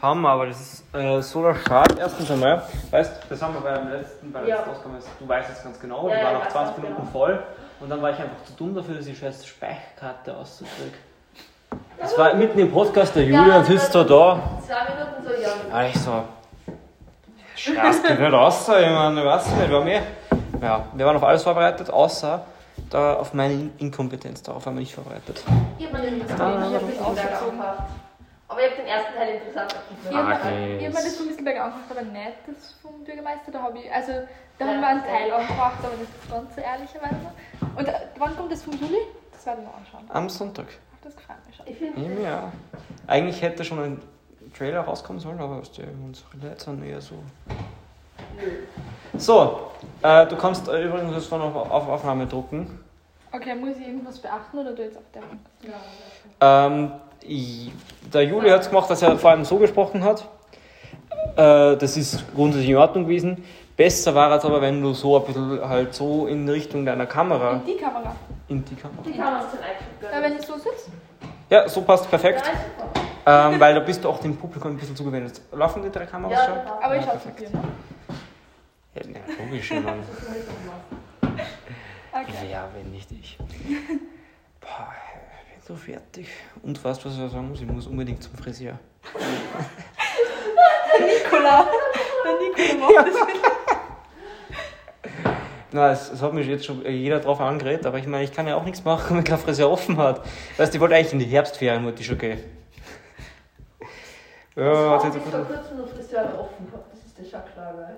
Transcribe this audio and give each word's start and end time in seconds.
Haben 0.00 0.20
wir, 0.22 0.28
aber 0.30 0.46
das 0.46 0.60
ist 0.60 0.94
äh, 0.94 1.20
so 1.20 1.42
der 1.42 1.54
Schade. 1.54 1.94
Erstens 1.98 2.30
einmal, 2.30 2.62
weißt 2.90 3.12
das 3.28 3.42
haben 3.42 3.54
wir 3.54 3.60
beim 3.60 3.88
letzten, 3.92 4.32
bei 4.32 4.40
der 4.40 4.48
Ja. 4.48 4.56
letzten 4.56 4.70
Ausgabe, 4.70 4.94
du 5.20 5.28
weißt 5.28 5.50
es 5.50 5.62
ganz 5.62 5.78
genau, 5.80 6.08
Ja, 6.08 6.14
die 6.16 6.20
ja, 6.22 6.32
war 6.32 6.40
weiß 6.44 6.52
20 6.52 6.54
ganz 6.54 6.76
Minuten 6.78 6.96
genau. 7.02 7.12
voll 7.12 7.42
und 7.80 7.88
dann 7.90 8.02
war 8.02 8.10
ich 8.10 8.16
einfach 8.18 8.42
zu 8.44 8.52
dumm 8.54 8.74
dafür, 8.74 8.96
dass 8.96 9.06
ich 9.06 9.18
scheiß 9.18 9.46
Speicherkarte 9.46 10.36
auszukriegen. 10.36 10.94
Das 11.98 12.18
war 12.18 12.34
mitten 12.34 12.58
im 12.58 12.72
Podcast, 12.72 13.14
der 13.14 13.24
Julian 13.24 13.64
sitzt 13.64 13.94
da 13.94 14.02
da. 14.02 14.40
Zwei 14.66 14.74
Minuten 14.92 15.22
so, 15.24 15.30
ja. 15.70 15.82
Ja, 15.82 15.88
ich 15.88 15.98
so, 16.00 16.24
Scheiß, 17.54 18.02
geht 18.02 18.18
nicht 18.18 18.32
raus, 18.32 18.62
ich 18.68 18.90
meine, 18.90 19.20
ich 19.20 19.26
weiß 19.26 19.46
nicht, 19.54 19.70
wir 19.70 19.76
haben 19.78 19.86
eh, 19.86 20.00
ja, 20.60 20.84
wir 20.94 21.06
waren 21.06 21.16
auf 21.16 21.22
alles 21.24 21.42
vorbereitet, 21.44 21.90
außer 21.90 22.44
da 22.90 23.14
auf 23.14 23.32
meine 23.34 23.52
In- 23.54 23.72
Inkompetenz, 23.78 24.42
darauf 24.42 24.66
waren 24.66 24.74
wir 24.74 24.80
nicht 24.80 24.94
vorbereitet. 24.94 25.42
Ich 25.78 25.86
hab 25.86 25.92
mir 25.92 26.00
den 26.00 26.22
Ah, 26.40 26.66
ich 26.68 26.74
hab 26.74 27.88
aber 28.52 28.60
ich 28.62 28.70
hab 28.70 28.76
den 28.76 28.86
ersten 28.86 29.14
Teil 29.14 29.34
interessant 29.34 29.72
Ich 29.74 29.96
gefunden. 30.08 30.16
habe 30.16 30.32
Ah, 30.34 30.38
okay. 30.38 30.86
hab 30.86 30.92
mir 30.94 31.02
das 31.02 31.16
vom 31.16 31.26
Mistelberg 31.26 31.56
angefragt, 31.60 31.90
aber 31.90 32.02
nicht 32.02 32.36
das 32.46 32.72
vom 32.82 33.04
Bürgermeister. 33.04 33.50
Da 33.52 33.62
habe 33.62 33.78
ich, 33.78 33.92
also 33.92 34.12
da 34.58 34.64
Ja, 34.64 34.70
haben 34.72 34.80
wir 34.80 34.88
einen 34.88 35.04
Teil 35.04 35.32
angefragt, 35.32 35.78
aber 35.84 35.94
das 35.98 36.08
ist 36.08 36.30
ganz 36.30 36.54
so 36.54 36.60
ehrlicherweise. 36.60 37.32
Und 37.76 37.88
äh, 37.88 37.92
wann 38.18 38.36
kommt 38.36 38.52
das 38.52 38.62
vom 38.62 38.74
Juli? 38.74 38.98
Das 39.32 39.46
werden 39.46 39.64
wir 39.64 39.74
anschauen. 39.74 40.04
Am 40.08 40.28
Sonntag. 40.28 40.66
Ach, 40.94 40.98
das 41.04 41.16
gefällt 41.16 41.38
mir 41.48 41.54
schon. 41.54 41.66
Ich 41.66 41.76
finde 41.78 42.22
ja. 42.22 42.52
Eigentlich 43.06 43.42
hätte 43.42 43.64
schon 43.64 43.78
ein 43.82 44.02
Trailer 44.56 44.80
rauskommen 44.82 45.18
sollen, 45.20 45.40
aber 45.40 45.56
unsere 45.56 45.86
Leute 46.40 46.62
sind 46.62 46.84
eher 46.84 47.00
so. 47.00 47.16
So, 49.18 49.70
äh, 50.02 50.26
du 50.26 50.36
kannst 50.36 50.68
äh, 50.68 50.84
übrigens 50.84 51.14
jetzt 51.14 51.30
noch 51.30 51.40
auf, 51.54 51.70
auf 51.70 51.88
Aufnahme 51.88 52.26
drucken. 52.26 52.80
Okay, 53.32 53.54
muss 53.54 53.76
ich 53.78 53.86
irgendwas 53.86 54.18
beachten 54.18 54.58
oder 54.58 54.72
du 54.72 54.82
jetzt 54.82 54.96
auf 54.96 55.04
der 55.14 55.22
Ähm, 56.40 56.84
i- 56.84 56.90
der 57.26 58.22
Juli 58.24 58.50
hat 58.50 58.62
es 58.62 58.68
gemacht, 58.68 58.90
dass 58.90 59.02
er 59.02 59.16
vor 59.18 59.30
allem 59.30 59.44
so 59.44 59.56
gesprochen 59.58 60.02
hat. 60.04 60.26
Äh, 61.36 61.76
das 61.76 61.96
ist 61.96 62.24
grundsätzlich 62.34 62.70
in 62.70 62.76
Ordnung 62.76 63.04
gewesen. 63.04 63.44
Besser 63.76 64.14
war 64.14 64.30
es 64.36 64.44
aber, 64.44 64.60
wenn 64.60 64.82
du 64.82 64.92
so 64.92 65.18
ein 65.18 65.24
bisschen 65.24 65.68
halt 65.68 65.94
so 65.94 66.26
in 66.26 66.48
Richtung 66.48 66.84
deiner 66.84 67.06
Kamera, 67.06 67.52
In 67.54 67.64
die 67.64 67.76
Kamera. 67.76 68.14
in 68.48 68.64
die 68.64 68.74
Kamera. 68.74 69.02
die 69.02 69.18
man 69.18 69.40
zum 69.50 69.58
Einschub 69.60 70.12
Ja, 70.12 70.22
wenn 70.22 70.36
ich 70.36 70.42
so 70.46 70.54
sitze. 70.54 70.90
Ja, 71.48 71.68
so 71.68 71.82
passt 71.82 72.08
perfekt. 72.10 72.42
Ja, 72.44 72.52
ist. 72.52 73.54
Ähm, 73.54 73.60
weil 73.60 73.74
da 73.74 73.80
bist 73.80 74.02
du 74.04 74.08
auch 74.08 74.18
dem 74.20 74.36
Publikum 74.36 74.72
ein 74.72 74.76
bisschen 74.76 74.96
zugewendet. 74.96 75.40
Laufen 75.52 75.82
die 75.82 75.90
drei 75.90 76.04
Kameras 76.06 76.38
Ja, 76.38 76.44
schon? 76.44 76.54
genau. 76.64 76.78
Aber 76.82 76.96
ich 76.96 77.04
Ja, 77.06 77.12
schaue 77.12 77.20
zu 77.22 77.28
dir, 77.30 77.50
ne? 77.50 77.62
Ja, 78.94 79.02
na, 79.06 79.44
logisch, 79.44 79.70
meine. 79.70 79.84
Okay. 82.14 82.50
Ja, 82.52 82.68
wenn 82.76 82.90
nicht 82.92 83.10
ich. 83.10 83.38
Boah, 84.60 84.92
so 85.66 85.74
fertig. 85.76 86.28
Und 86.62 86.82
weißt 86.82 87.04
du, 87.04 87.08
was 87.08 87.14
ich 87.14 87.30
sagen 87.32 87.48
muss? 87.48 87.60
Ich 87.60 87.66
muss 87.66 87.86
unbedingt 87.86 88.22
zum 88.22 88.34
Friseur. 88.34 88.78
Nikola. 91.00 91.66
Der 92.24 92.32
Nikola 92.64 93.02
macht 93.02 93.06
das 93.08 93.26
mit. 93.26 93.36
Na, 95.74 95.90
es, 95.90 96.12
es 96.12 96.20
hat 96.20 96.34
mich 96.34 96.46
jetzt 96.46 96.66
schon 96.66 96.84
jeder 96.84 97.18
drauf 97.20 97.40
angeredet, 97.40 97.86
aber 97.86 97.98
ich 97.98 98.06
meine, 98.06 98.24
ich 98.24 98.32
kann 98.32 98.46
ja 98.46 98.56
auch 98.56 98.64
nichts 98.64 98.84
machen, 98.84 99.16
wenn 99.16 99.24
kein 99.24 99.38
Friseur 99.38 99.70
offen 99.70 99.96
hat. 99.96 100.20
Weißt 100.58 100.72
du, 100.72 100.76
ich 100.76 100.80
wollte 100.80 100.94
eigentlich 100.96 101.14
in 101.14 101.18
die 101.18 101.24
Herbstferien, 101.24 101.84
wollte 101.84 102.00
ich 102.02 102.06
schon 102.06 102.18
gehen. 102.18 102.38
Ja, 104.54 104.96
Das 104.96 105.04
hat 105.04 105.14
jetzt 105.14 105.24
bis 105.24 105.32
vor 105.32 105.44
kurzem 105.44 105.78
noch 105.78 105.88
Friseur 105.88 106.38
offen 106.38 106.66
gehabt. 106.66 106.92
Das 106.92 107.00
ist 107.06 107.16
der 107.18 107.24
schon 107.24 107.52
klar, 107.54 107.72
gell? 107.74 107.96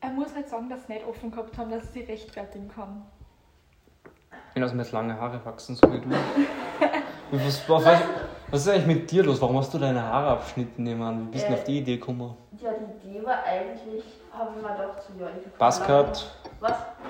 Er 0.00 0.10
muss 0.10 0.34
halt 0.34 0.48
sagen, 0.48 0.68
dass 0.68 0.86
sie 0.86 0.94
nicht 0.94 1.06
offen 1.06 1.30
gehabt 1.30 1.56
haben, 1.56 1.70
dass 1.70 1.92
sie 1.92 2.00
rechtfertigen 2.00 2.68
kann. 2.68 3.06
Ich 4.56 4.58
bin 4.58 4.64
aus 4.64 4.72
mir 4.72 4.84
jetzt 4.84 4.92
lange 4.92 5.20
Haare 5.20 5.38
wachsen, 5.44 5.76
so 5.76 5.82
wie 5.92 6.00
du. 6.00 6.08
Was, 7.30 7.68
was, 7.68 7.84
was, 7.84 7.98
was 8.50 8.60
ist 8.62 8.68
eigentlich 8.68 8.86
mit 8.86 9.10
dir 9.10 9.22
los? 9.22 9.42
Warum 9.42 9.58
hast 9.58 9.74
du 9.74 9.78
deine 9.78 10.02
Haare 10.02 10.28
abgeschnitten, 10.30 10.98
Mann? 10.98 11.26
Wie 11.26 11.32
bist 11.32 11.46
du 11.46 11.52
Äh, 11.52 11.56
auf 11.56 11.64
die 11.64 11.78
Idee 11.80 11.96
gekommen? 11.96 12.34
Ja, 12.62 12.70
die 12.70 13.08
Idee 13.08 13.26
war 13.26 13.42
eigentlich, 13.44 14.04
habe 14.32 14.50
ich 14.56 14.62
mir 14.62 14.68
gedacht, 14.68 15.02
so, 15.02 15.22
ja, 15.22 15.28
ich 15.36 15.60
Was? 15.60 15.82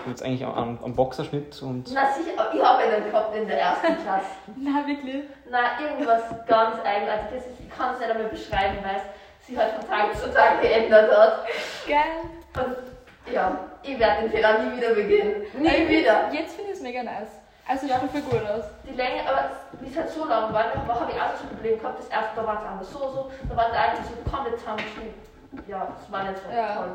jetzt 0.09 0.25
eigentlich 0.25 0.45
am, 0.45 0.77
am 0.83 0.93
Boxerschnitt 0.95 1.63
und. 1.63 1.89
Na 1.95 2.13
sicher, 2.13 2.51
ich 2.53 2.61
habe 2.65 2.83
einen 2.83 3.05
gehabt 3.05 3.37
in 3.37 3.47
der 3.47 3.61
ersten 3.61 3.95
Klasse. 4.03 4.27
Na, 4.57 4.85
wirklich? 4.85 5.23
Na, 5.49 5.81
irgendwas 5.81 6.23
ganz 6.49 6.81
eigenartiges. 6.85 7.45
Ich 7.61 7.71
kann 7.79 7.95
es 7.95 8.01
nicht 8.01 8.11
einmal 8.11 8.29
beschreiben, 8.29 8.79
weil 8.83 9.03
es 9.41 9.47
sich 9.47 9.57
halt 9.57 9.75
von 9.75 9.89
Tag 9.89 10.17
zu 10.17 10.33
Tag 10.35 10.61
geändert 10.63 11.17
hat. 11.17 11.45
Geil. 11.87 12.65
Und 12.65 12.96
ja, 13.33 13.59
ich 13.83 13.99
werde 13.99 14.23
den 14.23 14.31
Fehler 14.31 14.59
nie 14.63 14.77
wieder 14.77 14.95
begehen. 14.95 15.43
Nie 15.59 15.69
Aber 15.69 15.89
wieder. 15.89 16.33
Jetzt 16.33 16.55
finde 16.57 16.71
ich 16.73 16.77
es 16.79 16.83
mega 16.83 17.03
nice. 17.03 17.29
Also 17.69 17.89
schaut 17.89 18.09
voll 18.11 18.21
gut 18.23 18.49
aus. 18.49 18.65
Die 18.89 18.95
Länge, 18.95 19.29
aber 19.29 19.51
wie 19.81 19.89
es 19.91 19.97
halt 19.97 20.09
so 20.11 20.25
lang 20.25 20.53
war, 20.53 20.65
da 20.73 20.79
habe 21.01 21.11
ich 21.11 21.21
auch 21.21 21.35
so 21.37 21.45
ein 21.45 21.57
Problem 21.57 21.79
gehabt. 21.81 21.99
Das 21.99 22.09
erste, 22.09 22.37
da 22.37 22.47
war 22.47 22.63
es 22.63 22.69
anders 22.69 22.91
so, 22.93 22.99
so, 22.99 23.31
da 23.49 23.57
war 23.57 23.67
es 23.71 23.77
eigentlich 23.77 24.07
so 24.07 24.31
komplett 24.31 24.59
zusammengeschnitten. 24.61 25.15
Ja, 25.67 25.89
das 25.99 26.13
war 26.13 26.23
nicht 26.31 26.41
so 26.43 26.55
Ja. 26.57 26.75
toll. 26.77 26.91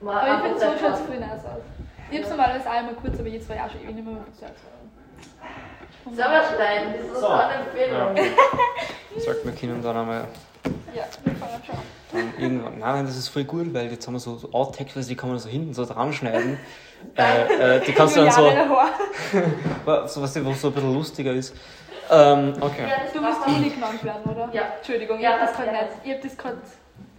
So. 0.00 0.10
Aber 0.10 0.26
ich 0.34 0.40
finde, 0.42 0.58
so 0.58 0.66
es 0.66 0.80
toll. 0.80 1.06
voll 1.06 1.18
nice 1.20 1.44
aus. 1.44 1.62
Ich 2.10 2.16
habe 2.18 2.24
es 2.24 2.30
normalerweise 2.30 2.70
auch 2.70 2.80
immer 2.80 2.92
kurz, 3.00 3.18
aber 3.20 3.28
jetzt 3.28 3.48
war 3.48 3.56
ich 3.56 3.62
auch 3.62 3.70
schon 3.70 3.82
ewig 3.82 3.94
nicht 3.94 4.04
mehr 4.04 4.14
mit 4.14 4.24
Friseur. 4.34 4.50
Sauerstein, 6.10 6.92
das 6.94 7.06
ist 7.06 7.14
So. 7.14 7.20
so 7.20 7.28
eine 7.28 7.54
Empfehlung. 7.54 8.16
Sagt 9.18 9.44
mir 9.44 9.52
Kindern 9.52 9.82
dann 9.82 9.96
einmal 9.96 10.24
Ja, 10.94 11.04
wir 11.24 11.34
fangen 11.36 11.62
schon 11.64 11.76
an. 11.76 11.82
Dann 12.12 12.32
irgendwann. 12.38 12.78
Nein, 12.78 12.94
nein, 12.96 13.06
das 13.06 13.16
ist 13.16 13.28
voll 13.28 13.44
gut, 13.44 13.72
weil 13.74 13.90
jetzt 13.90 14.06
haben 14.06 14.14
wir 14.14 14.20
so, 14.20 14.36
so 14.36 14.52
Outtakes, 14.52 15.06
die 15.06 15.16
kann 15.16 15.30
man 15.30 15.38
so 15.38 15.48
hinten 15.48 15.74
so 15.74 15.84
dran 15.84 16.12
schneiden. 16.12 16.58
äh, 17.16 17.76
äh, 17.76 17.84
die 17.84 17.92
kannst 17.92 18.16
du 18.16 18.20
dann 18.24 18.30
so, 18.32 18.50
so 20.06 20.22
was 20.22 20.44
wo 20.44 20.52
so 20.52 20.68
ein 20.68 20.74
bisschen 20.74 20.94
lustiger 20.94 21.32
ist. 21.32 21.54
Ähm, 22.10 22.54
okay. 22.60 22.88
Ja, 22.88 22.96
Du 23.12 23.20
musst 23.20 23.46
Juli 23.46 23.70
genannt 23.70 24.02
werden, 24.04 24.22
oder? 24.30 24.50
Ja. 24.52 24.62
Entschuldigung, 24.76 25.16
ich 25.16 25.22
Ja, 25.22 25.30
habe 25.32 25.40
das 25.40 25.50
das- 25.52 25.64
gerade 25.64 25.76
ja. 25.76 25.82
nicht. 25.84 25.94
Ich 26.04 26.12
habe 26.12 26.22
das 26.22 26.36
gerade. 26.36 26.58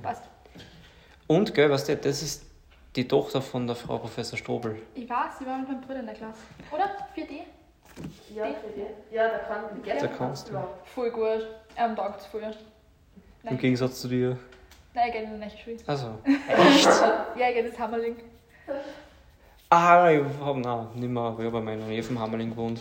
Passt. 0.01 0.23
Und, 1.27 1.53
gell, 1.53 1.69
weißt 1.71 1.89
du, 1.89 1.95
das 1.95 2.21
ist 2.21 2.45
die 2.95 3.07
Tochter 3.07 3.41
von 3.41 3.65
der 3.65 3.75
Frau 3.75 3.97
Professor 3.97 4.37
Strobel. 4.37 4.81
Ich 4.93 5.09
weiß, 5.09 5.39
sie 5.39 5.45
war 5.45 5.57
mit 5.57 5.67
meinem 5.67 5.81
Bruder 5.81 5.99
in 6.01 6.05
der 6.05 6.15
Klasse. 6.15 6.39
Oder? 6.71 6.83
4D? 7.15 7.39
Ja, 8.35 8.45
für 8.45 8.69
die. 8.75 9.15
Ja, 9.15 9.29
da 9.29 9.37
kann 9.39 9.63
die 9.83 9.89
Da 9.89 10.07
kannst 10.07 10.49
du. 10.49 10.53
Ja. 10.53 10.67
Voll 10.93 11.11
gut. 11.11 11.47
Ähm, 11.77 11.95
taugt 11.95 12.21
es 12.21 12.25
voll. 12.27 12.41
Im 13.49 13.57
Gegensatz 13.57 14.01
zu 14.01 14.07
dir. 14.07 14.37
Nein, 14.93 15.05
ich 15.07 15.13
gehe 15.13 15.23
in 15.23 15.31
die 15.31 15.37
nächste 15.37 15.59
Schule. 15.59 15.77
Also. 15.87 16.07
Ja, 17.39 17.47
ich 17.49 17.55
gehe 17.55 17.65
ins 17.65 17.79
Hammerling. 17.79 18.15
Ah, 19.69 20.09
ich 20.11 20.21
hab, 20.43 20.55
nein, 20.57 20.87
nicht 20.93 21.09
mehr, 21.09 21.23
aber 21.23 21.39
ich 21.39 21.45
habe 21.45 21.57
bei 21.57 21.61
meiner 21.61 21.85
Nähe 21.85 22.03
vom 22.03 22.19
Hammerling 22.19 22.51
gewohnt. 22.51 22.79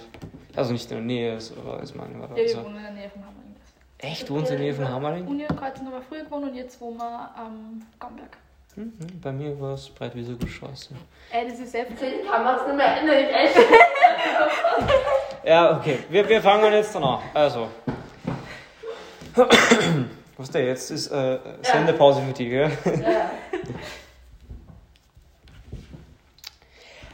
Also 0.55 0.73
nicht 0.73 0.91
in 0.91 0.97
der 0.99 1.05
Nähe, 1.06 1.33
also, 1.33 1.55
aber 1.61 1.83
ist 1.83 1.97
meine 1.97 2.21
war 2.21 2.28
da. 2.28 2.34
Ja, 2.34 2.43
wir 2.43 2.45
Also. 2.45 2.65
wohnen 2.65 2.77
in 2.77 2.83
der 2.83 2.93
Nähe 2.93 3.09
vom 3.11 3.23
Hammerling. 3.23 3.56
Echt, 3.99 4.31
wohnst 4.31 4.50
du 4.50 4.55
in 4.55 4.61
der 4.61 4.67
Nähe 4.69 4.75
vom 4.75 4.89
Hammerling? 4.89 5.27
Uni 5.27 5.47
und 5.49 5.56
Kreuzen 5.56 5.87
haben 5.87 5.93
wir 5.93 6.03
früher 6.03 6.25
gewohnt 6.25 6.50
und 6.50 6.55
jetzt 6.55 6.78
wohnen 6.81 6.99
wir 6.99 7.31
am 7.34 7.83
Gamberg. 7.99 8.37
Mhm, 8.75 8.93
bei 9.23 9.33
mir 9.33 9.59
war 9.61 9.75
es 9.75 9.89
Breitwieser 9.89 10.34
Straße. 10.47 10.94
Ey, 11.31 11.49
das 11.49 11.59
ist 11.61 11.73
selbst. 11.73 12.03
Ich 12.03 12.27
kann 12.29 12.47
es 12.56 12.67
nicht 12.67 12.77
mehr 12.77 12.97
ändern, 12.99 13.17
ich 13.19 13.34
echt. 13.34 13.56
Ja, 15.44 15.77
okay, 15.79 15.99
wir, 16.09 16.29
wir 16.29 16.41
fangen 16.43 16.73
jetzt 16.73 16.94
dann 16.94 17.05
an. 17.05 17.21
Also. 17.34 17.69
Was 20.42 20.50
der 20.50 20.66
jetzt 20.66 20.91
ist, 20.91 21.06
äh, 21.06 21.38
Sendepause 21.62 22.20
für 22.20 22.32
dich, 22.32 22.48
gell? 22.48 22.72
Ja. 23.00 23.30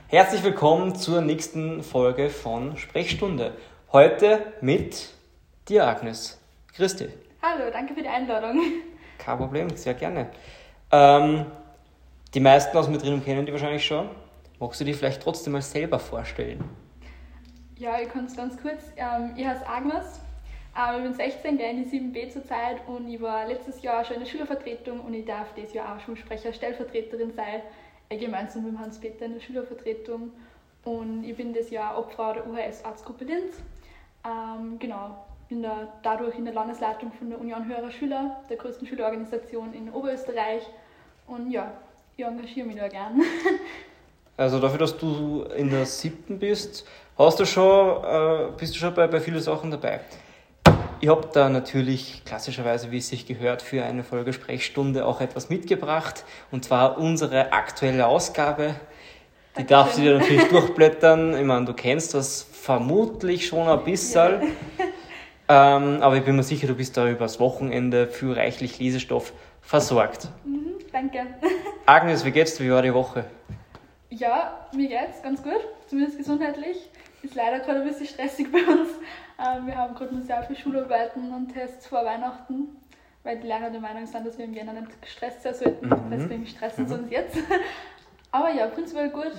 Herzlich 0.07 0.43
willkommen 0.43 0.97
zur 0.97 1.21
nächsten 1.21 1.83
Folge 1.83 2.31
von 2.31 2.79
Sprechstunde. 2.79 3.53
Heute 3.93 4.55
mit 4.63 5.11
dir, 5.69 5.87
Agnes. 5.87 6.41
Christi. 6.75 7.11
Hallo, 7.43 7.71
danke 7.71 7.93
für 7.93 8.01
die 8.01 8.09
Einladung. 8.09 8.63
Kein 9.19 9.37
Problem, 9.37 9.77
sehr 9.77 9.93
gerne. 9.93 10.31
Ähm, 10.91 11.45
die 12.33 12.41
meisten 12.41 12.75
aus 12.79 12.89
Metrium 12.89 13.23
kennen 13.23 13.45
die 13.45 13.53
wahrscheinlich 13.53 13.85
schon. 13.85 14.09
Magst 14.59 14.81
du 14.81 14.87
dich 14.87 14.97
vielleicht 14.97 15.23
trotzdem 15.23 15.53
mal 15.53 15.61
selber 15.61 15.99
vorstellen? 15.99 16.65
Ja, 17.77 18.01
ich 18.01 18.09
kann 18.09 18.25
es 18.25 18.35
ganz 18.35 18.57
kurz. 18.63 18.85
Ähm, 18.97 19.35
ich 19.37 19.47
heiße 19.47 19.69
Agnes. 19.69 20.19
Ähm, 20.79 20.97
ich 20.97 21.03
bin 21.03 21.15
16, 21.15 21.59
gehe 21.59 21.71
in 21.71 21.85
die 21.85 21.99
7b 21.99 22.31
zurzeit 22.31 22.87
und 22.87 23.09
ich 23.09 23.21
war 23.21 23.47
letztes 23.47 23.83
Jahr 23.83 24.05
schon 24.05 24.17
in 24.17 24.23
der 24.23 24.31
Schülervertretung 24.31 25.01
und 25.01 25.13
ich 25.13 25.25
darf 25.25 25.53
dieses 25.57 25.75
Jahr 25.75 25.97
auch 25.97 26.01
Schulsprecher, 26.01 26.53
Stellvertreterin 26.53 27.33
sein. 27.35 27.63
Ich 28.11 28.21
gemeinsam 28.21 28.65
mit 28.65 28.79
Hans-Peter 28.79 29.25
in 29.25 29.35
der 29.35 29.41
Schülervertretung 29.41 30.31
und 30.85 31.25
ich 31.25 31.37
bin 31.37 31.53
das 31.53 31.71
Jahr 31.71 31.99
Obfrau 31.99 32.33
der 32.33 32.47
UHS 32.47 32.85
Arztgruppe 32.85 33.25
Linz. 33.25 33.57
Ähm, 34.25 34.79
genau, 34.79 35.27
bin 35.49 35.63
da 35.63 35.89
dadurch 36.03 36.39
in 36.39 36.45
der 36.45 36.55
Landesleitung 36.55 37.13
von 37.13 37.29
der 37.29 37.41
Union 37.41 37.67
Höherer 37.67 37.91
Schüler, 37.91 38.41
der 38.49 38.57
größten 38.57 38.87
Schülerorganisation 38.87 39.75
in 39.75 39.91
Oberösterreich. 39.91 40.63
Und 41.27 41.51
ja, 41.51 41.73
ich 42.17 42.25
engagiere 42.25 42.67
mich 42.67 42.77
da 42.77 42.89
gern. 42.89 43.21
Also 44.37 44.61
dafür, 44.61 44.79
dass 44.79 44.97
du 44.97 45.43
in 45.57 45.69
der 45.69 45.85
siebten 45.85 46.39
bist, 46.39 46.87
hast 47.19 47.41
du 47.41 47.45
schon, 47.45 48.05
äh, 48.05 48.53
bist 48.57 48.73
du 48.73 48.79
schon 48.79 48.95
bei, 48.95 49.09
bei 49.09 49.19
vielen 49.19 49.41
Sachen 49.41 49.69
dabei. 49.69 49.99
Ich 51.01 51.09
habe 51.09 51.29
da 51.33 51.49
natürlich 51.49 52.23
klassischerweise, 52.25 52.91
wie 52.91 52.99
es 52.99 53.09
sich 53.09 53.25
gehört, 53.25 53.63
für 53.63 53.85
eine 53.85 54.03
Folge 54.03 54.33
Sprechstunde 54.33 55.07
auch 55.07 55.21
etwas 55.21 55.49
mitgebracht. 55.49 56.25
Und 56.51 56.65
zwar 56.65 56.99
unsere 56.99 57.53
aktuelle 57.53 58.09
Ausgabe. 58.09 58.75
Die 59.57 59.65
darfst 59.65 59.99
du 59.99 60.03
dir 60.03 60.19
natürlich 60.19 60.49
durchblättern. 60.51 61.37
Ich 61.37 61.45
meine, 61.45 61.67
du 61.67 61.73
kennst 61.73 62.15
das 62.15 62.43
vermutlich 62.43 63.47
schon 63.47 63.69
ein 63.69 63.85
bisschen. 63.85 64.43
Ähm, 65.51 66.03
aber 66.03 66.15
ich 66.17 66.25
bin 66.25 66.37
mir 66.37 66.43
sicher, 66.43 66.67
du 66.67 66.75
bist 66.75 66.99
da 66.99 67.09
übers 67.09 67.41
Wochenende 67.41 68.07
für 68.07 68.37
reichlich 68.37 68.79
Lesestoff 68.79 69.33
versorgt. 69.63 70.29
Mhm, 70.45 70.75
danke. 70.93 71.27
Agnes, 71.87 72.23
wie 72.27 72.33
geht's 72.33 72.57
dir? 72.57 72.65
Wie 72.67 72.71
war 72.71 72.83
die 72.83 72.93
Woche? 72.93 73.25
Ja, 74.11 74.69
mir 74.75 74.89
geht's 74.89 75.23
ganz 75.23 75.43
gut, 75.43 75.67
zumindest 75.87 76.19
gesundheitlich. 76.19 76.77
Ist 77.23 77.35
leider 77.35 77.61
gerade 77.61 77.81
ein 77.81 77.89
bisschen 77.89 78.09
stressig 78.09 78.53
bei 78.53 78.59
uns. 78.59 78.91
Ähm, 79.39 79.67
wir 79.67 79.77
haben 79.77 79.95
gerade 79.95 80.15
noch 80.15 80.25
sehr 80.25 80.43
viele 80.43 80.59
Schularbeiten 80.59 81.33
und 81.33 81.53
Tests 81.53 81.87
vor 81.87 82.05
Weihnachten, 82.05 82.77
weil 83.23 83.39
die 83.39 83.47
Lehrer 83.47 83.71
der 83.71 83.81
Meinung 83.81 84.07
sind, 84.07 84.27
dass 84.27 84.37
wir 84.39 84.45
im 84.47 84.55
Jänner 84.55 84.73
nicht 84.73 85.01
gestresst 85.01 85.43
sein 85.43 85.55
sollten. 85.55 85.89
Mhm. 85.89 86.11
Deswegen 86.11 86.47
stressen 86.47 86.87
sie 86.89 86.95
Mhm. 86.95 87.01
uns 87.03 87.11
jetzt. 87.11 87.37
Aber 88.33 88.51
ja, 88.51 88.67
prinzipiell 88.67 89.11
gut. 89.11 89.33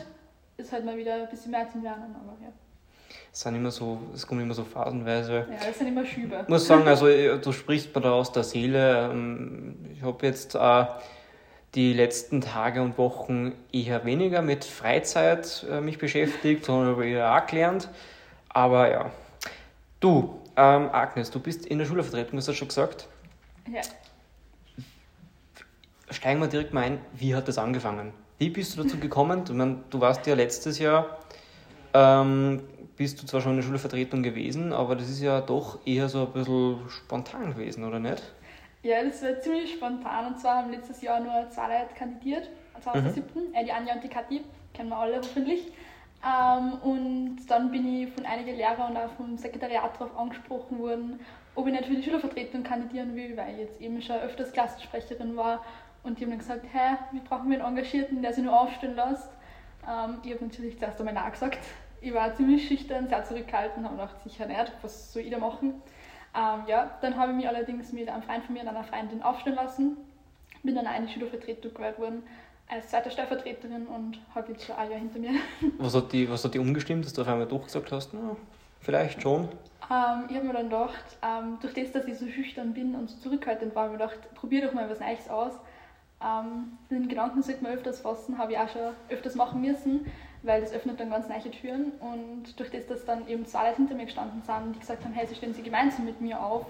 Ist 0.58 0.72
halt 0.74 0.86
mal 0.86 0.98
wieder 0.98 1.14
ein 1.16 1.30
bisschen 1.30 1.52
mehr 1.52 1.70
zum 1.70 1.84
Lernen, 1.84 2.14
aber 2.16 2.34
ja. 2.42 2.50
Es 3.32 3.40
sind 3.40 3.56
immer 3.56 3.72
so, 3.72 3.98
es 4.14 4.28
kommt 4.28 4.42
immer 4.42 4.54
so 4.54 4.66
phasenweise. 4.66 5.46
Ja, 5.50 5.68
das 5.68 5.78
sind 5.78 5.88
immer 5.88 6.04
Schübe. 6.06 6.40
Ich 6.42 6.48
muss 6.50 6.68
sagen, 6.68 6.86
also 6.86 7.08
äh, 7.08 7.40
du 7.40 7.52
sprichst 7.54 7.96
mir 7.96 8.02
da 8.02 8.12
aus 8.12 8.32
der 8.34 8.44
Seele. 8.44 9.10
Ähm, 9.10 9.76
Ich 9.96 10.02
habe 10.04 10.26
jetzt 10.26 10.56
äh, 10.56 10.86
die 11.76 11.94
letzten 11.94 12.42
Tage 12.42 12.82
und 12.82 12.98
Wochen 12.98 13.54
eher 13.72 14.04
weniger 14.04 14.42
mit 14.42 14.66
Freizeit 14.66 15.66
äh, 15.72 15.80
mich 15.80 15.98
beschäftigt, 15.98 16.66
sondern 16.66 16.90
habe 16.94 17.08
eher 17.08 17.34
auch 17.34 17.46
gelernt. 17.46 17.88
Aber 18.50 18.92
ja. 18.92 19.12
Du, 20.00 20.40
ähm, 20.56 20.90
Agnes, 20.92 21.30
du 21.30 21.40
bist 21.40 21.66
in 21.66 21.78
der 21.78 21.86
Schülervertretung, 21.86 22.38
hast 22.38 22.48
du 22.48 22.52
das 22.52 22.58
schon 22.58 22.70
gesagt. 22.70 23.08
Ja. 23.70 23.82
Steigen 26.10 26.40
wir 26.40 26.48
direkt 26.48 26.74
mal 26.74 26.84
ein, 26.84 27.00
wie 27.14 27.36
hat 27.36 27.48
das 27.48 27.58
angefangen? 27.58 28.14
Wie 28.38 28.50
bist 28.50 28.78
du 28.78 28.84
dazu 28.84 28.98
gekommen? 28.98 29.44
Ich 29.46 29.54
meine, 29.54 29.84
du 29.90 30.00
warst 30.00 30.26
ja 30.26 30.36
letztes 30.36 30.80
Jahr, 30.80 31.20
ähm, 31.94 32.64
bist 32.96 33.22
du 33.22 33.26
zwar 33.26 33.42
schon 33.42 33.52
in 33.52 33.58
der 33.58 33.64
Schülervertretung 33.64 34.24
gewesen, 34.24 34.72
aber 34.72 34.96
das 34.96 35.10
ist 35.10 35.22
ja 35.22 35.42
doch 35.42 35.86
eher 35.86 36.08
so 36.08 36.28
ein 36.28 36.32
bisschen 36.32 36.90
spontan 36.90 37.54
gewesen, 37.54 37.84
oder 37.84 38.00
nicht? 38.00 38.24
Ja, 38.84 39.04
das 39.04 39.22
war 39.22 39.38
ziemlich 39.42 39.74
spontan. 39.74 40.28
Und 40.28 40.40
zwar 40.40 40.64
haben 40.64 40.72
letztes 40.72 41.02
Jahr 41.02 41.20
nur 41.20 41.50
zwei 41.50 41.80
Leute 41.80 41.94
kandidiert, 41.94 42.50
2007. 42.82 43.54
Äh, 43.54 43.66
die 43.66 43.72
Anja 43.74 43.96
und 43.96 44.04
die 44.04 44.08
Kathi, 44.08 44.42
kennen 44.74 44.90
wir 44.90 44.98
alle 44.98 45.18
hoffentlich. 45.18 45.74
Ähm, 46.26 46.74
und 46.82 47.38
dann 47.48 47.72
bin 47.72 48.02
ich 48.02 48.14
von 48.14 48.26
einigen 48.26 48.58
Lehrern 48.58 48.92
und 48.92 48.98
auch 48.98 49.12
vom 49.12 49.38
Sekretariat 49.38 49.96
darauf 50.00 50.18
angesprochen 50.18 50.80
worden, 50.80 51.20
ob 51.56 51.68
ich 51.68 51.74
nicht 51.74 51.86
für 51.86 51.96
die 51.96 52.04
Schülervertretung 52.04 52.64
kandidieren 52.64 53.16
will, 53.16 53.38
weil 53.38 53.54
ich 53.54 53.60
jetzt 53.60 53.82
eben 53.82 54.02
schon 54.02 54.18
öfters 54.18 54.52
Klassensprecherin 54.52 55.36
war. 55.38 55.64
Und 56.04 56.20
die 56.20 56.24
haben 56.24 56.32
dann 56.32 56.40
gesagt, 56.40 56.66
hä, 56.72 56.98
wir 57.12 57.22
brauchen 57.22 57.52
einen 57.52 57.62
Engagierten, 57.62 58.22
der 58.22 58.34
sich 58.34 58.44
nur 58.44 58.60
aufstellen 58.60 58.96
lässt. 58.96 59.30
Ähm, 59.88 60.18
ich 60.24 60.34
habe 60.34 60.46
natürlich 60.46 60.78
zuerst 60.78 61.00
einmal 61.00 61.14
Nein 61.14 61.32
gesagt. 61.32 61.60
Ich 62.02 62.14
war 62.14 62.34
ziemlich 62.36 62.68
schüchtern, 62.68 63.08
sehr 63.08 63.24
zurückgehalten, 63.26 63.84
habe 63.84 63.96
gedacht, 63.96 64.22
sicher 64.24 64.46
nicht, 64.46 64.72
was 64.82 65.12
soll 65.12 65.24
ich 65.24 65.32
da 65.32 65.38
machen? 65.38 65.82
Ähm, 66.36 66.64
ja, 66.68 66.98
dann 67.02 67.18
habe 67.18 67.32
ich 67.32 67.38
mich 67.38 67.48
allerdings 67.48 67.92
mit 67.92 68.08
einem 68.08 68.24
Freund 68.24 68.44
von 68.46 68.54
mir 68.54 68.62
und 68.62 68.70
einer 68.70 68.84
Freundin 68.84 69.22
aufstellen 69.22 69.56
lassen. 69.56 69.98
Bin 70.64 70.76
dann 70.76 70.88
die 71.06 71.12
Schülervertretung 71.12 71.74
gewählt 71.74 71.98
worden 72.00 72.24
als 72.70 72.90
zweite 72.90 73.10
Stellvertreterin 73.10 73.88
und 73.88 74.20
habe 74.36 74.52
jetzt 74.52 74.66
schon 74.66 74.76
ein 74.76 74.92
Jahr 74.92 75.00
hinter 75.00 75.20
mir. 75.20 75.32
Was 75.78 75.96
hat 75.96 76.12
die, 76.14 76.30
was 76.30 76.44
hat 76.46 76.54
die 76.54 76.60
umgestimmt, 76.60 77.06
dass 77.06 77.14
du 77.14 77.24
auf 77.24 77.28
einmal 77.28 77.48
doch 77.48 77.64
gesagt 77.64 77.92
hast, 77.92 78.14
na, 78.14 78.36
vielleicht 78.80 79.22
schon? 79.22 79.50
Ähm, 79.92 80.26
ich 80.30 80.36
habe 80.36 80.46
mir 80.46 80.54
dann 80.54 80.70
gedacht, 80.70 81.04
ähm, 81.24 81.58
durch 81.62 81.74
das, 81.74 81.92
dass 81.92 82.06
ich 82.06 82.18
so 82.18 82.28
schüchtern 82.28 82.74
bin 82.74 82.94
und 82.96 83.10
so 83.10 83.18
zurückhaltend 83.18 83.76
war, 83.76 83.86
habe 83.86 83.96
ich 83.96 84.00
mir 84.00 84.06
gedacht, 84.06 84.34
probier 84.36 84.68
doch 84.68 84.74
mal 84.74 84.90
was 84.90 85.00
Neues 85.00 85.30
aus. 85.30 85.54
Ähm, 86.24 86.78
den 86.92 87.08
Gedanken 87.08 87.42
sollte 87.42 87.64
man 87.64 87.74
öfters 87.74 88.02
fassen, 88.02 88.38
habe 88.38 88.52
ich 88.52 88.58
auch 88.60 88.70
schon 88.70 88.82
öfters 89.10 89.36
machen 89.36 89.62
müssen, 89.62 90.06
weil 90.44 90.62
das 90.62 90.72
öffnet 90.72 91.00
dann 91.00 91.10
ganz 91.10 91.28
neue 91.28 91.50
Türen. 91.52 91.92
Und 92.00 92.60
durch 92.60 92.70
das, 92.70 92.86
dass 92.86 93.06
dann 93.06 93.28
eben 93.28 93.46
zwei 93.46 93.68
Leute 93.68 93.78
hinter 93.78 93.96
mir 93.96 94.06
gestanden 94.06 94.44
sind, 94.44 94.76
die 94.76 94.80
gesagt 94.80 95.04
haben, 95.04 95.14
hey, 95.14 95.26
sie 95.26 95.36
stellen 95.36 95.54
sie 95.54 95.64
gemeinsam 95.64 96.06
mit 96.06 96.22
mir 96.22 96.40
auf, 96.40 96.66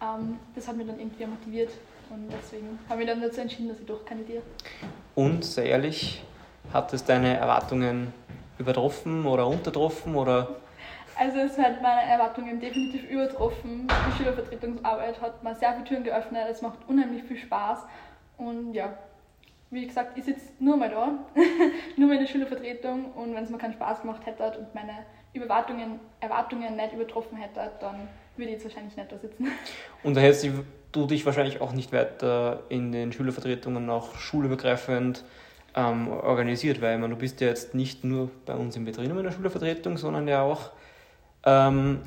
ähm, 0.00 0.38
das 0.54 0.68
hat 0.68 0.76
mich 0.76 0.86
dann 0.86 1.00
irgendwie 1.00 1.26
motiviert. 1.26 1.70
Und 2.10 2.28
deswegen 2.30 2.78
habe 2.88 3.02
ich 3.02 3.08
dann 3.08 3.20
dazu 3.20 3.40
entschieden, 3.40 3.68
dass 3.68 3.78
ich 3.78 3.86
doch 3.86 4.04
kandidiere. 4.04 4.42
Und, 5.14 5.44
sehr 5.44 5.66
ehrlich, 5.66 6.22
hat 6.72 6.92
es 6.92 7.04
deine 7.04 7.36
Erwartungen 7.36 8.12
übertroffen 8.58 9.26
oder 9.26 9.46
untertroffen 9.46 10.16
oder 10.16 10.56
Also 11.16 11.38
es 11.38 11.56
hat 11.56 11.80
meine 11.82 12.10
Erwartungen 12.10 12.60
definitiv 12.60 13.08
übertroffen. 13.08 13.86
Die 13.88 14.16
Schülervertretungsarbeit 14.18 15.20
hat 15.20 15.42
mir 15.42 15.54
sehr 15.54 15.72
viele 15.72 15.84
Türen 15.84 16.04
geöffnet. 16.04 16.46
Es 16.50 16.62
macht 16.62 16.78
unheimlich 16.88 17.22
viel 17.22 17.38
Spaß. 17.38 17.78
Und 18.38 18.74
ja, 18.74 18.98
wie 19.70 19.86
gesagt, 19.86 20.18
ich 20.18 20.24
sitze 20.24 20.46
nur 20.58 20.76
mal 20.76 20.90
da, 20.90 21.12
nur 21.96 22.08
mal 22.08 22.14
in 22.14 22.20
der 22.20 22.26
Schülervertretung. 22.26 23.12
Und 23.12 23.34
wenn 23.34 23.44
es 23.44 23.50
mir 23.50 23.58
keinen 23.58 23.74
Spaß 23.74 24.02
gemacht 24.02 24.26
hätte 24.26 24.58
und 24.58 24.74
meine 24.74 25.04
Erwartungen, 25.32 26.00
Erwartungen 26.18 26.74
nicht 26.74 26.92
übertroffen 26.92 27.38
hätte, 27.38 27.70
dann 27.80 28.08
würde 28.36 28.50
ich 28.50 28.56
jetzt 28.56 28.64
wahrscheinlich 28.64 28.96
nicht 28.96 29.12
da 29.12 29.16
sitzen. 29.16 29.46
Und 30.02 30.16
da 30.16 30.20
hättest 30.20 30.44
du 30.44 30.64
dich 30.92 31.26
wahrscheinlich 31.26 31.60
auch 31.60 31.72
nicht 31.72 31.92
weiter 31.92 32.64
in 32.68 32.92
den 32.92 33.12
Schülervertretungen 33.12 33.88
auch 33.90 34.16
schulübergreifend 34.16 35.24
ähm, 35.74 36.08
organisiert, 36.08 36.80
weil 36.80 36.98
meine, 36.98 37.14
du 37.14 37.20
bist 37.20 37.40
ja 37.40 37.48
jetzt 37.48 37.74
nicht 37.74 38.04
nur 38.04 38.30
bei 38.46 38.54
uns 38.54 38.76
im 38.76 38.84
Betrieb 38.84 39.10
in 39.10 39.22
der 39.22 39.30
Schülervertretung, 39.30 39.96
sondern 39.96 40.26
ja 40.26 40.42
auch 40.42 40.70
ähm, 41.44 42.00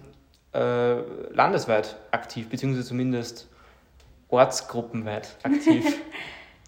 äh, 0.53 0.95
landesweit 1.31 1.97
aktiv, 2.11 2.49
beziehungsweise 2.49 2.87
zumindest 2.87 3.49
ortsgruppenweit 4.29 5.37
aktiv. 5.43 5.99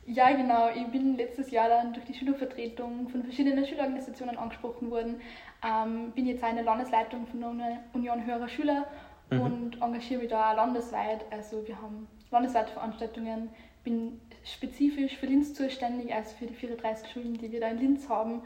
Ja, 0.08 0.32
genau. 0.32 0.70
Ich 0.70 0.86
bin 0.92 1.18
letztes 1.18 1.50
Jahr 1.50 1.68
dann 1.68 1.94
durch 1.94 2.06
die 2.06 2.14
Schülervertretung 2.14 3.10
von 3.10 3.24
verschiedenen 3.24 3.66
Schülerorganisationen 3.66 4.38
angesprochen 4.38 4.92
worden. 4.92 5.20
Ähm, 5.66 6.12
bin 6.12 6.28
jetzt 6.28 6.44
der 6.44 6.62
Landesleitung 6.62 7.26
von 7.26 7.40
der 7.40 7.50
Uni- 7.50 7.80
Union 7.94 8.24
Höherer 8.24 8.48
Schüler 8.48 8.86
Mhm. 9.30 9.42
und 9.42 9.82
engagiere 9.82 10.22
mich 10.22 10.30
da 10.30 10.52
auch 10.52 10.56
landesweit. 10.56 11.26
Also 11.32 11.68
wir 11.68 11.82
haben 11.82 12.08
landesweite 12.32 12.72
Veranstaltungen. 12.72 13.50
Bin 13.84 14.20
spezifisch 14.44 15.18
für 15.18 15.28
Linz 15.28 15.54
zuständig, 15.54 16.14
also 16.14 16.36
für 16.38 16.48
die 16.48 16.56
34 16.56 17.12
Schulen, 17.12 17.34
die 17.36 17.52
wir 17.52 17.60
da 17.60 17.68
in 17.68 17.78
Linz 17.78 18.10
haben 18.10 18.42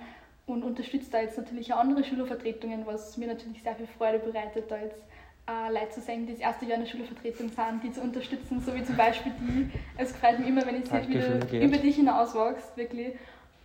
und 0.47 0.63
unterstütze 0.63 1.11
da 1.11 1.21
jetzt 1.21 1.37
natürlich 1.37 1.73
auch 1.73 1.79
andere 1.79 2.03
Schülervertretungen, 2.03 2.85
was 2.85 3.17
mir 3.17 3.27
natürlich 3.27 3.61
sehr 3.63 3.75
viel 3.75 3.87
Freude 3.87 4.19
bereitet, 4.19 4.69
da 4.69 4.77
jetzt 4.77 5.01
äh, 5.47 5.71
Leute 5.71 5.89
zu 5.91 6.01
sehen, 6.01 6.25
die 6.25 6.33
das 6.33 6.41
erste 6.41 6.65
Jahr 6.65 6.75
in 6.75 6.83
der 6.83 6.89
Schülervertretung 6.89 7.49
sind, 7.49 7.83
die 7.83 7.91
zu 7.91 8.01
unterstützen, 8.01 8.61
so 8.61 8.75
wie 8.75 8.83
zum 8.83 8.97
Beispiel 8.97 9.31
die. 9.39 9.69
Es 9.97 10.11
freut 10.11 10.39
mich 10.39 10.47
immer, 10.47 10.65
wenn 10.65 10.81
ich 10.81 10.89
sehe, 10.89 11.07
wie 11.07 11.13
du 11.13 11.65
über 11.65 11.77
dich 11.77 11.95
hinauswachst, 11.95 12.75
wirklich. 12.75 13.13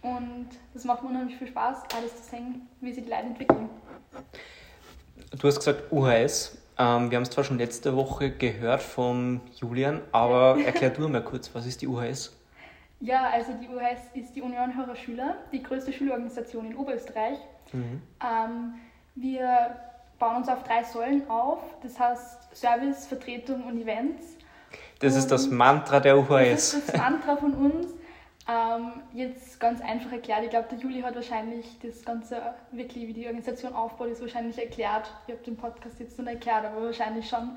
Und 0.03 0.49
das 0.75 0.85
macht 0.85 1.03
mir 1.03 1.09
unheimlich 1.09 1.37
viel 1.37 1.49
Spaß, 1.49 1.83
alles 1.97 2.25
zu 2.25 2.31
sehen, 2.31 2.69
wie 2.81 2.93
sich 2.93 3.05
die 3.05 3.11
Leute 3.11 3.23
entwickeln. 3.23 3.71
Du 5.39 5.49
hast 5.49 5.57
gesagt 5.57 5.91
UHS. 5.91 6.59
Ähm, 6.77 7.11
wir 7.11 7.17
haben 7.17 7.23
es 7.23 7.31
zwar 7.31 7.45
schon 7.45 7.59
letzte 7.59 7.97
Woche 7.97 8.31
gehört 8.31 8.83
vom 8.83 9.41
Julian, 9.55 10.01
aber 10.13 10.59
erklär 10.65 10.91
du 10.91 11.09
mal 11.09 11.23
kurz, 11.23 11.55
was 11.55 11.67
ist 11.67 11.83
die 11.83 11.87
UHS? 11.89 12.37
Ja, 13.01 13.29
also 13.33 13.53
die 13.61 13.69
UHS 13.69 14.01
ist 14.15 14.35
die 14.35 14.43
Union 14.43 14.77
Höherer 14.77 14.97
Schüler, 14.97 15.37
die 15.53 15.63
größte 15.63 15.93
Schulorganisation 15.93 16.67
in 16.67 16.77
Oberösterreich. 16.77 17.39
Mhm. 17.73 18.03
Ähm, 18.23 18.75
wir 19.15 19.77
bauen 20.19 20.37
uns 20.37 20.49
auf 20.49 20.63
drei 20.63 20.83
Säulen 20.83 21.29
auf, 21.29 21.59
das 21.83 21.99
heißt 21.99 22.57
Service, 22.57 23.07
Vertretung 23.07 23.65
und 23.65 23.81
Events. 23.81 24.37
Das 25.01 25.17
ist 25.17 25.31
das 25.31 25.47
Und 25.47 25.55
Mantra 25.57 26.01
der 26.01 26.17
Das 26.17 26.31
UHS. 26.31 26.75
ist 26.75 26.89
das 26.89 26.97
Mantra 26.97 27.37
von 27.37 27.53
uns. 27.55 27.87
Ähm, 28.47 29.03
jetzt 29.15 29.59
ganz 29.59 29.81
einfach 29.81 30.13
erklärt. 30.13 30.45
Ich 30.45 30.51
glaube, 30.51 30.69
der 30.71 30.79
Juli 30.79 31.01
hat 31.01 31.15
wahrscheinlich 31.15 31.79
das 31.83 32.05
Ganze 32.05 32.43
wirklich, 32.73 33.09
wie 33.09 33.13
die 33.15 33.27
Organisation 33.27 33.73
aufbaut, 33.73 34.09
ist 34.09 34.21
wahrscheinlich 34.21 34.59
erklärt. 34.59 35.11
Ich 35.27 35.33
habe 35.33 35.45
den 35.45 35.57
Podcast 35.57 35.99
jetzt 35.99 36.19
noch 36.19 36.27
nicht 36.27 36.47
erklärt, 36.47 36.67
aber 36.67 36.85
wahrscheinlich 36.85 37.27
schon. 37.27 37.57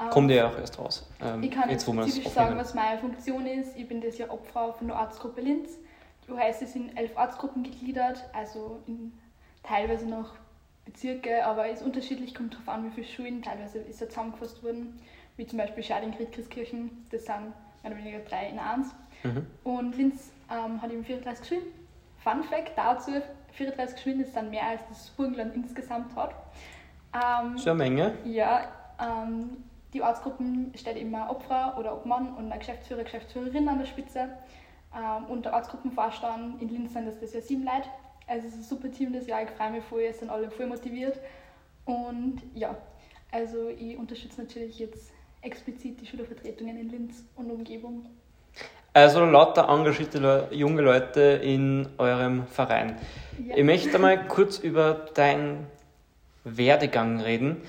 Ähm, 0.00 0.10
Kommt 0.10 0.30
ja 0.30 0.48
auch 0.48 0.58
erst 0.58 0.78
raus. 0.78 1.06
Ähm, 1.20 1.42
ich 1.42 1.50
kann 1.50 1.68
jetzt, 1.68 1.86
spezifisch 1.86 2.32
sagen, 2.32 2.56
was 2.56 2.72
meine 2.72 2.98
Funktion 2.98 3.46
ist. 3.46 3.76
Ich 3.76 3.86
bin 3.86 4.00
das 4.00 4.16
Jahr 4.16 4.32
Obfrau 4.32 4.72
von 4.72 4.88
der 4.88 4.96
Ortsgruppe 4.96 5.42
Linz. 5.42 5.78
Die 6.26 6.32
UHS 6.32 6.62
ist 6.62 6.74
in 6.74 6.96
elf 6.96 7.14
Ortsgruppen 7.16 7.62
gegliedert, 7.62 8.24
also 8.32 8.80
in 8.86 9.12
teilweise 9.62 10.06
noch 10.06 10.32
Bezirke, 10.86 11.44
aber 11.44 11.68
ist 11.68 11.82
unterschiedlich, 11.82 12.34
kommt 12.34 12.54
darauf 12.54 12.68
an, 12.68 12.86
wie 12.86 12.90
viele 12.90 13.06
Schulen. 13.06 13.42
Teilweise 13.42 13.78
ist 13.78 14.00
er 14.00 14.08
zusammengefasst 14.08 14.62
worden, 14.62 14.98
wie 15.36 15.46
zum 15.46 15.58
Beispiel 15.58 15.82
Schading, 15.82 16.12
Grietkirchen. 16.12 17.06
Das 17.10 17.26
sind 17.26 17.52
mehr 17.82 17.92
oder 17.92 17.96
weniger 17.98 18.20
drei 18.20 18.48
in 18.48 18.58
eins. 18.58 18.94
Mhm. 19.24 19.46
Und 19.64 19.96
Linz 19.96 20.30
ähm, 20.50 20.80
hat 20.80 20.90
eben 20.92 21.04
34 21.04 21.46
Schulen. 21.48 21.64
Fun 22.22 22.42
Fact 22.44 22.72
dazu: 22.76 23.10
34 23.52 24.00
Schulen 24.00 24.20
ist 24.20 24.34
dann 24.36 24.50
mehr 24.50 24.66
als 24.68 24.82
das 24.88 25.10
Burgenland 25.10 25.54
insgesamt 25.54 26.14
hat. 26.14 26.34
Ähm, 27.14 27.58
So 27.58 27.70
eine 27.70 27.78
Menge. 27.78 28.12
ja, 28.24 28.68
ähm, 29.00 29.64
die 29.92 30.02
Ortsgruppen 30.02 30.72
stellt 30.76 30.96
immer 30.98 31.30
Obfrau 31.30 31.78
oder 31.78 31.94
Obmann 31.96 32.34
und 32.34 32.50
eine 32.50 32.58
Geschäftsführer, 32.58 33.04
Geschäftsführerin 33.04 33.68
an 33.68 33.78
der 33.78 33.86
Spitze. 33.86 34.28
Ähm, 34.94 35.24
und 35.26 35.44
der 35.44 35.54
Ortsgruppenvorstand 35.54 36.60
in 36.60 36.68
Linz 36.68 36.92
sind 36.92 37.06
das, 37.06 37.18
das 37.20 37.32
Jahr 37.32 37.42
sieben 37.42 37.64
Leute. 37.64 37.88
Also 38.26 38.46
es 38.46 38.54
ist 38.54 38.60
ein 38.60 38.64
super 38.64 38.90
Team 38.90 39.12
das 39.12 39.26
Jahr, 39.26 39.42
ich 39.42 39.50
freue 39.50 39.70
mich 39.70 39.84
voll, 39.84 40.02
es 40.02 40.18
sind 40.18 40.30
alle 40.30 40.50
voll 40.50 40.66
motiviert. 40.66 41.18
Und 41.84 42.42
ja, 42.54 42.74
also 43.30 43.68
ich 43.68 43.96
unterstütze 43.96 44.40
natürlich 44.42 44.78
jetzt 44.78 45.12
explizit 45.42 46.00
die 46.00 46.06
Schülervertretungen 46.06 46.78
in 46.78 46.88
Linz 46.88 47.24
und 47.36 47.50
Umgebung. 47.50 48.06
Also 48.94 49.24
lauter 49.24 49.68
engagierte 49.68 50.18
Le 50.18 50.48
junge 50.52 50.80
Leute 50.80 51.20
in 51.20 51.88
eurem 51.98 52.46
Verein. 52.46 52.96
Ja. 53.44 53.56
Ich 53.56 53.64
möchte 53.64 53.98
mal 53.98 54.28
kurz 54.28 54.58
über 54.58 55.06
deinen 55.14 55.66
Werdegang 56.44 57.20
reden. 57.20 57.62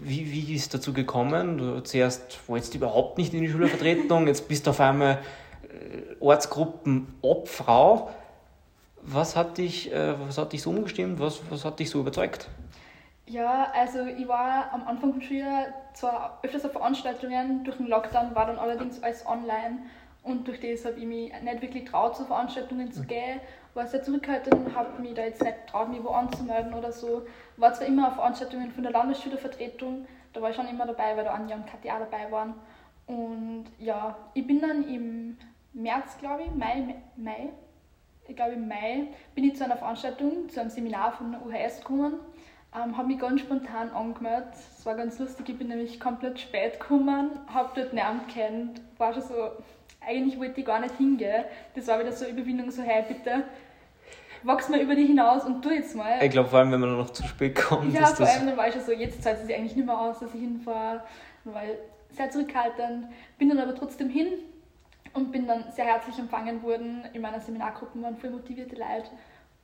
wie, 0.00 0.32
wie 0.32 0.54
ist 0.54 0.72
dazu 0.72 0.94
gekommen? 0.94 1.58
Du 1.58 1.80
zuerst 1.80 2.48
wolltest 2.48 2.74
überhaupt 2.74 3.18
nicht 3.18 3.34
in 3.34 3.42
die 3.42 3.50
Schülervertretung, 3.50 4.26
jetzt 4.26 4.48
bist 4.48 4.66
du 4.66 4.70
auf 4.70 4.80
einmal 4.80 5.18
äh, 5.64 6.14
Ortsgruppenobfrau. 6.18 8.10
Was 9.02 9.36
hat 9.36 9.58
dich, 9.58 9.92
äh, 9.92 10.14
was 10.26 10.38
hat 10.38 10.54
dich 10.54 10.62
so 10.62 10.70
umgestimmt? 10.70 11.20
Was, 11.20 11.42
was 11.50 11.66
hat 11.66 11.78
dich 11.78 11.90
so 11.90 12.00
überzeugt? 12.00 12.48
Ja, 13.26 13.70
also 13.74 14.06
ich 14.06 14.26
war 14.26 14.72
am 14.72 14.88
Anfang 14.88 15.12
vom 15.12 15.20
Schuljahr 15.20 15.66
zwar 15.92 16.38
öfters 16.42 16.64
auf 16.64 16.72
Veranstaltungen, 16.72 17.64
durch 17.64 17.76
den 17.76 17.88
Lockdown 17.88 18.34
war 18.34 18.46
dann 18.46 18.58
allerdings 18.58 19.02
alles 19.02 19.26
online 19.26 19.80
und 20.28 20.46
durch 20.46 20.60
das 20.60 20.84
habe 20.84 20.98
ich 20.98 21.06
mich 21.06 21.32
nicht 21.42 21.62
wirklich 21.62 21.84
traut, 21.84 22.16
zu 22.16 22.24
Veranstaltungen 22.24 22.92
zu 22.92 23.02
gehen, 23.04 23.40
war 23.74 23.86
sehr 23.86 24.02
zurückhaltend 24.02 24.54
und 24.54 24.74
habe 24.74 25.00
mich 25.00 25.14
da 25.14 25.22
jetzt 25.22 25.42
nicht 25.42 25.66
traut, 25.66 25.88
mich 25.88 26.02
wo 26.02 26.08
anzumelden 26.08 26.74
oder 26.74 26.92
so. 26.92 27.22
War 27.56 27.72
zwar 27.74 27.86
immer 27.86 28.08
auf 28.08 28.14
Veranstaltungen 28.14 28.70
von 28.70 28.82
der 28.82 28.92
Landesschülervertretung, 28.92 30.06
da 30.32 30.42
war 30.42 30.50
ich 30.50 30.56
schon 30.56 30.68
immer 30.68 30.86
dabei, 30.86 31.16
weil 31.16 31.24
da 31.24 31.32
Anja 31.32 31.56
und 31.56 31.66
Katja 31.66 31.94
auch 31.94 32.00
dabei 32.00 32.30
waren. 32.30 32.54
Und 33.06 33.64
ja, 33.78 34.16
ich 34.34 34.46
bin 34.46 34.60
dann 34.60 34.86
im 34.88 35.38
März, 35.72 36.18
glaube 36.18 36.42
ich, 36.42 36.50
Mai, 36.54 36.94
Mai, 37.16 37.48
ich 38.26 38.36
glaube 38.36 38.52
im 38.52 38.68
Mai, 38.68 39.08
bin 39.34 39.44
ich 39.44 39.56
zu 39.56 39.64
einer 39.64 39.78
Veranstaltung, 39.78 40.48
zu 40.48 40.60
einem 40.60 40.70
Seminar 40.70 41.12
von 41.12 41.32
der 41.32 41.44
UHS 41.44 41.78
gekommen 41.78 42.20
ähm, 42.74 42.96
habe 42.96 43.08
mich 43.08 43.18
ganz 43.18 43.40
spontan 43.40 43.90
angemeldet. 43.90 44.52
Es 44.54 44.84
war 44.84 44.94
ganz 44.94 45.18
lustig, 45.18 45.48
ich 45.48 45.58
bin 45.58 45.68
nämlich 45.68 45.98
komplett 45.98 46.38
spät 46.38 46.78
gekommen, 46.78 47.30
habe 47.52 47.70
dort 47.74 47.92
niemanden 47.92 48.26
kennt, 48.28 48.80
war 48.98 49.12
schon 49.14 49.22
so, 49.22 49.34
eigentlich 50.00 50.38
wollte 50.38 50.60
ich 50.60 50.66
gar 50.66 50.80
nicht 50.80 50.96
hingehen. 50.96 51.44
Das 51.74 51.86
war 51.86 51.98
wieder 51.98 52.12
so 52.12 52.24
eine 52.24 52.34
Überwindung, 52.34 52.70
so, 52.70 52.82
hey, 52.82 53.04
bitte, 53.06 53.44
wachs 54.42 54.68
mal 54.68 54.80
über 54.80 54.94
dich 54.94 55.06
hinaus 55.06 55.44
und 55.44 55.62
tu 55.62 55.70
jetzt 55.70 55.94
mal. 55.94 56.22
Ich 56.22 56.30
glaube, 56.30 56.48
vor 56.48 56.60
allem, 56.60 56.72
wenn 56.72 56.80
man 56.80 56.96
noch 56.96 57.10
zu 57.10 57.22
spät 57.24 57.56
kommt. 57.56 57.92
Ja, 57.92 58.06
vor 58.06 58.26
allem, 58.26 58.46
dann 58.46 58.56
war 58.56 58.68
ich 58.68 58.74
schon 58.74 58.84
so, 58.84 58.92
jetzt 58.92 59.22
zahlt 59.22 59.38
es 59.38 59.46
sich 59.46 59.54
eigentlich 59.54 59.76
nicht 59.76 59.86
mehr 59.86 59.98
aus, 59.98 60.20
dass 60.20 60.34
ich 60.34 60.40
hinfahre. 60.40 61.02
Dann 61.44 61.54
war 61.54 61.62
ich 61.64 62.16
sehr 62.16 62.30
zurückhaltend, 62.30 63.06
bin 63.38 63.48
dann 63.48 63.58
aber 63.58 63.74
trotzdem 63.74 64.08
hin 64.08 64.28
und 65.12 65.32
bin 65.32 65.46
dann 65.46 65.64
sehr 65.72 65.84
herzlich 65.84 66.18
empfangen 66.18 66.62
worden. 66.62 67.04
In 67.12 67.22
meiner 67.22 67.40
Seminargruppe 67.40 68.00
waren 68.00 68.16
voll 68.16 68.30
motivierte 68.30 68.76
Leute 68.76 69.10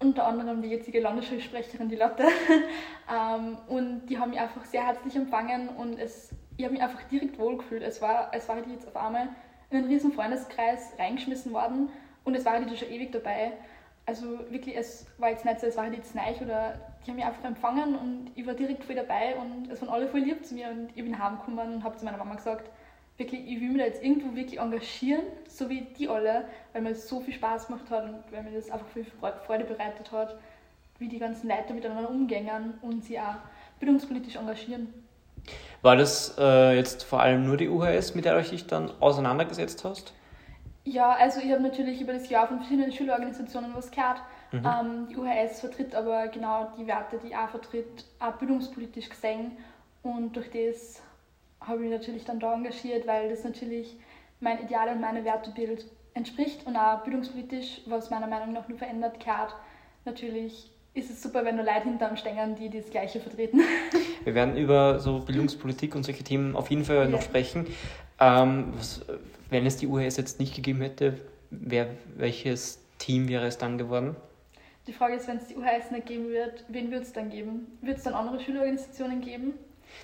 unter 0.00 0.26
anderem 0.26 0.60
die 0.60 0.68
jetzige 0.68 1.00
Landesschulsprecherin, 1.00 1.88
die 1.88 1.96
Lotte. 1.96 2.24
ähm, 3.12 3.58
und 3.68 4.06
die 4.06 4.18
haben 4.18 4.30
mich 4.30 4.40
einfach 4.40 4.64
sehr 4.64 4.86
herzlich 4.86 5.16
empfangen 5.16 5.68
und 5.68 5.98
es, 5.98 6.30
ich 6.56 6.64
habe 6.64 6.74
mich 6.74 6.82
einfach 6.82 7.02
direkt 7.04 7.38
wohlgefühlt. 7.38 7.82
Es 7.82 8.02
war, 8.02 8.30
es 8.32 8.48
war 8.48 8.60
die 8.60 8.72
jetzt 8.72 8.86
auf 8.86 8.96
einmal 8.96 9.28
in 9.74 9.84
einen 9.84 9.92
riesen 9.92 10.12
Freundeskreis 10.12 10.92
reingeschmissen 10.98 11.52
worden 11.52 11.88
und 12.24 12.34
es 12.34 12.44
war 12.44 12.60
die 12.60 12.76
schon 12.76 12.90
ewig 12.90 13.12
dabei. 13.12 13.52
Also 14.06 14.38
wirklich, 14.50 14.76
es 14.76 15.06
war 15.18 15.30
jetzt 15.30 15.44
nicht 15.44 15.60
so, 15.60 15.66
es 15.66 15.76
war 15.76 15.84
halt 15.84 15.94
jetzt 15.94 16.14
neu 16.14 16.22
oder 16.42 16.78
die 17.04 17.10
haben 17.10 17.16
mich 17.16 17.24
einfach 17.24 17.44
empfangen 17.44 17.94
und 17.96 18.30
ich 18.34 18.46
war 18.46 18.54
direkt 18.54 18.84
voll 18.84 18.94
dabei 18.94 19.36
und 19.36 19.70
es 19.70 19.80
waren 19.80 19.90
alle 19.90 20.08
voll 20.08 20.20
lieb 20.20 20.44
zu 20.44 20.54
mir 20.54 20.68
und 20.68 20.90
ich 20.94 21.02
bin 21.02 21.18
heimgekommen 21.18 21.74
und 21.74 21.84
habe 21.84 21.96
zu 21.96 22.04
meiner 22.04 22.18
Mama 22.18 22.34
gesagt, 22.34 22.70
wirklich, 23.16 23.46
ich 23.46 23.60
will 23.60 23.68
mich 23.68 23.78
da 23.78 23.84
jetzt 23.84 24.02
irgendwo 24.02 24.34
wirklich 24.34 24.60
engagieren, 24.60 25.22
so 25.48 25.68
wie 25.68 25.82
die 25.82 26.08
alle, 26.08 26.46
weil 26.72 26.82
mir 26.82 26.90
das 26.90 27.08
so 27.08 27.20
viel 27.20 27.34
Spaß 27.34 27.68
gemacht 27.68 27.90
hat 27.90 28.04
und 28.04 28.24
weil 28.30 28.42
mir 28.42 28.52
das 28.52 28.70
einfach 28.70 28.88
viel 28.88 29.06
Freude 29.46 29.64
bereitet 29.64 30.10
hat, 30.12 30.36
wie 30.98 31.08
die 31.08 31.18
ganzen 31.18 31.48
Leute 31.48 31.72
miteinander 31.72 32.10
umgängen 32.10 32.74
und 32.82 33.04
sie 33.04 33.18
auch 33.18 33.36
bildungspolitisch 33.78 34.36
engagieren. 34.36 35.03
War 35.82 35.96
das 35.96 36.36
äh, 36.38 36.76
jetzt 36.76 37.04
vor 37.04 37.20
allem 37.20 37.46
nur 37.46 37.56
die 37.56 37.68
UHS, 37.68 38.14
mit 38.14 38.24
der 38.24 38.40
du 38.40 38.48
dich 38.48 38.66
dann 38.66 38.90
auseinandergesetzt 39.00 39.84
hast? 39.84 40.14
Ja, 40.84 41.12
also 41.12 41.40
ich 41.40 41.50
habe 41.50 41.62
natürlich 41.62 42.00
über 42.00 42.12
das 42.12 42.28
Jahr 42.28 42.46
von 42.46 42.58
verschiedenen 42.58 42.92
Schülerorganisationen 42.92 43.74
was 43.74 43.90
gehört. 43.90 44.22
Mhm. 44.52 44.62
Ähm, 44.64 45.08
die 45.08 45.16
UHS 45.16 45.60
vertritt 45.60 45.94
aber 45.94 46.28
genau 46.28 46.72
die 46.78 46.86
Werte, 46.86 47.18
die 47.18 47.34
auch 47.34 47.48
vertritt, 47.48 48.04
auch 48.20 48.32
bildungspolitisch 48.32 49.08
gesehen. 49.08 49.52
Und 50.02 50.36
durch 50.36 50.50
das 50.50 51.02
habe 51.60 51.78
ich 51.78 51.90
mich 51.90 51.98
natürlich 51.98 52.24
dann 52.24 52.38
da 52.38 52.52
engagiert, 52.52 53.06
weil 53.06 53.30
das 53.30 53.44
natürlich 53.44 53.96
mein 54.40 54.62
Ideal 54.62 54.90
und 54.90 55.00
meine 55.00 55.24
Wertebild 55.24 55.86
entspricht 56.12 56.66
und 56.66 56.76
auch 56.76 57.02
bildungspolitisch, 57.02 57.80
was 57.86 58.10
meiner 58.10 58.26
Meinung 58.26 58.52
nach 58.52 58.68
nur 58.68 58.78
verändert, 58.78 59.18
gehört. 59.18 59.54
Natürlich 60.04 60.70
ist 60.94 61.10
es 61.10 61.22
super, 61.22 61.44
wenn 61.44 61.56
du 61.56 61.64
Leute 61.64 61.84
hinterm 61.84 62.16
stängern, 62.16 62.54
die 62.54 62.70
das 62.70 62.88
Gleiche 62.90 63.20
vertreten. 63.20 63.60
Wir 64.24 64.34
werden 64.34 64.56
über 64.56 65.00
so 65.00 65.18
Bildungspolitik 65.18 65.94
und 65.94 66.04
solche 66.04 66.22
Themen 66.22 66.54
auf 66.56 66.70
jeden 66.70 66.84
Fall 66.84 66.96
ja. 66.96 67.06
noch 67.08 67.22
sprechen. 67.22 67.66
Ähm, 68.20 68.72
was, 68.76 69.04
wenn 69.50 69.66
es 69.66 69.76
die 69.76 69.88
UHS 69.88 70.16
jetzt 70.16 70.38
nicht 70.38 70.54
gegeben 70.54 70.80
hätte, 70.80 71.18
wer, 71.50 71.88
welches 72.16 72.80
Team 72.98 73.28
wäre 73.28 73.46
es 73.46 73.58
dann 73.58 73.76
geworden? 73.76 74.14
Die 74.86 74.92
Frage 74.92 75.14
ist, 75.14 75.26
wenn 75.26 75.38
es 75.38 75.48
die 75.48 75.56
UHS 75.56 75.90
nicht 75.90 76.06
geben 76.06 76.28
wird, 76.28 76.64
wen 76.68 76.90
wird 76.90 77.02
es 77.02 77.12
dann 77.12 77.30
geben? 77.30 77.78
Wird 77.80 77.98
es 77.98 78.04
dann 78.04 78.14
andere 78.14 78.38
Schülerorganisationen 78.38 79.20
geben? 79.20 79.54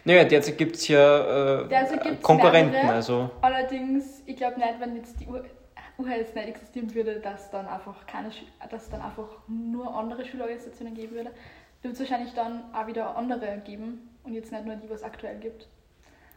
Naja, 0.05 0.25
derzeit 0.25 0.59
gibt 0.59 0.77
es 0.77 0.89
ja 0.89 1.63
äh, 1.63 2.17
Konkurrenten. 2.23 2.73
Mehrere. 2.73 2.93
Also. 2.93 3.31
Allerdings, 3.41 4.23
ich 4.27 4.37
glaube 4.37 4.59
nicht, 4.59 4.81
wenn 4.81 4.97
jetzt 4.97 5.21
die 5.21 5.27
UHS 5.27 5.60
nicht 6.07 6.37
existieren 6.37 6.95
würde, 6.95 7.21
dass 7.21 7.51
dann 7.51 7.67
einfach 7.67 8.07
keine, 8.07 8.31
dass 8.71 8.89
dann 8.91 9.03
einfach 9.03 9.29
nur 9.49 9.95
andere 9.95 10.25
Schülerorganisationen 10.25 10.95
geben 10.95 11.15
würde. 11.17 11.31
Wird 11.83 11.95
es 11.95 12.01
wahrscheinlich 12.01 12.35
dann 12.35 12.63
auch 12.75 12.87
wieder 12.87 13.17
andere 13.17 13.63
geben 13.65 14.09
und 14.25 14.35
jetzt 14.35 14.53
nicht 14.53 14.65
nur 14.65 14.77
die, 14.77 14.89
was 14.91 15.01
es 15.01 15.05
aktuell 15.05 15.39
gibt. 15.39 15.67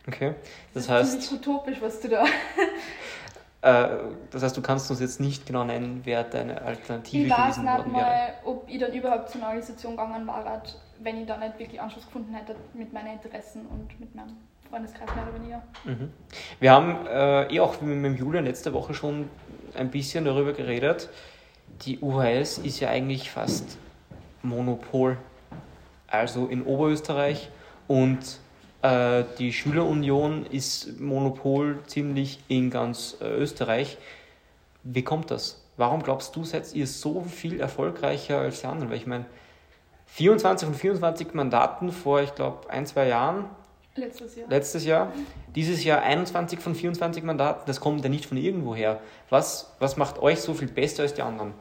Okay, 0.07 0.35
das, 0.73 0.87
das 0.87 0.89
heißt. 0.89 1.19
ist 1.19 1.31
utopisch, 1.31 1.81
was 1.81 1.99
du 1.99 2.09
da. 2.09 2.25
Äh, 3.63 3.97
das 4.29 4.43
heißt, 4.43 4.57
du 4.57 4.61
kannst 4.61 4.91
uns 4.91 4.99
jetzt 4.99 5.21
nicht 5.21 5.45
genau 5.45 5.63
nennen, 5.63 6.01
wer 6.03 6.25
deine 6.25 6.61
Alternative 6.63 7.27
ich 7.27 7.33
gewesen 7.33 7.63
wäre. 7.63 7.77
Ich 7.77 7.79
weiß 7.79 7.85
nicht 7.85 7.93
mal, 7.93 8.33
ob 8.43 8.65
ich 8.67 8.77
dann 8.77 8.91
überhaupt 8.91 9.29
zu 9.29 9.37
einer 9.37 9.47
Organisation 9.47 9.95
gegangen 9.95 10.27
war, 10.27 10.63
wenn 10.99 11.21
ich 11.21 11.25
da 11.25 11.37
nicht 11.37 11.57
wirklich 11.59 11.79
Anschluss 11.79 12.05
gefunden 12.05 12.33
hätte 12.33 12.57
mit 12.73 12.91
meinen 12.91 13.13
Interessen 13.13 13.65
und 13.67 13.97
mit 14.01 14.13
meinem 14.13 14.35
Freundeskreis 14.69 15.07
mehr 15.15 15.23
oder 15.23 15.35
weniger. 15.35 15.61
Mhm. 15.85 16.11
Wir 16.59 16.71
haben 16.71 17.07
äh, 17.07 17.55
eh 17.55 17.59
auch 17.61 17.79
mit 17.79 18.03
dem 18.03 18.17
Julian 18.17 18.43
letzte 18.43 18.73
Woche 18.73 18.93
schon 18.93 19.29
ein 19.75 19.91
bisschen 19.91 20.25
darüber 20.25 20.53
geredet. 20.53 21.09
Die 21.81 21.99
UHS 21.99 22.59
ist 22.59 22.79
ja 22.79 22.89
eigentlich 22.89 23.31
fast 23.31 23.77
Monopol. 24.41 25.17
Also 26.07 26.47
in 26.47 26.63
Oberösterreich 26.63 27.49
und 27.87 28.19
äh, 28.83 29.23
die 29.39 29.51
Schülerunion 29.51 30.45
ist 30.45 30.99
Monopol 30.99 31.79
ziemlich 31.87 32.39
in 32.47 32.69
ganz 32.69 33.17
äh, 33.21 33.27
Österreich. 33.27 33.97
Wie 34.83 35.03
kommt 35.03 35.31
das? 35.31 35.63
Warum 35.77 36.03
glaubst 36.03 36.35
du, 36.35 36.43
seid 36.43 36.73
ihr 36.75 36.85
so 36.85 37.23
viel 37.23 37.59
erfolgreicher 37.59 38.39
als 38.39 38.61
die 38.61 38.67
anderen? 38.67 38.89
Weil 38.91 38.97
ich 38.97 39.07
meine, 39.07 39.25
24 40.07 40.67
von 40.67 40.77
24 40.77 41.33
Mandaten 41.33 41.91
vor, 41.91 42.21
ich 42.21 42.35
glaube, 42.35 42.69
ein, 42.69 42.85
zwei 42.85 43.07
Jahren. 43.07 43.45
Letztes 43.95 44.35
Jahr. 44.35 44.49
Letztes 44.49 44.85
Jahr. 44.85 45.13
Dieses 45.55 45.83
Jahr 45.83 46.01
21 46.01 46.59
von 46.59 46.73
24 46.73 47.23
Mandaten. 47.23 47.63
Das 47.67 47.79
kommt 47.79 48.03
ja 48.03 48.09
nicht 48.09 48.25
von 48.25 48.37
irgendwoher. 48.37 48.99
Was, 49.29 49.71
was 49.79 49.97
macht 49.97 50.19
euch 50.19 50.41
so 50.41 50.53
viel 50.53 50.67
besser 50.67 51.03
als 51.03 51.13
die 51.13 51.21
anderen? 51.21 51.53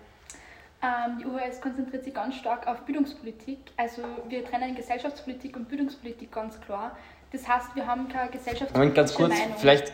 Ähm, 0.82 1.18
die 1.18 1.26
UHS 1.26 1.60
konzentriert 1.60 2.04
sich 2.04 2.14
ganz 2.14 2.36
stark 2.36 2.66
auf 2.66 2.80
Bildungspolitik. 2.80 3.58
Also 3.76 4.02
wir 4.28 4.44
trennen 4.44 4.74
Gesellschaftspolitik 4.74 5.56
und 5.56 5.68
Bildungspolitik 5.68 6.32
ganz 6.32 6.58
klar. 6.60 6.96
Das 7.32 7.46
heißt, 7.46 7.74
wir 7.74 7.86
haben 7.86 8.08
keine 8.08 8.30
gesellschaftspolitische 8.30 8.78
Moment, 8.78 8.94
ganz 8.94 9.14
kurz, 9.14 9.38
Meinung. 9.38 9.56
vielleicht 9.58 9.92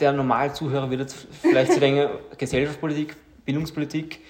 der 0.00 0.12
normale 0.12 0.52
Zuhörer 0.52 0.90
wird 0.90 1.00
jetzt 1.00 1.26
vielleicht 1.40 1.72
zu 1.72 1.80
denken, 1.80 2.08
Gesellschaftspolitik, 2.38 3.16
Bildungspolitik, 3.44 4.20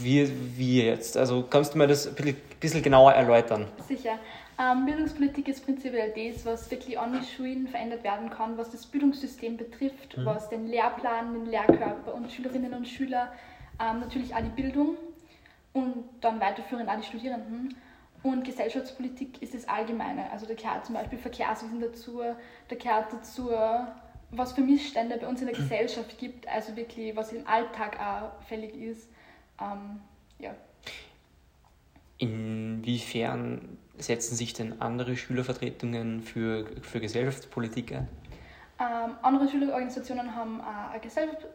wie, 0.00 0.30
wie 0.56 0.82
jetzt? 0.82 1.16
Also 1.16 1.44
kannst 1.48 1.74
du 1.74 1.78
mir 1.78 1.86
das 1.86 2.06
ein 2.06 2.36
bisschen 2.58 2.82
genauer 2.82 3.12
erläutern? 3.12 3.66
Sicher. 3.86 4.18
Ähm, 4.58 4.86
Bildungspolitik 4.86 5.48
ist 5.48 5.64
prinzipiell 5.64 6.12
das, 6.14 6.46
was 6.46 6.70
wirklich 6.70 6.98
an 6.98 7.12
den 7.12 7.24
Schulen 7.24 7.66
verändert 7.66 8.04
werden 8.04 8.30
kann, 8.30 8.56
was 8.56 8.70
das 8.70 8.86
Bildungssystem 8.86 9.56
betrifft, 9.56 10.16
mhm. 10.16 10.24
was 10.24 10.48
den 10.48 10.68
Lehrplan, 10.68 11.34
den 11.34 11.46
Lehrkörper 11.46 12.14
und 12.14 12.30
Schülerinnen 12.30 12.72
und 12.72 12.86
Schüler, 12.86 13.32
ähm, 13.80 14.00
natürlich 14.00 14.34
auch 14.34 14.40
die 14.40 14.62
Bildung 14.62 14.96
und 15.72 16.04
dann 16.20 16.40
weiterführend 16.40 16.88
auch 16.88 16.96
die 16.96 17.06
Studierenden 17.06 17.74
und 18.22 18.44
Gesellschaftspolitik 18.44 19.42
ist 19.42 19.54
das 19.54 19.68
Allgemeine. 19.68 20.30
Also 20.30 20.46
da 20.46 20.54
gehört 20.54 20.86
zum 20.86 20.94
Beispiel 20.94 21.18
Verkehrswesen 21.18 21.80
dazu, 21.80 22.20
da 22.68 22.76
gehört 22.76 23.12
dazu, 23.12 23.50
was 24.30 24.52
für 24.52 24.62
Missstände 24.62 25.18
bei 25.18 25.26
uns 25.26 25.40
in 25.40 25.48
der 25.48 25.56
Gesellschaft 25.56 26.16
gibt, 26.18 26.48
also 26.48 26.74
wirklich, 26.76 27.14
was 27.16 27.32
im 27.32 27.46
Alltag 27.46 27.98
auch 28.00 28.42
fällig 28.44 28.74
ist. 28.74 29.08
Ähm, 29.60 30.00
ja. 30.38 30.54
Inwiefern 32.18 33.76
setzen 33.98 34.36
sich 34.36 34.52
denn 34.52 34.80
andere 34.80 35.16
Schülervertretungen 35.16 36.22
für, 36.22 36.66
für 36.82 37.00
Gesellschaftspolitik 37.00 37.92
ein? 37.92 38.08
Ähm, 38.80 39.12
andere 39.22 39.48
Schülerorganisationen 39.48 40.34
haben 40.34 40.60
eine 40.60 41.00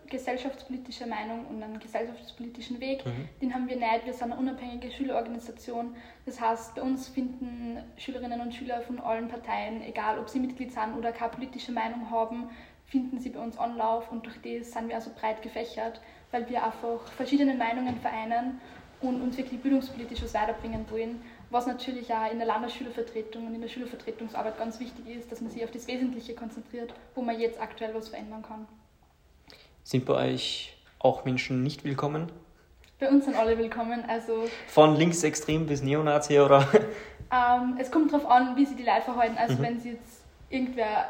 gesellschaftspolitische 0.09 1.05
Meinung 1.05 1.47
und 1.47 1.61
einen 1.61 1.77
gesellschaftspolitischen 1.77 2.79
Weg. 2.79 3.05
Mhm. 3.05 3.27
Den 3.41 3.53
haben 3.53 3.67
wir 3.67 3.75
nicht. 3.75 4.05
Wir 4.05 4.13
sind 4.13 4.31
eine 4.31 4.37
unabhängige 4.37 4.89
Schülerorganisation. 4.89 5.95
Das 6.25 6.39
heißt, 6.39 6.75
bei 6.75 6.81
uns 6.81 7.09
finden 7.09 7.83
Schülerinnen 7.97 8.39
und 8.39 8.55
Schüler 8.55 8.81
von 8.81 9.01
allen 9.01 9.27
Parteien, 9.27 9.81
egal 9.81 10.17
ob 10.17 10.29
sie 10.29 10.39
Mitglied 10.39 10.71
sind 10.71 10.93
oder 10.97 11.11
keine 11.11 11.31
politische 11.31 11.73
Meinung 11.73 12.09
haben, 12.09 12.49
finden 12.85 13.19
sie 13.19 13.29
bei 13.29 13.39
uns 13.39 13.57
Anlauf 13.57 14.09
und 14.11 14.25
durch 14.25 14.37
das 14.41 14.71
sind 14.71 14.87
wir 14.87 14.95
also 14.95 15.11
breit 15.13 15.41
gefächert, 15.41 15.99
weil 16.31 16.49
wir 16.49 16.63
einfach 16.63 17.05
verschiedene 17.17 17.53
Meinungen 17.53 17.97
vereinen 17.97 18.61
und 19.01 19.21
uns 19.21 19.37
wirklich 19.37 19.59
bildungspolitisch 19.61 20.23
was 20.23 20.33
weiterbringen 20.33 20.85
wollen. 20.89 21.21
Was 21.51 21.65
natürlich 21.65 22.13
auch 22.13 22.31
in 22.31 22.37
der 22.37 22.47
Landesschülervertretung 22.47 23.47
und 23.47 23.55
in 23.55 23.61
der 23.61 23.69
Schülervertretungsarbeit 23.69 24.57
ganz 24.59 24.79
wichtig 24.79 25.07
ist, 25.07 25.31
dass 25.31 25.41
man 25.41 25.49
sich 25.49 25.63
auf 25.63 25.71
das 25.71 25.87
Wesentliche 25.87 26.35
konzentriert, 26.35 26.93
wo 27.15 27.21
man 27.21 27.39
jetzt 27.39 27.59
aktuell 27.59 27.93
was 27.95 28.09
verändern 28.09 28.43
kann. 28.43 28.67
Sind 29.83 30.05
bei 30.05 30.13
euch 30.13 30.77
auch 30.99 31.25
Menschen 31.25 31.63
nicht 31.63 31.83
willkommen? 31.83 32.31
Bei 32.99 33.09
uns 33.09 33.25
sind 33.25 33.35
alle 33.35 33.57
willkommen. 33.57 34.03
Also, 34.07 34.43
Von 34.67 34.95
linksextrem 34.95 35.65
bis 35.65 35.81
Neonazi 35.81 36.39
oder? 36.39 36.67
ähm, 37.33 37.77
es 37.79 37.89
kommt 37.89 38.13
darauf 38.13 38.29
an, 38.29 38.55
wie 38.55 38.65
sich 38.65 38.77
die 38.77 38.83
Leute 38.83 39.03
verhalten. 39.03 39.37
Also 39.37 39.55
mhm. 39.55 39.61
wenn 39.61 39.79
sie 39.79 39.91
jetzt 39.91 40.21
irgendwer, 40.49 41.05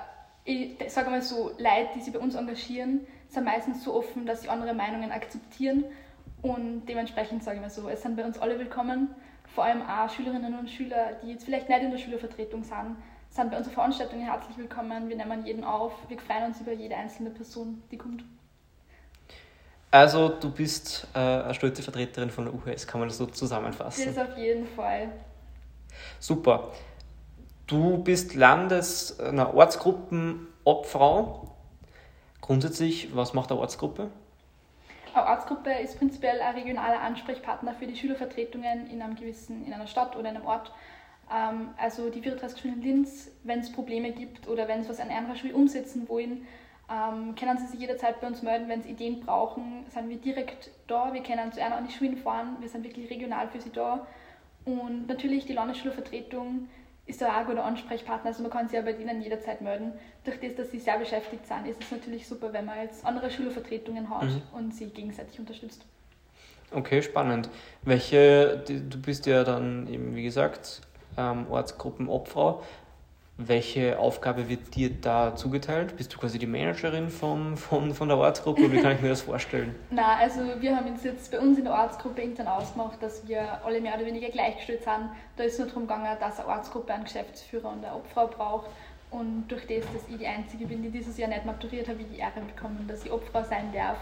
ich 0.46 0.77
sage 0.88 1.10
mal 1.10 1.22
so, 1.22 1.50
Leute, 1.58 1.89
die 1.96 2.01
sich 2.01 2.13
bei 2.13 2.19
uns 2.19 2.36
engagieren, 2.36 3.08
sind 3.27 3.43
meistens 3.43 3.84
so 3.84 3.93
offen, 3.93 4.25
dass 4.25 4.43
sie 4.43 4.50
andere 4.50 4.74
Meinungen 4.74 5.12
akzeptieren. 5.12 5.84
Und 6.41 6.86
dementsprechend 6.86 7.43
sage 7.43 7.58
ich 7.58 7.62
mal 7.62 7.69
so, 7.69 7.89
es 7.89 8.01
sind 8.03 8.15
bei 8.15 8.24
uns 8.24 8.39
alle 8.39 8.58
willkommen. 8.58 9.10
Vor 9.60 9.66
allem 9.66 9.82
auch 9.82 10.10
Schülerinnen 10.10 10.58
und 10.58 10.70
Schüler, 10.70 11.18
die 11.22 11.32
jetzt 11.32 11.44
vielleicht 11.44 11.68
nicht 11.68 11.82
in 11.82 11.92
der 11.92 11.98
Schülervertretung 11.98 12.63
sind, 12.63 12.96
sind 13.30 13.51
bei 13.51 13.58
unserer 13.58 13.74
Veranstaltung 13.74 14.22
herzlich 14.22 14.58
willkommen. 14.58 15.10
Wir 15.10 15.18
nehmen 15.18 15.46
jeden 15.46 15.66
auf. 15.66 15.92
Wir 16.08 16.18
freuen 16.18 16.46
uns 16.46 16.62
über 16.62 16.72
jede 16.72 16.96
einzelne 16.96 17.30
Person, 17.30 17.84
die 17.92 17.98
kommt. 17.98 18.24
Also 19.92 20.30
du 20.30 20.50
bist 20.50 21.08
äh, 21.13 21.20
eine 21.20 21.54
stolze 21.54 21.84
Vertreterin 21.84 22.30
von 22.30 22.46
der 22.46 22.54
UHS, 22.54 22.88
kann 22.88 23.01
man 23.01 23.10
das 23.10 23.18
so 23.18 23.25
zusammenfassen? 23.25 24.06
Das 24.06 24.30
auf 24.30 24.38
jeden 24.38 24.66
Fall. 24.66 25.10
Super. 26.22 26.72
Du 27.68 27.98
bist 27.98 28.36
Landes- 28.36 29.20
einer 29.20 29.54
Ortsgruppenobfrau. 29.54 31.54
Grundsätzlich, 32.39 33.13
was 33.13 33.34
macht 33.34 33.51
eine 33.51 33.60
Ortsgruppe? 33.60 34.10
Eine 35.20 35.32
Ortsgruppe 35.32 35.72
ist 35.72 35.98
prinzipiell 35.98 36.40
ein 36.40 36.56
regionaler 36.56 37.02
Ansprechpartner 37.02 37.74
für 37.74 37.86
die 37.86 37.96
Schülervertretungen 37.96 38.90
in 38.90 39.02
einem 39.02 39.16
gewissen, 39.16 39.66
in 39.66 39.74
einer 39.74 39.88
Stadt 39.88 40.16
oder 40.16 40.30
in 40.30 40.38
einem 40.38 40.46
Ort. 40.46 40.72
Ähm, 41.30 41.72
also 41.78 42.10
die 42.10 42.22
34 42.22 42.62
Schulen 42.62 42.76
in 42.76 42.82
Linz, 42.82 43.30
wenn 43.44 43.60
es 43.60 43.70
Probleme 43.70 44.12
gibt 44.14 44.48
oder 44.48 44.70
wenn 44.70 44.82
sie 44.82 44.90
was 44.90 45.02
an 45.02 45.10
einer 45.10 45.36
Schule 45.36 45.56
umsetzen 45.56 46.08
wollen, 46.08 46.48
ähm, 46.90 47.36
können 47.36 47.58
Sie 47.58 47.68
sich 47.68 47.82
jederzeit 47.82 48.22
bei 48.22 48.28
uns 48.28 48.42
melden, 48.42 48.70
wenn 48.70 48.82
Sie 48.82 48.92
Ideen 48.92 49.20
brauchen, 49.20 49.86
sind 49.90 50.10
wir 50.10 50.18
direkt 50.18 50.72
da. 50.88 51.14
Wir 51.14 51.22
können 51.22 51.52
zu 51.52 51.62
einer 51.62 51.76
an 51.76 51.86
die 51.86 51.94
Schulen 51.94 52.18
fahren, 52.18 52.56
wir 52.62 52.70
sind 52.70 52.86
wirklich 52.86 53.10
regional 53.10 53.50
für 53.50 53.60
Sie 53.60 53.72
da. 53.72 54.08
Und 54.64 55.08
natürlich 55.08 55.46
die 55.46 55.54
Landesschulvertretung 55.54 56.70
ist 57.10 57.22
da 57.22 57.30
auch 57.30 57.38
ein 57.38 57.46
guter 57.48 57.66
Ansprechpartner, 57.66 58.30
also 58.30 58.44
man 58.44 58.51
kann 58.51 58.68
sich 58.68 58.75
ja 58.75 58.84
bei 58.84 58.94
denen 58.94 59.22
jederzeit 59.22 59.62
melden. 59.62 59.94
Durch 60.24 60.39
das, 60.39 60.56
dass 60.56 60.72
sie 60.72 60.80
sehr 60.80 60.98
beschäftigt 61.00 61.46
sind, 61.48 61.68
ist 61.68 61.84
es 61.84 61.92
natürlich 61.92 62.28
super, 62.28 62.54
wenn 62.54 62.66
man 62.66 62.78
jetzt 62.84 63.04
andere 63.06 63.32
Schülervertretungen 63.32 64.10
hat 64.10 64.30
mhm. 64.30 64.42
und 64.54 64.74
sie 64.74 64.89
gegenseitig 64.89 65.39
unterstützt. 65.39 65.84
Okay, 66.72 67.01
spannend. 67.01 67.50
Welche, 67.82 68.63
du 68.68 69.01
bist 69.01 69.25
ja 69.25 69.44
dann 69.44 69.88
eben, 69.88 70.16
wie 70.16 70.22
gesagt, 70.22 70.82
ähm, 71.18 71.48
Ortsgruppenobfrau. 71.50 72.63
Welche 73.41 73.98
Aufgabe 73.98 74.50
wird 74.50 74.75
dir 74.75 74.89
da 74.89 75.34
zugeteilt? 75.34 75.96
Bist 75.96 76.13
du 76.13 76.17
quasi 76.17 76.38
die 76.38 76.46
Managerin 76.46 77.10
vom, 77.10 77.55
von, 77.55 77.93
von 77.93 78.10
der 78.10 78.17
Ortsgruppe 78.17 78.65
oder 78.65 78.74
wie 78.74 78.81
kann 78.81 78.91
ich 78.91 79.01
mir 79.01 79.08
das 79.08 79.22
vorstellen? 79.22 79.74
Nein, 79.91 80.17
also 80.19 80.41
wir 80.60 80.75
haben 80.75 80.88
uns 80.88 81.05
jetzt 81.05 81.31
bei 81.31 81.39
uns 81.39 81.58
in 81.58 81.63
der 81.63 81.74
Ortsgruppe 81.74 82.22
intern 82.22 82.48
ausgemacht, 82.48 83.01
dass 83.01 83.25
wir 83.29 83.63
alle 83.63 83.79
mehr 83.79 83.96
oder 83.96 84.05
weniger 84.05 84.27
gleichgestellt 84.27 84.84
sind. 84.84 85.12
Da 85.38 85.46
ist 85.46 85.58
nur 85.58 85.69
darum 85.69 85.84
gegangen, 85.84 86.17
dass 86.19 86.38
eine 86.38 86.50
Ortsgruppe 86.50 86.93
einen 86.93 87.05
Geschäftsführer 87.05 87.69
und 87.69 87.86
eine 87.86 87.96
Obfrau 87.96 88.27
braucht. 88.27 88.69
Und 89.10 89.48
durch 89.48 89.65
das, 89.67 89.86
dass 89.93 90.05
ich 90.10 90.17
die 90.17 90.27
Einzige 90.27 90.65
bin, 90.65 90.84
die 90.84 90.89
dieses 90.89 91.17
Jahr 91.17 91.29
nicht 91.29 91.46
maturiert 91.46 91.88
habe, 91.88 92.01
ich 92.01 92.08
die 92.10 92.19
Ehre 92.19 92.41
bekommen, 92.41 92.86
dass 92.89 93.05
ich 93.05 93.12
Obfrau 93.12 93.46
sein 93.46 93.72
darf. 93.74 94.00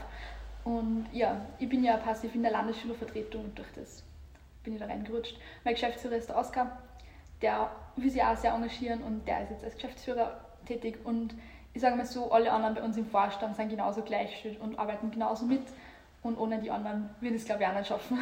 Und 0.64 1.06
ja, 1.14 1.46
ich 1.60 1.70
bin 1.70 1.84
ja 1.84 1.98
passiv 1.98 2.34
in 2.34 2.42
der 2.42 2.54
Landesschülervertretung 2.54 3.44
und 3.44 3.58
durch 3.60 3.70
das 3.76 4.02
bin 4.64 4.74
ich 4.74 4.80
da 4.80 4.88
reingerutscht. 4.88 5.38
Mein 5.64 5.76
Geschäftsführer 5.76 6.16
ist 6.16 6.28
der 6.28 6.38
Oskar 6.38 6.80
der 7.42 7.70
will 7.96 8.10
sich 8.10 8.22
auch 8.22 8.36
sehr 8.36 8.54
engagieren 8.54 9.02
und 9.04 9.28
der 9.28 9.44
ist 9.44 9.52
jetzt 9.52 9.64
als 9.64 9.76
Geschäftsführer 9.76 10.40
tätig 10.66 11.00
und 11.04 11.34
ich 11.74 11.82
sage 11.82 11.96
mal 11.96 12.06
so, 12.06 12.32
alle 12.32 12.52
anderen 12.52 12.76
bei 12.76 12.82
uns 12.82 12.98
im 12.98 13.06
Vorstand 13.06 13.56
sind 13.56 13.70
genauso 13.70 14.02
gleichgestellt 14.02 14.60
und 14.60 14.80
arbeiten 14.80 15.12
genauso 15.12 15.46
mit 15.46 15.62
und 16.24 16.38
ohne 16.38 16.60
die 16.60 16.72
anderen 16.72 17.10
würde 17.22 17.36
ich 17.36 17.42
es 17.42 17.46
glaube 17.48 17.64
ich 17.64 17.70
auch 17.70 17.76
nicht 17.76 17.88
schaffen. 17.88 18.18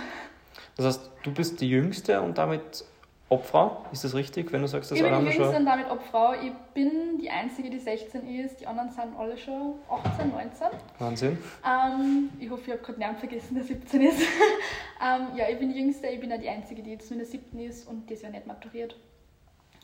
Das 0.77 0.85
heißt, 0.85 1.11
du 1.23 1.33
bist 1.33 1.61
die 1.61 1.69
Jüngste 1.69 2.21
und 2.21 2.37
damit 2.37 2.83
Obfrau, 3.27 3.83
ist 3.91 4.03
das 4.03 4.13
richtig, 4.13 4.51
wenn 4.53 4.61
du 4.61 4.67
sagst, 4.67 4.91
dass 4.91 4.99
ich 4.99 5.03
alle 5.03 5.17
bin 5.17 5.31
die 5.31 5.37
Jüngste 5.37 5.57
und 5.57 5.65
damit 5.65 5.89
Obfrau. 5.89 6.33
Ich 6.33 6.51
bin 6.75 7.17
die 7.19 7.29
Einzige, 7.29 7.71
die 7.71 7.79
16 7.79 8.27
ist, 8.27 8.61
die 8.61 8.67
anderen 8.67 8.91
sind 8.91 9.17
alle 9.17 9.35
schon 9.35 9.75
18, 9.89 10.29
19. 10.29 10.67
Wahnsinn. 10.99 11.37
Ähm, 11.65 12.29
ich 12.39 12.49
hoffe, 12.51 12.61
ich 12.67 12.71
habe 12.73 12.83
gerade 12.83 12.99
niemand 12.99 13.17
vergessen, 13.17 13.55
der 13.55 13.63
17 13.63 14.01
ist. 14.01 14.19
ähm, 15.01 15.27
ja, 15.35 15.49
ich 15.49 15.57
bin 15.57 15.73
die 15.73 15.79
Jüngste, 15.79 16.07
ich 16.07 16.19
bin 16.19 16.31
auch 16.31 16.39
die 16.39 16.49
Einzige, 16.49 16.83
die 16.83 16.91
jetzt 16.91 17.09
nur 17.09 17.19
in 17.19 17.25
der 17.25 17.27
7. 17.27 17.59
ist 17.59 17.87
und 17.87 18.09
das 18.11 18.21
Jahr 18.21 18.31
nicht 18.31 18.45
maturiert. 18.45 18.95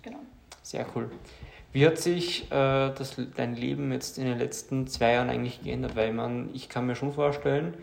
Genau. 0.03 0.19
Sehr 0.61 0.85
cool. 0.95 1.09
Wie 1.73 1.87
hat 1.87 1.97
sich 1.97 2.43
äh, 2.45 2.49
das, 2.49 3.15
dein 3.35 3.55
Leben 3.55 3.91
jetzt 3.91 4.19
in 4.19 4.25
den 4.25 4.37
letzten 4.37 4.85
zwei 4.85 5.13
Jahren 5.13 5.29
eigentlich 5.29 5.63
geändert? 5.63 5.95
Weil 5.95 6.13
man, 6.13 6.51
ich 6.53 6.69
kann 6.69 6.85
mir 6.85 6.95
schon 6.95 7.13
vorstellen, 7.13 7.73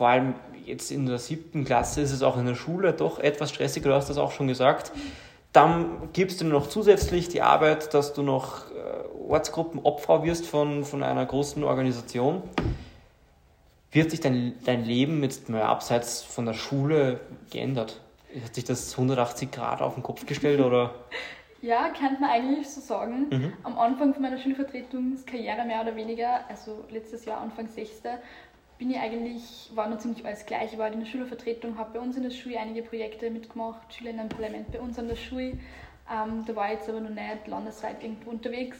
vor 0.00 0.08
allem 0.08 0.32
jetzt 0.64 0.90
in 0.90 1.04
der 1.04 1.18
siebten 1.18 1.66
Klasse 1.66 2.00
ist 2.00 2.10
es 2.10 2.22
auch 2.22 2.38
in 2.38 2.46
der 2.46 2.54
Schule 2.54 2.94
doch 2.94 3.18
etwas 3.18 3.50
stressiger, 3.50 3.90
du 3.90 3.94
hast 3.94 4.08
das 4.08 4.16
auch 4.16 4.32
schon 4.32 4.48
gesagt. 4.48 4.92
Dann 5.52 6.08
gibst 6.14 6.40
du 6.40 6.46
noch 6.46 6.70
zusätzlich 6.70 7.28
die 7.28 7.42
Arbeit, 7.42 7.92
dass 7.92 8.14
du 8.14 8.22
noch 8.22 8.70
äh, 8.70 9.28
Ortsgruppenopfer 9.28 10.22
wirst 10.22 10.46
von, 10.46 10.86
von 10.86 11.02
einer 11.02 11.26
großen 11.26 11.62
Organisation. 11.64 12.42
Wird 13.92 14.10
sich 14.10 14.20
dein, 14.20 14.54
dein 14.64 14.86
Leben 14.86 15.22
jetzt 15.22 15.50
mal 15.50 15.64
abseits 15.64 16.22
von 16.22 16.46
der 16.46 16.54
Schule 16.54 17.20
geändert? 17.50 18.00
Hat 18.42 18.54
sich 18.54 18.64
das 18.64 18.92
180 18.92 19.50
Grad 19.50 19.82
auf 19.82 19.92
den 19.92 20.02
Kopf 20.02 20.24
gestellt 20.24 20.60
oder? 20.60 20.94
Ja, 21.62 21.90
könnte 21.90 22.22
man 22.22 22.30
eigentlich 22.30 22.70
so 22.70 22.80
sagen. 22.80 23.26
Mhm. 23.28 23.52
Am 23.64 23.78
Anfang 23.78 24.18
meiner 24.18 24.38
Schulvertretungskarriere 24.38 25.66
mehr 25.66 25.82
oder 25.82 25.94
weniger, 25.94 26.48
also 26.48 26.84
letztes 26.90 27.26
Jahr 27.26 27.42
Anfang 27.42 27.68
6. 27.68 28.00
bin 28.80 28.90
ich 28.90 28.98
eigentlich, 28.98 29.70
war 29.74 29.90
noch 29.90 29.98
ziemlich 29.98 30.24
alles 30.24 30.46
gleich. 30.46 30.72
Ich 30.72 30.78
war 30.78 30.90
in 30.90 31.00
der 31.00 31.06
Schulvertretung, 31.06 31.76
habe 31.76 31.98
bei 31.98 32.00
uns 32.00 32.16
in 32.16 32.22
der 32.22 32.30
Schule 32.30 32.58
einige 32.58 32.80
Projekte 32.80 33.30
mitgemacht, 33.30 33.92
Schülerinnen 33.92 34.22
im 34.22 34.28
Parlament 34.30 34.72
bei 34.72 34.80
uns 34.80 34.98
an 34.98 35.06
der 35.06 35.16
Schule. 35.16 35.58
Ähm, 36.10 36.44
da 36.46 36.56
war 36.56 36.72
ich 36.72 36.78
jetzt 36.78 36.88
aber 36.88 37.00
noch 37.00 37.10
nicht 37.10 37.46
landesweit 37.46 38.02
irgendwo 38.02 38.30
unterwegs. 38.30 38.78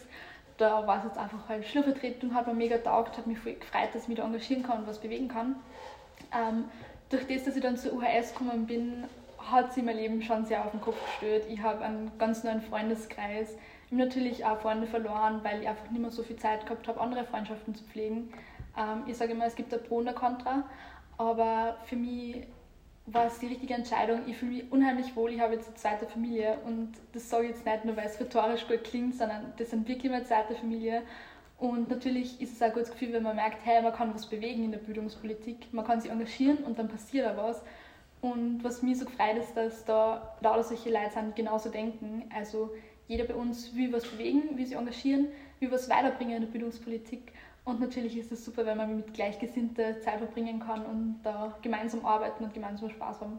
Da 0.56 0.86
war 0.86 1.00
es 1.00 1.04
jetzt 1.04 1.18
einfach 1.18 1.46
halt 1.50 1.66
Schulvertretung, 1.66 2.34
hat 2.34 2.46
mir 2.46 2.54
mega 2.54 2.78
taugt, 2.78 3.18
hat 3.18 3.26
mich 3.26 3.38
voll 3.38 3.52
gefreut, 3.52 3.90
dass 3.92 4.04
ich 4.04 4.08
mich 4.08 4.16
da 4.16 4.24
engagieren 4.24 4.62
kann 4.62 4.78
und 4.78 4.86
was 4.86 4.98
bewegen 4.98 5.28
kann. 5.28 5.56
Ähm, 6.34 6.64
durch 7.10 7.26
das, 7.26 7.44
dass 7.44 7.56
ich 7.56 7.62
dann 7.62 7.76
zur 7.76 7.92
UHS 7.92 8.32
gekommen 8.32 8.66
bin, 8.66 9.04
hat 9.36 9.74
sich 9.74 9.84
mein 9.84 9.96
Leben 9.96 10.22
schon 10.22 10.46
sehr 10.46 10.64
auf 10.64 10.70
den 10.70 10.80
Kopf 10.80 10.96
gestellt. 11.04 11.44
Ich 11.50 11.60
habe 11.60 11.84
einen 11.84 12.10
ganz 12.16 12.42
neuen 12.42 12.62
Freundeskreis. 12.62 13.50
Ich 13.50 13.92
habe 13.92 13.96
natürlich 14.02 14.46
auch 14.46 14.60
Freunde 14.60 14.86
verloren, 14.86 15.40
weil 15.42 15.60
ich 15.60 15.68
einfach 15.68 15.90
nicht 15.90 16.00
mehr 16.00 16.10
so 16.10 16.22
viel 16.22 16.36
Zeit 16.36 16.64
gehabt 16.64 16.88
habe, 16.88 16.98
andere 16.98 17.24
Freundschaften 17.24 17.74
zu 17.74 17.84
pflegen. 17.84 18.32
Ähm, 18.80 19.04
ich 19.06 19.16
sage 19.16 19.32
immer, 19.32 19.46
es 19.46 19.54
gibt 19.54 19.72
ein 19.74 19.82
Pro 19.82 19.98
und 19.98 20.08
ein 20.08 20.14
Contra, 20.14 20.64
aber 21.18 21.76
für 21.84 21.96
mich 21.96 22.46
war 23.06 23.26
es 23.26 23.38
die 23.38 23.46
richtige 23.46 23.74
Entscheidung. 23.74 24.22
Ich 24.26 24.36
fühle 24.36 24.52
mich 24.52 24.72
unheimlich 24.72 25.14
wohl. 25.16 25.32
Ich 25.32 25.40
habe 25.40 25.54
jetzt 25.54 25.68
eine 25.68 25.76
zweite 25.76 26.06
Familie 26.06 26.58
und 26.64 26.92
das 27.12 27.28
sage 27.28 27.44
ich 27.44 27.50
jetzt 27.50 27.66
nicht 27.66 27.84
nur, 27.84 27.96
weil 27.96 28.06
es 28.06 28.20
rhetorisch 28.20 28.66
gut 28.68 28.84
klingt, 28.84 29.16
sondern 29.16 29.52
das 29.56 29.70
sind 29.70 29.88
wirklich 29.88 30.10
meine 30.10 30.24
zweite 30.24 30.54
Familie. 30.54 31.02
Und 31.58 31.90
natürlich 31.90 32.40
ist 32.40 32.54
es 32.54 32.62
auch 32.62 32.68
ein 32.68 32.72
gutes 32.72 32.90
Gefühl, 32.90 33.12
wenn 33.12 33.22
man 33.22 33.36
merkt, 33.36 33.64
hey, 33.64 33.82
man 33.82 33.92
kann 33.92 34.14
was 34.14 34.26
bewegen 34.26 34.64
in 34.64 34.70
der 34.70 34.78
Bildungspolitik, 34.78 35.72
man 35.72 35.84
kann 35.84 36.00
sich 36.00 36.10
engagieren 36.10 36.58
und 36.58 36.78
dann 36.78 36.88
passiert 36.88 37.26
da 37.26 37.36
was. 37.36 37.62
Und 38.22 38.62
was 38.64 38.82
mir 38.82 38.94
so 38.96 39.04
gefreut 39.04 39.36
ist, 39.38 39.54
dass 39.54 39.84
da 39.84 40.36
lauter 40.40 40.62
solche 40.62 40.90
Leute 40.90 41.10
sind, 41.10 41.36
die 41.36 41.42
genauso 41.42 41.70
denken. 41.70 42.24
Also 42.34 42.70
jeder 43.08 43.24
bei 43.24 43.34
uns 43.34 43.74
will 43.74 43.92
was 43.92 44.06
bewegen, 44.06 44.56
will 44.56 44.64
sich 44.64 44.76
engagieren, 44.76 45.28
will 45.58 45.70
was 45.70 45.88
weiterbringen 45.90 46.36
in 46.36 46.42
der 46.42 46.48
Bildungspolitik. 46.48 47.32
Und 47.70 47.80
natürlich 47.80 48.16
ist 48.18 48.32
es 48.32 48.44
super, 48.44 48.66
wenn 48.66 48.76
man 48.76 48.96
mit 48.96 49.14
Gleichgesinnten 49.14 50.02
Zeit 50.02 50.18
verbringen 50.18 50.60
kann 50.60 50.84
und 50.84 51.20
da 51.22 51.56
gemeinsam 51.62 52.04
arbeiten 52.04 52.44
und 52.44 52.52
gemeinsam 52.52 52.90
Spaß 52.90 53.20
haben. 53.20 53.38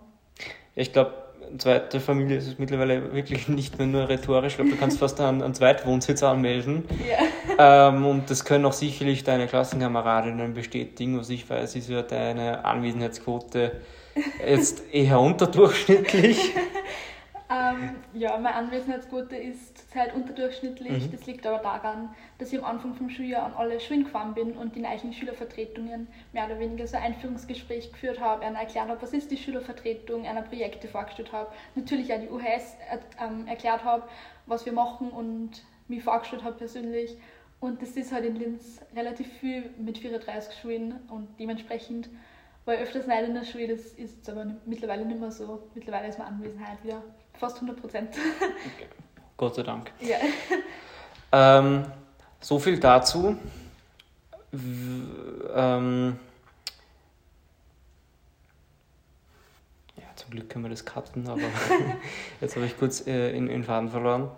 Ich 0.73 0.93
glaube, 0.93 1.13
zweite 1.57 1.99
Familie 1.99 2.37
ist 2.37 2.47
es 2.47 2.57
mittlerweile 2.57 3.13
wirklich 3.13 3.47
nicht 3.49 3.77
mehr 3.77 3.87
nur 3.87 4.07
rhetorisch. 4.07 4.53
Ich 4.53 4.55
glaube, 4.55 4.71
du 4.71 4.77
kannst 4.77 4.99
fast 4.99 5.19
einen, 5.19 5.41
einen 5.43 5.53
Zweitwohnsitz 5.53 6.23
anmelden. 6.23 6.85
Ja. 7.07 7.17
Ähm, 7.57 8.05
und 8.05 8.29
das 8.29 8.45
können 8.45 8.65
auch 8.65 8.73
sicherlich 8.73 9.23
deine 9.23 9.45
Klassenkameradinnen 9.45 10.53
bestätigen. 10.53 11.19
Was 11.19 11.29
ich 11.29 11.47
weiß, 11.47 11.75
ist 11.75 11.89
ja 11.89 12.01
deine 12.01 12.63
Anwesenheitsquote 12.63 13.81
Jetzt 14.45 14.83
eher 14.93 15.19
unterdurchschnittlich. 15.19 16.53
ähm, 17.51 17.95
ja, 18.13 18.37
meine 18.37 18.55
Anwesenheitsquote 18.55 19.35
ist 19.35 19.77
zurzeit 19.77 20.15
unterdurchschnittlich. 20.15 21.07
Mhm. 21.07 21.11
Das 21.11 21.25
liegt 21.25 21.45
aber 21.45 21.59
daran, 21.59 22.15
dass 22.37 22.53
ich 22.53 22.59
am 22.59 22.65
Anfang 22.65 22.93
vom 22.95 23.09
Schuljahr 23.09 23.43
an 23.43 23.53
alle 23.53 23.79
Schulen 23.79 24.05
gefahren 24.05 24.33
bin 24.33 24.53
und 24.53 24.75
die 24.75 24.79
neuen 24.79 25.13
Schülervertretungen 25.13 26.07
mehr 26.31 26.45
oder 26.45 26.59
weniger 26.59 26.87
so 26.87 26.97
ein 26.97 27.03
Einführungsgespräch 27.03 27.91
geführt 27.91 28.19
habe, 28.19 28.45
einer 28.45 28.59
erklärt 28.59 28.87
habe, 28.87 29.01
was 29.01 29.13
ist 29.13 29.31
die 29.31 29.37
Schülervertretung, 29.37 30.25
einer 30.25 30.43
Projekte 30.43 30.87
vorgestellt 30.87 31.33
habe, 31.33 31.51
natürlich 31.75 32.13
auch 32.13 32.19
die 32.19 32.29
UHS 32.29 32.77
äh, 32.89 33.49
erklärt 33.49 33.83
habe, 33.83 34.03
was 34.45 34.65
wir 34.65 34.73
machen 34.73 35.09
und 35.09 35.63
mich 35.87 36.03
vorgestellt 36.03 36.43
habe 36.43 36.55
persönlich. 36.55 37.17
Und 37.59 37.81
das 37.81 37.91
ist 37.91 38.11
halt 38.11 38.25
in 38.25 38.37
Linz 38.37 38.81
relativ 38.95 39.27
viel 39.39 39.69
mit 39.77 39.97
34 39.97 40.59
Schulen 40.59 40.95
und 41.09 41.27
dementsprechend 41.39 42.09
ich 42.67 42.79
öfters 42.79 43.07
nicht 43.07 43.21
in 43.23 43.33
der 43.33 43.43
Schule, 43.43 43.67
das 43.69 43.85
ist 43.93 44.29
aber 44.29 44.45
mittlerweile 44.65 45.05
nicht 45.05 45.19
mehr 45.19 45.31
so. 45.31 45.67
Mittlerweile 45.73 46.07
ist 46.07 46.19
meine 46.19 46.31
Anwesenheit 46.31 46.83
wieder 46.83 47.01
fast 47.33 47.55
100 47.55 47.79
Prozent. 47.79 48.15
Gott 49.37 49.55
sei 49.55 49.63
Dank. 49.63 49.91
ja. 49.99 50.17
Ähm, 51.31 51.85
so 52.39 52.59
viel 52.59 52.79
dazu. 52.79 53.37
Ähm, 54.53 56.19
ja, 59.95 60.03
zum 60.15 60.29
Glück 60.31 60.49
können 60.49 60.65
wir 60.65 60.69
das 60.69 60.85
cutten, 60.85 61.27
aber 61.29 61.41
jetzt 62.41 62.55
habe 62.55 62.65
ich 62.65 62.77
kurz 62.77 63.07
äh, 63.07 63.31
in, 63.35 63.47
in 63.47 63.63
Faden 63.63 63.89
verloren. 63.89 64.29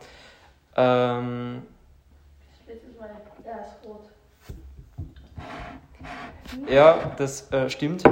Ähm, 0.75 1.63
Jetzt 2.67 2.83
ist 2.85 2.99
meine. 2.99 3.13
Ja, 3.45 3.57
ist 3.63 3.83
rot. 3.83 4.09
Ja, 6.67 7.11
das 7.17 7.51
äh, 7.51 7.69
stimmt. 7.69 8.03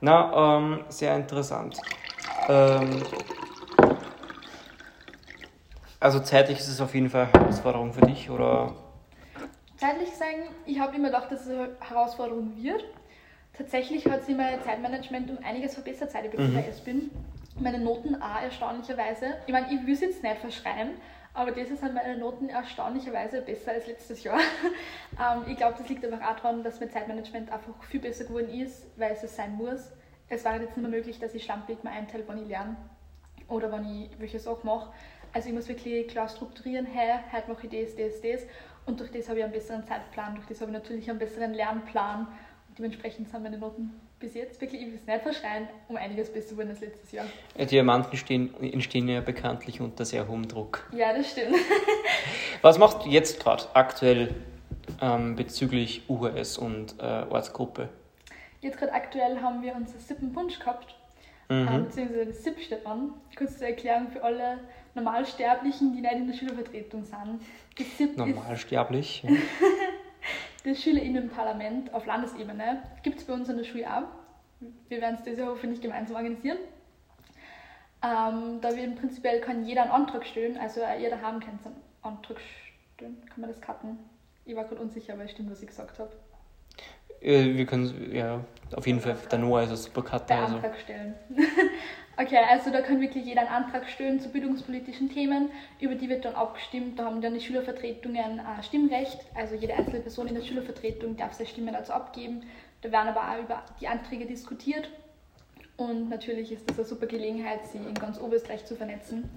Na, 0.00 0.56
ähm, 0.58 0.84
sehr 0.88 1.14
interessant. 1.16 1.80
Ähm, 2.48 3.04
also 6.00 6.20
zeitlich 6.20 6.58
ist 6.58 6.68
es 6.68 6.80
auf 6.80 6.94
jeden 6.94 7.08
Fall 7.08 7.28
eine 7.32 7.32
Herausforderung 7.32 7.92
für 7.92 8.02
dich, 8.02 8.28
oder? 8.30 8.74
Zeitlich 9.76 10.14
sagen, 10.14 10.42
ich 10.66 10.78
habe 10.78 10.94
immer 10.96 11.08
gedacht, 11.08 11.32
dass 11.32 11.46
es 11.46 11.48
eine 11.48 11.70
Herausforderung 11.80 12.52
wird. 12.62 12.84
Tatsächlich 13.56 14.06
hat 14.08 14.24
sich 14.24 14.36
mein 14.36 14.60
Zeitmanagement 14.62 15.30
um 15.30 15.38
einiges 15.44 15.74
verbessert, 15.74 16.10
seit 16.10 16.24
ich 16.26 16.32
bei 16.32 16.42
Mhm. 16.42 16.64
Bin. 16.84 17.10
Meine 17.60 17.78
Noten 17.78 18.20
auch 18.20 18.42
erstaunlicherweise. 18.42 19.34
Ich 19.46 19.52
meine, 19.52 19.72
ich 19.72 19.86
will 19.86 19.94
es 19.94 20.00
jetzt 20.00 20.22
nicht 20.22 20.38
verschreien, 20.38 20.90
aber 21.34 21.50
dieses 21.50 21.80
sind 21.80 21.94
meine 21.94 22.16
Noten 22.16 22.48
erstaunlicherweise 22.48 23.42
besser 23.42 23.72
als 23.72 23.88
letztes 23.88 24.22
Jahr. 24.22 24.38
ähm, 25.20 25.42
ich 25.48 25.56
glaube, 25.56 25.76
das 25.76 25.88
liegt 25.88 26.04
einfach 26.04 26.22
auch 26.22 26.36
daran, 26.36 26.62
dass 26.62 26.78
mein 26.78 26.90
Zeitmanagement 26.90 27.50
einfach 27.50 27.82
viel 27.82 28.00
besser 28.00 28.24
geworden 28.24 28.48
ist, 28.48 28.86
weil 28.96 29.12
es 29.12 29.24
es 29.24 29.34
sein 29.34 29.56
muss. 29.56 29.90
Es 30.28 30.44
war 30.44 30.54
jetzt 30.54 30.76
nicht 30.76 30.88
mehr 30.88 30.90
möglich, 30.90 31.18
dass 31.18 31.34
ich 31.34 31.42
schlampig 31.42 31.82
mir 31.82 31.90
einteile, 31.90 32.22
wann 32.26 32.40
ich 32.40 32.48
lerne 32.48 32.76
oder 33.48 33.70
wann 33.72 33.84
ich 33.84 34.10
welche 34.20 34.38
Sachen 34.38 34.64
mache. 34.64 34.92
Also 35.32 35.48
ich 35.48 35.54
muss 35.54 35.68
wirklich 35.68 36.06
klar 36.06 36.28
strukturieren, 36.28 36.86
hey, 36.86 37.18
heute 37.32 37.50
mache 37.50 37.66
ich 37.66 37.86
das, 37.88 37.96
das, 37.96 38.20
das. 38.20 38.42
Und 38.86 39.00
durch 39.00 39.10
das 39.10 39.28
habe 39.28 39.38
ich 39.38 39.44
einen 39.44 39.52
besseren 39.52 39.84
Zeitplan, 39.84 40.36
durch 40.36 40.46
das 40.46 40.60
habe 40.60 40.70
ich 40.70 40.78
natürlich 40.78 41.10
einen 41.10 41.18
besseren 41.18 41.52
Lernplan. 41.52 42.28
Und 42.68 42.78
dementsprechend 42.78 43.28
sind 43.28 43.42
meine 43.42 43.58
Noten 43.58 43.92
bis 44.24 44.34
jetzt 44.34 44.60
wirklich, 44.60 44.80
ich 44.80 44.86
will 44.86 44.94
es 44.94 45.06
nicht 45.06 45.22
verschreien, 45.22 45.68
um 45.88 45.96
einiges 45.96 46.32
besser 46.32 46.50
geworden 46.52 46.70
als 46.70 46.80
letztes 46.80 47.12
Jahr. 47.12 47.26
Diamanten 47.58 48.16
stehen, 48.16 48.54
entstehen 48.62 49.06
ja 49.08 49.20
bekanntlich 49.20 49.80
unter 49.80 50.04
sehr 50.06 50.26
hohem 50.26 50.48
Druck. 50.48 50.88
Ja, 50.92 51.12
das 51.12 51.30
stimmt. 51.30 51.56
Was 52.62 52.78
machst 52.78 53.04
du 53.04 53.08
jetzt 53.10 53.38
gerade 53.40 53.64
aktuell 53.74 54.34
ähm, 55.02 55.36
bezüglich 55.36 56.08
UHS 56.08 56.56
und 56.56 56.94
äh, 56.98 57.02
Ortsgruppe? 57.28 57.90
Jetzt 58.62 58.78
gerade 58.78 58.94
aktuell 58.94 59.40
haben 59.42 59.62
wir 59.62 59.74
unser 59.74 59.98
Sippenpunsch 59.98 60.58
gehabt, 60.58 60.94
ähm, 61.50 61.64
Mhm. 61.66 61.84
beziehungsweise 61.84 62.26
das 62.26 62.42
SIP 62.42 62.60
steht 62.60 62.86
an. 62.86 63.12
Kurz 63.36 63.58
zur 63.58 63.66
Erklärung 63.66 64.08
für 64.08 64.22
alle 64.24 64.60
Normalsterblichen, 64.94 65.92
die 65.94 66.00
nicht 66.00 66.12
in 66.14 66.26
der 66.28 66.34
Schülervertretung 66.34 67.04
sind. 67.04 67.40
Das 67.76 67.86
SIP 67.98 68.10
ist 68.12 68.16
Normalsterblich. 68.16 69.22
das 70.64 70.82
Schülerinnenparlament 70.82 71.92
auf 71.92 72.06
Landesebene. 72.06 72.82
Gibt 73.02 73.18
es 73.18 73.24
bei 73.24 73.34
uns 73.34 73.48
an 73.48 73.56
der 73.56 73.64
Schule 73.64 73.86
auch. 73.86 74.08
Wir 74.88 75.00
werden 75.00 75.16
es 75.16 75.22
dieses 75.22 75.38
Jahr 75.38 75.48
hoffentlich 75.48 75.80
gemeinsam 75.80 76.16
organisieren. 76.16 76.58
Ähm, 78.02 78.60
da 78.60 78.74
wird 78.76 78.96
prinzipiell 78.96 79.40
kann 79.40 79.64
jeder 79.64 79.82
einen 79.82 79.92
Antrag 79.92 80.26
stellen, 80.26 80.58
also 80.58 80.80
ihr 80.80 81.08
daheim 81.10 81.40
könnt 81.40 81.64
einen 81.64 81.76
Antrag 82.02 82.38
stellen. 82.94 83.16
Kann 83.28 83.40
man 83.40 83.50
das 83.50 83.60
cutten? 83.60 83.98
Ich 84.44 84.54
war 84.54 84.64
gerade 84.64 84.80
unsicher, 84.80 85.14
aber 85.14 85.24
es 85.24 85.30
stimmt, 85.30 85.50
was 85.50 85.62
ich 85.62 85.68
gesagt 85.68 85.98
habe. 85.98 86.12
Äh, 87.22 87.54
wir 87.56 87.64
können, 87.64 88.12
ja, 88.14 88.44
auf 88.76 88.86
jeden 88.86 89.00
Fall, 89.00 89.16
der 89.30 89.38
Noah 89.38 89.62
ist 89.62 89.70
ein 89.70 89.76
super 89.76 90.02
Cutter. 90.02 90.26
Der 90.26 90.42
Also. 90.42 90.56
Antrag 90.56 90.78
stellen. 90.78 91.14
okay, 92.16 92.38
also 92.50 92.70
da 92.70 92.80
kann 92.80 93.00
wirklich 93.00 93.24
jeder 93.24 93.42
einen 93.42 93.50
Antrag 93.64 93.88
stellen 93.88 94.20
zu 94.20 94.28
bildungspolitischen 94.28 95.10
Themen, 95.10 95.50
über 95.80 95.94
die 95.94 96.08
wird 96.08 96.24
dann 96.24 96.34
abgestimmt. 96.34 96.98
Da 96.98 97.06
haben 97.06 97.20
dann 97.20 97.34
die 97.34 97.40
Schülervertretungen 97.40 98.38
äh, 98.38 98.62
Stimmrecht, 98.62 99.20
also 99.34 99.54
jede 99.54 99.74
einzelne 99.74 100.00
Person 100.00 100.26
in 100.28 100.34
der 100.34 100.42
Schülervertretung 100.42 101.16
darf 101.16 101.32
seine 101.34 101.48
Stimme 101.48 101.72
dazu 101.72 101.92
abgeben. 101.92 102.42
Da 102.82 102.92
werden 102.92 103.08
aber 103.08 103.20
auch 103.20 103.42
über 103.42 103.62
die 103.80 103.88
Anträge 103.88 104.26
diskutiert. 104.26 104.90
Und 105.76 106.08
natürlich 106.08 106.52
ist 106.52 106.68
das 106.68 106.78
eine 106.78 106.86
super 106.86 107.06
Gelegenheit, 107.06 107.66
sie 107.66 107.78
in 107.78 107.94
ganz 107.94 108.20
Oberösterreich 108.20 108.64
zu 108.64 108.76
vernetzen. 108.76 109.28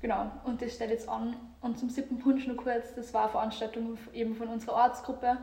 Genau, 0.00 0.30
und 0.44 0.60
das 0.62 0.74
steht 0.74 0.90
jetzt 0.90 1.08
an. 1.08 1.36
Und 1.60 1.78
zum 1.78 1.88
siebten 1.88 2.18
Punsch 2.18 2.46
nur 2.46 2.56
kurz, 2.56 2.94
das 2.94 3.14
war 3.14 3.22
eine 3.22 3.30
Veranstaltung 3.30 3.98
eben 4.12 4.34
von 4.34 4.48
unserer 4.48 4.74
Ortsgruppe. 4.74 5.38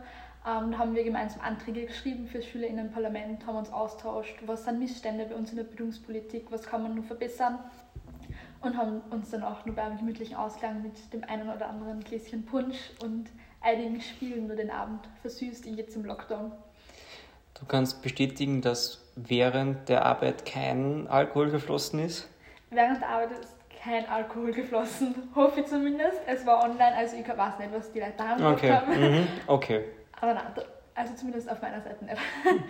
Ähm, 0.47 0.71
da 0.71 0.77
haben 0.77 0.95
wir 0.95 1.03
gemeinsam 1.03 1.41
Anträge 1.41 1.85
geschrieben 1.85 2.27
für 2.27 2.41
SchülerInnenparlament, 2.41 3.45
haben 3.45 3.57
uns 3.57 3.71
austauscht, 3.71 4.35
was 4.45 4.63
sind 4.63 4.79
Missstände 4.79 5.25
bei 5.25 5.35
uns 5.35 5.51
in 5.51 5.57
der 5.57 5.65
Bildungspolitik, 5.65 6.45
was 6.49 6.63
kann 6.63 6.83
man 6.83 6.95
nur 6.95 7.03
verbessern 7.03 7.59
und 8.61 8.77
haben 8.77 9.01
uns 9.09 9.31
dann 9.31 9.43
auch 9.43 9.65
nur 9.65 9.75
beim 9.75 9.97
gemütlichen 9.97 10.35
Ausklang 10.35 10.81
mit 10.81 11.13
dem 11.13 11.23
einen 11.25 11.49
oder 11.49 11.67
anderen 11.67 11.99
Gläschen 12.01 12.45
Punsch 12.45 12.91
und 13.03 13.29
einigen 13.61 13.99
Spielen 14.01 14.47
nur 14.47 14.55
den 14.55 14.71
Abend 14.71 15.01
versüßt, 15.21 15.65
jetzt 15.65 15.95
im 15.95 16.05
Lockdown. 16.05 16.51
Du 17.59 17.65
kannst 17.65 18.01
bestätigen, 18.01 18.61
dass 18.61 19.01
während 19.17 19.89
der 19.89 20.05
Arbeit 20.05 20.45
kein 20.45 21.07
Alkohol 21.07 21.51
geflossen 21.51 21.99
ist? 21.99 22.29
Während 22.69 23.01
der 23.01 23.09
Arbeit 23.09 23.31
ist 23.31 23.55
kein 23.83 24.07
Alkohol 24.07 24.51
geflossen, 24.53 25.15
hoffe 25.35 25.61
ich 25.61 25.65
zumindest. 25.65 26.19
Es 26.25 26.45
war 26.45 26.63
online, 26.63 26.95
also 26.95 27.17
ich 27.17 27.27
weiß 27.27 27.59
nicht, 27.59 27.71
was 27.73 27.91
die 27.91 27.99
Leute 27.99 28.13
daheim 28.17 28.37
gemacht 28.37 28.53
Okay. 28.57 28.71
haben. 28.71 28.99
Mhm. 28.99 29.27
Okay. 29.47 29.83
Aber 30.21 30.33
nein, 30.33 30.45
da- 30.55 30.63
also 30.95 31.13
zumindest 31.15 31.49
auf 31.49 31.61
meiner 31.61 31.81
Seite 31.81 32.03
nicht. 32.03 32.17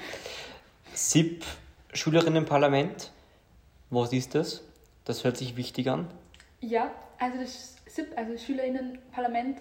SIP, 0.93 1.43
Schülerinnenparlament. 1.93 3.11
Was 3.89 4.13
ist 4.13 4.35
das? 4.35 4.61
Das 5.05 5.23
hört 5.23 5.37
sich 5.37 5.55
wichtig 5.55 5.89
an. 5.89 6.07
Ja, 6.61 6.91
also 7.17 7.39
das 7.39 7.77
SIP, 7.87 8.15
also 8.15 8.33
das 8.33 8.43
Schülerinnenparlament, 8.43 9.59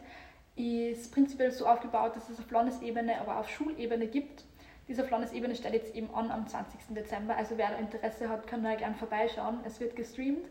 ist 0.57 1.13
prinzipiell 1.13 1.51
so 1.53 1.67
aufgebaut, 1.67 2.17
dass 2.17 2.29
es 2.29 2.39
auf 2.39 2.51
Landesebene, 2.51 3.21
aber 3.21 3.37
auch 3.37 3.41
auf 3.41 3.49
Schulebene 3.51 4.07
gibt. 4.09 4.45
Diese 4.89 5.03
auf 5.05 5.11
Landesebene 5.11 5.55
steht 5.55 5.73
jetzt 5.73 5.95
eben 5.95 6.13
an 6.15 6.31
am 6.31 6.47
20. 6.47 6.81
Dezember. 6.91 7.37
Also 7.37 7.57
wer 7.57 7.69
da 7.71 7.77
Interesse 7.77 8.29
hat, 8.29 8.47
kann 8.47 8.63
da 8.65 8.75
gerne 8.75 8.97
vorbeischauen. 8.97 9.61
Es 9.65 9.79
wird 9.81 9.95
gestreamt. 9.97 10.47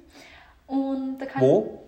Und 0.66 1.20
da 1.20 1.26
kann 1.26 1.42
Wo? 1.42 1.84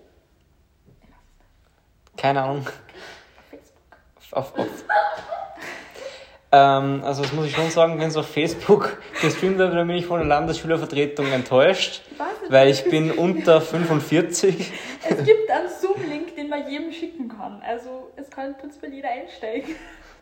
Keine 2.17 2.41
Ahnung. 2.41 2.67
Auf 2.67 3.45
Facebook. 3.49 3.97
Auf, 4.31 4.55
auf. 4.57 4.83
ähm, 6.51 7.03
also 7.03 7.21
das 7.21 7.31
muss 7.33 7.45
ich 7.45 7.55
schon 7.55 7.69
sagen, 7.69 7.99
wenn 7.99 8.07
es 8.07 8.17
auf 8.17 8.27
Facebook 8.27 8.97
gestreamt 9.21 9.57
wird, 9.57 9.73
dann 9.73 9.87
bin 9.87 9.95
ich 9.97 10.05
von 10.05 10.19
der 10.19 10.27
Landesschülervertretung 10.27 11.27
enttäuscht, 11.27 12.01
nicht, 12.09 12.51
weil 12.51 12.69
ich 12.69 12.83
bin 12.85 13.11
unter 13.11 13.61
45. 13.61 14.71
Es 15.07 15.23
gibt 15.23 15.49
einen 15.49 15.69
Zoom-Link, 15.69 16.35
den 16.35 16.49
man 16.49 16.67
jedem 16.69 16.91
schicken 16.91 17.29
kann. 17.29 17.61
Also 17.61 18.11
es 18.15 18.29
kann 18.29 18.57
prinzipiell 18.57 18.93
jeder 18.93 19.09
einsteigen. 19.09 19.75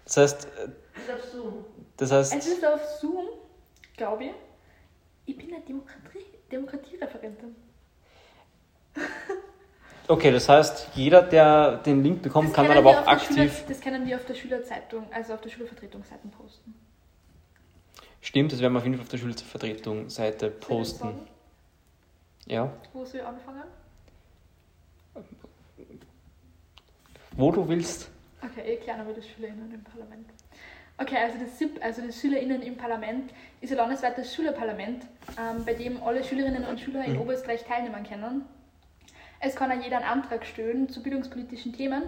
Das 0.06 0.18
heißt, 0.18 0.46
äh, 0.46 0.64
Ist 1.00 1.14
auf 1.14 1.24
Zoom. 1.32 1.66
das 1.98 2.12
Es 2.12 2.34
heißt, 2.34 2.48
ist 2.48 2.66
auf 2.66 2.84
Zoom, 3.00 3.26
glaube 3.96 4.26
ich. 4.26 4.32
Ich 5.26 5.38
bin 5.38 5.54
eine 5.54 5.64
Demokratie 5.64 6.26
Demokratiereferentin. 6.52 7.56
okay, 10.08 10.32
das 10.32 10.48
heißt, 10.50 10.90
jeder, 10.96 11.22
der 11.22 11.78
den 11.78 12.04
Link 12.04 12.22
bekommt, 12.22 12.54
kann 12.54 12.68
dann 12.68 12.78
aber 12.78 12.92
auch 12.92 13.06
der 13.06 13.20
Schüler, 13.20 13.42
aktiv. 13.44 13.66
das 13.68 13.82
können 13.82 14.06
wir 14.06 14.16
auf 14.16 14.26
der 14.26 14.36
Schülerzeitung, 14.36 15.06
also 15.12 15.34
auf 15.34 15.42
der 15.42 15.50
Schülervertretungsseite 15.50 16.28
posten. 16.30 16.74
Stimmt, 18.22 18.52
das 18.52 18.60
werden 18.62 18.74
wir 18.74 18.80
auf 18.80 18.84
jeden 18.86 18.98
Fall 18.98 19.04
auf 19.04 19.10
der 19.10 19.18
Schülervertretungsseite 19.18 20.50
das 20.50 20.60
posten. 20.68 21.14
Ja. 22.46 22.72
Wo 22.94 23.06
soll 23.06 23.22
ich 23.22 23.26
anfangen? 23.26 23.64
Wo 27.32 27.52
du 27.52 27.68
willst. 27.68 28.10
Okay, 28.42 28.62
ich 28.66 28.78
erkläre 28.80 28.98
nochmal 29.00 29.14
das 29.16 29.28
SchülerInnen 29.28 29.72
im 29.74 29.84
Parlament. 29.84 30.30
Okay, 31.00 31.18
also 31.18 31.38
das 31.40 31.60
SIP, 31.60 31.80
also 31.84 32.02
das 32.02 32.20
SchülerInnen 32.20 32.62
im 32.64 32.76
Parlament, 32.76 33.32
ist 33.62 33.72
ein 33.72 33.78
landesweites 33.78 34.34
Schülerparlament, 34.34 35.04
ähm, 35.40 35.64
bei 35.64 35.74
dem 35.74 36.02
alle 36.02 36.24
Schülerinnen 36.24 36.66
und 36.66 36.80
Schüler 36.80 37.06
in 37.06 37.14
Mhm. 37.14 37.22
Oberösterreich 37.22 37.64
teilnehmen 37.66 38.04
können. 38.04 38.46
Es 39.40 39.56
kann 39.56 39.72
auch 39.72 39.84
jeder 39.84 39.98
einen 39.98 40.06
Antrag 40.06 40.46
stellen 40.46 40.90
zu 40.90 41.02
bildungspolitischen 41.02 41.74
Themen 41.74 42.04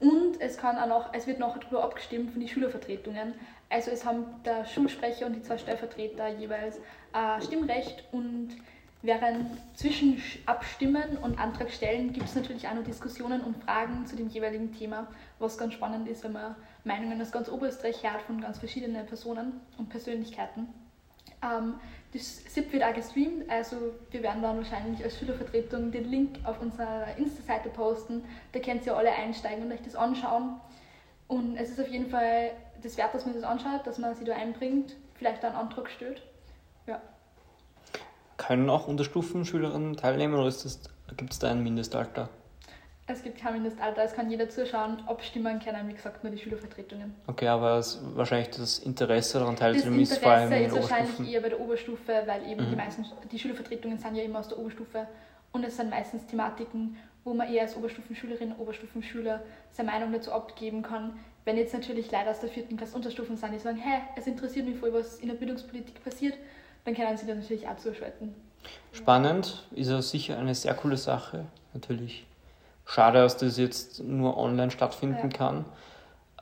und 0.00 0.40
es, 0.40 0.58
kann 0.58 0.78
auch 0.78 0.86
noch, 0.86 1.14
es 1.14 1.26
wird 1.26 1.38
nachher 1.38 1.60
darüber 1.60 1.82
abgestimmt 1.84 2.30
von 2.30 2.40
den 2.40 2.48
Schülervertretungen. 2.48 3.34
Also 3.70 3.90
es 3.90 4.04
haben 4.04 4.24
der 4.44 4.64
Schulsprecher 4.64 5.26
und 5.26 5.34
die 5.34 5.42
zwei 5.42 5.58
Stellvertreter 5.58 6.28
jeweils 6.28 6.78
äh, 7.12 7.42
Stimmrecht 7.42 8.04
und 8.12 8.50
während 9.02 9.46
zwischen 9.76 10.16
Sch- 10.18 10.38
Abstimmen 10.46 11.18
und 11.22 11.38
Antrag 11.38 11.70
stellen 11.70 12.12
gibt 12.12 12.26
es 12.26 12.34
natürlich 12.34 12.66
auch 12.66 12.74
noch 12.74 12.84
Diskussionen 12.84 13.42
und 13.42 13.62
Fragen 13.62 14.06
zu 14.06 14.16
dem 14.16 14.28
jeweiligen 14.28 14.72
Thema, 14.72 15.06
was 15.38 15.56
ganz 15.58 15.74
spannend 15.74 16.08
ist, 16.08 16.24
wenn 16.24 16.32
man 16.32 16.54
Meinungen 16.84 17.20
aus 17.20 17.30
ganz 17.30 17.48
Oberösterreich 17.48 18.02
hört 18.02 18.22
von 18.22 18.40
ganz 18.40 18.58
verschiedenen 18.58 19.06
Personen 19.06 19.60
und 19.78 19.88
Persönlichkeiten. 19.88 20.68
Ähm, 21.42 21.74
das 22.12 22.44
SIP 22.54 22.72
wird 22.72 22.82
auch 22.82 22.94
gestreamt, 22.94 23.50
also 23.50 23.76
wir 24.10 24.22
werden 24.22 24.40
dann 24.42 24.56
wahrscheinlich 24.56 25.04
als 25.04 25.18
Schülervertretung 25.18 25.90
den 25.90 26.10
Link 26.10 26.38
auf 26.44 26.60
unserer 26.60 27.16
Insta-Seite 27.18 27.68
posten. 27.68 28.24
Da 28.52 28.60
könnt 28.60 28.86
ihr 28.86 28.96
alle 28.96 29.12
einsteigen 29.12 29.64
und 29.64 29.72
euch 29.72 29.82
das 29.82 29.94
anschauen. 29.94 30.58
Und 31.26 31.56
es 31.56 31.70
ist 31.70 31.80
auf 31.80 31.88
jeden 31.88 32.08
Fall 32.08 32.52
das 32.82 32.96
wert, 32.96 33.14
dass 33.14 33.26
man 33.26 33.34
das 33.34 33.44
anschaut, 33.44 33.86
dass 33.86 33.98
man 33.98 34.14
sich 34.14 34.26
da 34.26 34.34
einbringt, 34.34 34.96
vielleicht 35.14 35.44
einen 35.44 35.56
Antrag 35.56 35.90
stellt 35.90 36.22
Ja. 36.86 37.02
Können 38.38 38.70
auch 38.70 38.88
Unterstufenschülerinnen 38.88 39.96
teilnehmen 39.96 40.34
oder 40.34 40.50
gibt 41.16 41.32
es 41.32 41.38
da 41.38 41.50
ein 41.50 41.62
Mindestalter? 41.62 42.30
Es 43.10 43.22
gibt 43.22 43.38
kein 43.40 43.54
Mindestalter, 43.54 44.02
es 44.04 44.12
kann 44.12 44.30
jeder 44.30 44.50
zuschauen, 44.50 45.02
abstimmen 45.06 45.58
können, 45.60 45.88
wie 45.88 45.94
gesagt, 45.94 46.22
nur 46.22 46.30
die 46.30 46.38
Schülervertretungen. 46.38 47.14
Okay, 47.26 47.48
aber 47.48 47.78
es, 47.78 47.98
wahrscheinlich 48.14 48.50
das 48.50 48.80
Interesse 48.80 49.38
daran 49.38 49.56
teilzunehmen 49.56 50.00
ist 50.00 50.18
vor 50.18 50.30
allem 50.30 50.52
in 50.52 50.58
in 50.58 50.66
ist 50.66 50.74
wahrscheinlich 50.74 51.32
eher 51.32 51.40
bei 51.40 51.48
der 51.48 51.58
Oberstufe, 51.58 52.22
weil 52.26 52.46
eben 52.46 52.66
Mhm. 52.66 52.70
die 52.70 52.76
meisten, 52.76 53.06
die 53.32 53.38
Schülervertretungen 53.38 53.98
sind 53.98 54.14
ja 54.14 54.22
immer 54.22 54.40
aus 54.40 54.48
der 54.48 54.58
Oberstufe 54.58 55.06
und 55.52 55.64
es 55.64 55.76
sind 55.78 55.88
meistens 55.88 56.26
Thematiken, 56.26 56.98
wo 57.24 57.32
man 57.32 57.50
eher 57.50 57.62
als 57.62 57.76
Oberstufenschülerin, 57.76 58.52
Oberstufenschüler 58.58 59.40
seine 59.70 59.90
Meinung 59.90 60.12
dazu 60.12 60.30
abgeben 60.30 60.82
kann. 60.82 61.18
Wenn 61.46 61.56
jetzt 61.56 61.72
natürlich 61.72 62.12
Leute 62.12 62.28
aus 62.30 62.40
der 62.40 62.50
vierten 62.50 62.76
Klasse 62.76 62.94
Unterstufen 62.94 63.36
sind, 63.38 63.52
die 63.54 63.58
sagen, 63.58 63.78
hey, 63.78 64.02
es 64.16 64.26
interessiert 64.26 64.66
mich 64.66 64.76
voll, 64.78 64.92
was 64.92 65.16
in 65.20 65.28
der 65.28 65.34
Bildungspolitik 65.36 66.04
passiert, 66.04 66.34
dann 66.84 66.94
können 66.94 67.16
sie 67.16 67.26
da 67.26 67.34
natürlich 67.34 67.66
auch 67.66 67.76
zuschalten. 67.78 68.34
Spannend, 68.92 69.66
ist 69.70 69.88
ja 69.90 70.02
sicher 70.02 70.38
eine 70.38 70.54
sehr 70.54 70.74
coole 70.74 70.98
Sache. 70.98 71.46
Natürlich 71.72 72.26
schade, 72.88 73.20
dass 73.20 73.36
das 73.36 73.56
jetzt 73.58 74.02
nur 74.02 74.36
online 74.36 74.70
stattfinden 74.70 75.30
Ja. 75.30 75.36
kann. 75.36 75.64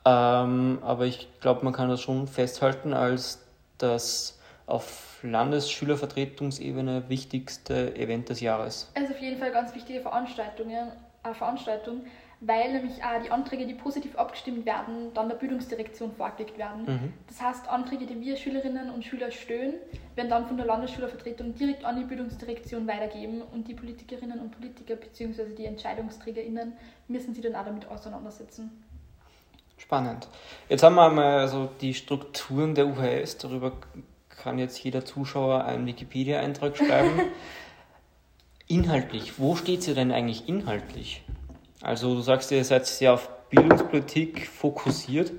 Ähm, 0.05 0.79
aber 0.81 1.05
ich 1.05 1.27
glaube, 1.41 1.65
man 1.65 1.73
kann 1.73 1.89
das 1.89 2.01
schon 2.01 2.27
festhalten 2.27 2.93
als 2.93 3.45
das 3.77 4.39
auf 4.65 5.19
Landesschülervertretungsebene 5.21 7.09
wichtigste 7.09 7.95
Event 7.95 8.29
des 8.29 8.39
Jahres. 8.39 8.89
Es 8.93 9.03
ist 9.03 9.11
auf 9.11 9.21
jeden 9.21 9.37
Fall 9.37 9.51
ganz 9.51 9.75
wichtige 9.75 10.01
Veranstaltung, 10.01 10.69
ja, 10.69 10.91
eine 11.23 11.35
Veranstaltung, 11.35 12.05
weil 12.39 12.71
nämlich 12.71 13.03
auch 13.03 13.21
die 13.23 13.31
Anträge, 13.31 13.65
die 13.65 13.73
positiv 13.73 14.15
abgestimmt 14.15 14.65
werden, 14.65 15.11
dann 15.13 15.27
der 15.27 15.35
Bildungsdirektion 15.37 16.11
vorgelegt 16.11 16.57
werden. 16.57 16.85
Mhm. 16.85 17.13
Das 17.27 17.41
heißt, 17.41 17.67
Anträge, 17.67 18.05
die 18.05 18.21
wir 18.21 18.37
Schülerinnen 18.37 18.91
und 18.91 19.03
Schüler 19.03 19.31
stellen, 19.31 19.73
werden 20.15 20.29
dann 20.29 20.47
von 20.47 20.57
der 20.57 20.67
Landesschülervertretung 20.67 21.55
direkt 21.55 21.83
an 21.83 21.95
die 21.95 22.03
Bildungsdirektion 22.03 22.87
weitergeben 22.87 23.41
und 23.41 23.67
die 23.67 23.73
Politikerinnen 23.73 24.39
und 24.39 24.51
Politiker 24.51 24.95
bzw. 24.95 25.55
die 25.57 25.65
EntscheidungsträgerInnen 25.65 26.73
müssen 27.07 27.33
sich 27.33 27.43
dann 27.43 27.55
auch 27.55 27.65
damit 27.65 27.87
auseinandersetzen. 27.87 28.83
Spannend. 29.77 30.27
Jetzt 30.69 30.83
haben 30.83 30.95
wir 30.95 31.07
einmal 31.07 31.47
so 31.47 31.69
die 31.81 31.93
Strukturen 31.93 32.75
der 32.75 32.87
UHS. 32.87 33.37
Darüber 33.37 33.73
kann 34.29 34.59
jetzt 34.59 34.83
jeder 34.83 35.05
Zuschauer 35.05 35.65
einen 35.65 35.85
Wikipedia-Eintrag 35.85 36.77
schreiben. 36.77 37.21
inhaltlich, 38.67 39.39
wo 39.39 39.55
steht 39.55 39.87
ihr 39.87 39.95
denn 39.95 40.11
eigentlich 40.11 40.47
inhaltlich? 40.47 41.23
Also 41.81 42.15
du 42.15 42.21
sagst, 42.21 42.51
ihr 42.51 42.63
seid 42.63 42.85
sehr 42.85 43.13
auf 43.13 43.29
Bildungspolitik 43.49 44.47
fokussiert. 44.47 45.31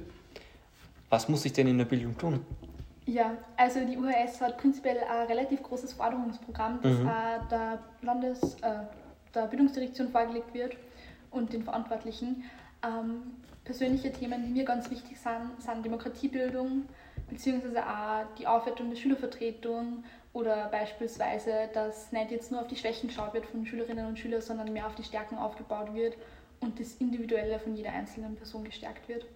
Was 1.10 1.28
muss 1.28 1.44
ich 1.44 1.52
denn 1.52 1.66
in 1.66 1.78
der 1.78 1.84
Bildung 1.84 2.16
tun? 2.16 2.44
Ja, 3.06 3.32
also 3.56 3.80
die 3.84 3.96
UHS 3.96 4.40
hat 4.40 4.58
prinzipiell 4.58 4.98
ein 4.98 5.26
relativ 5.26 5.62
großes 5.62 5.94
Forderungsprogramm, 5.94 6.80
das 6.82 6.98
Mhm. 6.98 7.08
auch 7.08 7.48
der 7.48 7.78
Landes-, 8.02 8.56
äh, 8.60 8.80
der 9.34 9.46
Bildungsdirektion 9.46 10.10
vorgelegt 10.10 10.52
wird 10.52 10.76
und 11.30 11.52
den 11.52 11.62
Verantwortlichen. 11.64 12.44
Ähm, 12.84 13.22
persönliche 13.68 14.10
Themen, 14.10 14.46
die 14.46 14.50
mir 14.50 14.64
ganz 14.64 14.90
wichtig 14.90 15.18
sind, 15.18 15.62
sind 15.62 15.84
Demokratiebildung, 15.84 16.86
beziehungsweise 17.28 17.86
auch 17.86 18.24
die 18.38 18.46
Aufwertung 18.46 18.88
der 18.88 18.96
Schülervertretung 18.96 20.04
oder 20.32 20.68
beispielsweise, 20.68 21.68
dass 21.74 22.10
nicht 22.10 22.30
jetzt 22.30 22.50
nur 22.50 22.62
auf 22.62 22.66
die 22.66 22.76
Schwächen 22.76 23.08
geschaut 23.08 23.34
wird 23.34 23.44
von 23.44 23.66
Schülerinnen 23.66 24.06
und 24.06 24.18
Schülern, 24.18 24.40
sondern 24.40 24.72
mehr 24.72 24.86
auf 24.86 24.94
die 24.94 25.02
Stärken 25.02 25.36
aufgebaut 25.36 25.92
wird 25.92 26.14
und 26.60 26.80
das 26.80 26.94
Individuelle 26.94 27.58
von 27.58 27.76
jeder 27.76 27.92
einzelnen 27.92 28.36
Person 28.36 28.64
gestärkt 28.64 29.06
wird. 29.06 29.26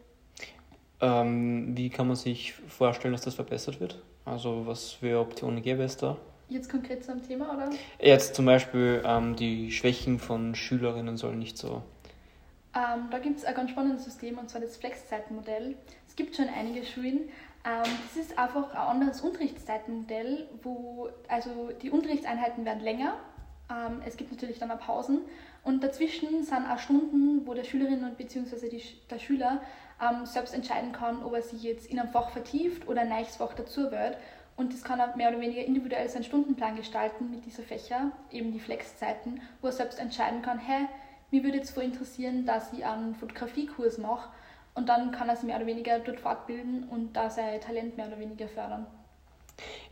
Ähm, 1.02 1.76
wie 1.76 1.90
kann 1.90 2.06
man 2.06 2.16
sich 2.16 2.54
vorstellen, 2.54 3.12
dass 3.12 3.22
das 3.22 3.34
verbessert 3.34 3.80
wird? 3.80 4.02
Also 4.24 4.66
was 4.66 4.92
für 4.92 5.20
Optionen 5.20 5.60
gäbe 5.60 5.82
es 5.82 5.98
da? 5.98 6.16
Jetzt 6.48 6.70
konkret 6.70 7.04
zum 7.04 7.22
Thema, 7.22 7.54
oder? 7.54 7.68
Jetzt 8.00 8.34
zum 8.34 8.46
Beispiel 8.46 9.02
ähm, 9.04 9.36
die 9.36 9.70
Schwächen 9.72 10.18
von 10.18 10.54
Schülerinnen 10.54 11.18
sollen 11.18 11.38
nicht 11.38 11.58
so. 11.58 11.82
Ähm, 12.74 13.08
da 13.10 13.18
gibt 13.18 13.38
es 13.38 13.44
ein 13.44 13.54
ganz 13.54 13.70
spannendes 13.70 14.04
System 14.04 14.38
und 14.38 14.48
zwar 14.48 14.60
das 14.60 14.76
Flexzeitenmodell. 14.76 15.76
Es 16.08 16.16
gibt 16.16 16.34
schon 16.36 16.48
einige 16.48 16.84
Schulen. 16.84 17.28
Ähm, 17.64 17.90
das 18.08 18.16
ist 18.16 18.38
einfach 18.38 18.70
ein 18.70 18.76
anderes 18.76 19.20
Unterrichtszeitenmodell, 19.20 20.48
wo 20.62 21.08
also 21.28 21.70
die 21.82 21.90
Unterrichtseinheiten 21.90 22.64
werden 22.64 22.82
länger. 22.82 23.14
Ähm, 23.70 24.00
es 24.06 24.16
gibt 24.16 24.32
natürlich 24.32 24.58
dann 24.58 24.70
auch 24.70 24.80
Pausen 24.80 25.20
und 25.64 25.84
dazwischen 25.84 26.42
sind 26.44 26.66
auch 26.66 26.78
Stunden, 26.78 27.46
wo 27.46 27.54
der 27.54 27.64
Schülerin 27.64 28.04
und 28.04 28.18
Sch- 28.18 28.94
der 29.10 29.18
Schüler 29.18 29.60
ähm, 30.00 30.26
selbst 30.26 30.54
entscheiden 30.54 30.92
kann, 30.92 31.22
ob 31.22 31.34
er 31.34 31.42
sich 31.42 31.62
jetzt 31.62 31.86
in 31.86 32.00
einem 32.00 32.08
Fach 32.08 32.30
vertieft 32.30 32.88
oder 32.88 33.02
ein 33.02 33.10
neues 33.10 33.36
Fach 33.36 33.52
dazu 33.54 33.90
wird. 33.90 34.16
Und 34.56 34.74
das 34.74 34.82
kann 34.82 34.98
er 34.98 35.16
mehr 35.16 35.30
oder 35.30 35.40
weniger 35.40 35.64
individuell 35.64 36.08
seinen 36.08 36.24
Stundenplan 36.24 36.76
gestalten 36.76 37.30
mit 37.30 37.46
dieser 37.46 37.62
Fächer, 37.62 38.12
eben 38.30 38.52
die 38.52 38.60
Flexzeiten, 38.60 39.40
wo 39.60 39.68
er 39.68 39.72
selbst 39.72 39.98
entscheiden 39.98 40.42
kann, 40.42 40.58
hey, 40.58 40.86
mir 41.32 41.42
würde 41.42 41.58
jetzt 41.58 41.70
voll 41.70 41.84
interessieren, 41.84 42.46
dass 42.46 42.72
ich 42.72 42.84
einen 42.84 43.14
Fotografiekurs 43.14 43.98
mache 43.98 44.28
und 44.74 44.88
dann 44.88 45.10
kann 45.10 45.28
er 45.28 45.36
sich 45.36 45.46
mehr 45.46 45.56
oder 45.56 45.66
weniger 45.66 45.98
dort 45.98 46.20
fortbilden 46.20 46.84
und 46.84 47.14
da 47.14 47.30
sein 47.30 47.60
Talent 47.60 47.96
mehr 47.96 48.06
oder 48.06 48.18
weniger 48.18 48.46
fördern. 48.48 48.86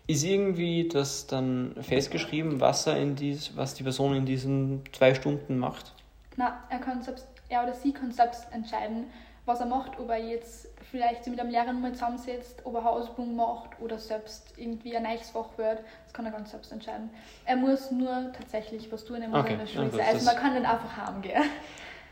Ist 0.07 0.25
irgendwie 0.25 0.89
das 0.89 1.27
dann 1.27 1.75
festgeschrieben, 1.81 2.61
was 2.61 2.87
er 2.87 2.97
in 2.97 3.17
dies, 3.17 3.57
was 3.57 3.75
die 3.75 3.83
Person 3.83 4.15
in 4.15 4.27
diesen 4.27 4.83
zwei 4.93 5.15
Stunden 5.15 5.59
macht? 5.59 5.93
Na, 6.37 6.65
er 6.69 6.79
kann 6.79 7.03
selbst, 7.03 7.27
er 7.49 7.63
oder 7.63 7.75
sie 7.75 7.93
kann 7.93 8.11
selbst 8.11 8.47
entscheiden, 8.53 9.07
was 9.47 9.61
er 9.61 9.67
macht, 9.67 9.99
ob 9.99 10.09
er 10.11 10.19
jetzt 10.19 10.69
vielleicht 10.91 11.27
mit 11.27 11.39
einem 11.41 11.51
Lehrer 11.51 11.73
mal 11.73 11.93
zusammensetzt, 11.93 12.61
ob 12.65 12.75
er 12.75 12.85
Hausübungen 12.85 13.37
macht 13.37 13.71
oder 13.81 13.99
selbst 13.99 14.53
irgendwie 14.57 14.97
ein 14.97 15.03
neues 15.05 15.31
Fach 15.31 15.49
wird. 15.57 15.81
Das 16.05 16.13
kann 16.13 16.27
er 16.27 16.33
ganz 16.33 16.51
selbst 16.51 16.73
entscheiden. 16.73 17.11
Er 17.45 17.57
muss 17.57 17.91
nur 17.91 18.33
tatsächlich 18.33 18.91
was 18.93 19.05
tun, 19.05 19.23
er 19.23 19.29
muss 19.29 19.41
Okay, 19.41 19.53
in 19.53 19.59
der 19.61 19.67
Schule 19.67 19.91
sein. 19.91 20.01
Also 20.07 20.25
man 20.27 20.37
kann 20.37 20.55
nicht 20.55 20.69
einfach 20.69 20.97
haben 20.97 21.23
gehen. 21.23 21.43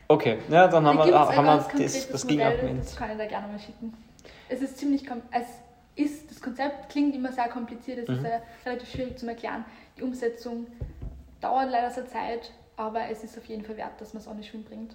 Okay, 0.07 0.39
ja, 0.49 0.69
dann 0.69 0.87
haben 0.87 0.97
Da 0.99 1.07
wir, 1.07 1.19
haben 1.19 1.47
wir 1.47 1.85
das, 1.85 2.09
das 2.09 2.25
Modell, 2.25 2.39
Gegenargument. 2.39 2.81
Das 2.85 2.97
kann 2.97 3.11
ich 3.11 3.19
da 3.19 3.27
gerne 3.27 3.49
mal 3.49 3.59
schicken. 3.59 3.95
Es 4.49 4.63
ist 4.63 4.79
ziemlich 4.79 5.03
es 5.31 5.47
ist, 5.97 6.31
das 6.31 6.41
Konzept 6.41 6.89
klingt 6.89 7.15
immer 7.15 7.33
sehr 7.33 7.49
kompliziert, 7.49 7.99
es 7.99 8.09
ist 8.09 8.21
Mhm. 8.21 8.25
äh, 8.27 8.41
relativ 8.65 8.91
schwierig 8.91 9.19
zu 9.19 9.27
erklären. 9.27 9.65
Die 9.99 10.03
Umsetzung 10.03 10.67
dauert 11.41 11.71
leider 11.71 11.91
sehr 11.91 12.07
Zeit, 12.07 12.53
aber 12.77 13.01
es 13.11 13.25
ist 13.25 13.37
auf 13.37 13.45
jeden 13.47 13.65
Fall 13.65 13.77
wert, 13.77 14.01
dass 14.01 14.15
man 14.15 14.23
es 14.23 14.29
an 14.29 14.41
die 14.41 14.47
Schulen 14.49 14.65
bringt. 14.65 14.95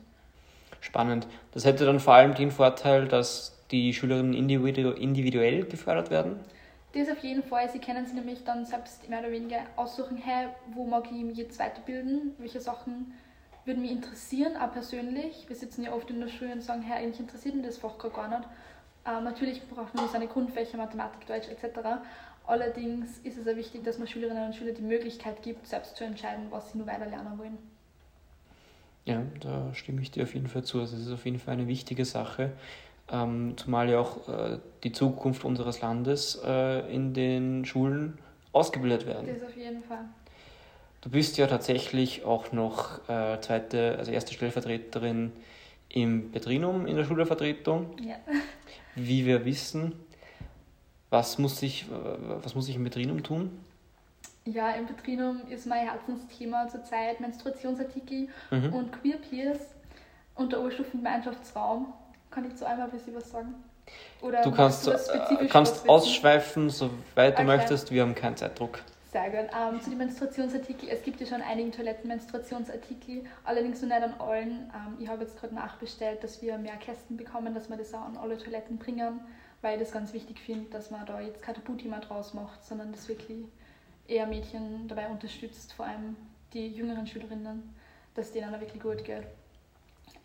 Spannend. 0.80 1.28
Das 1.52 1.66
hätte 1.66 1.86
dann 1.86 2.00
vor 2.00 2.14
allem 2.16 2.34
den 2.34 2.52
Vorteil, 2.52 3.08
dass 3.08 3.54
die 3.72 3.94
Schülerinnen 3.94 4.34
individu 4.34 4.92
individuell 4.92 5.66
gefördert 5.66 6.10
werden. 6.10 6.40
Das 6.94 7.10
auf 7.10 7.24
jeden 7.24 7.44
Fall. 7.44 7.70
Sie 7.70 7.80
können 7.80 8.06
sich 8.06 8.14
nämlich 8.14 8.44
dann 8.44 8.66
selbst 8.66 9.10
mehr 9.10 9.20
oder 9.20 9.32
weniger 9.32 9.62
aussuchen, 9.76 10.18
hey, 10.18 10.50
wo 10.74 10.86
mag 10.86 11.06
ich 11.12 11.24
mich 11.24 11.38
jetzt 11.38 11.58
weiterbilden, 11.58 12.36
welche 12.38 12.62
Sachen 12.62 13.14
würden 13.66 13.82
mich 13.82 13.92
interessieren, 13.92 14.58
auch 14.58 14.72
persönlich. 14.72 15.46
Wir 15.48 15.56
sitzen 15.56 15.84
ja 15.84 15.94
oft 15.94 16.10
in 16.10 16.20
der 16.20 16.28
Schule 16.28 16.52
und 16.52 16.62
sagen, 16.62 16.82
hey, 16.82 17.04
eigentlich 17.04 17.20
interessiert 17.20 17.56
mich 17.56 17.66
das 17.66 17.78
Fach 17.78 17.98
gar 17.98 18.12
gar 18.12 18.28
nicht. 18.28 18.48
Ähm, 19.06 19.24
natürlich 19.24 19.62
braucht 19.68 19.96
man 19.96 20.08
seine 20.10 20.28
Grundfächer, 20.28 20.78
Mathematik, 20.78 21.26
Deutsch 21.26 21.48
etc. 21.50 21.80
Allerdings 22.46 23.20
ist 23.24 23.38
es 23.38 23.48
auch 23.48 23.56
wichtig, 23.56 23.84
dass 23.84 23.98
man 23.98 24.08
Schülerinnen 24.08 24.48
und 24.48 24.56
Schülern 24.56 24.76
die 24.76 24.82
Möglichkeit 24.82 25.42
gibt, 25.42 25.66
selbst 25.66 25.96
zu 25.96 26.04
entscheiden, 26.04 26.48
was 26.50 26.72
sie 26.72 26.78
nur 26.78 26.88
weiter 26.88 27.06
lernen 27.06 27.38
wollen. 27.38 27.58
Ja, 29.06 29.24
da 29.42 29.74
stimme 29.74 30.02
ich 30.02 30.12
dir 30.12 30.24
auf 30.24 30.34
jeden 30.34 30.48
Fall 30.48 30.64
zu. 30.64 30.80
Also 30.80 30.96
es 30.96 31.08
ist 31.08 31.12
auf 31.12 31.26
jeden 31.26 31.40
Fall 31.40 31.54
eine 31.56 31.68
wichtige 31.68 32.06
Sache, 32.06 32.54
ähm, 33.14 33.54
zumal 33.56 33.90
ja 33.90 34.00
auch 34.00 34.28
äh, 34.28 34.58
die 34.84 34.92
Zukunft 34.92 35.46
unseres 35.46 35.80
Landes 35.82 36.42
äh, 36.46 36.94
in 36.94 37.14
den 37.14 37.64
Schulen 37.64 38.18
ausgebildet 38.52 39.06
werden. 39.06 39.28
Das 39.28 39.48
auf 39.48 39.56
jeden 39.56 39.84
Fall. 39.84 40.04
Du 41.02 41.10
bist 41.10 41.38
ja 41.38 41.48
tatsächlich 41.48 42.26
auch 42.26 42.52
noch 42.52 43.08
äh, 43.10 43.40
zweite, 43.42 43.96
also 43.98 44.12
erste 44.12 44.34
Stellvertreterin 44.34 45.32
im 45.90 46.32
Petrinum 46.32 46.86
in 46.88 46.96
der 46.96 47.04
Schülervertretung. 47.06 47.96
Ja. 48.02 48.16
Wie 48.96 49.26
wir 49.26 49.46
wissen, 49.46 49.94
was 51.10 51.38
muss 51.38 51.62
ich, 51.62 51.86
was 52.42 52.56
muss 52.56 52.68
ich 52.70 52.76
im 52.76 52.84
Petrinum 52.84 53.22
tun? 53.22 53.52
Ja, 54.46 54.72
im 54.72 54.88
Petrinum 54.88 55.42
ist 55.50 55.68
mein 55.68 55.88
Herzensthema 55.88 56.68
zurzeit 56.68 57.20
Menstruationsartikel 57.22 58.28
Mhm. 58.52 58.74
und 58.74 58.92
Queer 58.92 59.18
Peers 59.18 59.60
und 60.36 60.52
der 60.52 60.60
Oberstufengemeinschaftsraum. 60.60 61.94
Kann 62.34 62.46
ich 62.48 62.56
zu 62.56 62.66
einmal 62.66 62.88
ein 62.88 62.92
bisschen 62.92 63.16
was 63.16 63.30
sagen? 63.30 63.54
Oder 64.22 64.42
Du 64.42 64.52
kannst, 64.52 64.88
was 64.88 65.08
äh, 65.10 65.48
kannst 65.50 65.88
ausschweifen, 65.88 66.70
soweit 66.70 67.38
du 67.38 67.44
Okay. 67.44 67.46
möchtest. 67.46 67.92
Wir 67.92 68.02
haben 68.02 68.16
keinen 68.16 68.38
Zeitdruck. 68.38 68.80
Sehr 69.12 69.30
gut. 69.30 69.52
Ähm, 69.56 69.80
zu 69.82 69.90
den 69.90 70.00
Menstruationsartikeln. 70.00 70.92
Es 70.92 71.04
gibt 71.04 71.20
ja 71.22 71.28
schon 71.28 71.42
einigen 71.44 71.72
Toiletten 71.72 72.08
Menstruationsartikel, 72.08 73.26
allerdings 73.44 73.82
noch 73.82 73.90
nicht 73.90 74.02
an 74.02 74.14
allen. 74.20 74.72
Ähm, 74.74 74.98
ich 75.00 75.08
habe 75.08 75.24
jetzt 75.24 75.40
gerade 75.40 75.54
nachbestellt, 75.54 76.24
dass 76.24 76.42
wir 76.42 76.58
mehr 76.58 76.78
Kästen 76.78 77.18
bekommen, 77.18 77.54
dass 77.54 77.70
wir 77.70 77.78
das 77.78 77.94
auch 77.94 78.02
an 78.02 78.18
alle 78.18 78.38
Toiletten 78.40 78.78
bringen, 78.80 79.20
weil 79.62 79.76
ich 79.76 79.82
das 79.84 79.92
ganz 79.92 80.14
wichtig 80.14 80.40
finde, 80.40 80.70
dass 80.72 80.90
man 80.90 81.06
da 81.06 81.20
jetzt 81.20 81.44
kein 81.44 81.54
Tabuthema 81.54 82.00
draus 82.00 82.34
macht, 82.34 82.66
sondern 82.66 82.92
das 82.92 83.08
wirklich 83.08 83.46
eher 84.08 84.26
Mädchen 84.26 84.88
dabei 84.88 85.08
unterstützt, 85.08 85.74
vor 85.74 85.86
allem 85.86 86.16
die 86.54 86.70
jüngeren 86.70 87.06
Schülerinnen, 87.06 87.76
dass 88.16 88.32
denen 88.32 88.54
auch 88.56 88.60
wirklich 88.60 88.82
gut 88.82 89.04
geht. 89.04 89.24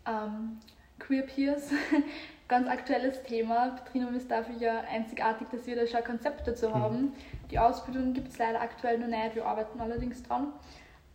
Ähm, 0.07 0.59
Queer 0.99 1.23
Peers 1.23 1.71
Ganz 2.49 2.67
aktuelles 2.67 3.21
Thema. 3.21 3.75
Petrinum 3.75 4.15
ist 4.15 4.31
dafür 4.31 4.55
ja 4.57 4.79
einzigartig, 4.91 5.47
dass 5.51 5.67
wir 5.67 5.75
da 5.75 5.85
schon 5.85 5.97
ein 5.97 6.03
Konzept 6.03 6.47
dazu 6.47 6.73
haben. 6.73 7.13
Die 7.51 7.59
Ausbildung 7.59 8.13
gibt 8.13 8.29
es 8.29 8.39
leider 8.39 8.59
aktuell 8.59 8.97
noch 8.97 9.05
nicht, 9.05 9.35
wir 9.35 9.45
arbeiten 9.45 9.79
allerdings 9.79 10.23
dran. 10.23 10.47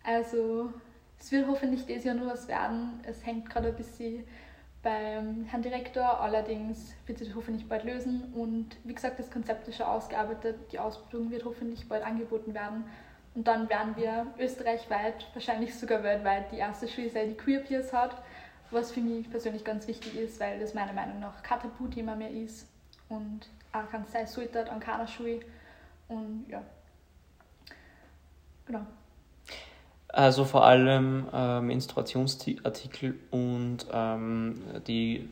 Also 0.04 0.72
es 1.18 1.32
wird 1.32 1.48
hoffentlich 1.48 1.86
dieses 1.86 2.04
Jahr 2.04 2.14
nur 2.14 2.28
was 2.28 2.46
werden. 2.46 3.00
Es 3.02 3.26
hängt 3.26 3.50
gerade 3.50 3.70
ein 3.70 3.74
bisschen 3.74 4.22
beim 4.84 5.44
Herrn 5.46 5.62
Direktor, 5.62 6.20
allerdings 6.20 6.94
wird 7.06 7.18
sich 7.18 7.26
das 7.26 7.36
hoffentlich 7.36 7.68
bald 7.68 7.82
lösen. 7.82 8.32
Und 8.32 8.76
wie 8.84 8.94
gesagt, 8.94 9.18
das 9.18 9.28
Konzept 9.28 9.66
ist 9.66 9.78
schon 9.78 9.86
ausgearbeitet, 9.86 10.70
die 10.70 10.78
Ausbildung 10.78 11.32
wird 11.32 11.44
hoffentlich 11.44 11.88
bald 11.88 12.06
angeboten 12.06 12.54
werden. 12.54 12.84
Und 13.34 13.48
dann 13.48 13.68
werden 13.68 13.96
wir 13.96 14.28
österreichweit, 14.38 15.26
wahrscheinlich 15.32 15.74
sogar 15.74 16.04
weltweit, 16.04 16.52
die 16.52 16.58
erste 16.58 16.86
Schule 16.86 17.10
sein, 17.10 17.30
die 17.30 17.36
Queer 17.36 17.58
Peers 17.58 17.92
hat 17.92 18.22
was 18.74 18.90
für 18.90 19.00
mich 19.00 19.30
persönlich 19.30 19.64
ganz 19.64 19.86
wichtig 19.86 20.16
ist, 20.16 20.40
weil 20.40 20.58
das 20.60 20.74
meiner 20.74 20.92
Meinung 20.92 21.20
nach 21.20 21.42
kein 21.42 21.60
Tabuthema 21.60 22.14
mehr 22.14 22.30
ist 22.30 22.66
und 23.08 23.48
auch 23.72 23.88
kann 23.90 24.04
sein 24.12 24.26
sollte 24.26 24.70
an 24.70 24.80
keiner 24.80 25.06
Schule 25.06 25.40
und 26.08 26.46
ja, 26.48 26.62
genau. 28.66 28.80
Also 30.08 30.44
vor 30.44 30.64
allem 30.64 31.26
äh, 31.32 31.60
Menstruationsartikel 31.60 33.18
und 33.30 33.78
ähm, 33.92 34.62
die 34.86 35.28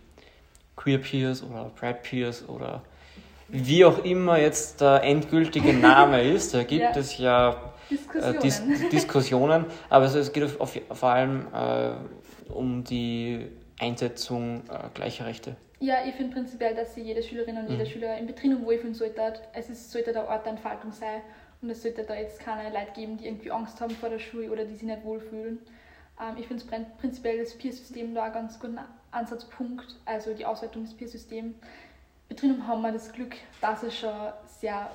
Queer 0.75 0.99
Peers 0.99 1.43
oder 1.43 1.71
Pride 1.77 2.01
Peers 2.03 2.49
oder 2.49 2.83
wie 3.49 3.85
auch 3.85 4.03
immer 4.05 4.39
jetzt 4.39 4.81
der 4.81 5.03
endgültige 5.05 5.73
Name 5.73 6.23
ist, 6.35 6.55
da 6.55 6.65
gibt 6.65 6.83
ja. 6.83 6.97
es 6.97 7.19
ja 7.19 7.73
Diskussionen. 7.91 8.35
Äh, 8.35 8.41
Dis 8.41 8.63
Diskussionen, 8.91 9.67
aber 9.89 10.07
es, 10.07 10.15
es 10.15 10.33
geht 10.33 10.45
auf, 10.45 10.61
auf, 10.61 10.81
vor 10.93 11.09
allem 11.11 11.47
äh, 11.55 11.91
um 12.53 12.85
die 12.85 13.49
Einsetzung 13.79 14.63
äh, 14.69 14.89
gleicher 14.95 15.27
Rechte? 15.27 15.57
Ja, 15.81 15.97
ich 16.07 16.15
finde 16.15 16.35
prinzipiell, 16.35 16.75
dass 16.75 16.95
sich 16.95 17.05
jede 17.05 17.23
Schülerin 17.23 17.57
und 17.57 17.65
mhm. 17.65 17.73
jeder 17.73 17.87
Schüler 17.87 18.17
im 18.17 18.27
Betrieb 18.27 18.65
wohlfühlen 18.65 18.95
sollte. 18.95 19.35
Es 19.53 19.69
ist, 19.69 19.91
sollte 19.91 20.13
der 20.13 20.29
Ort 20.29 20.45
der 20.45 20.53
Entfaltung 20.53 20.93
sein 20.93 21.23
und 21.61 21.71
es 21.71 21.83
sollte 21.83 22.05
da 22.05 22.15
jetzt 22.15 22.39
keine 22.39 22.71
Leute 22.71 22.93
geben, 22.95 23.17
die 23.17 23.27
irgendwie 23.27 23.51
Angst 23.51 23.81
haben 23.81 23.95
vor 23.95 24.09
der 24.09 24.19
Schule 24.19 24.51
oder 24.51 24.65
die 24.65 24.75
sich 24.75 24.85
nicht 24.85 25.05
wohlfühlen. 25.05 25.59
Ähm, 26.21 26.37
ich 26.39 26.47
finde 26.47 26.65
prinzipiell 27.01 27.39
das 27.39 27.55
Peer-System 27.55 28.15
da 28.15 28.25
ein 28.25 28.33
ganz 28.33 28.61
guter 28.61 28.85
Ansatzpunkt, 29.11 29.97
also 30.05 30.35
die 30.35 30.47
Auswertung 30.47 30.85
des 30.85 30.95
Peer-Systems. 30.95 31.57
Betrieben 32.29 32.67
haben 32.67 32.83
wir 32.83 32.93
das 32.93 33.13
Glück, 33.13 33.35
dass 33.61 33.83
es 33.83 33.99
schon 33.99 34.11
sehr 34.47 34.89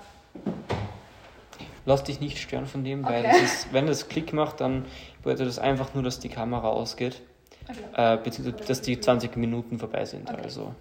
lass 1.87 2.03
dich 2.03 2.19
nicht 2.19 2.37
stören 2.37 2.65
von 2.67 2.83
dem, 2.83 3.03
weil 3.05 3.23
das 3.23 3.41
ist, 3.41 3.73
wenn 3.73 3.87
das 3.87 4.09
Klick 4.09 4.33
macht, 4.33 4.59
dann 4.59 4.85
bedeutet 5.23 5.47
das 5.47 5.57
einfach 5.57 5.93
nur, 5.93 6.03
dass 6.03 6.19
die 6.19 6.29
Kamera 6.29 6.69
ausgeht. 6.69 7.21
Okay. 7.69 8.13
Äh, 8.15 8.17
beziehungsweise, 8.17 8.65
dass 8.67 8.81
die 8.81 8.99
20 8.99 9.35
Minuten 9.37 9.79
vorbei 9.79 10.05
sind. 10.05 10.29
Okay. 10.29 10.41
Also. 10.41 10.73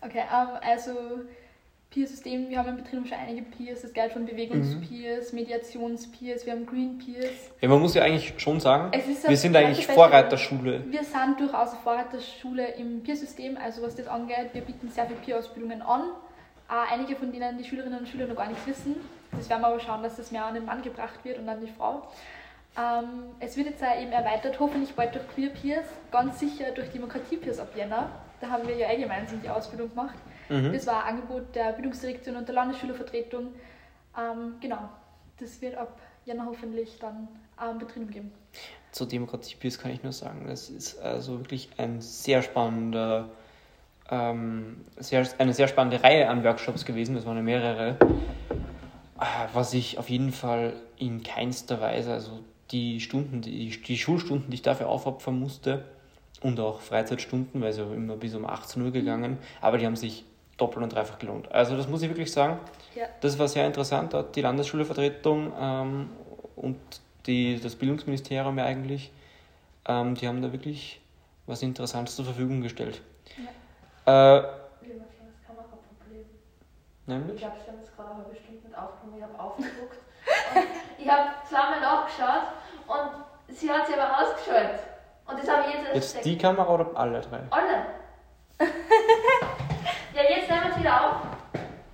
Okay, 0.00 0.22
um, 0.30 0.48
also 0.60 0.92
Peer-System, 1.94 2.50
wir 2.50 2.58
haben 2.58 2.70
im 2.70 2.76
Betrieb 2.76 3.06
schon 3.06 3.16
einige 3.16 3.42
Peers, 3.42 3.82
das 3.82 3.92
geht 3.92 4.12
von 4.12 4.26
Bewegungs-Peers, 4.26 5.32
mhm. 5.32 5.38
Mediations-Peers, 5.38 6.44
wir 6.44 6.52
haben 6.52 6.66
Green-Peers. 6.66 7.52
Ja, 7.60 7.68
man 7.68 7.80
muss 7.80 7.94
ja 7.94 8.02
eigentlich 8.02 8.34
schon 8.36 8.58
sagen, 8.58 8.90
wir 8.92 9.36
sind 9.36 9.54
eigentlich 9.54 9.86
Vorreiterschule. 9.86 10.84
Wir 10.90 11.04
sind 11.04 11.38
durchaus 11.38 11.70
eine 11.70 11.78
Vorreiterschule 11.80 12.66
im 12.74 13.02
Peer-System, 13.04 13.56
also 13.56 13.82
was 13.82 13.94
das 13.94 14.08
angeht, 14.08 14.50
wir 14.52 14.62
bieten 14.62 14.88
sehr 14.88 15.06
viele 15.06 15.20
Peer-Ausbildungen 15.20 15.82
an. 15.82 16.02
Auch 16.68 16.90
einige 16.90 17.14
von 17.14 17.30
denen 17.30 17.58
die 17.58 17.64
Schülerinnen 17.64 18.00
und 18.00 18.08
Schüler 18.08 18.26
noch 18.26 18.36
gar 18.36 18.48
nicht 18.48 18.66
wissen. 18.66 18.96
Das 19.30 19.48
werden 19.48 19.62
wir 19.62 19.68
aber 19.68 19.80
schauen, 19.80 20.02
dass 20.02 20.16
das 20.16 20.32
mehr 20.32 20.44
an 20.44 20.54
den 20.54 20.64
Mann 20.64 20.82
gebracht 20.82 21.20
wird 21.22 21.38
und 21.38 21.48
an 21.48 21.60
die 21.60 21.70
Frau. 21.70 22.08
Ähm, 22.76 23.26
es 23.40 23.56
wird 23.56 23.68
jetzt 23.68 23.82
auch 23.82 24.00
eben 24.00 24.12
erweitert, 24.12 24.58
hoffentlich 24.58 24.94
bald 24.94 25.14
durch 25.14 25.26
Queer 25.28 25.50
Peers, 25.50 25.86
ganz 26.10 26.40
sicher 26.40 26.72
durch 26.72 26.90
Demokratie 26.90 27.36
Peers 27.36 27.58
ab 27.58 27.68
Jänner. 27.76 28.10
Da 28.40 28.48
haben 28.48 28.66
wir 28.66 28.76
ja 28.76 28.90
eh 28.90 29.00
gemeinsam 29.00 29.40
die 29.40 29.48
Ausbildung 29.48 29.90
gemacht. 29.90 30.16
Mhm. 30.48 30.72
Das 30.72 30.86
war 30.86 31.04
ein 31.04 31.14
Angebot 31.14 31.54
der 31.54 31.72
Bildungsdirektion 31.72 32.36
und 32.36 32.48
der 32.48 32.54
Landesschülervertretung. 32.54 33.54
Ähm, 34.18 34.54
genau, 34.60 34.88
das 35.38 35.60
wird 35.62 35.76
ab 35.76 36.00
Jänner 36.24 36.46
hoffentlich 36.46 36.98
dann 36.98 37.28
in 37.70 37.78
Betrieb 37.78 38.10
geben. 38.10 38.32
Zur 38.90 39.08
Demokratie 39.08 39.56
Peers 39.56 39.78
kann 39.78 39.92
ich 39.92 40.02
nur 40.02 40.12
sagen, 40.12 40.46
das 40.48 40.68
ist 40.68 41.00
also 41.00 41.38
wirklich 41.38 41.70
ein 41.78 42.00
sehr 42.00 42.42
spannender 42.42 43.28
ähm, 44.10 44.84
sehr, 44.98 45.26
eine 45.38 45.54
sehr 45.54 45.68
spannende 45.68 46.02
Reihe 46.02 46.28
an 46.28 46.44
Workshops 46.44 46.84
gewesen, 46.84 47.14
das 47.14 47.24
waren 47.24 47.36
ja 47.36 47.42
mehrere, 47.42 47.96
ah, 49.16 49.48
was 49.52 49.72
ich 49.72 49.98
auf 49.98 50.10
jeden 50.10 50.32
Fall 50.32 50.74
in 50.98 51.22
keinster 51.22 51.80
Weise, 51.80 52.12
also 52.12 52.40
die 52.70 53.00
Stunden, 53.00 53.40
die, 53.42 53.70
die 53.70 53.98
Schulstunden, 53.98 54.50
die 54.50 54.56
ich 54.56 54.62
dafür 54.62 54.88
aufopfern 54.88 55.38
musste 55.38 55.84
und 56.40 56.58
auch 56.60 56.80
Freizeitstunden, 56.80 57.60
weil 57.60 57.70
es 57.70 57.78
ja 57.78 57.84
immer 57.92 58.16
bis 58.16 58.34
um 58.34 58.46
18 58.46 58.82
Uhr 58.82 58.90
gegangen, 58.90 59.38
aber 59.60 59.78
die 59.78 59.86
haben 59.86 59.96
sich 59.96 60.24
doppelt 60.56 60.82
und 60.82 60.92
dreifach 60.92 61.18
gelohnt. 61.18 61.50
Also 61.52 61.76
das 61.76 61.88
muss 61.88 62.02
ich 62.02 62.08
wirklich 62.08 62.32
sagen. 62.32 62.58
Ja. 62.94 63.06
Das 63.20 63.38
war 63.38 63.48
sehr 63.48 63.66
interessant, 63.66 64.12
dort 64.12 64.36
die 64.36 64.40
Landesschulevertretung 64.40 65.52
ähm, 65.58 66.10
und 66.56 66.78
die, 67.26 67.58
das 67.60 67.74
Bildungsministerium 67.74 68.58
ja 68.58 68.64
eigentlich, 68.64 69.10
ähm, 69.86 70.14
die 70.14 70.28
haben 70.28 70.42
da 70.42 70.52
wirklich 70.52 71.00
was 71.46 71.62
Interessantes 71.62 72.16
zur 72.16 72.24
Verfügung 72.24 72.60
gestellt. 72.60 73.02
Ja. 74.06 74.38
Äh. 74.38 74.64
Nämlich? 77.06 77.34
Ich 77.34 77.40
glaube, 77.40 77.56
ich 77.60 77.68
habe 77.68 77.78
jetzt 77.78 77.94
gerade 77.94 78.10
eine 78.10 78.24
halbe 78.24 78.36
Stunde 78.36 78.60
mit 78.64 78.78
aufgenommen, 78.78 79.18
ich 79.18 79.24
habe 79.24 79.38
aufgeguckt. 79.38 79.98
ich 80.98 81.08
habe 81.10 81.30
zweimal 81.48 81.80
nachgeschaut 81.80 82.52
und 82.86 83.56
sie 83.56 83.70
hat 83.70 83.86
sich 83.86 83.96
aber 83.96 84.18
ausgeschaltet. 84.18 84.80
Und 85.26 85.42
das 85.42 85.48
habe 85.48 85.64
ich 85.68 85.74
jetzt 85.74 85.94
Jetzt 86.14 86.24
die 86.24 86.38
Kamera 86.38 86.68
oder 86.68 86.86
alle 86.94 87.20
drei? 87.20 87.40
Alle. 87.50 87.86
ja, 90.14 90.22
jetzt 90.22 90.50
nehmen 90.50 90.64
wir 90.64 90.70
es 90.70 90.78
wieder 90.78 91.04
auf. 91.04 91.16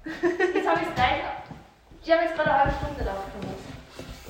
Jetzt 0.04 0.68
habe 0.68 0.80
ich 0.80 0.88
es 0.88 0.94
gleich. 0.94 1.22
Ich 2.02 2.10
habe 2.10 2.22
jetzt 2.22 2.34
gerade 2.34 2.50
eine 2.50 2.58
halbe 2.60 2.72
Stunde 2.76 3.10
aufgenommen. 3.10 3.70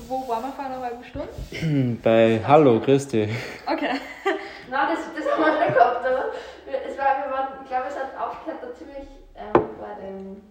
Wo 0.07 0.27
waren 0.27 0.43
wir 0.43 0.51
vor 0.51 0.65
einer 0.65 0.81
halben 0.81 1.03
Stunde? 1.03 1.97
Bei 2.03 2.41
Hallo, 2.45 2.79
Christi. 2.79 3.33
Okay. 3.65 3.91
Nein, 4.69 4.87
das, 4.89 4.99
das 5.15 5.31
haben 5.31 5.43
wir 5.43 5.65
schon 5.65 5.73
gehabt, 5.73 6.05
aber 6.05 6.25
es 6.67 6.97
war, 6.97 7.25
wir 7.25 7.31
waren, 7.31 7.47
ich 7.63 7.69
glaube, 7.69 7.85
es 7.89 7.95
hat 7.95 8.17
aufgehört 8.19 8.61
da 8.61 8.73
ziemlich 8.73 9.07
ähm, 9.35 9.69
bei 9.79 10.01
dem, 10.01 10.50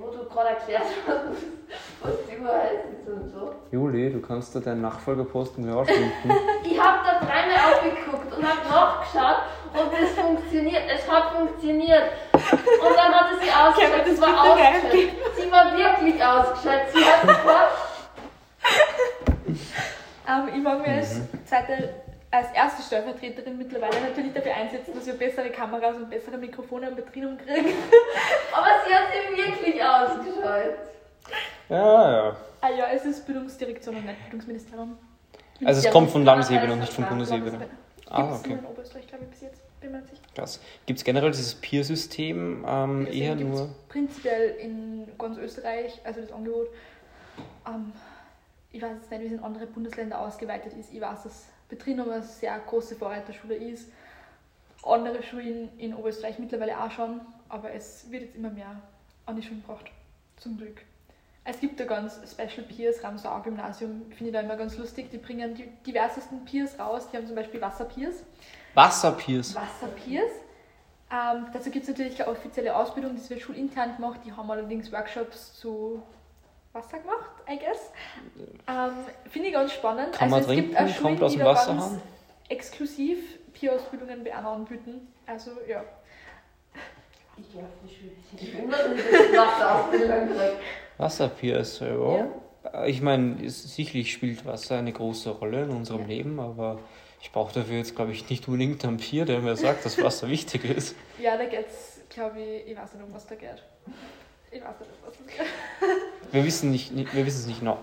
wo 0.00 0.10
du 0.10 0.28
gerade 0.28 0.50
erklärt 0.50 0.82
hast, 1.06 1.08
was 2.02 2.12
die 2.28 2.44
Wahrheit 2.44 2.84
ist 2.92 3.08
und 3.08 3.30
so. 3.30 3.54
Juli, 3.70 4.12
du 4.12 4.20
kannst 4.20 4.54
da 4.54 4.60
deinen 4.60 4.82
Nachfolgerposten 4.82 5.64
mir 5.64 5.76
ausschließen. 5.76 6.30
ich 6.64 6.80
habe 6.80 6.98
da 7.04 7.24
dreimal 7.24 7.72
aufgeguckt 7.72 8.36
und 8.36 8.44
habe 8.46 8.68
nachgeschaut 8.68 9.42
und 9.74 9.92
es 10.02 10.10
funktioniert, 10.12 10.82
es 10.92 11.10
hat 11.10 11.32
funktioniert. 11.32 12.04
Und 12.32 12.96
dann 12.96 13.14
hat 13.14 13.26
sie 13.40 13.50
ausgeschaltet, 13.50 14.12
es 14.12 14.20
war 14.20 14.42
ausgeschaltet. 14.42 15.10
Sie 15.36 15.52
war 15.52 15.76
wirklich 15.76 16.24
ausgeschaltet, 16.24 16.94
sie 16.94 17.04
hat 17.04 17.22
geforscht. 17.22 17.96
Ähm, 20.28 20.48
ich 20.56 20.62
mag 20.62 20.78
mir 20.80 20.92
mhm. 20.94 20.98
als 20.98 21.20
zweite 21.46 22.05
als 22.36 22.52
erste 22.52 22.82
Stellvertreterin 22.82 23.56
mittlerweile 23.56 24.00
natürlich 24.00 24.32
dafür 24.32 24.54
einsetzen, 24.54 24.94
dass 24.94 25.06
wir 25.06 25.14
bessere 25.14 25.50
Kameras 25.50 25.96
und 25.96 26.10
bessere 26.10 26.36
Mikrofone 26.36 26.90
und 26.90 26.96
Betriebung 26.96 27.36
kriegen. 27.38 27.66
Aber 28.52 28.66
sie 28.86 28.94
hat 28.94 29.08
sie 29.12 29.36
wirklich 29.36 29.82
ausgeschaltet. 29.82 30.78
Ja, 31.68 32.12
ja. 32.12 32.36
Ah 32.60 32.70
ja, 32.70 32.86
es 32.94 33.04
ist 33.04 33.26
Bildungsdirektion 33.26 33.96
und 33.96 34.06
nicht 34.06 34.20
Bildungsministerium. 34.22 34.98
Also 35.64 35.86
es 35.86 35.92
kommt 35.92 36.10
von 36.10 36.24
Landesebene 36.24 36.72
und 36.72 36.80
nicht 36.80 36.92
von 36.92 37.06
Bundesebene. 37.06 37.66
Ah, 38.08 38.34
okay. 38.34 38.52
In 38.52 38.64
Oberösterreich, 38.64 39.06
glaube 39.06 39.24
ich, 39.24 39.30
bis 39.30 39.40
jetzt. 39.42 39.62
Bin 39.80 39.92
mir 39.92 40.02
sicher. 40.02 40.22
Krass. 40.34 40.60
Gibt 40.86 40.98
es 40.98 41.04
generell 41.04 41.30
dieses 41.30 41.54
Peer-System 41.54 42.64
ähm, 42.66 43.06
eher 43.10 43.34
nur? 43.34 43.74
Prinzipiell 43.88 44.56
in 44.56 45.08
ganz 45.18 45.36
Österreich, 45.38 46.00
also 46.04 46.20
das 46.20 46.32
Angebot. 46.32 46.68
Ähm, 47.66 47.92
ich 48.72 48.80
weiß 48.80 48.90
jetzt 48.92 49.10
nicht, 49.10 49.22
wie 49.22 49.26
es 49.26 49.32
in 49.32 49.40
anderen 49.40 49.70
Bundesländern 49.72 50.20
ausgeweitet 50.20 50.72
ist. 50.78 50.92
Ich 50.92 51.00
weiß, 51.00 51.24
dass 51.24 51.46
Betrinum 51.68 52.10
eine 52.10 52.22
sehr 52.22 52.58
große 52.58 52.96
Vorreiterschule 52.96 53.54
ist. 53.54 53.90
Andere 54.82 55.22
Schulen 55.22 55.68
in 55.78 55.94
Oberösterreich 55.94 56.38
mittlerweile 56.38 56.80
auch 56.80 56.90
schon, 56.90 57.20
aber 57.48 57.72
es 57.72 58.10
wird 58.10 58.22
jetzt 58.22 58.36
immer 58.36 58.50
mehr 58.50 58.80
an 59.26 59.36
die 59.36 59.42
Schulen 59.42 59.62
gebracht. 59.62 59.86
Zum 60.36 60.56
Glück. 60.56 60.82
Es 61.44 61.60
gibt 61.60 61.78
da 61.78 61.84
ganz 61.84 62.20
Special 62.28 62.66
Peers, 62.66 63.02
Ramsau 63.04 63.40
Gymnasium, 63.40 64.02
finde 64.10 64.26
ich 64.26 64.32
da 64.32 64.40
immer 64.40 64.56
ganz 64.56 64.76
lustig. 64.76 65.10
Die 65.10 65.18
bringen 65.18 65.54
die 65.54 65.68
diversesten 65.86 66.44
Peers 66.44 66.78
raus. 66.78 67.08
Die 67.10 67.16
haben 67.16 67.26
zum 67.26 67.36
Beispiel 67.36 67.60
Wasserpeers. 67.60 68.24
Wasserpeers? 68.74 69.54
Wasserpeers. 69.54 70.32
Ähm, 71.10 71.46
dazu 71.52 71.70
gibt 71.70 71.84
es 71.84 71.90
natürlich 71.90 72.20
eine 72.20 72.32
offizielle 72.32 72.74
Ausbildung, 72.74 73.14
die 73.14 73.30
wird 73.30 73.40
schulintern 73.40 73.94
gemacht. 73.94 74.20
Die 74.24 74.32
haben 74.32 74.50
allerdings 74.50 74.90
Workshops 74.90 75.54
zu 75.54 76.02
Wasser 76.76 76.98
gemacht, 76.98 77.30
I 77.48 77.58
guess. 77.58 77.90
Ähm, 78.68 78.92
Finde 79.30 79.48
ich 79.48 79.54
ganz 79.54 79.72
spannend. 79.72 80.12
Kann 80.12 80.32
also 80.32 80.36
man 80.36 80.44
trinken? 80.44 80.76
Gibt 80.76 80.90
Schulen, 80.90 81.02
Kommt 81.02 81.22
aus 81.22 81.32
dem 81.32 81.44
Wasserhahn? 81.44 82.02
Exklusiv 82.48 83.18
Peer-Ausbildungen 83.52 84.22
bei 84.22 84.34
anderen 84.34 84.56
anbieten. 84.56 85.12
Also, 85.26 85.52
ja. 85.68 85.82
Ich 87.38 87.52
gehe 87.52 87.62
auf 87.62 87.68
die 87.82 87.94
Schule. 87.94 88.12
Ich 88.38 88.52
so 88.52 89.36
Wasserausbildung 89.36 90.28
Wasserpier 90.98 91.58
ist 91.58 91.80
ja. 91.80 92.26
Ich 92.86 93.00
meine, 93.00 93.48
sicherlich 93.48 94.12
spielt 94.12 94.44
Wasser 94.44 94.78
eine 94.78 94.92
große 94.92 95.30
Rolle 95.30 95.64
in 95.64 95.70
unserem 95.70 96.02
ja. 96.02 96.08
Leben, 96.08 96.40
aber 96.40 96.78
Ich 97.20 97.32
brauche 97.32 97.52
dafür 97.52 97.76
jetzt, 97.78 97.96
glaube 97.96 98.12
ich, 98.12 98.28
nicht 98.30 98.46
unbedingt 98.46 98.84
einen 98.84 98.98
Pier, 98.98 99.24
der 99.24 99.40
mir 99.40 99.56
sagt, 99.56 99.84
dass 99.84 100.00
Wasser 100.02 100.28
wichtig 100.28 100.64
ist. 100.64 100.94
Ja, 101.18 101.36
da 101.36 101.44
geht 101.44 101.66
es, 101.66 102.00
glaube 102.08 102.40
ich, 102.40 102.70
ich 102.70 102.76
weiß 102.76 102.94
nicht, 102.94 103.04
um 103.04 103.12
was 103.12 103.26
da 103.26 103.34
geht. 103.34 103.62
Ich 104.56 104.62
weiß 104.62 104.80
nicht, 104.80 104.90
was. 105.04 106.32
Wir 106.32 106.44
wissen, 106.44 106.70
nicht, 106.70 106.94
wir 106.94 107.26
wissen 107.26 107.40
es 107.40 107.46
nicht 107.46 107.60
genau. 107.60 107.78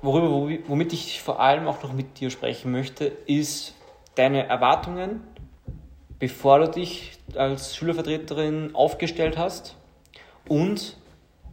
Worüber, 0.00 0.58
womit 0.66 0.92
ich 0.92 1.20
vor 1.20 1.40
allem 1.40 1.66
auch 1.66 1.82
noch 1.82 1.92
mit 1.92 2.20
dir 2.20 2.30
sprechen 2.30 2.72
möchte, 2.72 3.06
ist 3.26 3.74
deine 4.14 4.46
Erwartungen, 4.46 5.22
bevor 6.18 6.60
du 6.60 6.70
dich 6.70 7.18
als 7.34 7.76
Schülervertreterin 7.76 8.74
aufgestellt 8.74 9.36
hast 9.36 9.76
und 10.48 10.96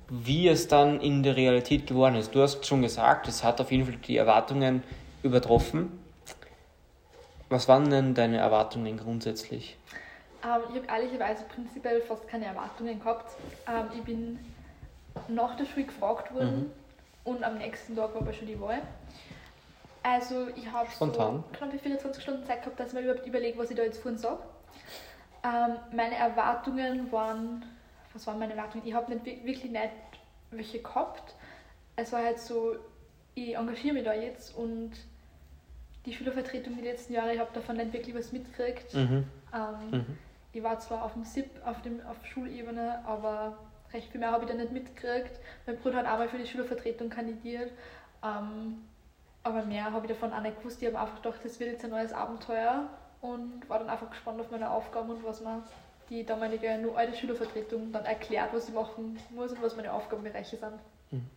wie 0.09 0.47
es 0.47 0.67
dann 0.67 0.99
in 1.01 1.23
der 1.23 1.35
Realität 1.35 1.87
geworden 1.87 2.15
ist. 2.15 2.33
Du 2.33 2.41
hast 2.41 2.65
schon 2.65 2.81
gesagt, 2.81 3.27
es 3.27 3.43
hat 3.43 3.61
auf 3.61 3.71
jeden 3.71 3.85
Fall 3.85 3.95
die 3.95 4.17
Erwartungen 4.17 4.83
übertroffen. 5.21 5.99
Was 7.49 7.67
waren 7.67 7.89
denn 7.89 8.13
deine 8.13 8.37
Erwartungen 8.37 8.97
grundsätzlich? 8.97 9.78
Ähm, 10.43 10.61
ich 10.69 10.75
habe 10.75 10.87
ehrlicherweise 10.87 11.43
prinzipiell 11.45 12.01
fast 12.01 12.27
keine 12.27 12.45
Erwartungen 12.45 12.99
gehabt. 12.99 13.31
Ähm, 13.67 13.85
ich 13.95 14.03
bin 14.03 14.39
nach 15.27 15.55
der 15.55 15.65
Schule 15.65 15.85
gefragt 15.85 16.33
worden 16.33 16.59
mhm. 17.25 17.31
und 17.31 17.43
am 17.43 17.57
nächsten 17.57 17.95
Tag 17.95 18.13
war 18.13 18.21
aber 18.21 18.33
schon 18.33 18.47
die 18.47 18.59
Wahl. 18.59 18.81
Also 20.01 20.47
ich 20.55 20.71
habe 20.71 20.89
so 20.97 21.07
knapp 21.07 21.71
24 21.81 22.23
Stunden 22.23 22.45
Zeit 22.45 22.61
gehabt, 22.61 22.79
dass 22.79 22.89
ich 22.89 22.93
mir 22.93 23.01
überhaupt 23.01 23.27
überlege, 23.27 23.57
was 23.57 23.69
ich 23.69 23.75
da 23.75 23.83
jetzt 23.83 24.01
vorhin 24.01 24.17
sage. 24.17 24.39
Ähm, 25.43 25.77
meine 25.91 26.15
Erwartungen 26.15 27.11
waren, 27.11 27.65
was 28.13 28.25
waren 28.27 28.39
meine 28.39 28.53
Erwartungen? 28.53 28.85
Ich 28.87 28.93
habe 28.93 29.13
nicht 29.13 29.25
wirklich 29.25 29.71
nicht 29.71 29.89
welche 30.51 30.79
gehabt. 30.79 31.35
Es 31.95 32.11
war 32.13 32.23
halt 32.23 32.39
so, 32.39 32.75
ich 33.35 33.55
engagiere 33.55 33.93
mich 33.93 34.05
da 34.05 34.13
jetzt 34.13 34.55
und 34.55 34.91
die 36.05 36.13
Schülervertretung 36.13 36.75
die 36.75 36.81
letzten 36.81 37.13
Jahre, 37.13 37.33
ich 37.33 37.39
habe 37.39 37.51
davon 37.53 37.77
nicht 37.77 37.93
wirklich 37.93 38.15
was 38.15 38.31
mitgekriegt. 38.31 38.93
Mhm. 38.93 39.25
Ähm, 39.53 39.91
mhm. 39.91 40.17
Ich 40.51 40.63
war 40.63 40.79
zwar 40.79 41.03
auf 41.03 41.13
dem 41.13 41.23
SIP, 41.23 41.49
auf, 41.65 41.81
dem, 41.81 42.05
auf 42.07 42.25
Schulebene, 42.25 43.03
aber 43.05 43.57
recht 43.93 44.11
viel 44.11 44.19
mehr 44.19 44.31
habe 44.31 44.45
ich 44.45 44.51
da 44.51 44.55
nicht 44.55 44.71
mitgekriegt. 44.71 45.39
Mein 45.65 45.77
Bruder 45.77 45.97
hat 45.97 46.05
einmal 46.05 46.29
für 46.29 46.37
die 46.37 46.47
Schülervertretung 46.47 47.09
kandidiert, 47.09 47.71
ähm, 48.23 48.83
aber 49.43 49.63
mehr 49.63 49.91
habe 49.91 50.05
ich 50.05 50.11
davon 50.11 50.33
auch 50.33 50.41
nicht 50.41 50.57
gewusst. 50.57 50.81
Ich 50.81 50.87
habe 50.87 50.99
einfach 50.99 51.21
gedacht, 51.21 51.39
das 51.43 51.59
wird 51.59 51.71
jetzt 51.71 51.83
ein 51.85 51.91
neues 51.91 52.13
Abenteuer 52.13 52.89
und 53.21 53.67
war 53.69 53.79
dann 53.79 53.89
einfach 53.89 54.09
gespannt 54.09 54.39
auf 54.39 54.51
meine 54.51 54.69
Aufgaben 54.69 55.09
und 55.09 55.23
was 55.23 55.41
man 55.41 55.63
die 56.09 56.25
damalige 56.25 56.77
nur 56.79 56.97
alte 56.97 57.15
Schülervertretung 57.15 57.91
dann 57.91 58.05
erklärt, 58.05 58.49
was 58.53 58.67
ich 58.67 58.73
machen 58.73 59.19
muss 59.29 59.51
und 59.51 59.61
was 59.61 59.75
meine 59.75 59.93
Aufgabenbereiche 59.93 60.57
sind. 60.57 60.73
Mhm. 61.11 61.29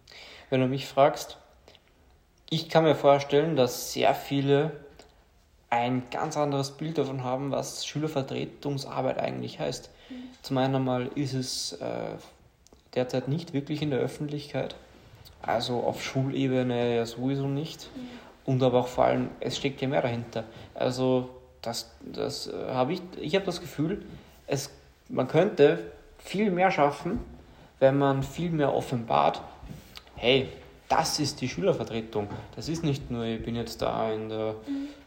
Wenn 0.50 0.60
du 0.60 0.66
mich 0.66 0.86
fragst, 0.86 1.38
ich 2.48 2.68
kann 2.68 2.84
mir 2.84 2.94
vorstellen, 2.94 3.56
dass 3.56 3.92
sehr 3.92 4.14
viele 4.14 4.72
ein 5.72 6.02
ganz 6.10 6.36
anderes 6.36 6.72
Bild 6.72 6.98
davon 6.98 7.24
haben, 7.24 7.50
was 7.50 7.86
Schülervertretungsarbeit 7.86 9.18
eigentlich 9.18 9.58
heißt. 9.58 9.88
Mhm. 10.10 10.14
Zum 10.42 10.58
einen 10.58 10.74
einmal 10.74 11.06
ist 11.14 11.32
es 11.32 11.72
äh, 11.72 12.16
derzeit 12.94 13.28
nicht 13.28 13.54
wirklich 13.54 13.80
in 13.80 13.88
der 13.88 13.98
Öffentlichkeit, 13.98 14.74
also 15.40 15.80
auf 15.80 16.04
Schulebene 16.04 16.94
ja 16.94 17.06
sowieso 17.06 17.46
nicht. 17.46 17.88
Mhm. 17.96 18.08
Und 18.44 18.62
aber 18.62 18.80
auch 18.80 18.86
vor 18.86 19.04
allem, 19.04 19.30
es 19.40 19.56
steckt 19.56 19.80
ja 19.80 19.88
mehr 19.88 20.02
dahinter. 20.02 20.44
Also 20.74 21.30
das, 21.62 21.90
das 22.02 22.48
äh, 22.48 22.52
habe 22.68 22.92
ich, 22.92 23.00
ich 23.18 23.34
habe 23.34 23.46
das 23.46 23.62
Gefühl, 23.62 24.04
es, 24.46 24.68
man 25.08 25.26
könnte 25.26 25.90
viel 26.18 26.50
mehr 26.50 26.70
schaffen, 26.70 27.18
wenn 27.80 27.96
man 27.96 28.22
viel 28.22 28.50
mehr 28.50 28.74
offenbart, 28.74 29.40
hey, 30.16 30.50
das 30.92 31.18
ist 31.18 31.40
die 31.40 31.48
Schülervertretung. 31.48 32.28
Das 32.54 32.68
ist 32.68 32.84
nicht 32.84 33.10
nur, 33.10 33.24
ich 33.24 33.42
bin 33.42 33.56
jetzt 33.56 33.80
da 33.80 34.12
in, 34.12 34.28
der, 34.28 34.56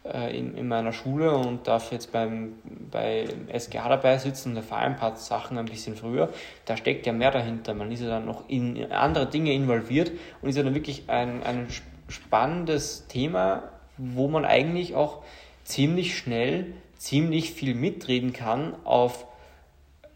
äh, 0.04 0.36
in, 0.36 0.58
in, 0.58 0.68
meiner 0.68 0.92
Schule 0.92 1.36
und 1.36 1.68
darf 1.68 1.92
jetzt 1.92 2.12
beim, 2.12 2.54
bei 2.90 3.28
SGH 3.50 3.88
dabei 3.90 4.18
sitzen 4.18 4.52
und 4.52 4.58
erfahre 4.58 4.86
ein 4.86 4.96
paar 4.96 5.16
Sachen 5.16 5.60
ein 5.60 5.66
bisschen 5.66 5.96
früher. 5.96 6.30
Da 6.66 6.76
steckt 6.76 7.06
ja 7.06 7.14
mehr 7.14 7.30
dahinter. 7.30 7.76
Man 7.76 7.92
ist 7.92 8.02
ja 8.02 8.08
dann 8.08 8.26
noch 8.26 8.50
in 8.50 8.92
andere 8.92 9.28
Dinge 9.28 9.54
involviert 9.54 10.12
und 10.42 10.50
ist 10.50 10.56
ja 10.56 10.64
dann 10.64 10.74
wirklich 10.74 11.04
ein, 11.08 11.44
ein 11.44 11.68
spannendes 12.08 13.06
Thema, 13.08 13.64
wo 13.98 14.28
man 14.28 14.44
eigentlich 14.44 14.96
auch 14.96 15.24
ziemlich 15.66 16.18
schnell 16.18 16.74
ziemlich 16.98 17.52
viel 17.52 17.76
mitreden 17.76 18.34
kann 18.34 18.74
auf 18.86 19.28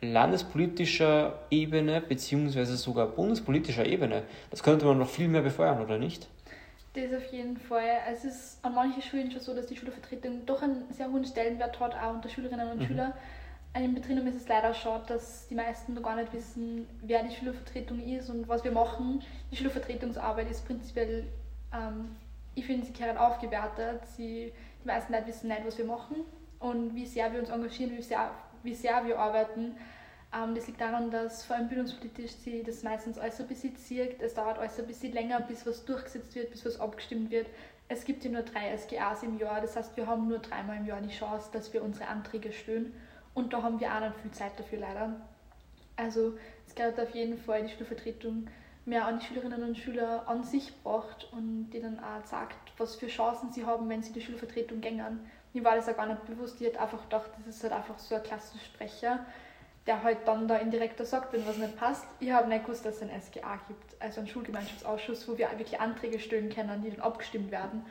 landespolitischer 0.02 1.39
Ebene 1.50 2.02
beziehungsweise 2.02 2.78
sogar 2.78 3.08
bundespolitischer 3.08 3.86
Ebene. 3.86 4.24
Das 4.50 4.64
könnte 4.64 4.86
man 4.86 4.97
noch 4.97 5.10
viel 5.10 5.28
mehr 5.28 5.41
befeuern, 5.41 5.82
oder 5.82 5.97
nicht? 5.97 6.28
Das 6.93 7.14
auf 7.14 7.32
jeden 7.32 7.58
Fall. 7.58 8.00
Es 8.12 8.24
ist 8.26 8.64
an 8.64 8.74
manchen 8.74 9.02
Schulen 9.02 9.32
schon 9.32 9.41
so, 9.41 9.54
dass 9.54 9.68
die 9.68 9.76
Schulvertretung 9.76 10.45
doch 10.45 10.62
einen 10.62 10.91
sehr 10.91 11.12
hohen 11.12 11.26
Stellenwert 11.26 11.80
hat, 11.80 11.95
auch 11.95 12.14
unter 12.14 12.30
Schülerinnen 12.30 12.72
und 12.72 12.80
mhm. 12.80 12.88
Schülern. 12.88 13.14
An 13.74 13.93
Betrieben 13.93 14.26
ist 14.26 14.36
es 14.36 14.47
leider 14.47 14.74
schon, 14.74 15.00
dass 15.08 15.47
die 15.47 15.56
meisten 15.56 15.93
noch 15.93 16.02
gar 16.02 16.16
nicht 16.16 16.34
wissen, 16.34 16.88
wer 17.04 17.24
die 17.24 17.36
Schülervertretung 17.36 18.02
ist 18.02 18.30
und 18.30 18.47
was 18.47 18.64
wir 18.64 18.72
machen. 18.72 19.22
Die 19.52 19.58
Schülervertretungsarbeit 19.58 20.50
ist 20.50 20.66
prinzipiell, 20.66 21.28
ähm, 21.72 22.16
ich 22.56 22.66
finde, 22.66 22.88
sie 22.88 22.93
gehört 22.93 23.18
aufgewertet. 23.18 24.02
Sie, 24.18 24.52
die 24.84 24.88
meisten 24.88 25.14
Leute 25.14 25.28
wissen 25.28 25.50
nicht, 25.50 25.66
was 25.66 25.78
wir 25.78 25.86
machen 25.86 26.16
und 26.60 26.95
wie 26.95 27.06
sehr 27.06 27.32
wir 27.32 27.39
uns 27.39 27.50
engagieren, 27.50 27.95
wie 27.95 28.02
sehr 28.02 28.32
wie 28.64 28.76
sehr 28.76 29.05
wir 29.05 29.20
arbeiten. 29.20 29.76
Ähm, 30.34 30.55
das 30.55 30.68
liegt 30.68 30.82
daran, 30.82 31.12
dass 31.12 31.45
vor 31.45 31.55
allem 31.55 31.70
bildungspolitisch 31.70 32.32
sie 32.32 32.64
das 32.64 32.84
meistens 32.84 33.18
alles 33.18 33.39
ein 33.39 33.47
bisschen 33.47 33.76
zirkt. 33.76 34.22
Es 34.22 34.34
dauert 34.34 34.60
alles 34.60 34.80
ein 34.80 34.88
bisschen 34.88 35.14
länger, 35.14 35.41
bis 35.41 35.66
was 35.66 35.86
durchgesetzt 35.86 36.36
wird, 36.36 36.51
bis 36.51 36.66
was 36.66 36.80
abgestimmt 36.80 37.32
wird. 37.32 37.47
Es 37.88 38.05
gibt 38.05 38.24
ja 38.24 38.30
nur 38.30 38.43
drei 38.43 38.76
SGAs 38.78 39.24
im 39.24 39.39
Jahr, 39.39 39.62
das 39.62 39.76
heißt, 39.76 39.97
wir 39.97 40.05
haben 40.05 40.28
nur 40.28 40.38
dreimal 40.39 40.78
im 40.78 40.86
Jahr 40.86 41.01
die 41.01 41.10
Chance, 41.10 41.49
dass 41.51 41.74
wir 41.74 41.84
unsere 41.84 42.07
Anträge 42.07 42.51
stellen. 42.51 42.93
Und 43.34 43.53
da 43.53 43.64
haben 43.64 43.80
wir 43.80 43.93
auch 43.93 43.99
nicht 44.01 44.16
viel 44.22 44.32
Zeit 44.32 44.60
dafür 44.60 44.80
leider. 44.80 45.16
Also 45.95 46.38
es 46.68 46.76
gehört 46.76 46.99
auf 46.99 47.14
jeden 47.16 47.38
Fall 47.38 47.64
die 47.64 47.74
Schulvertretung 47.74 48.47
mehr 48.86 49.05
an 49.05 49.20
die 49.20 49.26
Schülerinnen 49.26 49.64
und 49.64 49.78
Schüler 49.78 50.28
an 50.28 50.43
sich 50.43 50.74
braucht 50.84 51.28
und 51.32 51.70
denen 51.72 51.99
auch 51.99 52.26
sagt, 52.26 52.57
was 52.78 52.95
für 52.95 53.07
Chancen 53.07 53.51
sie 53.51 53.66
haben, 53.66 53.89
wenn 53.89 54.01
sie 54.01 54.14
die 54.14 54.22
Schulvertretung 54.22 54.82
gängern 54.82 55.20
mir 55.54 55.64
war 55.64 55.76
das 55.76 55.89
auch 55.89 55.95
gar 55.95 56.08
nicht 56.08 56.26
bewusst. 56.26 56.60
Ich 56.60 56.68
hätte 56.68 56.80
einfach 56.80 57.02
gedacht, 57.04 57.30
das 57.45 57.56
ist 57.56 57.64
halt 57.64 57.74
einfach 57.74 57.97
so 57.97 58.16
ein 58.16 58.24
Klassensprecher, 58.24 59.26
der 59.88 60.04
halt 60.04 60.20
dann 60.26 60.47
da 60.47 60.58
indirekt 60.58 61.06
sagt, 61.06 61.34
wenn 61.34 61.45
was 61.47 61.58
nicht 61.58 61.78
passt. 61.78 62.06
Ich 62.20 62.32
habe 62.32 62.47
nicht 62.47 62.66
gewusst, 62.66 62.86
dass 62.86 62.97
es 62.97 63.02
ein 63.02 63.22
SGA 63.22 63.60
gibt, 63.68 64.02
also 64.02 64.20
einen 64.20 64.30
Schulgemeinschaftsausschuss, 64.30 65.28
wo 65.28 65.38
wir 65.38 65.50
wirklich 65.52 65.80
Anträge 65.80 66.20
stellen 66.20 66.50
können, 66.50 66.84
die 66.84 66.91
dann 66.91 67.00
abgestimmt 67.00 67.52
werden. 67.52 67.86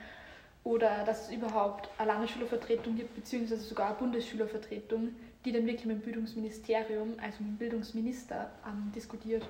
Oder 0.65 1.05
dass 1.05 1.29
es 1.29 1.35
überhaupt 1.35 1.89
eine 1.99 2.13
Landesschülervertretung 2.13 2.97
gibt, 2.97 3.15
beziehungsweise 3.15 3.63
sogar 3.63 3.89
eine 3.89 3.97
Bundesschülervertretung, 3.97 5.15
die 5.45 5.53
dann 5.53 5.67
wirklich 5.67 5.87
mit 5.87 5.97
dem 5.97 6.03
Bildungsministerium, 6.03 7.15
also 7.23 7.39
mit 7.41 7.53
dem 7.53 7.57
Bildungsminister, 7.57 8.51
ähm, 8.67 8.93
diskutiert. 8.95 9.47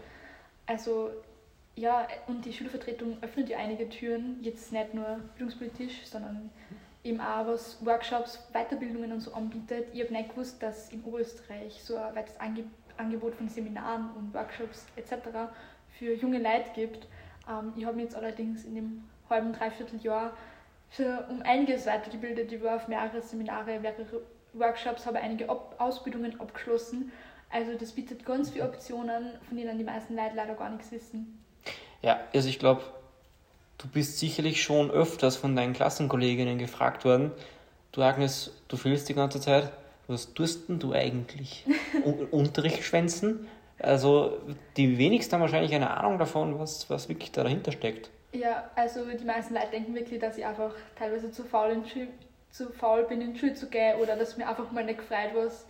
Also 0.67 1.11
ja, 1.75 2.07
und 2.27 2.45
die 2.45 2.53
Schülervertretung 2.53 3.19
öffnet 3.21 3.49
ja 3.49 3.59
einige 3.59 3.89
Türen, 3.89 4.39
jetzt 4.43 4.73
nicht 4.73 4.95
nur 4.95 5.21
bildungspolitisch, 5.37 6.07
sondern 6.07 6.51
eben 7.05 7.21
auch 7.21 7.47
was 7.47 7.85
Workshops, 7.85 8.39
Weiterbildungen 8.53 9.13
und 9.13 9.21
so 9.21 9.33
anbietet. 9.33 9.89
Ich 9.93 10.03
habe 10.03 10.13
nicht 10.13 10.31
gewusst, 10.31 10.63
dass 10.63 10.91
in 10.91 11.03
Oberösterreich 11.05 11.83
so 11.83 11.97
ein 11.97 12.15
weites 12.15 12.35
Angebot 12.97 13.35
von 13.37 13.49
Seminaren 13.49 14.11
und 14.17 14.35
Workshops 14.35 14.87
etc. 14.97 15.29
für 15.99 16.15
junge 16.15 16.39
Leute 16.39 16.71
gibt. 16.75 17.07
Ähm, 17.49 17.73
ich 17.77 17.85
habe 17.85 17.97
mich 17.97 18.07
jetzt 18.07 18.17
allerdings 18.17 18.65
in 18.65 18.75
dem 18.75 19.05
halben, 19.31 19.53
dreiviertel 19.53 20.01
Jahr 20.01 20.33
schon 20.91 21.19
um 21.29 21.43
einiges 21.43 21.87
weitergebildet. 21.87 22.53
Ich 22.53 22.63
war 22.63 22.77
auf 22.77 22.89
mehrere 22.89 23.23
Seminare, 23.23 23.79
mehrere 23.79 24.23
Workshops, 24.55 25.07
habe 25.07 25.19
einige 25.19 25.49
Ob 25.49 25.75
Ausbildungen 25.79 26.41
abgeschlossen. 26.41 27.13
Also 27.51 27.75
das 27.75 27.93
bietet 27.93 28.25
ganz 28.27 28.51
viele 28.51 28.65
Optionen, 28.65 29.33
von 29.47 29.57
denen 29.57 29.79
die 29.79 29.85
meisten 29.85 30.15
Leute 30.15 30.35
leider 30.35 30.55
gar 30.55 30.71
nichts 30.71 30.93
wissen. 30.93 31.43
Ja, 32.03 32.21
also 32.35 32.49
ich 32.49 32.59
glaube, 32.59 32.83
Du 33.79 33.87
bist 33.87 34.19
sicherlich 34.19 34.61
schon 34.61 34.91
öfters 34.91 35.37
von 35.37 35.55
deinen 35.55 35.73
Klassenkolleginnen 35.73 36.59
gefragt 36.59 37.05
worden, 37.05 37.31
du 37.93 38.03
Agnes, 38.03 38.53
du 38.67 38.77
fühlst 38.77 39.09
die 39.09 39.15
ganze 39.15 39.41
Zeit, 39.41 39.71
was 40.09 40.35
tust 40.35 40.69
denn 40.69 40.81
du 40.81 40.93
eigentlich? 40.93 41.65
Unterricht 42.33 42.83
schwänzen? 42.83 43.47
Also 43.79 44.39
die 44.77 44.99
wenigsten 44.99 45.35
haben 45.35 45.43
wahrscheinlich 45.43 45.75
eine 45.75 45.91
Ahnung 45.91 46.19
davon, 46.19 46.59
was, 46.59 46.91
was 46.91 47.09
wirklich 47.09 47.31
da 47.31 47.45
dahinter 47.45 47.71
steckt. 47.71 48.11
Ja, 48.33 48.69
also 48.75 49.05
die 49.05 49.25
meisten 49.25 49.55
Leute 49.55 49.71
denken 49.71 49.95
wirklich, 49.95 50.19
dass 50.19 50.37
ich 50.37 50.45
einfach 50.45 50.75
teilweise 50.99 51.31
zu 51.31 51.45
faul, 51.45 51.71
in 51.71 51.89
Schule, 51.89 52.09
zu 52.51 52.73
faul 52.73 53.05
bin, 53.05 53.21
in 53.21 53.35
die 53.35 53.39
Schule 53.39 53.55
zu 53.55 53.69
gehen 53.69 53.99
oder 54.01 54.17
dass 54.17 54.37
mir 54.37 54.49
einfach 54.49 54.73
mal 54.73 54.85
nicht 54.85 54.99
gefreut 54.99 55.31
was 55.35 55.67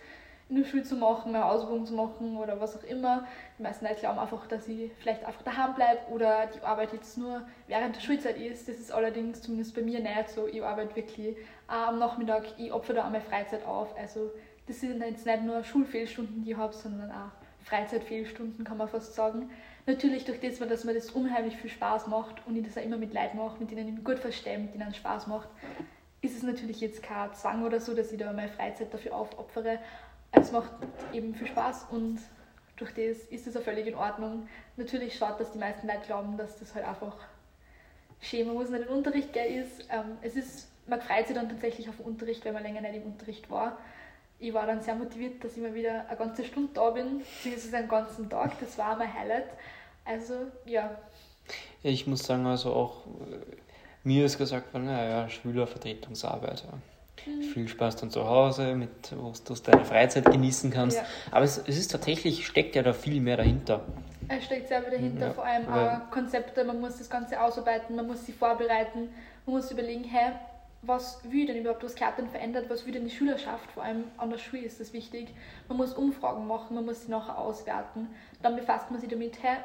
in 0.48 0.56
der 0.56 0.64
Schule 0.64 0.82
zu 0.82 0.96
machen, 0.96 1.34
eine 1.34 1.44
Ausbildung 1.44 1.84
zu 1.84 1.94
machen 1.94 2.36
oder 2.36 2.58
was 2.60 2.76
auch 2.76 2.84
immer. 2.84 3.26
Die 3.58 3.62
meisten 3.62 3.84
Leute 3.84 4.00
glauben 4.00 4.18
einfach, 4.18 4.46
dass 4.46 4.66
ich 4.66 4.90
vielleicht 4.98 5.24
einfach 5.24 5.42
daheim 5.42 5.74
bleibe 5.74 6.00
oder 6.10 6.46
die 6.46 6.60
Arbeit 6.62 6.92
jetzt 6.94 7.18
nur 7.18 7.42
während 7.66 7.96
der 7.96 8.00
Schulzeit 8.00 8.38
ist. 8.38 8.66
Das 8.66 8.76
ist 8.76 8.90
allerdings 8.90 9.42
zumindest 9.42 9.74
bei 9.74 9.82
mir 9.82 10.00
nicht 10.00 10.30
so. 10.30 10.46
Ich 10.46 10.62
arbeite 10.62 10.96
wirklich 10.96 11.36
auch 11.66 11.88
am 11.88 11.98
Nachmittag, 11.98 12.44
ich 12.56 12.72
opfere 12.72 12.96
da 12.96 13.06
auch 13.06 13.10
meine 13.10 13.20
Freizeit 13.20 13.66
auf. 13.66 13.94
Also 13.98 14.30
das 14.66 14.80
sind 14.80 15.02
jetzt 15.02 15.26
nicht 15.26 15.42
nur 15.42 15.62
Schulfehlstunden, 15.64 16.42
die 16.42 16.52
ich 16.52 16.56
habe, 16.56 16.72
sondern 16.72 17.10
auch 17.10 17.30
Freizeitfehlstunden, 17.64 18.64
kann 18.64 18.78
man 18.78 18.88
fast 18.88 19.14
sagen. 19.14 19.50
Natürlich 19.86 20.24
durch 20.24 20.40
das, 20.40 20.58
dass 20.58 20.84
mir 20.84 20.94
das 20.94 21.10
unheimlich 21.10 21.56
viel 21.56 21.70
Spaß 21.70 22.06
macht 22.06 22.46
und 22.46 22.56
ich 22.56 22.64
das 22.64 22.78
auch 22.78 22.82
immer 22.82 22.96
mit 22.96 23.12
Leuten 23.12 23.36
mache, 23.36 23.58
mit 23.58 23.70
denen 23.70 23.88
ich 23.88 23.94
mich 23.94 24.04
gut 24.04 24.18
verstehe, 24.18 24.58
mit 24.58 24.74
denen 24.74 24.88
es 24.88 24.96
Spaß 24.96 25.26
macht, 25.26 25.48
ist 26.20 26.36
es 26.36 26.42
natürlich 26.42 26.80
jetzt 26.80 27.02
kein 27.02 27.32
Zwang 27.34 27.64
oder 27.64 27.80
so, 27.80 27.94
dass 27.94 28.10
ich 28.12 28.18
da 28.18 28.32
meine 28.32 28.48
Freizeit 28.48 28.92
dafür 28.92 29.14
aufopfere. 29.14 29.78
Es 30.32 30.52
macht 30.52 30.70
eben 31.12 31.34
viel 31.34 31.46
Spaß 31.48 31.86
und 31.90 32.20
durch 32.76 32.90
das 32.90 33.24
ist 33.30 33.46
es 33.46 33.56
auch 33.56 33.62
völlig 33.62 33.86
in 33.86 33.94
Ordnung. 33.94 34.48
Natürlich 34.76 35.16
schaut, 35.16 35.40
dass 35.40 35.52
die 35.52 35.58
meisten 35.58 35.86
Leute 35.86 36.06
glauben, 36.06 36.36
dass 36.36 36.58
das 36.58 36.74
halt 36.74 36.86
einfach 36.86 37.16
wo 38.20 38.62
es 38.62 38.70
nicht 38.70 38.80
in 38.80 38.86
den 38.86 38.88
Unterricht 38.88 39.32
gehen 39.32 39.64
ist. 39.64 39.86
Ähm, 39.90 40.18
es 40.22 40.36
ist. 40.36 40.68
Man 40.86 41.00
freut 41.02 41.26
sich 41.26 41.36
dann 41.36 41.50
tatsächlich 41.50 41.88
auf 41.88 41.96
den 41.96 42.06
Unterricht, 42.06 42.44
wenn 42.46 42.54
man 42.54 42.62
länger 42.62 42.80
nicht 42.80 42.96
im 42.96 43.02
Unterricht 43.02 43.50
war. 43.50 43.76
Ich 44.38 44.54
war 44.54 44.66
dann 44.66 44.80
sehr 44.80 44.94
motiviert, 44.94 45.44
dass 45.44 45.54
ich 45.56 45.62
mal 45.62 45.74
wieder 45.74 46.08
eine 46.08 46.16
ganze 46.16 46.44
Stunde 46.44 46.70
da 46.72 46.90
bin, 46.90 47.18
beziehungsweise 47.18 47.76
einen 47.76 47.88
ganzen 47.88 48.30
Tag. 48.30 48.58
Das 48.58 48.78
war 48.78 48.96
mein 48.96 49.12
Highlight. 49.12 49.48
Also, 50.06 50.34
ja. 50.64 50.96
Ich 51.82 52.06
muss 52.06 52.24
sagen, 52.24 52.46
also 52.46 52.72
auch 52.72 53.06
äh, 53.06 53.56
mir 54.02 54.24
ist 54.24 54.38
gesagt 54.38 54.72
worden, 54.72 54.86
naja, 54.86 55.28
Schülervertretungsarbeit. 55.28 56.64
Mhm. 57.26 57.42
Viel 57.42 57.68
Spaß 57.68 57.96
dann 57.96 58.10
zu 58.10 58.28
Hause, 58.28 58.74
mit, 58.74 58.90
wo 59.16 59.32
du 59.44 59.54
deine 59.54 59.84
Freizeit 59.84 60.30
genießen 60.30 60.70
kannst. 60.70 60.98
Ja. 60.98 61.04
Aber 61.30 61.44
es, 61.44 61.58
es 61.58 61.78
ist 61.78 61.90
tatsächlich, 61.90 62.46
steckt 62.46 62.74
ja 62.74 62.82
da 62.82 62.92
viel 62.92 63.20
mehr 63.20 63.36
dahinter. 63.36 63.84
Es 64.28 64.44
steckt 64.44 64.68
sehr 64.68 64.82
viel 64.82 64.90
dahinter, 64.90 65.28
ja, 65.28 65.32
vor 65.32 65.44
allem 65.44 65.68
auch 65.68 66.10
Konzepte, 66.10 66.62
man 66.64 66.80
muss 66.80 66.98
das 66.98 67.08
Ganze 67.08 67.40
ausarbeiten, 67.40 67.96
man 67.96 68.06
muss 68.06 68.26
sie 68.26 68.32
vorbereiten, 68.32 69.08
man 69.46 69.56
muss 69.56 69.70
überlegen, 69.70 70.04
hey, 70.04 70.32
was 70.82 71.20
will 71.24 71.46
denn 71.46 71.56
überhaupt, 71.56 71.82
was 71.82 71.94
gehört 71.94 72.18
denn 72.18 72.28
verändert, 72.28 72.66
was 72.68 72.86
will 72.86 72.92
denn 72.92 73.04
die 73.04 73.10
Schülerschaft, 73.10 73.70
vor 73.72 73.82
allem 73.82 74.04
an 74.16 74.30
der 74.30 74.38
Schule 74.38 74.62
ist 74.62 74.80
das 74.80 74.92
wichtig. 74.92 75.28
Man 75.66 75.78
muss 75.78 75.92
Umfragen 75.94 76.46
machen, 76.46 76.76
man 76.76 76.84
muss 76.84 77.04
sie 77.04 77.10
nachher 77.10 77.38
auswerten. 77.38 78.08
Dann 78.42 78.54
befasst 78.54 78.90
man 78.90 79.00
sich 79.00 79.08
damit, 79.08 79.42
hey, 79.42 79.56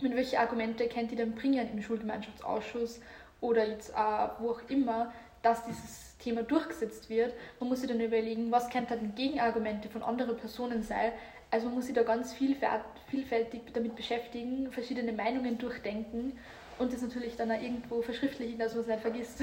mit 0.00 0.14
welche 0.14 0.38
Argumente 0.38 0.86
kennt 0.88 1.10
ihr 1.10 1.16
denn 1.16 1.34
bringen 1.34 1.68
im 1.72 1.82
Schulgemeinschaftsausschuss 1.82 3.00
oder 3.40 3.66
jetzt 3.66 3.90
äh, 3.90 4.28
wo 4.38 4.50
auch 4.50 4.60
immer, 4.68 5.12
dass 5.42 5.64
dieses 5.64 6.05
Thema 6.18 6.42
durchgesetzt 6.42 7.10
wird. 7.10 7.34
Man 7.60 7.68
muss 7.68 7.80
sich 7.80 7.88
dann 7.88 8.00
überlegen, 8.00 8.50
was 8.50 8.70
könnte 8.70 8.96
dann 8.96 9.14
Gegenargumente 9.14 9.88
von 9.88 10.02
anderen 10.02 10.36
Personen 10.36 10.82
sein. 10.82 11.12
Also 11.50 11.66
man 11.66 11.76
muss 11.76 11.86
sich 11.86 11.94
da 11.94 12.02
ganz 12.02 12.34
vielfältig 12.34 13.60
damit 13.72 13.94
beschäftigen, 13.94 14.70
verschiedene 14.72 15.12
Meinungen 15.12 15.58
durchdenken 15.58 16.38
und 16.78 16.92
das 16.92 17.02
natürlich 17.02 17.36
dann 17.36 17.50
auch 17.50 17.60
irgendwo 17.60 18.02
verschriftlichen, 18.02 18.58
dass 18.58 18.74
man 18.74 18.82
es 18.82 18.88
nicht 18.88 19.00
vergisst. 19.00 19.42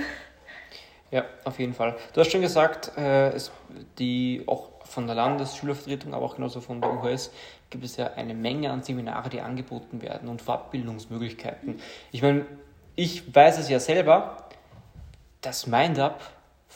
Ja, 1.11 1.26
auf 1.43 1.59
jeden 1.59 1.74
Fall. 1.76 1.95
Du 2.13 2.21
hast 2.21 2.32
schon 2.32 2.41
gesagt, 2.41 2.97
äh, 2.97 3.30
es, 3.30 3.51
die 3.99 4.43
auch 4.47 4.69
von 4.84 5.05
der 5.05 5.15
Landesschülervertretung, 5.15 6.13
aber 6.13 6.26
auch 6.26 6.36
genauso 6.36 6.59
von 6.59 6.82
der 6.82 6.91
UHS 6.91 7.32
gibt 7.69 7.86
es 7.86 7.97
ja 7.97 8.13
eine 8.13 8.34
Menge 8.34 8.71
an 8.71 8.82
Seminare, 8.82 9.30
die 9.30 9.39
angeboten 9.39 10.01
werden 10.01 10.28
und 10.28 10.41
Fortbildungsmöglichkeiten. 10.41 11.80
Ich 12.11 12.21
meine, 12.21 12.45
ich 12.95 13.34
weiß 13.34 13.59
es 13.59 13.69
ja 13.69 13.80
selber, 13.80 14.49
das 15.41 15.67
Mind-Up 15.67 16.21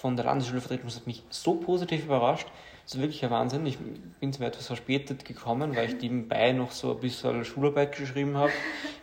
von 0.01 0.15
der 0.15 0.25
Landesschülervertretung 0.25 0.89
hat 0.89 1.07
mich 1.07 1.23
so 1.29 1.55
positiv 1.55 2.05
überrascht. 2.05 2.47
Das 2.83 2.95
ist 2.95 3.01
wirklich 3.01 3.25
ein 3.25 3.31
Wahnsinn. 3.31 3.65
Ich 3.65 3.79
bin 4.19 4.31
zwar 4.31 4.47
etwas 4.47 4.67
verspätet 4.67 5.25
gekommen, 5.25 5.75
weil 5.75 5.89
ich 5.89 5.99
nebenbei 5.99 6.51
noch 6.51 6.71
so 6.71 6.91
ein 6.91 6.99
bisschen 6.99 7.43
Schularbeit 7.43 7.97
geschrieben 7.97 8.37
habe 8.37 8.51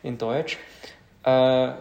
in 0.03 0.18
Deutsch. 0.18 0.57
Äh, 1.24 1.72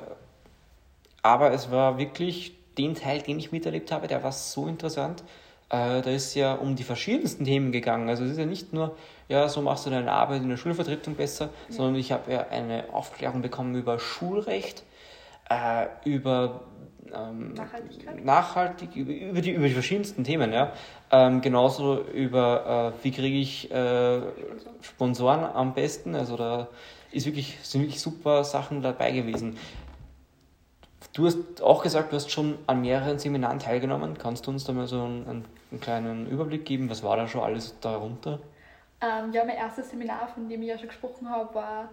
aber 1.22 1.51
es 1.53 1.70
war 1.70 1.99
wirklich 1.99 2.53
den 2.78 2.95
Teil, 2.95 3.22
den 3.22 3.38
ich 3.38 3.51
miterlebt 3.51 3.91
habe, 3.91 4.07
der 4.07 4.24
war 4.24 4.32
so 4.32 4.68
interessant. 4.68 5.24
Äh, 5.70 6.01
da 6.01 6.09
ist 6.09 6.34
ja 6.34 6.55
um 6.55 6.76
die 6.76 6.84
verschiedensten 6.84 7.45
Themen 7.45 7.72
gegangen. 7.72 8.09
Also 8.09 8.24
es 8.24 8.32
ist 8.32 8.39
ja 8.39 8.45
nicht 8.47 8.74
nur, 8.74 8.97
ja, 9.30 9.47
so 9.47 9.61
machst 9.61 9.86
du 9.86 9.91
deine 9.91 10.11
Arbeit 10.11 10.41
in 10.41 10.49
der 10.49 10.57
Schulvertretung 10.57 11.16
besser, 11.16 11.49
ja. 11.70 11.76
sondern 11.76 11.95
ich 11.95 12.11
habe 12.11 12.32
ja 12.32 12.47
eine 12.47 12.86
Aufklärung 12.91 13.43
bekommen 13.43 13.76
über 13.76 13.99
Schulrecht, 13.99 14.84
äh, 15.49 15.86
über 16.03 16.61
ähm, 17.14 17.54
Nachhaltigkeit. 17.54 18.26
Nachhaltig, 18.26 18.95
über, 18.95 19.12
über, 19.12 19.41
die, 19.41 19.51
über 19.51 19.68
die 19.68 19.74
verschiedensten 19.74 20.24
Themen, 20.24 20.54
ja. 20.54 20.74
Ähm, 21.12 21.41
genauso 21.41 22.01
über, 22.01 22.93
äh, 22.99 23.04
wie 23.04 23.12
kriege 23.12 23.38
ich 23.38 23.72
äh, 23.72 24.22
Sponsoren 24.82 25.43
am 25.43 25.74
besten. 25.74 26.16
Also 26.16 26.38
da 26.38 26.68
ist 27.12 27.26
wirklich, 27.26 27.58
sind 27.64 27.82
wirklich 27.82 28.01
super 28.01 28.43
Sachen 28.43 28.82
dabei 28.82 29.12
gewesen. 29.12 29.58
Du 31.14 31.28
hast 31.28 31.62
auch 31.62 31.84
gesagt, 31.84 32.12
du 32.12 32.16
hast 32.16 32.32
schon 32.32 32.58
an 32.66 32.82
mehreren 32.82 33.20
Seminaren 33.20 33.60
teilgenommen. 33.60 34.18
Kannst 34.18 34.47
du 34.47 34.51
uns 34.51 34.64
da 34.64 34.74
mal 34.74 34.88
so 34.88 35.04
einen, 35.04 35.45
einen 35.72 35.80
kleinen 35.80 36.28
Überblick 36.28 36.66
geben? 36.66 36.89
Was 36.89 37.04
war 37.04 37.18
da 37.18 37.28
schon 37.28 37.41
alles 37.41 37.80
darunter? 37.82 38.39
Ähm, 38.99 39.32
ja, 39.32 39.43
mein 39.43 39.58
erstes 39.58 39.91
Seminar, 39.91 40.28
von 40.28 40.49
dem 40.49 40.62
ich 40.62 40.70
ja 40.70 40.78
schon 40.78 40.88
gesprochen 40.88 41.30
habe, 41.30 41.54
war 41.54 41.89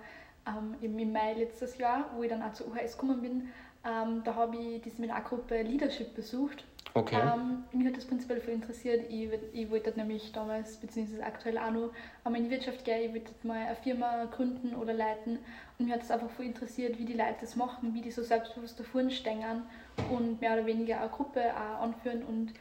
ähm, 0.46 0.74
im 0.80 1.12
Mai 1.12 1.34
letztes 1.34 1.76
Jahr, 1.76 2.06
wo 2.14 2.22
ich 2.22 2.30
dann 2.30 2.42
auch 2.42 2.52
zur 2.52 2.68
UHS 2.68 2.92
gekommen 2.92 3.20
bin. 3.20 3.48
Ähm, 3.84 4.22
da 4.24 4.34
habe 4.34 4.56
ich 4.56 4.82
die 4.82 4.90
Seminargruppe 4.90 5.62
Leadership 5.62 6.14
besucht. 6.14 6.64
Okay. 6.92 7.20
Ähm, 7.20 7.64
mich 7.72 7.86
hat 7.86 7.96
das 7.96 8.04
prinzipiell 8.04 8.40
voll 8.40 8.54
interessiert. 8.54 9.08
Ich, 9.08 9.28
ich 9.52 9.70
wollte 9.70 9.92
nämlich 9.96 10.32
damals, 10.32 10.76
beziehungsweise 10.76 11.24
aktuell 11.24 11.56
auch 11.56 11.70
noch, 11.70 11.90
einmal 12.24 12.40
in 12.40 12.48
die 12.48 12.50
Wirtschaft 12.50 12.84
gehen. 12.84 13.02
Ich 13.04 13.14
wollte 13.14 13.46
mal 13.46 13.66
eine 13.66 13.76
Firma 13.76 14.24
gründen 14.24 14.74
oder 14.74 14.92
leiten. 14.92 15.38
Und 15.78 15.86
mich 15.86 15.94
hat 15.94 16.02
es 16.02 16.10
einfach 16.10 16.30
voll 16.30 16.46
interessiert, 16.46 16.98
wie 16.98 17.04
die 17.04 17.14
Leute 17.14 17.36
das 17.40 17.56
machen, 17.56 17.94
wie 17.94 18.00
die 18.00 18.10
so 18.10 18.22
selbstbewusst 18.22 18.78
davor 18.78 19.08
stehen 19.10 19.62
und 20.10 20.40
mehr 20.40 20.54
oder 20.54 20.66
weniger 20.66 21.00
eine 21.00 21.08
Gruppe 21.10 21.42
auch 21.54 21.82
anführen 21.82 22.24
und 22.24 22.52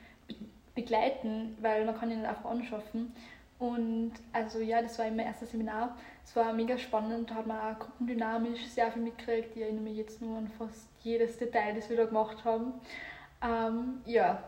begleiten, 0.76 1.58
weil 1.60 1.86
man 1.86 1.98
kann 1.98 2.12
ihn 2.12 2.20
nicht 2.20 2.30
einfach 2.30 2.52
anschaffen. 2.52 3.12
Und 3.58 4.14
also 4.32 4.60
ja, 4.60 4.82
das 4.82 4.98
war 5.00 5.06
mein 5.08 5.20
erstes 5.26 5.52
Seminar. 5.52 5.98
Es 6.24 6.36
war 6.36 6.54
mega 6.54 6.78
spannend, 6.78 7.30
da 7.30 7.36
hat 7.36 7.48
man 7.48 7.60
auch 7.60 7.80
gruppendynamisch 7.80 8.66
sehr 8.68 8.90
viel 8.92 9.02
mitgekriegt. 9.02 9.56
Ich 9.56 9.62
erinnere 9.62 9.84
mich 9.84 9.98
jetzt 9.98 10.22
nur 10.22 10.38
an 10.38 10.48
fast 10.48 10.89
jedes 11.04 11.38
Detail, 11.38 11.76
das 11.76 11.89
wir 11.89 11.97
da 11.97 12.06
gemacht 12.06 12.43
haben. 12.43 12.74
Ähm, 13.41 14.02
ja, 14.06 14.43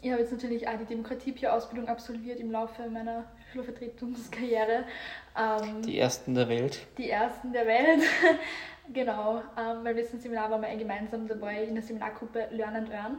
ich 0.00 0.10
habe 0.10 0.22
jetzt 0.22 0.32
natürlich 0.32 0.66
auch 0.66 0.78
die 0.78 0.84
Demokratiepeer-Ausbildung 0.84 1.88
absolviert 1.88 2.40
im 2.40 2.50
Laufe 2.50 2.88
meiner 2.88 3.24
Schulvertretungskarriere. 3.52 4.84
Ähm, 5.36 5.82
die 5.82 5.98
ersten 5.98 6.34
der 6.34 6.48
Welt. 6.48 6.86
Die 6.96 7.10
ersten 7.10 7.52
der 7.52 7.66
Welt, 7.66 8.02
genau. 8.92 9.42
Ähm, 9.58 9.84
beim 9.84 9.96
letzten 9.96 10.18
Seminar 10.18 10.50
waren 10.50 10.62
wir 10.62 10.68
ein 10.68 10.78
gemeinsam 10.78 11.28
dabei 11.28 11.64
in 11.64 11.74
der 11.74 11.82
Seminargruppe 11.82 12.48
Learn 12.52 12.76
and 12.76 12.90
Earn. 12.90 13.18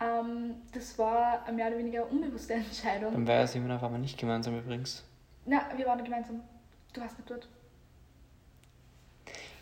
Ähm, 0.00 0.54
das 0.72 0.98
war 0.98 1.44
eine 1.46 1.56
mehr 1.56 1.68
oder 1.68 1.78
weniger 1.78 2.10
unbewusste 2.10 2.54
Entscheidung. 2.54 3.12
Beim 3.12 3.28
Weiher-Seminar 3.28 3.82
waren 3.82 3.92
wir 3.92 3.98
nicht 3.98 4.18
gemeinsam 4.18 4.58
übrigens. 4.58 5.04
Na, 5.44 5.62
wir 5.76 5.86
waren 5.86 6.02
gemeinsam. 6.02 6.40
Du 6.92 7.00
warst 7.00 7.18
nicht 7.18 7.30
dort. 7.30 7.48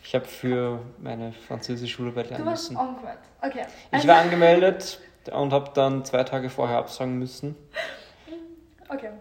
Ich 0.03 0.15
habe 0.15 0.25
für 0.25 0.79
meine 0.99 1.31
französische 1.31 1.93
Schularbeit 1.93 2.29
lernen 2.29 2.45
müssen. 2.45 2.77
Okay. 3.41 3.65
Ich 3.91 4.07
war 4.07 4.17
angemeldet 4.17 4.99
und 5.31 5.53
habe 5.53 5.71
dann 5.73 6.03
zwei 6.05 6.23
Tage 6.23 6.49
vorher 6.49 6.77
absagen 6.77 7.17
müssen. 7.19 7.55
Okay. 8.89 9.11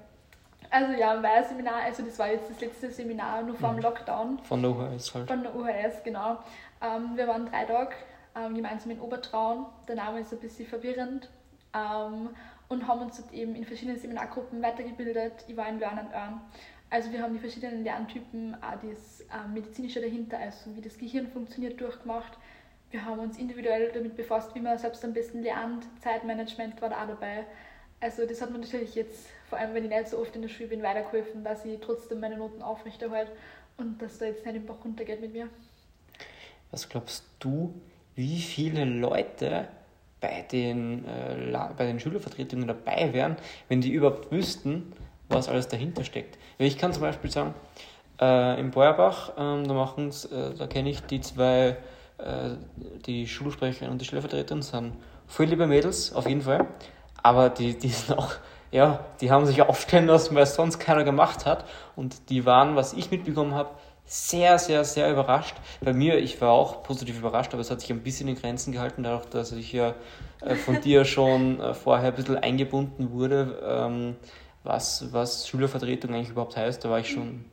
Also 0.71 0.93
ja, 0.93 1.13
ein 1.13 1.23
Weiher-Seminar, 1.23 1.83
also 1.85 2.05
das 2.05 2.19
war 2.19 2.29
jetzt 2.29 2.49
das 2.49 2.61
letzte 2.61 2.91
Seminar 2.91 3.43
nur 3.43 3.57
vor 3.57 3.71
dem 3.71 3.77
mhm. 3.77 3.83
Lockdown. 3.83 4.39
Von 4.45 4.63
der 4.63 4.71
UHS 4.71 5.15
halt. 5.15 5.29
Von 5.29 5.43
der 5.43 5.55
UHS, 5.55 6.03
genau. 6.05 6.39
Ähm, 6.81 7.17
wir 7.17 7.27
waren 7.27 7.47
drei 7.47 7.65
Tage 7.65 7.95
ähm, 8.37 8.55
gemeinsam 8.55 8.93
in 8.93 9.01
Obertraun. 9.01 9.67
Der 9.89 9.97
Name 9.97 10.21
ist 10.21 10.33
ein 10.33 10.39
bisschen 10.39 10.67
verwirrend. 10.67 11.29
Ähm, 11.75 12.31
und 12.69 12.87
haben 12.87 13.01
uns 13.01 13.17
dort 13.17 13.33
eben 13.33 13.57
in 13.57 13.65
verschiedenen 13.65 13.99
Seminargruppen 13.99 14.63
weitergebildet. 14.63 15.45
Ich 15.49 15.57
war 15.57 15.69
in 15.69 15.81
Learn 15.81 15.99
and 15.99 16.15
Earn. 16.15 16.41
Also 16.91 17.13
wir 17.13 17.23
haben 17.23 17.35
die 17.35 17.39
verschiedenen 17.39 17.85
Lerntypen, 17.85 18.57
auch 18.57 18.75
das 18.83 19.21
äh, 19.21 19.49
medizinische 19.53 20.01
dahinter, 20.01 20.39
also 20.39 20.75
wie 20.75 20.81
das 20.81 20.99
Gehirn 20.99 21.29
funktioniert, 21.29 21.81
durchgemacht. 21.81 22.33
Wir 22.91 23.05
haben 23.05 23.21
uns 23.21 23.39
individuell 23.39 23.93
damit 23.95 24.17
befasst, 24.17 24.53
wie 24.57 24.61
man 24.61 24.77
selbst 24.77 25.05
am 25.05 25.13
besten 25.13 25.43
lernt. 25.43 25.85
Zeitmanagement 26.03 26.83
war 26.83 26.89
da 26.89 27.05
auch 27.05 27.09
dabei. 27.09 27.47
Also 28.01 28.27
das 28.27 28.43
hat 28.43 28.51
mir 28.51 28.59
natürlich 28.59 28.97
jetzt, 28.97 29.29
vor 29.49 29.59
allem 29.59 29.75
wenn 29.75 29.85
ich 29.85 29.91
nicht 29.91 30.09
so 30.09 30.19
oft 30.19 30.35
in 30.35 30.43
der 30.43 30.49
Schule 30.49 30.71
bin, 30.71 30.83
weitergeholfen, 30.83 31.45
dass 31.45 31.65
ich 31.65 31.79
trotzdem 31.81 32.19
meine 32.19 32.37
Noten 32.37 32.61
aufrechterhalte 32.61 33.31
und 33.77 34.03
dass 34.03 34.19
da 34.19 34.25
jetzt 34.25 34.45
nicht 34.45 34.57
im 34.57 34.67
Bach 34.67 34.85
runtergeht 34.85 35.21
mit 35.21 35.33
mir. 35.33 35.49
Was 36.73 36.89
glaubst 36.89 37.25
du, 37.39 37.73
wie 38.17 38.41
viele 38.41 38.85
Leute 38.85 39.69
bei 40.21 40.43
den, 40.51 41.05
äh, 41.05 41.69
bei 41.77 41.87
den 41.87 42.01
Schülervertretungen 42.01 42.67
dabei 42.67 43.13
wären, 43.13 43.37
wenn 43.69 43.81
die 43.81 43.93
überhaupt 43.93 44.33
wüssten, 44.33 44.93
was 45.31 45.49
alles 45.49 45.69
dahinter 45.69 46.05
steckt. 46.05 46.39
Ich 46.59 46.79
kann 46.79 46.93
zum 46.93 47.03
Beispiel 47.03 47.31
sagen, 47.31 47.55
äh, 48.21 48.61
in 48.61 48.71
Beuerbach, 48.71 49.33
ähm, 49.39 49.67
da, 49.67 49.95
äh, 49.95 50.55
da 50.57 50.67
kenne 50.67 50.91
ich 50.91 51.03
die 51.03 51.21
zwei, 51.21 51.77
äh, 52.19 52.51
die 53.07 53.27
Schulsprecherin 53.27 53.91
und 53.91 54.01
die 54.01 54.05
Schülervertreterin, 54.05 54.63
sind 54.63 54.93
voll 55.27 55.47
liebe 55.47 55.67
Mädels, 55.67 56.13
auf 56.13 56.29
jeden 56.29 56.43
Fall. 56.43 56.67
Aber 57.23 57.49
die, 57.49 57.79
die 57.79 57.89
sind 57.89 58.19
auch, 58.19 58.33
ja, 58.71 59.05
die 59.21 59.31
haben 59.31 59.47
sich 59.47 59.63
aufstellen 59.63 60.07
lassen, 60.07 60.35
weil 60.35 60.43
es 60.43 60.55
sonst 60.55 60.79
keiner 60.79 61.05
gemacht 61.05 61.47
hat. 61.47 61.65
Und 61.97 62.29
die 62.31 62.45
waren, 62.45 62.77
was 62.77 62.93
ich 62.93 63.11
mitbekommen 63.11 63.55
habe, 63.55 63.71
sehr, 64.05 64.59
sehr, 64.59 64.85
sehr 64.85 65.11
überrascht. 65.11 65.55
Bei 65.81 65.93
mir, 65.93 66.19
ich 66.19 66.41
war 66.41 66.51
auch 66.51 66.83
positiv 66.83 67.19
überrascht, 67.19 67.53
aber 67.53 67.61
es 67.61 67.71
hat 67.71 67.81
sich 67.81 67.91
ein 67.91 68.03
bisschen 68.03 68.27
in 68.27 68.35
Grenzen 68.35 68.73
gehalten, 68.73 69.05
dadurch, 69.05 69.27
dass 69.27 69.53
ich 69.53 69.73
ja 69.73 69.95
äh, 70.41 70.57
von 70.57 70.81
dir 70.81 71.05
schon 71.07 71.61
äh, 71.61 71.75
vorher 71.75 72.09
ein 72.09 72.17
bisschen 72.17 72.37
eingebunden 72.37 73.13
wurde, 73.13 73.61
ähm, 73.65 74.17
was, 74.63 75.13
was 75.13 75.49
Schülervertretung 75.49 76.15
eigentlich 76.15 76.31
überhaupt 76.31 76.57
heißt. 76.57 76.85
Da 76.85 76.91
war 76.91 77.01
ich 77.01 77.11
schon 77.11 77.45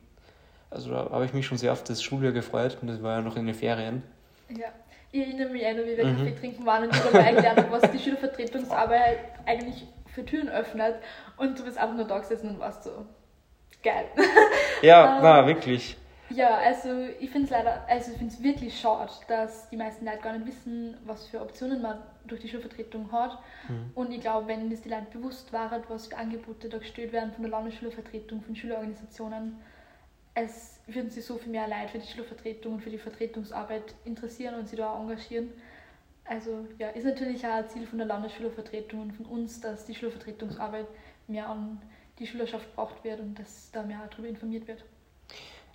Also 0.70 0.90
da 0.90 1.10
habe 1.10 1.24
ich 1.24 1.32
mich 1.32 1.46
schon 1.46 1.58
sehr 1.58 1.72
auf 1.72 1.84
das 1.84 2.02
Schuljahr 2.02 2.32
gefreut 2.32 2.78
und 2.80 2.88
das 2.88 3.02
war 3.02 3.16
ja 3.16 3.22
noch 3.22 3.36
in 3.36 3.46
den 3.46 3.54
Ferien. 3.54 4.02
Ja, 4.50 4.68
ich 5.12 5.20
erinnere 5.20 5.48
mich 5.50 5.62
noch, 5.62 5.84
wie 5.84 5.96
wir 5.96 6.06
mhm. 6.06 6.18
Kaffee 6.18 6.34
trinken 6.38 6.66
waren 6.66 6.84
und 6.84 6.94
ich 6.94 7.02
habe 7.02 7.18
erklärt, 7.18 7.70
was 7.70 7.90
die 7.90 7.98
Schülervertretungsarbeit 7.98 9.18
eigentlich 9.46 9.86
für 10.14 10.24
Türen 10.24 10.48
öffnet 10.48 10.96
und 11.36 11.58
du 11.58 11.64
bist 11.64 11.78
einfach 11.78 11.96
nur 11.96 12.06
da 12.06 12.18
gesessen 12.18 12.50
und 12.50 12.58
warst 12.58 12.84
so 12.84 13.06
geil. 13.82 14.06
Ja, 14.82 15.16
ähm, 15.18 15.22
war 15.22 15.46
wirklich. 15.46 15.96
Ja, 16.30 16.58
also 16.58 16.90
ich 17.18 17.30
finde 17.30 17.46
es 17.46 17.50
leider, 17.50 17.86
also 17.88 18.12
ich 18.12 18.18
finde 18.18 18.34
es 18.34 18.42
wirklich 18.42 18.78
schade, 18.78 19.10
dass 19.28 19.68
die 19.70 19.76
meisten 19.76 20.04
Leute 20.04 20.18
gar 20.18 20.32
nicht 20.36 20.46
wissen, 20.46 20.96
was 21.04 21.26
für 21.26 21.40
Optionen 21.40 21.80
man 21.80 21.98
durch 22.26 22.40
die 22.40 22.48
Schulvertretung 22.48 23.10
hat. 23.10 23.38
Mhm. 23.68 23.90
Und 23.94 24.12
ich 24.12 24.20
glaube, 24.20 24.46
wenn 24.46 24.68
das 24.70 24.82
die 24.82 24.90
Leute 24.90 25.06
bewusst 25.12 25.52
waren, 25.52 25.82
was 25.88 26.08
für 26.08 26.16
Angebote 26.16 26.68
da 26.68 26.78
gestellt 26.78 27.12
werden 27.12 27.32
von 27.32 27.42
der 27.42 27.50
Landesschülervertretung, 27.50 28.42
von 28.42 28.54
Schülerorganisationen, 28.54 29.56
es 30.34 30.80
würden 30.86 31.10
sich 31.10 31.24
so 31.24 31.36
viel 31.36 31.50
mehr 31.50 31.66
Leute 31.66 31.88
für 31.92 31.98
die 31.98 32.06
Schülervertretung 32.06 32.74
und 32.74 32.80
für 32.80 32.90
die 32.90 32.98
Vertretungsarbeit 32.98 33.94
interessieren 34.04 34.54
und 34.54 34.68
sich 34.68 34.78
da 34.78 34.92
auch 34.92 35.00
engagieren. 35.00 35.50
Also 36.24 36.66
ja, 36.78 36.90
ist 36.90 37.04
natürlich 37.04 37.44
auch 37.46 37.54
ein 37.54 37.68
Ziel 37.68 37.86
von 37.86 37.98
der 37.98 38.06
Landesschülervertretung 38.06 39.00
und 39.00 39.12
von 39.12 39.26
uns, 39.26 39.60
dass 39.60 39.86
die 39.86 39.94
Schülervertretungsarbeit 39.94 40.86
mehr 41.26 41.48
an 41.48 41.80
die 42.18 42.26
Schülerschaft 42.26 42.66
gebracht 42.70 43.02
wird 43.02 43.20
und 43.20 43.38
dass 43.38 43.70
da 43.72 43.82
mehr 43.82 44.06
darüber 44.10 44.28
informiert 44.28 44.68
wird. 44.68 44.84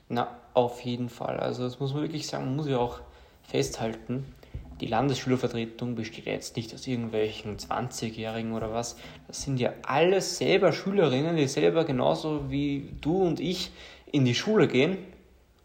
Na, 0.09 0.37
auf 0.53 0.81
jeden 0.81 1.09
Fall. 1.09 1.39
Also 1.39 1.63
das 1.63 1.79
muss 1.79 1.93
man 1.93 2.03
wirklich 2.03 2.27
sagen, 2.27 2.55
muss 2.55 2.67
ja 2.67 2.77
auch 2.77 2.99
festhalten, 3.43 4.25
die 4.81 4.87
Landesschülervertretung 4.87 5.95
besteht 5.95 6.25
jetzt 6.25 6.57
nicht 6.57 6.73
aus 6.73 6.87
irgendwelchen 6.87 7.57
20-Jährigen 7.57 8.53
oder 8.53 8.73
was. 8.73 8.97
Das 9.27 9.41
sind 9.41 9.59
ja 9.59 9.71
alles 9.85 10.37
selber 10.37 10.73
Schülerinnen, 10.73 11.35
die 11.35 11.47
selber 11.47 11.85
genauso 11.85 12.49
wie 12.49 12.89
du 12.99 13.23
und 13.23 13.39
ich 13.39 13.71
in 14.11 14.25
die 14.25 14.35
Schule 14.35 14.67
gehen 14.67 14.97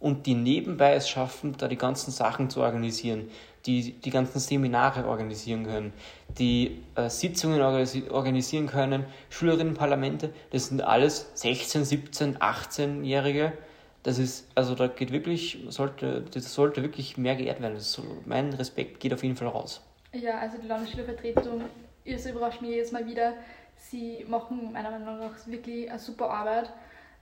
und 0.00 0.26
die 0.26 0.34
nebenbei 0.34 0.94
es 0.94 1.08
schaffen, 1.08 1.56
da 1.58 1.68
die 1.68 1.76
ganzen 1.76 2.10
Sachen 2.12 2.50
zu 2.50 2.60
organisieren, 2.60 3.28
die 3.66 3.92
die 3.92 4.10
ganzen 4.10 4.38
Seminare 4.38 5.06
organisieren 5.06 5.64
können, 5.64 5.92
die 6.38 6.82
äh, 6.94 7.10
Sitzungen 7.10 7.60
organisi 7.60 8.04
organisieren 8.10 8.66
können, 8.68 9.04
Schülerinnenparlamente, 9.30 10.32
das 10.50 10.66
sind 10.66 10.82
alles 10.82 11.30
16, 11.34 11.84
17, 11.84 12.38
18-Jährige. 12.38 13.52
Das 14.08 14.18
ist, 14.18 14.48
also 14.54 14.74
da 14.74 14.86
geht 14.86 15.12
wirklich, 15.12 15.58
sollte, 15.68 16.22
das 16.32 16.54
sollte 16.54 16.82
wirklich 16.82 17.18
mehr 17.18 17.36
geehrt 17.36 17.60
werden. 17.60 17.74
Das, 17.74 18.00
mein 18.24 18.54
Respekt 18.54 19.00
geht 19.00 19.12
auf 19.12 19.22
jeden 19.22 19.36
Fall 19.36 19.48
raus. 19.48 19.82
Ja, 20.14 20.38
also 20.38 20.56
die 20.56 20.66
Landesschülervertretung, 20.66 21.64
es 22.06 22.24
überrascht 22.24 22.62
mich 22.62 22.70
jedes 22.70 22.90
Mal 22.90 23.04
wieder. 23.06 23.34
Sie 23.76 24.24
machen 24.26 24.72
meiner 24.72 24.92
Meinung 24.92 25.18
nach 25.18 25.46
wirklich 25.46 25.90
eine 25.90 25.98
super 25.98 26.30
Arbeit. 26.30 26.72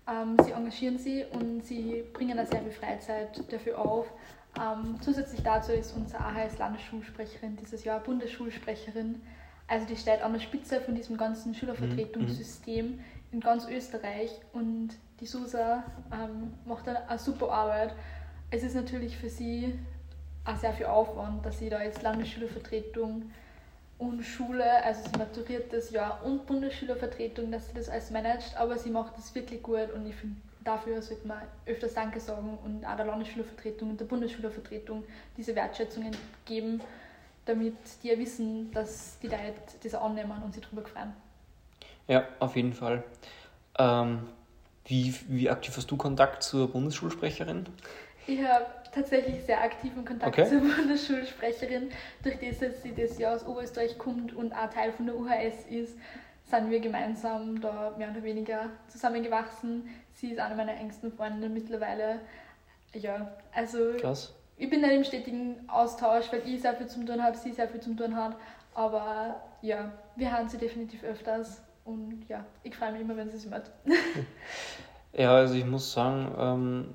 Ähm, 0.08 0.36
sie 0.44 0.52
engagieren 0.52 0.96
sich 0.96 1.24
und 1.32 1.66
sie 1.66 2.04
bringen 2.12 2.36
da 2.36 2.46
sehr 2.46 2.62
viel 2.62 2.70
Freizeit 2.70 3.42
dafür 3.52 3.80
auf. 3.80 4.06
Ähm, 4.56 4.94
zusätzlich 5.00 5.42
dazu 5.42 5.72
ist 5.72 5.90
unsere 5.96 6.20
AHS 6.20 6.56
Landesschulsprecherin 6.58 7.56
dieses 7.56 7.82
Jahr 7.82 7.98
Bundesschulsprecherin. 7.98 9.20
Also 9.66 9.86
die 9.86 9.96
steht 9.96 10.22
an 10.22 10.34
der 10.34 10.40
Spitze 10.40 10.80
von 10.80 10.94
diesem 10.94 11.16
ganzen 11.16 11.52
Schülervertretungssystem 11.52 12.86
mhm. 12.86 13.00
in 13.32 13.40
ganz 13.40 13.66
Österreich 13.66 14.30
und 14.52 14.90
die 15.20 15.26
Susa 15.26 15.82
ähm, 16.12 16.52
macht 16.64 16.88
eine, 16.88 17.08
eine 17.08 17.18
super 17.18 17.50
Arbeit. 17.50 17.94
Es 18.50 18.62
ist 18.62 18.74
natürlich 18.74 19.16
für 19.16 19.28
sie 19.28 19.78
auch 20.44 20.56
sehr 20.56 20.72
viel 20.72 20.86
Aufwand, 20.86 21.44
dass 21.44 21.58
sie 21.58 21.68
da 21.68 21.82
jetzt 21.82 22.02
Landesschülervertretung 22.02 23.30
und 23.98 24.22
Schule, 24.22 24.84
also 24.84 25.08
sie 25.08 25.18
maturiert 25.18 25.72
das 25.72 25.90
Jahr 25.90 26.20
und 26.24 26.46
Bundesschülervertretung, 26.46 27.50
dass 27.50 27.68
sie 27.68 27.74
das 27.74 27.88
alles 27.88 28.10
managt, 28.10 28.56
aber 28.56 28.76
sie 28.76 28.90
macht 28.90 29.16
das 29.16 29.34
wirklich 29.34 29.62
gut 29.62 29.90
und 29.94 30.06
ich 30.06 30.14
finde, 30.14 30.36
dafür 30.64 31.00
sollte 31.00 31.26
man 31.26 31.38
öfters 31.64 31.94
Danke 31.94 32.20
sagen 32.20 32.58
und 32.64 32.84
auch 32.84 32.96
der 32.96 33.06
Landesschülervertretung 33.06 33.90
und 33.90 34.00
der 34.00 34.04
Bundesschülervertretung 34.04 35.04
diese 35.36 35.54
Wertschätzungen 35.54 36.14
geben, 36.44 36.80
damit 37.46 37.74
die 38.02 38.08
ja 38.08 38.18
wissen, 38.18 38.70
dass 38.72 39.18
die 39.20 39.28
Leute 39.28 39.54
das 39.82 39.94
annehmen 39.94 40.42
und 40.44 40.52
sich 40.52 40.62
darüber 40.62 40.86
freuen. 40.86 41.12
Ja, 42.06 42.24
auf 42.38 42.54
jeden 42.54 42.72
Fall. 42.72 43.02
Ähm, 43.78 44.28
wie, 44.86 45.14
wie 45.28 45.50
aktiv 45.50 45.76
hast 45.76 45.90
du 45.90 45.96
Kontakt 45.96 46.42
zur 46.42 46.70
Bundesschulsprecherin? 46.70 47.66
Ich 48.26 48.42
habe 48.42 48.66
tatsächlich 48.92 49.44
sehr 49.44 49.62
aktiven 49.62 50.04
Kontakt 50.04 50.38
okay. 50.38 50.48
zur 50.48 50.60
Bundesschulsprecherin. 50.60 51.90
Durch 52.22 52.36
das, 52.38 52.58
dass 52.58 52.82
sie 52.82 52.94
das 52.94 53.18
Jahr 53.18 53.34
aus 53.34 53.46
Oberösterreich 53.46 53.98
kommt 53.98 54.34
und 54.34 54.52
auch 54.52 54.70
Teil 54.70 54.92
von 54.92 55.06
der 55.06 55.16
UHS 55.16 55.66
ist, 55.70 55.96
sind 56.50 56.70
wir 56.70 56.80
gemeinsam 56.80 57.60
da 57.60 57.94
mehr 57.98 58.10
oder 58.10 58.22
weniger 58.22 58.70
zusammengewachsen. 58.88 59.88
Sie 60.14 60.30
ist 60.30 60.38
eine 60.38 60.54
meiner 60.54 60.76
engsten 60.76 61.12
Freundinnen 61.12 61.52
mittlerweile. 61.52 62.20
Ja, 62.94 63.32
also 63.52 63.94
Krass. 64.00 64.34
ich 64.56 64.70
bin 64.70 64.80
nicht 64.80 64.92
im 64.92 65.04
stetigen 65.04 65.68
Austausch, 65.68 66.32
weil 66.32 66.42
ich 66.46 66.62
sehr 66.62 66.74
viel 66.74 66.86
zum 66.86 67.06
tun 67.06 67.22
habe, 67.22 67.36
sie 67.36 67.52
sehr 67.52 67.68
viel 67.68 67.80
zum 67.80 67.96
tun 67.96 68.16
hat. 68.16 68.36
Aber 68.74 69.42
ja, 69.62 69.92
wir 70.14 70.36
hören 70.36 70.48
sie 70.48 70.58
definitiv 70.58 71.02
öfters 71.02 71.60
und 71.86 72.24
ja, 72.28 72.44
ich 72.62 72.74
freue 72.74 72.92
mich 72.92 73.00
immer, 73.00 73.16
wenn 73.16 73.30
sie 73.30 73.36
es 73.36 73.46
macht. 73.50 73.70
ja, 75.12 75.34
also 75.34 75.54
ich 75.54 75.64
muss 75.64 75.92
sagen, 75.92 76.34
ähm, 76.38 76.86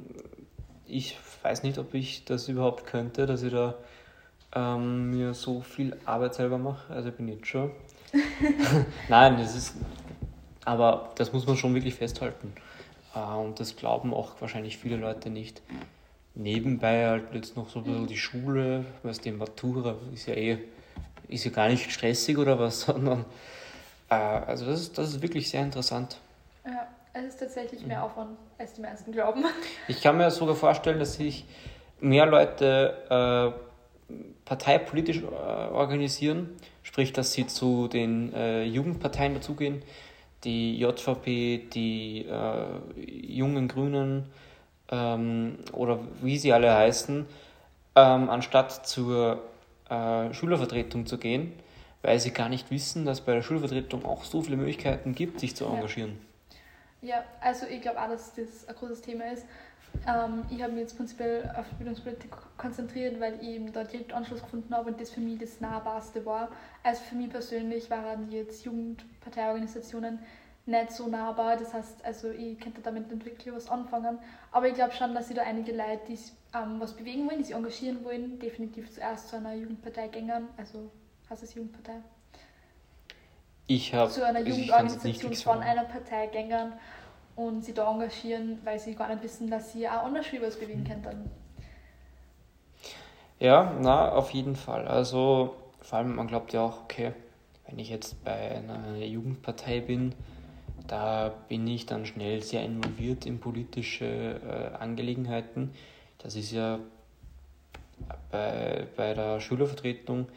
ich 0.85 1.17
weiß 1.41 1.63
nicht, 1.63 1.77
ob 1.77 1.93
ich 1.93 2.25
das 2.25 2.47
überhaupt 2.49 2.85
könnte, 2.85 3.25
dass 3.25 3.41
ich 3.41 3.51
da 3.51 3.75
ähm, 4.53 5.11
mir 5.11 5.33
so 5.33 5.61
viel 5.61 5.97
Arbeit 6.05 6.35
selber 6.35 6.57
mache. 6.57 6.93
Also 6.93 7.09
ich 7.09 7.15
bin 7.15 7.27
jetzt 7.27 7.47
schon. 7.47 7.71
Nein, 9.09 9.37
das 9.37 9.55
ist. 9.55 9.75
Aber 10.63 11.11
das 11.15 11.33
muss 11.33 11.47
man 11.47 11.57
schon 11.57 11.73
wirklich 11.73 11.95
festhalten. 11.95 12.53
Äh, 13.15 13.19
und 13.19 13.59
das 13.59 13.75
glauben 13.75 14.13
auch 14.13 14.39
wahrscheinlich 14.41 14.77
viele 14.77 14.97
Leute 14.97 15.29
nicht. 15.29 15.61
Nebenbei 16.35 17.07
halt 17.07 17.33
jetzt 17.33 17.57
noch 17.57 17.69
so 17.69 17.79
ein 17.79 17.85
bisschen 17.85 18.07
die 18.07 18.17
Schule, 18.17 18.85
weil 19.03 19.13
die 19.13 19.31
Matura 19.31 19.95
ist 20.13 20.27
ja 20.27 20.33
eh, 20.33 20.59
ist 21.27 21.43
ja 21.43 21.51
gar 21.51 21.67
nicht 21.67 21.91
stressig 21.91 22.37
oder 22.37 22.57
was, 22.59 22.81
sondern 22.81 23.25
äh, 24.12 24.16
also 24.16 24.66
das 24.66 24.82
ist, 24.82 24.97
das 24.97 25.09
ist 25.09 25.22
wirklich 25.22 25.49
sehr 25.49 25.64
interessant. 25.64 26.18
Ja. 26.66 26.88
Es 27.14 27.26
ist 27.26 27.39
tatsächlich 27.41 27.86
mehr 27.86 28.03
Aufwand, 28.03 28.38
als 28.57 28.74
die 28.74 28.82
meisten 28.82 29.12
glauben. 29.12 29.43
Ich 29.89 30.01
kann 30.01 30.18
mir 30.18 30.32
sogar 30.32 30.55
vorstellen, 30.55 30.99
dass 30.99 31.16
sich 31.16 31.45
mehr 31.99 32.26
Leute 32.26 33.53
äh, 34.09 34.16
parteipolitisch 34.45 35.18
äh, 35.18 35.26
organisieren, 35.26 36.49
sprich, 36.84 37.12
dass 37.12 37.34
sie 37.34 37.47
zu 37.47 37.89
den 37.89 38.34
äh, 38.34 38.64
Jugendparteien 38.64 39.34
dazugehen, 39.34 39.84
die 40.45 40.78
JVP, 40.80 41.68
die 41.74 42.26
äh, 42.26 43.01
jungen 43.05 43.68
Grünen 43.68 44.32
ähm, 44.89 45.57
oder 45.74 45.99
wie 46.22 46.38
sie 46.38 46.53
alle 46.53 46.74
heißen, 46.74 47.26
ähm, 47.95 48.30
anstatt 48.30 48.88
zur 48.88 49.41
äh, 49.89 50.34
Schülervertretung 50.34 51.05
zu 51.05 51.18
gehen, 51.18 51.51
weil 52.01 52.19
sie 52.19 52.31
gar 52.31 52.49
nicht 52.49 52.71
wissen, 52.71 53.05
dass 53.05 53.21
bei 53.21 53.33
der 53.33 53.41
Schulvertretung 53.41 54.05
auch 54.05 54.23
so 54.23 54.41
viele 54.41 54.57
Möglichkeiten 54.57 55.13
gibt, 55.13 55.39
sich 55.39 55.55
zu 55.55 55.65
engagieren. 55.65 56.11
Ja. 56.11 56.31
Ja, 57.01 57.23
also 57.39 57.65
ich 57.65 57.81
glaube 57.81 57.99
auch, 57.99 58.09
dass 58.09 58.35
das 58.35 58.67
ein 58.67 58.75
großes 58.75 59.01
Thema 59.01 59.31
ist. 59.31 59.45
Ähm, 60.07 60.43
ich 60.51 60.61
habe 60.61 60.73
mich 60.73 60.81
jetzt 60.81 60.97
prinzipiell 60.97 61.51
auf 61.57 61.65
Bildungspolitik 61.77 62.29
konzentriert, 62.57 63.19
weil 63.19 63.39
ich 63.41 63.49
eben 63.49 63.73
da 63.73 63.83
direkt 63.83 64.13
Anschluss 64.13 64.41
gefunden 64.41 64.73
habe 64.73 64.91
und 64.91 65.01
das 65.01 65.09
für 65.09 65.19
mich 65.19 65.39
das 65.39 65.59
Nahbarste 65.59 66.23
war. 66.25 66.49
Also 66.83 67.01
für 67.01 67.15
mich 67.15 67.29
persönlich 67.29 67.89
waren 67.89 68.31
jetzt 68.31 68.63
Jugendparteiorganisationen 68.65 70.19
nicht 70.67 70.91
so 70.91 71.07
nahbar. 71.07 71.57
Das 71.57 71.73
heißt, 71.73 72.05
also 72.05 72.29
ich 72.29 72.59
könnte 72.59 72.81
damit 72.81 73.11
nicht 73.11 73.25
wirklich 73.25 73.53
was 73.53 73.67
anfangen. 73.67 74.19
Aber 74.51 74.67
ich 74.67 74.75
glaube 74.75 74.93
schon, 74.93 75.15
dass 75.15 75.27
sie 75.27 75.33
da 75.33 75.41
einige 75.41 75.71
Leute, 75.71 76.01
die 76.07 76.19
ähm, 76.53 76.79
was 76.79 76.93
bewegen 76.93 77.27
wollen, 77.27 77.39
die 77.39 77.45
sich 77.45 77.55
engagieren 77.55 78.03
wollen, 78.03 78.37
definitiv 78.37 78.91
zuerst 78.91 79.29
zu 79.29 79.37
einer 79.37 79.55
Jugendpartei 79.55 80.07
gängern. 80.07 80.49
Also 80.55 80.91
es 81.32 81.53
Jugendpartei. 81.53 81.99
Ich 83.67 83.93
habe 83.93 84.11
zu 84.11 84.25
einer 84.25 84.41
Jugendorganisation 84.41 85.34
von 85.36 85.59
einer 85.59 85.86
Partei 85.86 86.27
gängern 86.27 86.73
und 87.36 87.63
sie 87.63 87.73
da 87.73 87.89
engagieren, 87.89 88.59
weil 88.65 88.79
sie 88.79 88.95
gar 88.95 89.07
nicht 89.07 89.23
wissen, 89.23 89.49
dass 89.49 89.71
sie 89.71 89.88
auch 89.88 90.03
anders 90.03 90.25
was 90.41 90.57
bewegen 90.57 90.84
könnten. 90.84 91.29
Ja, 93.39 93.73
na, 93.79 94.11
auf 94.11 94.32
jeden 94.32 94.55
Fall. 94.55 94.88
Also 94.88 95.55
vor 95.79 95.99
allem, 95.99 96.15
man 96.15 96.27
glaubt 96.27 96.53
ja 96.53 96.61
auch, 96.61 96.84
okay, 96.84 97.13
wenn 97.65 97.79
ich 97.79 97.89
jetzt 97.89 98.23
bei 98.23 98.51
einer 98.57 98.97
Jugendpartei 98.97 99.79
bin, 99.79 100.13
da 100.88 101.34
bin 101.47 101.65
ich 101.67 101.86
dann 101.86 102.05
schnell 102.05 102.43
sehr 102.43 102.63
involviert 102.63 103.25
in 103.25 103.39
politische 103.39 104.05
äh, 104.05 104.75
Angelegenheiten. 104.77 105.71
Das 106.17 106.36
ist 106.36 106.51
ja 106.51 106.79
bei, 108.29 108.88
bei 108.95 109.13
der 109.13 109.39
Schülervertretung 109.39 110.27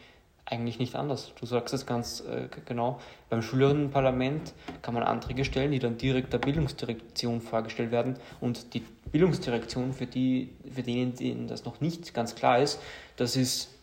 eigentlich 0.45 0.77
nicht 0.77 0.95
anders. 0.95 1.33
Du 1.39 1.45
sagst 1.45 1.73
es 1.73 1.85
ganz 1.85 2.21
äh, 2.21 2.47
genau. 2.65 2.99
Beim 3.29 3.41
Schülerinnenparlament 3.41 4.53
kann 4.81 4.93
man 4.93 5.03
Anträge 5.03 5.43
stellen, 5.43 5.71
die 5.71 5.79
dann 5.79 5.97
direkt 5.97 6.33
der 6.33 6.37
Bildungsdirektion 6.37 7.41
vorgestellt 7.41 7.91
werden. 7.91 8.15
Und 8.41 8.73
die 8.75 8.83
Bildungsdirektion, 9.11 9.93
für, 9.93 10.05
die, 10.05 10.53
für 10.71 10.83
denen, 10.83 11.15
denen 11.15 11.47
das 11.47 11.65
noch 11.65 11.81
nicht 11.81 12.13
ganz 12.13 12.35
klar 12.35 12.61
ist, 12.61 12.79
das, 13.17 13.35
ist, 13.35 13.73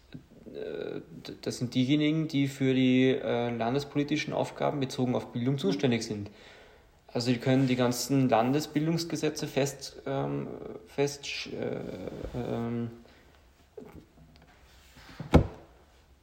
äh, 0.55 1.01
das 1.41 1.59
sind 1.59 1.75
diejenigen, 1.75 2.29
die 2.29 2.47
für 2.47 2.75
die 2.75 3.09
äh, 3.09 3.51
landespolitischen 3.51 4.33
Aufgaben 4.33 4.79
bezogen 4.79 5.17
auf 5.17 5.33
Bildung 5.33 5.59
zuständig 5.59 6.05
sind. 6.05 6.31
Also 7.09 7.31
die 7.31 7.39
können 7.39 7.67
die 7.67 7.77
ganzen 7.77 8.29
Landesbildungsgesetze 8.29 9.47
fest, 9.47 10.01
ähm, 10.07 10.47
fest 10.87 11.29
äh, 11.53 12.39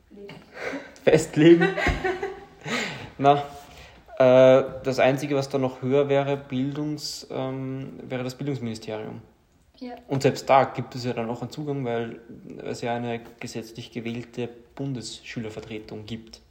festlegen. 1.03 1.67
Na, 3.17 3.43
äh, 4.17 4.63
das 4.83 4.99
Einzige, 4.99 5.35
was 5.35 5.49
da 5.49 5.57
noch 5.57 5.81
höher 5.81 6.09
wäre, 6.09 6.37
Bildungs, 6.37 7.27
ähm, 7.31 7.99
wäre 8.03 8.23
das 8.23 8.35
Bildungsministerium. 8.35 9.21
Ja. 9.77 9.95
Und 10.07 10.23
selbst 10.23 10.49
da 10.49 10.65
gibt 10.65 10.93
es 10.95 11.05
ja 11.05 11.13
dann 11.13 11.29
auch 11.29 11.41
einen 11.41 11.51
Zugang, 11.51 11.85
weil 11.85 12.19
es 12.65 12.81
ja 12.81 12.95
eine 12.95 13.21
gesetzlich 13.39 13.91
gewählte 13.91 14.49
Bundesschülervertretung 14.75 16.05
gibt. 16.05 16.41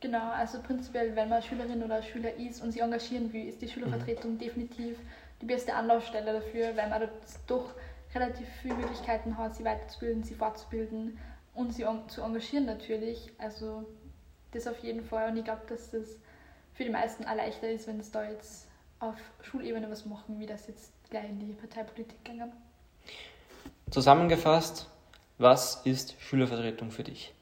Genau, 0.00 0.30
also 0.30 0.60
prinzipiell, 0.60 1.16
wenn 1.16 1.28
man 1.28 1.42
Schülerin 1.42 1.82
oder 1.82 2.02
Schüler 2.02 2.36
ist 2.36 2.62
und 2.62 2.72
sich 2.72 2.82
engagieren 2.82 3.32
will, 3.32 3.48
ist 3.48 3.60
die 3.62 3.68
Schülervertretung 3.68 4.34
mhm. 4.34 4.38
definitiv 4.38 4.96
die 5.40 5.46
beste 5.46 5.74
Anlaufstelle 5.74 6.34
dafür, 6.34 6.76
weil 6.76 6.88
man 6.88 7.08
doch 7.46 7.70
relativ 8.14 8.46
viele 8.62 8.74
Möglichkeiten 8.74 9.36
hat, 9.36 9.56
sie 9.56 9.64
weiterzubilden, 9.64 10.22
sie 10.22 10.34
fortzubilden 10.34 11.18
und 11.58 11.74
sie 11.74 11.84
zu 12.06 12.22
engagieren 12.22 12.66
natürlich. 12.66 13.30
Also 13.38 13.84
das 14.52 14.66
auf 14.66 14.78
jeden 14.78 15.02
Fall. 15.02 15.30
Und 15.30 15.36
ich 15.36 15.44
glaube, 15.44 15.62
dass 15.68 15.90
das 15.90 16.16
für 16.72 16.84
die 16.84 16.90
meisten 16.90 17.24
auch 17.24 17.34
leichter 17.34 17.68
ist, 17.68 17.88
wenn 17.88 17.98
es 17.98 18.10
da 18.12 18.28
jetzt 18.28 18.68
auf 19.00 19.16
Schulebene 19.42 19.90
was 19.90 20.06
machen, 20.06 20.38
wie 20.38 20.46
das 20.46 20.68
jetzt 20.68 20.92
gleich 21.10 21.28
in 21.28 21.40
die 21.40 21.52
Parteipolitik 21.52 22.24
gegangen. 22.24 22.52
Zusammengefasst, 23.90 24.88
was 25.38 25.84
ist 25.84 26.14
Schülervertretung 26.20 26.90
für 26.90 27.02
dich? 27.04 27.34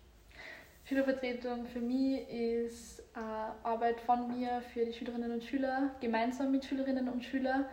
Schülervertretung 0.85 1.67
für 1.67 1.81
mich 1.81 2.29
ist 2.31 3.01
äh, 3.01 3.19
Arbeit 3.64 4.01
von 4.01 4.29
mir 4.29 4.62
für 4.73 4.87
die 4.87 4.93
Schülerinnen 4.93 5.33
und 5.33 5.45
Schüler, 5.45 5.91
gemeinsam 6.01 6.53
mit 6.53 6.64
Schülerinnen 6.64 7.09
und 7.09 7.25
Schülern. 7.25 7.67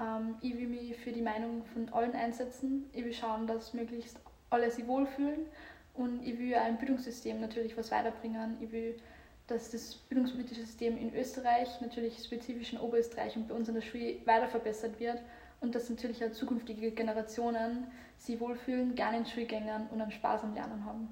Ähm, 0.00 0.36
ich 0.40 0.56
will 0.56 0.68
mich 0.68 0.96
für 0.96 1.12
die 1.12 1.20
Meinung 1.20 1.64
von 1.66 1.88
allen 1.90 2.14
einsetzen. 2.14 2.88
Ich 2.92 3.04
will 3.04 3.12
schauen, 3.12 3.46
dass 3.46 3.74
möglichst 3.74 4.18
alle 4.50 4.70
sich 4.70 4.86
wohlfühlen 4.86 5.46
und 5.94 6.24
ich 6.24 6.38
will 6.38 6.54
ein 6.54 6.78
Bildungssystem 6.78 7.40
natürlich 7.40 7.76
was 7.76 7.90
weiterbringen. 7.90 8.56
Ich 8.60 8.70
will, 8.72 8.96
dass 9.48 9.70
das 9.70 9.94
bildungspolitische 9.94 10.60
System 10.60 10.96
in 10.96 11.14
Österreich, 11.14 11.68
natürlich 11.80 12.22
spezifisch 12.22 12.72
in 12.72 12.78
Oberösterreich 12.78 13.36
und 13.36 13.48
bei 13.48 13.54
uns 13.54 13.68
an 13.68 13.74
der 13.74 13.82
Schule 13.82 14.16
weiter 14.24 14.48
verbessert 14.48 15.00
wird 15.00 15.18
und 15.60 15.74
dass 15.74 15.90
natürlich 15.90 16.24
auch 16.24 16.32
zukünftige 16.32 16.90
Generationen 16.92 17.86
sich 18.18 18.38
wohlfühlen, 18.38 18.94
gerne 18.94 19.18
in 19.18 19.26
Schulgängern 19.26 19.88
und 19.90 20.00
einen 20.00 20.12
Spaß 20.12 20.44
am 20.44 20.54
Lernen 20.54 20.84
haben. 20.84 21.08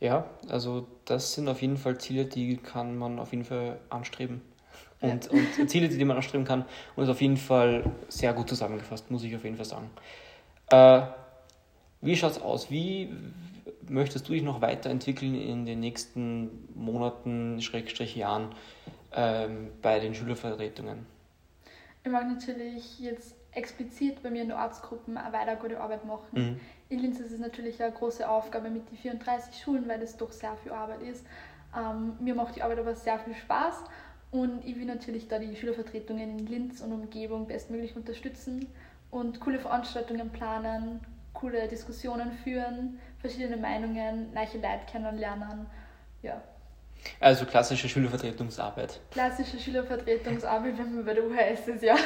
Ja, 0.00 0.28
also 0.48 0.86
das 1.04 1.34
sind 1.34 1.48
auf 1.48 1.62
jeden 1.62 1.76
Fall 1.76 1.98
Ziele, 1.98 2.26
die 2.26 2.56
kann 2.56 2.96
man 2.96 3.18
auf 3.18 3.32
jeden 3.32 3.44
Fall 3.44 3.78
anstreben. 3.88 4.42
Und, 5.00 5.30
ja. 5.32 5.40
und 5.60 5.70
Ziele, 5.70 5.88
die 5.88 6.04
man 6.04 6.16
anstreben 6.16 6.44
kann. 6.44 6.64
Und 6.96 7.04
ist 7.04 7.10
auf 7.10 7.20
jeden 7.20 7.36
Fall 7.36 7.84
sehr 8.08 8.32
gut 8.32 8.48
zusammengefasst, 8.48 9.10
muss 9.10 9.22
ich 9.22 9.34
auf 9.36 9.44
jeden 9.44 9.56
Fall 9.56 9.64
sagen. 9.64 9.90
Äh, 10.70 11.02
wie 12.04 12.16
schaut 12.16 12.32
es 12.32 12.42
aus? 12.42 12.70
Wie 12.70 13.10
möchtest 13.88 14.28
du 14.28 14.32
dich 14.32 14.42
noch 14.42 14.60
weiterentwickeln 14.60 15.34
in 15.34 15.66
den 15.66 15.80
nächsten 15.80 16.68
Monaten, 16.74 17.60
Schrägstrich 17.60 18.16
Jahren 18.16 18.54
ähm, 19.12 19.70
bei 19.82 20.00
den 20.00 20.14
Schülervertretungen? 20.14 21.06
Ich 22.04 22.10
mag 22.10 22.28
natürlich 22.28 23.00
jetzt 23.00 23.34
explizit 23.52 24.22
bei 24.22 24.30
mir 24.30 24.42
in 24.42 24.48
den 24.48 24.58
Ortsgruppen 24.58 25.16
eine 25.16 25.32
weiter 25.32 25.56
gute 25.56 25.80
Arbeit 25.80 26.04
machen. 26.04 26.26
Mhm. 26.32 26.60
In 26.88 26.98
Linz 26.98 27.18
ist 27.20 27.32
es 27.32 27.38
natürlich 27.38 27.82
eine 27.82 27.92
große 27.92 28.28
Aufgabe 28.28 28.68
mit 28.68 28.90
den 28.90 28.98
34 28.98 29.62
Schulen, 29.62 29.88
weil 29.88 30.00
das 30.00 30.16
doch 30.16 30.32
sehr 30.32 30.56
viel 30.62 30.72
Arbeit 30.72 31.02
ist. 31.02 31.24
Ähm, 31.76 32.14
mir 32.20 32.34
macht 32.34 32.56
die 32.56 32.62
Arbeit 32.62 32.78
aber 32.78 32.94
sehr 32.94 33.18
viel 33.18 33.34
Spaß 33.34 33.84
und 34.30 34.64
ich 34.64 34.76
will 34.76 34.84
natürlich 34.84 35.28
da 35.28 35.38
die 35.38 35.56
Schülervertretungen 35.56 36.38
in 36.38 36.46
Linz 36.46 36.80
und 36.80 36.92
Umgebung 36.92 37.46
bestmöglich 37.46 37.96
unterstützen 37.96 38.66
und 39.10 39.40
coole 39.40 39.60
Veranstaltungen 39.60 40.30
planen, 40.30 41.00
coole 41.34 41.68
Diskussionen 41.68 42.32
führen, 42.32 42.98
verschiedene 43.18 43.56
Meinungen, 43.56 44.32
neue 44.32 44.46
Leute 44.54 44.86
kennenlernen. 44.90 45.66
Ja. 46.22 46.40
Also 47.20 47.44
klassische 47.44 47.88
Schülervertretungsarbeit. 47.88 49.00
Klassische 49.10 49.58
Schülervertretungsarbeit, 49.58 50.78
wenn 50.78 50.94
man 50.94 51.04
bei 51.04 51.12
der 51.12 51.24
UHS 51.24 51.68
ist, 51.68 51.82
ja. 51.82 51.96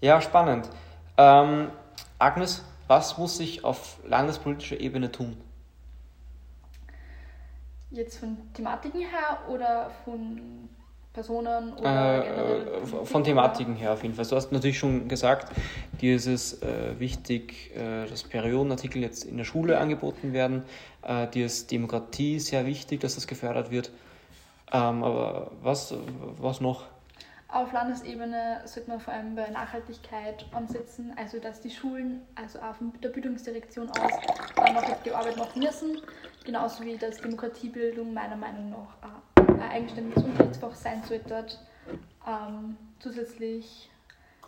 Ja, 0.00 0.20
spannend. 0.20 0.68
Ähm, 1.16 1.70
Agnes, 2.18 2.62
was 2.86 3.16
muss 3.16 3.38
sich 3.38 3.64
auf 3.64 3.98
landespolitischer 4.06 4.78
Ebene 4.78 5.10
tun? 5.10 5.36
Jetzt 7.90 8.18
von 8.18 8.36
Thematiken 8.52 9.00
her 9.00 9.38
oder 9.48 9.90
von 10.04 10.68
Personen 11.14 11.72
oder 11.74 12.24
äh, 12.82 12.86
Von 13.04 13.22
Thematiken 13.22 13.76
her 13.76 13.92
auf 13.92 14.02
jeden 14.02 14.16
Fall. 14.16 14.26
Du 14.26 14.34
hast 14.34 14.50
natürlich 14.50 14.78
schon 14.78 15.06
gesagt, 15.08 15.54
dir 16.00 16.16
ist 16.16 16.26
es 16.26 16.60
äh, 16.60 16.98
wichtig, 16.98 17.70
äh, 17.76 18.06
dass 18.06 18.24
Periodenartikel 18.24 19.00
jetzt 19.00 19.24
in 19.24 19.36
der 19.36 19.44
Schule 19.44 19.78
angeboten 19.78 20.32
werden. 20.32 20.64
Äh, 21.02 21.28
dir 21.28 21.46
ist 21.46 21.70
Demokratie 21.70 22.40
sehr 22.40 22.66
wichtig, 22.66 23.00
dass 23.00 23.14
das 23.14 23.28
gefördert 23.28 23.70
wird. 23.70 23.92
Ähm, 24.72 25.04
aber 25.04 25.52
was, 25.62 25.94
was 26.40 26.60
noch? 26.60 26.86
Auf 27.46 27.72
Landesebene 27.72 28.62
sollte 28.64 28.90
man 28.90 28.98
vor 28.98 29.14
allem 29.14 29.36
bei 29.36 29.48
Nachhaltigkeit 29.48 30.44
ansetzen, 30.50 31.12
also 31.16 31.38
dass 31.38 31.60
die 31.60 31.70
Schulen, 31.70 32.22
also 32.34 32.58
auch 32.58 32.74
von 32.74 32.92
der 33.00 33.10
Bildungsdirektion 33.10 33.88
aus, 33.90 34.12
dann 34.56 34.74
noch 34.74 34.82
die 35.04 35.12
Arbeit 35.12 35.36
machen 35.36 35.62
müssen, 35.62 36.00
genauso 36.44 36.82
wie 36.82 36.96
dass 36.96 37.18
Demokratiebildung 37.18 38.12
meiner 38.12 38.34
Meinung 38.34 38.70
nach 38.70 39.33
ein 39.60 39.70
eigenständiges 39.70 40.24
Unterrichtsfach 40.24 40.74
sein 40.74 41.02
sollte. 41.02 41.46
Ähm, 42.26 42.76
zusätzlich, 42.98 43.90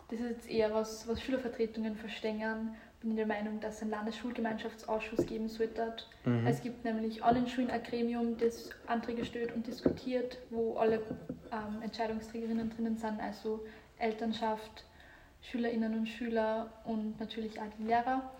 das 0.09 0.19
ist 0.19 0.29
jetzt 0.29 0.49
eher 0.49 0.73
was, 0.73 1.07
was 1.07 1.21
Schülervertretungen 1.21 1.95
verstehen, 1.95 2.75
bin 2.99 3.11
ich 3.11 3.17
der 3.17 3.27
Meinung, 3.27 3.59
dass 3.59 3.75
es 3.75 3.81
einen 3.83 3.91
Landesschulgemeinschaftsausschuss 3.91 5.25
geben 5.27 5.49
sollte. 5.49 5.93
Mhm. 6.25 6.47
Es 6.47 6.61
gibt 6.61 6.83
nämlich 6.83 7.23
an 7.23 7.35
den 7.35 7.47
Schulen 7.47 7.69
ein 7.69 7.83
Gremium, 7.83 8.37
das 8.37 8.71
Anträge 8.87 9.23
stellt 9.23 9.53
und 9.53 9.67
diskutiert, 9.67 10.39
wo 10.49 10.77
alle 10.77 11.01
ähm, 11.51 11.81
Entscheidungsträgerinnen 11.83 12.71
drinnen 12.71 12.97
sind, 12.97 13.19
also 13.19 13.63
Elternschaft, 13.99 14.85
Schülerinnen 15.41 15.93
und 15.93 16.07
Schüler 16.07 16.71
und 16.85 17.19
natürlich 17.19 17.59
auch 17.59 17.69
die 17.79 17.83
Lehrer. 17.83 18.31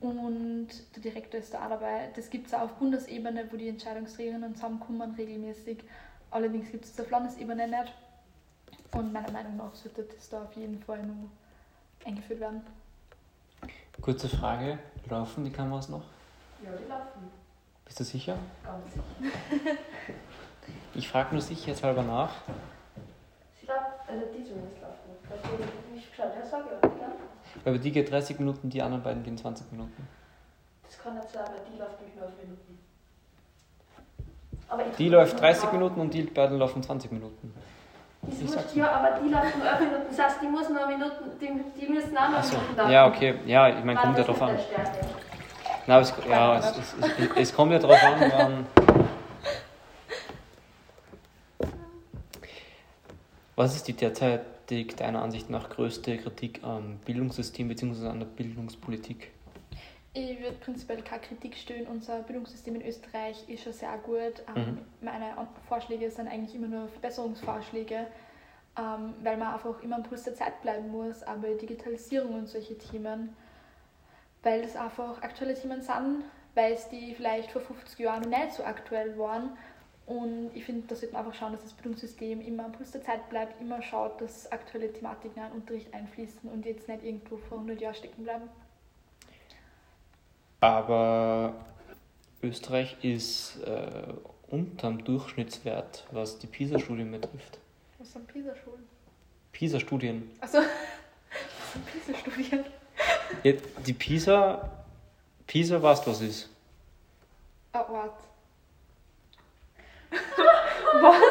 Und 0.00 0.68
der 0.96 1.02
Direktor 1.02 1.40
ist 1.40 1.52
da 1.52 1.66
auch 1.66 1.70
dabei. 1.70 2.08
Das 2.16 2.30
gibt 2.30 2.46
es 2.46 2.54
auch 2.54 2.62
auf 2.62 2.72
Bundesebene, 2.74 3.46
wo 3.50 3.56
die 3.56 3.68
Entscheidungsträgerinnen 3.68 4.54
zusammenkommen, 4.54 5.14
regelmäßig. 5.14 5.78
Allerdings 6.30 6.70
gibt 6.70 6.84
es 6.84 6.98
auf 6.98 7.10
Landesebene 7.10 7.68
nicht. 7.68 7.92
Und 8.92 9.12
meiner 9.12 9.30
Meinung 9.30 9.56
nach 9.56 9.74
sollte 9.74 10.04
das 10.04 10.28
da 10.30 10.42
auf 10.42 10.52
jeden 10.54 10.82
Fall 10.82 11.02
noch 11.04 11.28
eingeführt 12.06 12.40
werden. 12.40 12.62
Kurze 14.00 14.28
Frage, 14.28 14.78
laufen 15.08 15.44
die 15.44 15.50
Kameras 15.50 15.88
noch? 15.90 16.02
Ja, 16.64 16.70
die 16.72 16.88
laufen. 16.88 17.30
Bist 17.84 18.00
du 18.00 18.04
sicher? 18.04 18.38
Ganz 18.64 18.92
sicher. 18.92 19.04
ich 20.94 21.08
frage 21.08 21.32
nur 21.32 21.42
sicherheitshalber 21.42 22.02
nach. 22.02 22.30
Sie 23.60 23.66
läuft, 23.66 24.08
also 24.08 24.26
die 24.26 24.44
zumindest 24.44 24.80
laufen. 24.80 25.10
Da 25.28 25.48
habe 25.48 25.62
ich 25.62 25.94
nicht 25.94 26.10
geschaut. 26.10 26.32
Ja, 26.34 26.46
sag 26.46 26.64
ja, 26.66 26.89
ja. 27.54 27.70
Aber 27.70 27.78
die 27.78 27.92
geht 27.92 28.10
30 28.10 28.38
Minuten, 28.38 28.70
die 28.70 28.82
anderen 28.82 29.02
beiden 29.02 29.22
gehen 29.22 29.36
20 29.36 29.70
Minuten. 29.72 30.08
Das 30.82 30.98
kann 30.98 31.14
nicht 31.14 31.30
sein, 31.30 31.44
weil 31.44 31.62
die 31.72 31.78
läuft 31.78 32.00
nämlich 32.00 32.16
nur 32.16 32.26
5 32.26 32.42
Minuten. 32.42 32.78
Aber 34.68 34.84
die 34.84 35.08
läuft 35.08 35.40
30 35.40 35.72
Minuten 35.72 36.00
und 36.00 36.14
die 36.14 36.22
beiden 36.22 36.58
laufen 36.58 36.82
20 36.82 37.12
Minuten. 37.12 37.54
Das 38.22 38.40
wurscht, 38.40 38.76
ja, 38.76 38.90
aber 38.90 39.18
die 39.20 39.28
läuft 39.30 39.56
nur 39.56 39.66
11 39.66 39.80
Minuten. 39.80 40.02
Das 40.10 40.18
heißt, 40.18 40.42
die, 40.42 40.46
muss 40.46 40.68
noch 40.68 40.86
Minuten, 40.86 41.38
die, 41.40 41.80
die 41.80 41.92
müssen 41.92 42.16
auch 42.16 42.28
noch 42.28 42.42
so. 42.42 42.56
Minuten 42.56 42.76
laufen. 42.76 42.92
Ja, 42.92 43.06
okay. 43.06 43.34
Ja, 43.46 43.68
ich 43.68 43.84
meine, 43.84 43.98
kommt 43.98 44.18
ja 44.18 44.24
drauf 44.24 44.42
an. 44.42 44.58
Na, 45.86 45.94
aber 45.94 46.02
es, 46.02 46.14
ja, 46.28 46.58
es, 46.58 46.76
es, 46.76 46.94
es, 47.36 47.54
kommt 47.54 47.72
ja 47.72 47.78
drauf 47.78 48.02
an, 48.02 48.32
wann. 48.36 48.66
Was 53.56 53.76
ist 53.76 53.88
die 53.88 53.94
derzeitig 54.70 54.96
deiner 54.96 55.22
Ansicht 55.22 55.50
nach 55.50 55.68
größte 55.68 56.16
Kritik 56.18 56.62
am 56.62 56.98
Bildungssystem 57.04 57.68
bzw. 57.68 58.06
an 58.06 58.20
der 58.20 58.26
Bildungspolitik? 58.26 59.30
Ich 60.12 60.40
würde 60.40 60.56
prinzipiell 60.58 61.02
keine 61.02 61.22
Kritik 61.22 61.56
stellen. 61.56 61.86
Unser 61.86 62.22
Bildungssystem 62.22 62.74
in 62.76 62.86
Österreich 62.86 63.48
ist 63.48 63.62
schon 63.62 63.72
sehr 63.72 63.96
gut. 63.98 64.42
Ähm, 64.56 64.66
mhm. 64.72 64.78
Meine 65.00 65.34
Vorschläge 65.68 66.10
sind 66.10 66.28
eigentlich 66.28 66.54
immer 66.54 66.66
nur 66.66 66.88
Verbesserungsvorschläge, 66.88 68.06
ähm, 68.78 69.14
weil 69.22 69.36
man 69.36 69.54
einfach 69.54 69.82
immer 69.82 69.96
am 69.96 70.02
Puls 70.02 70.24
der 70.24 70.34
Zeit 70.34 70.60
bleiben 70.62 70.90
muss. 70.90 71.22
Aber 71.22 71.48
Digitalisierung 71.48 72.34
und 72.34 72.48
solche 72.48 72.76
Themen, 72.76 73.36
weil 74.42 74.62
das 74.62 74.74
einfach 74.74 75.22
aktuelle 75.22 75.54
Themen 75.54 75.80
sind, 75.80 76.24
weil 76.54 76.72
es 76.72 76.88
die 76.88 77.14
vielleicht 77.14 77.52
vor 77.52 77.62
50 77.62 77.98
Jahren 78.00 78.22
noch 78.22 78.38
nicht 78.38 78.52
so 78.52 78.64
aktuell 78.64 79.16
waren. 79.16 79.56
Und 80.10 80.50
ich 80.56 80.64
finde, 80.64 80.88
da 80.88 80.96
sollte 80.96 81.14
man 81.14 81.24
einfach 81.24 81.38
schauen, 81.38 81.52
dass 81.52 81.62
das 81.62 81.72
Bildungssystem 81.72 82.40
immer 82.40 82.64
am 82.64 82.72
Puls 82.72 82.90
der 82.90 83.00
Zeit 83.00 83.30
bleibt, 83.30 83.60
immer 83.60 83.80
schaut, 83.80 84.20
dass 84.20 84.50
aktuelle 84.50 84.92
Thematiken 84.92 85.40
in 85.40 85.48
den 85.48 85.60
Unterricht 85.60 85.94
einfließen 85.94 86.50
und 86.50 86.66
jetzt 86.66 86.88
nicht 86.88 87.04
irgendwo 87.04 87.36
vor 87.36 87.58
100 87.58 87.80
Jahren 87.80 87.94
stecken 87.94 88.24
bleiben. 88.24 88.48
Aber 90.58 91.54
Österreich 92.42 92.96
ist 93.04 93.58
äh, 93.62 94.12
unterm 94.48 95.04
Durchschnittswert, 95.04 96.08
was 96.10 96.40
die 96.40 96.48
PISA-Studien 96.48 97.12
betrifft. 97.12 97.60
Was 98.00 98.12
sind 98.12 98.26
PISA-Schulen? 98.26 98.82
PISA-Studien. 99.52 100.28
Achso, 100.40 100.58
was 100.58 101.72
sind 101.72 101.86
PISA-Studien? 101.86 102.64
Ja, 103.44 103.52
die 103.86 103.92
PISA, 103.92 104.70
PISA 105.46 105.80
weißt 105.80 106.04
du, 106.04 106.10
was 106.10 106.20
ist? 106.20 106.50
Ah, 107.70 107.86
warte. 107.88 108.29
Was? 110.10 111.22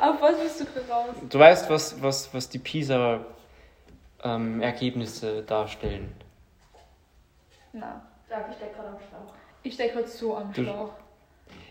Auf 0.00 0.20
was 0.20 0.38
bist 0.40 0.60
du 0.60 0.64
gerade 0.66 0.90
raus? 0.92 1.14
Du 1.28 1.38
weißt, 1.38 1.70
was, 1.70 2.00
was, 2.02 2.32
was 2.34 2.48
die 2.48 2.58
PISA-Ergebnisse 2.58 5.42
darstellen. 5.42 6.12
Nein. 7.72 8.00
Sag, 8.28 8.46
ich 8.50 8.56
steck 8.56 8.74
gerade 8.74 8.88
am 8.88 8.96
Schlauch. 8.98 9.32
Ich 9.62 9.74
stecke 9.74 9.94
gerade 9.94 10.08
so 10.08 10.36
am 10.36 10.52
Du- 10.52 10.62
Schlauch. 10.62 10.90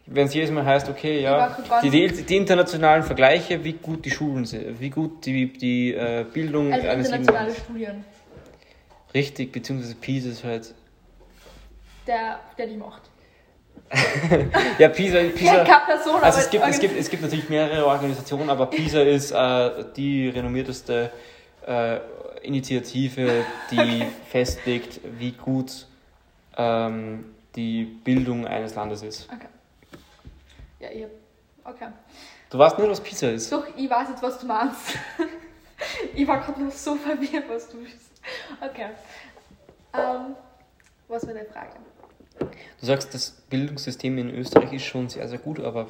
Wenn 0.05 0.27
es 0.27 0.33
jedes 0.33 0.51
Mal 0.51 0.65
heißt, 0.65 0.89
okay, 0.89 1.21
ja, 1.21 1.57
die, 1.81 1.89
die, 1.89 2.07
die 2.23 2.35
internationalen 2.35 3.03
Vergleiche, 3.03 3.63
wie 3.63 3.71
gut 3.73 4.03
die 4.03 4.11
Schulen 4.11 4.43
sind, 4.43 4.77
wie 4.81 4.89
gut 4.89 5.25
die, 5.25 5.53
die 5.53 5.93
äh, 5.93 6.25
Bildung 6.25 6.73
Also 6.73 6.89
eines 6.89 7.07
internationale 7.07 7.47
Jugendlichen 7.51 7.63
Studien, 7.63 8.03
Richtig, 9.13 9.53
beziehungsweise 9.53 9.95
PISA 9.95 10.29
ist 10.29 10.43
halt. 10.43 10.75
der, 12.05 12.41
der 12.57 12.67
die 12.67 12.75
macht. 12.75 13.03
Ja, 14.79 14.89
PISA, 14.89 15.19
Ja, 15.19 15.31
PISA 15.31 15.63
keine 15.63 15.85
Person, 15.85 16.21
also 16.21 16.39
es 16.39 16.49
gibt, 16.49 16.65
es, 16.65 16.79
gibt, 16.79 16.97
es 16.97 17.09
gibt 17.09 17.21
natürlich 17.21 17.49
mehrere 17.49 17.85
Organisationen, 17.85 18.49
aber 18.49 18.65
PISA 18.67 19.01
ist 19.01 19.31
äh, 19.31 19.85
die 19.95 20.29
renommierteste 20.29 21.11
äh, 21.67 21.99
Initiative, 22.41 23.45
die 23.71 24.05
festlegt, 24.29 24.99
wie 25.17 25.31
gut 25.31 25.87
ähm, 26.57 27.33
die 27.55 27.83
Bildung 27.83 28.45
eines 28.47 28.75
Landes 28.75 29.01
ist. 29.01 29.29
Okay. 29.31 29.47
Ja, 30.79 30.89
ich 30.91 31.03
hab. 31.03 31.73
Okay. 31.75 31.87
Du 32.49 32.59
weißt 32.59 32.77
nicht, 32.77 32.89
was 32.89 32.99
PISA 32.99 33.29
ist? 33.29 33.51
Doch, 33.51 33.65
ich 33.75 33.89
weiß 33.89 34.09
jetzt, 34.09 34.21
was 34.21 34.39
du 34.39 34.45
meinst. 34.45 34.97
ich 36.15 36.27
war 36.27 36.41
gerade 36.41 36.61
noch 36.61 36.71
so 36.71 36.95
verwirrt, 36.95 37.45
was 37.47 37.69
du 37.69 37.77
bist. 37.77 38.11
Okay. 38.61 38.89
Ähm, 39.93 40.35
was 41.07 41.25
war 41.25 41.33
deine 41.33 41.45
Frage? 41.45 41.71
Du 42.39 42.85
sagst, 42.85 43.13
das 43.13 43.31
Bildungssystem 43.49 44.17
in 44.17 44.29
Österreich 44.29 44.73
ist 44.73 44.83
schon 44.83 45.09
sehr, 45.09 45.27
sehr 45.27 45.37
gut, 45.39 45.59
aber 45.59 45.87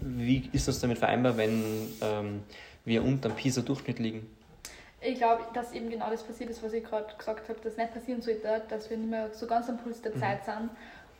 wie 0.00 0.48
ist 0.52 0.68
das 0.68 0.80
damit 0.80 0.98
vereinbar, 0.98 1.36
wenn 1.36 1.62
ähm, 2.00 2.42
wir 2.84 3.04
unter 3.04 3.28
dem 3.28 3.36
PISA-Durchschnitt 3.36 3.98
liegen? 3.98 4.28
Ich 5.00 5.16
glaube, 5.16 5.44
dass 5.52 5.72
eben 5.72 5.90
genau 5.90 6.10
das 6.10 6.22
passiert 6.22 6.50
ist, 6.50 6.62
was 6.62 6.72
ich 6.72 6.82
gerade 6.82 7.14
gesagt 7.16 7.48
habe, 7.48 7.60
dass 7.60 7.76
nicht 7.76 7.92
passieren 7.92 8.22
sollte, 8.22 8.62
dass 8.68 8.88
wir 8.88 8.96
nicht 8.96 9.10
mehr 9.10 9.32
so 9.34 9.46
ganz 9.46 9.68
am 9.68 9.78
Puls 9.78 10.00
der 10.00 10.16
Zeit 10.16 10.44
sind. 10.44 10.70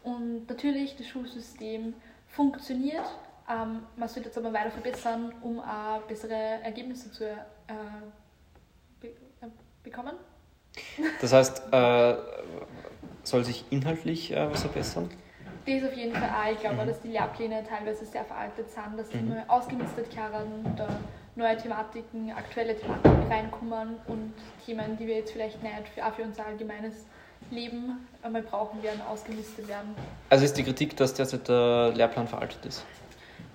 Und 0.02 0.48
natürlich, 0.48 0.96
das 0.96 1.06
Schulsystem 1.06 1.94
funktioniert. 2.28 3.04
Ähm, 3.48 3.80
man 3.96 4.08
sollte 4.08 4.30
es 4.30 4.38
aber 4.38 4.52
weiter 4.52 4.70
verbessern, 4.70 5.34
um 5.42 5.60
auch 5.60 6.00
bessere 6.08 6.32
Ergebnisse 6.62 7.12
zu 7.12 7.24
äh, 7.24 7.36
be 9.00 9.08
äh, 9.08 9.48
bekommen. 9.82 10.14
Das 11.20 11.32
heißt, 11.32 11.62
äh, 11.70 12.14
soll 13.25 13.45
sich 13.45 13.64
inhaltlich 13.70 14.33
äh, 14.33 14.51
was 14.51 14.62
verbessern? 14.62 15.11
Das 15.66 15.83
auf 15.83 15.97
jeden 15.97 16.12
Fall 16.14 16.29
auch. 16.29 16.53
Ich 16.53 16.61
glaube, 16.61 16.83
auch, 16.83 16.87
dass 16.87 17.01
die 17.01 17.09
Lehrpläne 17.09 17.64
teilweise 17.66 18.05
sehr 18.05 18.25
veraltet 18.25 18.70
sind, 18.70 18.99
dass 18.99 19.09
die 19.09 19.16
Mhm. 19.16 19.31
mal 19.31 19.45
ausgemistet 19.49 20.14
werden, 20.14 20.75
da 20.77 20.87
neue 21.37 21.57
Thematiken, 21.57 22.31
aktuelle 22.33 22.77
Thematiken 22.77 23.27
reinkommen 23.33 23.97
und 24.07 24.35
Themen, 24.64 24.97
die 24.99 25.07
wir 25.07 25.16
jetzt 25.16 25.33
vielleicht 25.33 25.62
nicht 25.62 25.89
für, 25.95 26.07
auch 26.07 26.12
für 26.14 26.22
unser 26.22 26.47
allgemeines 26.47 27.07
Leben 27.51 28.07
einmal 28.22 28.43
brauchen 28.43 28.83
werden, 28.83 29.01
ausgemistet 29.11 29.66
werden. 29.68 29.95
Also 30.29 30.45
ist 30.45 30.57
die 30.57 30.62
Kritik, 30.62 30.97
dass 30.97 31.14
derzeit 31.14 31.49
der 31.49 31.93
Lehrplan 31.95 32.29
veraltet 32.29 32.64
ist. 32.66 32.85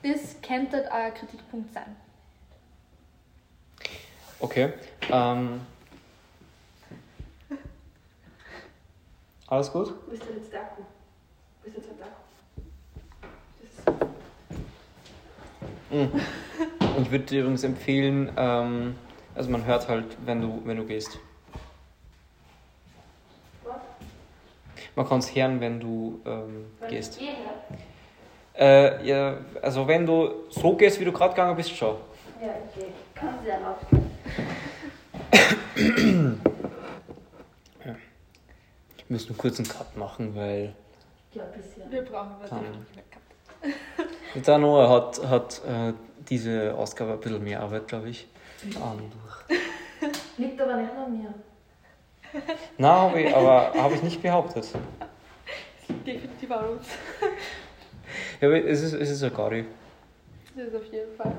Das 0.03 0.35
könnte 0.41 0.91
ein 0.91 1.13
Kritikpunkt 1.13 1.73
sein. 1.73 1.95
Okay. 4.39 4.73
Ähm, 5.11 5.61
alles 9.49 9.71
gut? 9.71 9.93
Wo 10.05 10.11
ist 10.13 10.23
denn 10.27 10.37
jetzt 10.37 10.53
der 10.53 10.61
Akku? 10.61 10.81
Wo 11.63 11.67
ist 11.67 11.77
jetzt 11.77 11.87
halt 11.89 11.99
der 11.99 12.07
Akku? 12.07 12.19
Mhm. 15.89 17.01
Ich 17.01 17.11
würde 17.11 17.25
dir 17.25 17.41
übrigens 17.41 17.63
empfehlen, 17.63 18.31
ähm, 18.37 18.95
also 19.33 19.49
man 19.49 19.65
hört 19.65 19.87
halt, 19.87 20.05
wenn 20.25 20.41
du, 20.41 20.61
wenn 20.65 20.77
du 20.77 20.85
gehst. 20.85 21.17
Was? 23.63 23.75
Man 24.95 25.07
kann 25.07 25.19
es 25.19 25.33
hören, 25.35 25.59
wenn 25.61 25.79
du 25.79 26.21
ähm, 26.25 26.65
gehst. 26.87 27.19
ich 27.19 27.27
gehe? 27.27 27.35
Äh, 28.55 29.07
ja, 29.07 29.37
also 29.61 29.87
wenn 29.87 30.05
du 30.05 30.43
so 30.49 30.75
gehst, 30.75 30.99
wie 30.99 31.05
du 31.05 31.13
gerade 31.13 31.33
gegangen 31.33 31.55
bist, 31.55 31.75
schon. 31.75 31.95
Ja, 32.41 32.49
ich 32.67 32.75
gehe. 32.75 32.91
Kann 33.15 33.39
sehr 33.43 33.59
laut 33.61 33.77
gehen. 35.75 36.41
Wir 39.09 39.15
müssen 39.15 39.35
kurz 39.35 39.57
einen 39.57 39.67
Cut 39.67 39.97
machen, 39.97 40.35
weil 40.35 40.75
Ja, 41.33 41.41
ein 41.43 41.51
bisschen. 41.59 41.91
Wir 41.91 42.03
brauchen 42.03 42.35
was 42.39 42.49
Kann. 42.51 42.61
gehabt. 42.61 44.47
der 44.47 44.57
Noah 44.59 44.87
hat, 44.87 45.27
hat 45.27 45.61
äh, 45.67 45.93
diese 46.29 46.75
Ausgabe 46.75 47.13
ein 47.13 47.19
bisschen 47.19 47.43
mehr 47.43 47.59
Arbeit, 47.59 47.87
glaube 47.87 48.09
ich. 48.09 48.27
Durch. 48.61 49.59
Liegt 50.37 50.61
aber 50.61 50.75
nicht 50.75 50.91
an 50.91 51.17
mir. 51.17 51.33
Na, 52.77 53.01
habe 53.01 53.19
ich, 53.19 53.35
aber 53.35 53.73
habe 53.73 53.95
ich 53.95 54.03
nicht 54.03 54.21
behauptet. 54.21 54.67
Definitiv 56.05 56.51
an 56.51 56.69
uns. 56.69 56.85
Ja, 58.39 58.47
aber 58.47 58.63
es 58.63 58.83
ist, 58.83 58.93
es 58.93 59.09
ist 59.09 59.23
ein 59.23 59.33
Gari. 59.33 59.65
Das 60.55 60.67
ist 60.67 60.75
auf 60.75 60.85
jeden 60.93 61.15
Fall. 61.15 61.35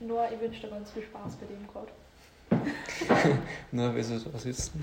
Nur, 0.00 0.28
ich 0.32 0.40
wünsche 0.40 0.60
dir 0.60 0.68
ganz 0.68 0.90
viel 0.90 1.02
Spaß 1.02 1.36
bei 1.36 1.46
dem 1.46 1.66
gerade. 1.66 1.88
Nur 3.72 3.94
weil 3.94 4.02
sie 4.04 4.18
da 4.18 4.38
sitzen. 4.38 4.82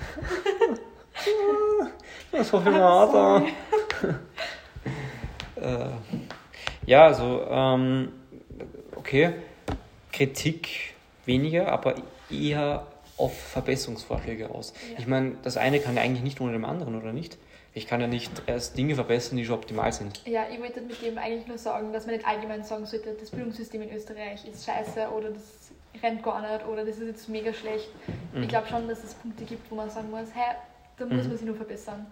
Das 2.31 2.51
war 2.51 2.61
für 2.61 2.71
Martha. 2.71 3.43
äh, 5.55 5.89
ja, 6.87 7.05
also, 7.05 7.45
ähm, 7.49 8.11
okay. 8.95 9.33
Kritik 10.11 10.95
weniger, 11.25 11.71
aber 11.71 11.95
eher 12.29 12.87
auf 13.17 13.37
Verbesserungsvorschläge 13.37 14.49
aus. 14.49 14.73
Ja. 14.91 14.99
Ich 14.99 15.07
meine, 15.07 15.35
das 15.43 15.57
eine 15.57 15.79
kann 15.79 15.95
ja 15.95 16.01
eigentlich 16.01 16.23
nicht 16.23 16.41
ohne 16.41 16.53
dem 16.53 16.65
anderen, 16.65 16.95
oder 16.99 17.13
nicht? 17.13 17.37
Ich 17.75 17.87
kann 17.87 17.99
ja 18.01 18.07
nicht 18.07 18.31
erst 18.45 18.77
Dinge 18.77 18.93
verbessern, 18.95 19.37
die 19.37 19.45
schon 19.45 19.55
optimal 19.55 19.91
sind. 19.91 20.21
Ja, 20.27 20.45
ich 20.51 20.59
wollte 20.59 20.81
mit 20.81 21.01
dem 21.01 21.17
eigentlich 21.17 21.47
nur 21.47 21.57
sagen, 21.57 21.91
dass 21.91 22.05
man 22.05 22.15
nicht 22.15 22.27
allgemein 22.27 22.63
sagen 22.63 22.85
sollte, 22.85 23.13
das 23.19 23.31
Bildungssystem 23.31 23.81
in 23.81 23.91
Österreich 23.95 24.45
ist 24.47 24.63
scheiße 24.65 25.09
oder 25.09 25.31
das 25.31 25.71
rennt 26.01 26.21
gar 26.21 26.41
nicht 26.41 26.67
oder 26.67 26.85
das 26.85 26.97
ist 26.97 27.07
jetzt 27.07 27.29
mega 27.29 27.51
schlecht. 27.51 27.89
Mhm. 28.33 28.43
Ich 28.43 28.49
glaube 28.49 28.67
schon, 28.67 28.87
dass 28.87 29.03
es 29.03 29.15
Punkte 29.15 29.43
gibt, 29.45 29.69
wo 29.71 29.75
man 29.75 29.89
sagen 29.89 30.11
muss, 30.11 30.27
hey, 30.35 30.55
da 30.97 31.05
muss 31.05 31.23
Mhm. 31.23 31.29
man 31.29 31.37
sich 31.37 31.47
nur 31.47 31.55
verbessern. 31.55 32.05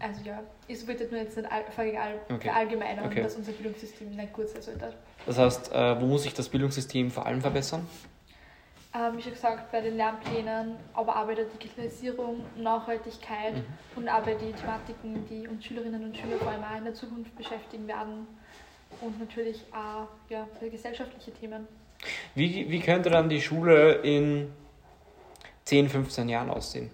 Also 0.00 0.22
ja, 0.24 0.42
ich 0.66 0.86
wollte 0.88 1.04
nur 1.10 1.20
jetzt 1.20 1.36
nicht 1.36 1.50
all, 1.52 1.64
verallgemein- 1.76 2.14
Okay. 2.30 2.48
verallgemeinern, 2.48 3.06
Okay. 3.06 3.22
dass 3.22 3.36
unser 3.36 3.52
Bildungssystem 3.52 4.16
nicht 4.16 4.32
gut 4.32 4.48
sein 4.48 4.62
sollte. 4.62 4.94
Das 5.26 5.36
heißt, 5.36 5.72
äh, 5.72 6.00
wo 6.00 6.06
muss 6.06 6.22
sich 6.22 6.32
das 6.32 6.48
Bildungssystem 6.48 7.10
vor 7.10 7.26
allem 7.26 7.42
verbessern? 7.42 7.86
Ähm, 8.94 9.16
wie 9.16 9.22
schon 9.22 9.32
gesagt, 9.32 9.72
bei 9.72 9.80
den 9.80 9.96
Lernplänen, 9.96 10.76
aber 10.92 11.16
auch 11.18 11.26
bei 11.26 11.34
der 11.34 11.46
Digitalisierung, 11.46 12.44
Nachhaltigkeit 12.56 13.54
Mhm. 13.54 13.64
und 13.96 14.08
auch 14.08 14.20
bei 14.20 14.34
den 14.34 14.54
Thematiken, 14.54 15.26
die 15.30 15.48
uns 15.48 15.64
Schülerinnen 15.64 16.04
und 16.04 16.16
Schüler 16.16 16.36
vor 16.36 16.48
allem 16.50 16.62
auch 16.62 16.76
in 16.76 16.84
der 16.84 16.92
Zukunft 16.94 17.34
beschäftigen 17.36 17.88
werden. 17.88 18.26
Und 19.00 19.18
natürlich 19.18 19.64
auch 19.72 20.08
ja, 20.28 20.46
für 20.58 20.68
gesellschaftliche 20.68 21.32
Themen. 21.32 21.66
Wie, 22.34 22.70
wie 22.70 22.80
könnte 22.80 23.08
dann 23.08 23.30
die 23.30 23.40
Schule 23.40 23.94
in 24.02 24.52
10, 25.64 25.88
15 25.88 26.28
Jahren 26.28 26.50
aussehen? 26.50 26.90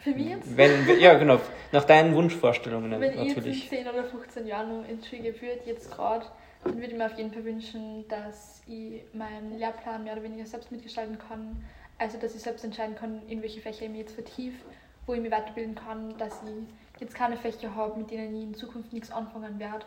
Für 0.00 0.10
mich 0.10 0.28
jetzt, 0.28 0.56
Wenn, 0.56 1.00
ja, 1.00 1.14
genau. 1.14 1.40
Nach 1.72 1.84
deinen 1.84 2.14
Wunschvorstellungen 2.14 2.90
wenn 2.92 3.02
ich 3.02 3.08
jetzt 3.16 3.20
in 3.22 3.28
natürlich. 3.28 3.68
10 3.68 3.88
oder 3.88 4.04
15 4.04 4.46
Jahren 4.46 4.80
noch 4.82 4.88
ins 4.88 5.06
Schule 5.08 5.24
würde, 5.40 5.60
jetzt 5.66 5.90
gerade, 5.90 6.24
dann 6.62 6.76
würde 6.76 6.86
ich 6.88 6.94
mir 6.94 7.06
auf 7.06 7.16
jeden 7.18 7.32
Fall 7.32 7.44
wünschen, 7.44 8.06
dass 8.08 8.53
ich 8.66 9.02
meinen 9.12 9.58
Lehrplan 9.58 10.04
mehr 10.04 10.14
oder 10.14 10.22
weniger 10.22 10.46
selbst 10.46 10.72
mitgestalten 10.72 11.18
kann. 11.18 11.64
Also, 11.98 12.18
dass 12.18 12.34
ich 12.34 12.42
selbst 12.42 12.64
entscheiden 12.64 12.96
kann, 12.96 13.26
in 13.28 13.42
welche 13.42 13.60
Fächer 13.60 13.84
ich 13.84 13.90
mich 13.90 14.00
jetzt 14.00 14.14
vertiefe, 14.14 14.64
wo 15.06 15.14
ich 15.14 15.20
mich 15.20 15.30
weiterbilden 15.30 15.74
kann, 15.74 16.16
dass 16.18 16.42
ich 16.42 17.00
jetzt 17.00 17.14
keine 17.14 17.36
Fächer 17.36 17.74
habe, 17.74 17.98
mit 17.98 18.10
denen 18.10 18.36
ich 18.36 18.42
in 18.42 18.54
Zukunft 18.54 18.92
nichts 18.92 19.10
anfangen 19.10 19.58
werde. 19.58 19.86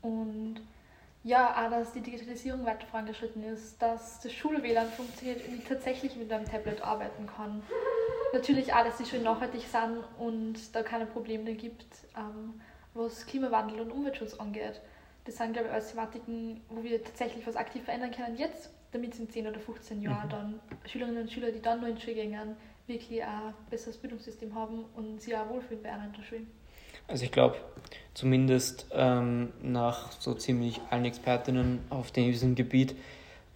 Und 0.00 0.60
ja, 1.24 1.54
auch, 1.54 1.70
dass 1.70 1.92
die 1.92 2.00
Digitalisierung 2.00 2.64
weiter 2.64 2.86
vorangeschritten 2.86 3.44
ist, 3.44 3.80
dass 3.80 4.20
das 4.20 4.32
Schul-WLAN 4.32 4.88
funktioniert 4.88 5.46
und 5.46 5.54
ich 5.54 5.64
tatsächlich 5.64 6.16
mit 6.16 6.32
einem 6.32 6.46
Tablet 6.46 6.82
arbeiten 6.82 7.26
kann. 7.26 7.62
Natürlich 8.32 8.74
auch, 8.74 8.84
dass 8.84 8.98
sie 8.98 9.04
schön 9.04 9.22
nachhaltig 9.22 9.62
sind 9.62 10.02
und 10.18 10.74
da 10.74 10.82
keine 10.82 11.06
Probleme 11.06 11.54
gibt, 11.54 11.86
ähm, 12.16 12.60
was 12.94 13.26
Klimawandel 13.26 13.80
und 13.80 13.92
Umweltschutz 13.92 14.34
angeht. 14.34 14.80
Das 15.24 15.36
sind, 15.36 15.52
glaube 15.52 15.68
ich, 15.68 15.72
alles 15.72 15.90
Thematiken, 15.90 16.60
wo 16.68 16.82
wir 16.82 17.02
tatsächlich 17.02 17.46
was 17.46 17.56
aktiv 17.56 17.84
verändern 17.84 18.10
können 18.10 18.36
jetzt 18.36 18.70
damit 18.92 19.18
in 19.18 19.28
10 19.28 19.46
oder 19.46 19.58
15 19.58 20.02
Jahren 20.02 20.26
mhm. 20.26 20.30
dann 20.30 20.60
Schülerinnen 20.86 21.22
und 21.22 21.32
Schüler, 21.32 21.50
die 21.50 21.60
dann 21.60 21.80
noch 21.80 21.88
in 21.88 21.96
die 21.96 22.00
Schule 22.00 22.14
gehen, 22.14 22.56
wirklich 22.86 23.22
ein 23.22 23.54
besseres 23.70 23.96
Bildungssystem 23.96 24.54
haben 24.54 24.84
und 24.94 25.20
sich 25.20 25.34
auch 25.34 25.48
wohlfühlen 25.48 25.82
bei 25.82 25.92
einer 25.92 26.08
der 26.08 26.22
Schule. 26.22 26.42
Also 27.08 27.24
ich 27.24 27.32
glaube, 27.32 27.56
zumindest 28.14 28.86
ähm, 28.92 29.52
nach 29.62 30.12
so 30.12 30.34
ziemlich 30.34 30.80
allen 30.90 31.04
Expertinnen 31.04 31.80
auf 31.90 32.10
diesem 32.12 32.54
Gebiet 32.54 32.94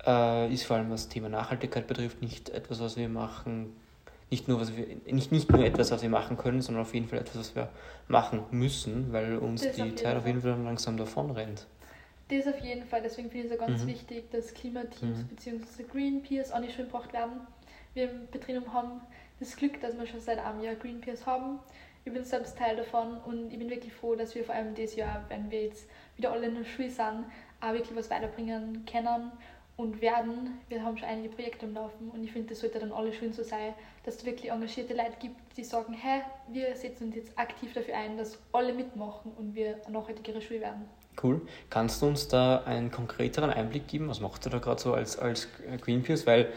äh, 0.05 0.53
ist 0.53 0.65
vor 0.65 0.77
allem 0.77 0.91
was 0.91 1.05
das 1.05 1.13
Thema 1.13 1.29
Nachhaltigkeit 1.29 1.87
betrifft 1.87 2.23
nicht 2.23 2.49
etwas, 2.49 2.81
was 2.81 2.97
wir 2.97 3.09
machen, 3.09 3.75
nicht 4.31 4.49
nur, 4.49 4.61
was 4.61 4.77
wir, 4.77 4.87
nicht, 5.07 5.31
nicht 5.31 5.51
nur 5.51 5.65
etwas, 5.65 5.91
was 5.91 6.03
wir 6.03 6.09
machen 6.09 6.37
können, 6.37 6.61
sondern 6.61 6.83
auf 6.83 6.95
jeden 6.95 7.07
Fall 7.09 7.21
etwas, 7.21 7.37
was 7.39 7.57
wir 7.57 7.69
machen 8.09 8.45
müssen, 8.51 9.13
weil 9.13 9.37
uns 9.39 9.63
das 9.63 9.77
die 9.77 9.95
Zeit 9.95 10.17
auf 10.17 10.27
jeden 10.27 10.43
Fall 10.43 10.61
langsam 10.63 10.97
davon 10.97 11.31
rennt. 11.31 11.67
Das 12.29 12.47
auf 12.49 12.59
jeden 12.59 12.85
Fall, 12.85 13.03
deswegen 13.03 13.31
finde 13.31 13.47
ich 13.47 13.53
es 13.53 13.59
auch 13.59 13.67
ganz 13.67 13.85
mhm. 13.85 13.89
wichtig, 13.89 14.31
dass 14.33 14.53
Klimateams 14.53 15.19
mhm. 15.19 15.29
bzw. 15.29 15.85
Greenpeace 15.85 16.51
auch 16.51 16.59
nicht 16.59 16.75
schön 16.75 16.87
gebracht 16.87 17.13
werden. 17.13 17.47
Wir 17.95 18.11
im 18.11 18.27
Betrieb 18.33 18.67
haben 18.73 19.01
das 19.39 19.55
Glück, 19.55 19.81
dass 19.81 19.97
wir 19.97 20.07
schon 20.07 20.21
seit 20.21 20.39
einem 20.39 20.61
Jahr 20.61 20.75
Greenpeace 20.75 21.25
haben. 21.25 21.61
Ich 22.05 22.13
bin 22.13 22.25
selbst 22.25 22.59
Teil 22.59 22.77
davon 22.77 23.19
und 23.19 23.53
ich 23.53 23.59
bin 23.59 23.71
wirklich 23.71 23.93
froh, 23.93 24.17
dass 24.17 24.35
wir 24.35 24.45
vor 24.45 24.55
allem 24.55 24.75
dieses 24.75 24.97
Jahr, 24.97 25.25
wenn 25.29 25.51
wir 25.51 25.65
jetzt 25.65 25.89
wieder 26.17 26.33
alle 26.33 26.47
in 26.47 26.55
der 26.57 26.65
Schule 26.65 26.91
sind, 26.91 27.25
auch 27.61 27.73
wirklich 27.73 27.97
was 27.97 28.11
weiterbringen 28.11 28.85
können 28.91 29.31
und 29.77 30.01
werden. 30.01 30.59
Wir 30.69 30.83
haben 30.83 30.97
schon 30.97 31.09
einige 31.09 31.29
Projekte 31.29 31.67
am 31.67 31.75
Laufen 31.75 32.11
und 32.11 32.25
ich 32.25 32.33
finde, 32.33 32.49
das 32.49 32.61
sollte 32.61 32.79
dann 32.79 32.93
alle 32.93 33.13
schön 33.13 33.33
so 33.33 33.43
sein, 33.43 33.75
dass 34.05 34.17
es 34.17 34.25
wirklich 34.25 34.51
engagierte 34.51 34.95
Leute 34.95 35.17
gibt, 35.21 35.37
die 35.57 35.65
sagen, 35.65 35.93
hey, 35.93 36.23
wir 36.49 36.75
setzen 36.75 37.09
uns 37.09 37.17
jetzt 37.17 37.39
aktiv 37.39 37.73
dafür 37.75 37.97
ein, 37.97 38.17
dass 38.17 38.39
alle 38.53 38.73
mitmachen 38.73 39.33
und 39.37 39.55
wir 39.55 39.79
eine 39.85 39.99
nachhaltigere 39.99 40.41
Schule 40.41 40.63
werden. 40.63 40.89
Cool. 41.23 41.41
Kannst 41.71 42.01
du 42.03 42.07
uns 42.07 42.29
da 42.29 42.63
einen 42.65 42.91
konkreteren 42.91 43.51
Einblick 43.51 43.89
geben? 43.89 44.09
Was 44.09 44.21
macht 44.21 44.47
ihr 44.47 44.51
da 44.51 44.59
gerade 44.59 44.81
so 44.81 44.95
als, 44.95 45.19
als 45.19 45.49
Greenpeace? 45.81 46.27
Weil 46.27 46.53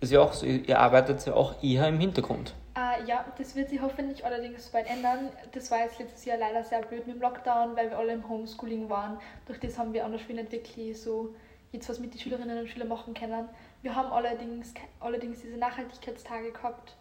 es 0.00 0.10
ja 0.10 0.20
auch 0.20 0.32
so, 0.32 0.46
ihr 0.46 0.78
arbeitet 0.78 1.24
ja 1.26 1.34
auch 1.34 1.62
eher 1.62 1.88
im 1.88 1.98
Hintergrund. 1.98 2.54
Uh, 2.76 3.06
ja, 3.06 3.24
das 3.38 3.54
wird 3.54 3.70
sich 3.70 3.80
hoffentlich 3.80 4.24
allerdings 4.24 4.68
bald 4.68 4.88
ändern. 4.88 5.30
Das 5.52 5.70
war 5.70 5.78
jetzt 5.84 6.00
letztes 6.00 6.24
Jahr 6.24 6.38
leider 6.38 6.64
sehr 6.64 6.82
blöd 6.82 7.06
mit 7.06 7.16
dem 7.16 7.22
Lockdown, 7.22 7.76
weil 7.76 7.90
wir 7.90 7.98
alle 7.98 8.12
im 8.12 8.28
Homeschooling 8.28 8.88
waren. 8.88 9.18
Durch 9.46 9.60
das 9.60 9.78
haben 9.78 9.92
wir 9.92 10.04
der 10.08 10.18
Schule 10.18 10.42
nicht 10.42 10.50
wirklich 10.50 11.00
so 11.00 11.32
jetzt 11.74 11.88
was 11.88 11.98
mit 11.98 12.14
den 12.14 12.20
Schülerinnen 12.20 12.58
und 12.58 12.68
Schülern 12.68 12.88
machen 12.88 13.12
können. 13.12 13.48
Wir 13.82 13.94
haben 13.94 14.12
allerdings, 14.12 14.72
allerdings 15.00 15.42
diese 15.42 15.58
Nachhaltigkeitstage 15.58 16.52
gehabt, 16.52 16.94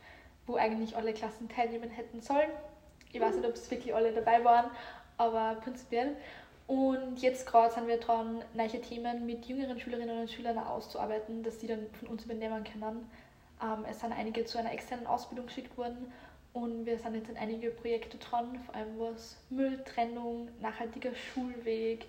wo 0.46 0.56
eigentlich 0.56 0.98
alle 0.98 1.14
Klassen 1.14 1.48
teilnehmen 1.48 1.90
hätten 1.90 2.22
sollen. 2.22 2.50
Ich 3.14 3.22
weiß 3.22 3.36
nicht, 3.36 3.48
ob 3.48 3.54
es 3.54 3.70
wirklich 3.72 3.94
alle 3.96 4.12
dabei 4.12 4.44
waren, 4.44 4.70
aber 5.18 5.56
prinzipiell. 5.62 6.18
Und 6.66 7.22
jetzt 7.22 7.46
gerade 7.46 7.74
sind 7.74 7.88
wir 7.88 7.98
dran, 7.98 8.42
neue 8.54 8.82
Themen 8.82 9.26
mit 9.26 9.46
jüngeren 9.46 9.80
Schülerinnen 9.80 10.22
und 10.22 10.32
Schülern 10.32 10.58
auszuarbeiten, 10.58 11.44
dass 11.44 11.60
sie 11.60 11.68
dann 11.68 11.86
von 12.00 12.08
uns 12.10 12.26
übernehmen 12.26 12.64
können. 12.64 13.10
Ähm, 13.62 13.86
es 13.90 14.00
sind 14.00 14.12
einige 14.12 14.46
zu 14.46 14.58
einer 14.58 14.74
externen 14.74 15.06
Ausbildung 15.06 15.46
geschickt 15.46 15.78
worden 15.78 16.12
und 16.54 16.86
wir 16.86 16.98
sind 16.98 17.16
jetzt 17.16 17.30
in 17.30 17.38
einige 17.38 17.70
Projekte 17.70 18.18
dran, 18.18 18.60
vor 18.66 18.76
allem 18.76 19.00
was 19.00 19.38
Mülltrennung, 19.50 20.48
nachhaltiger 20.62 21.14
Schulweg, 21.16 22.06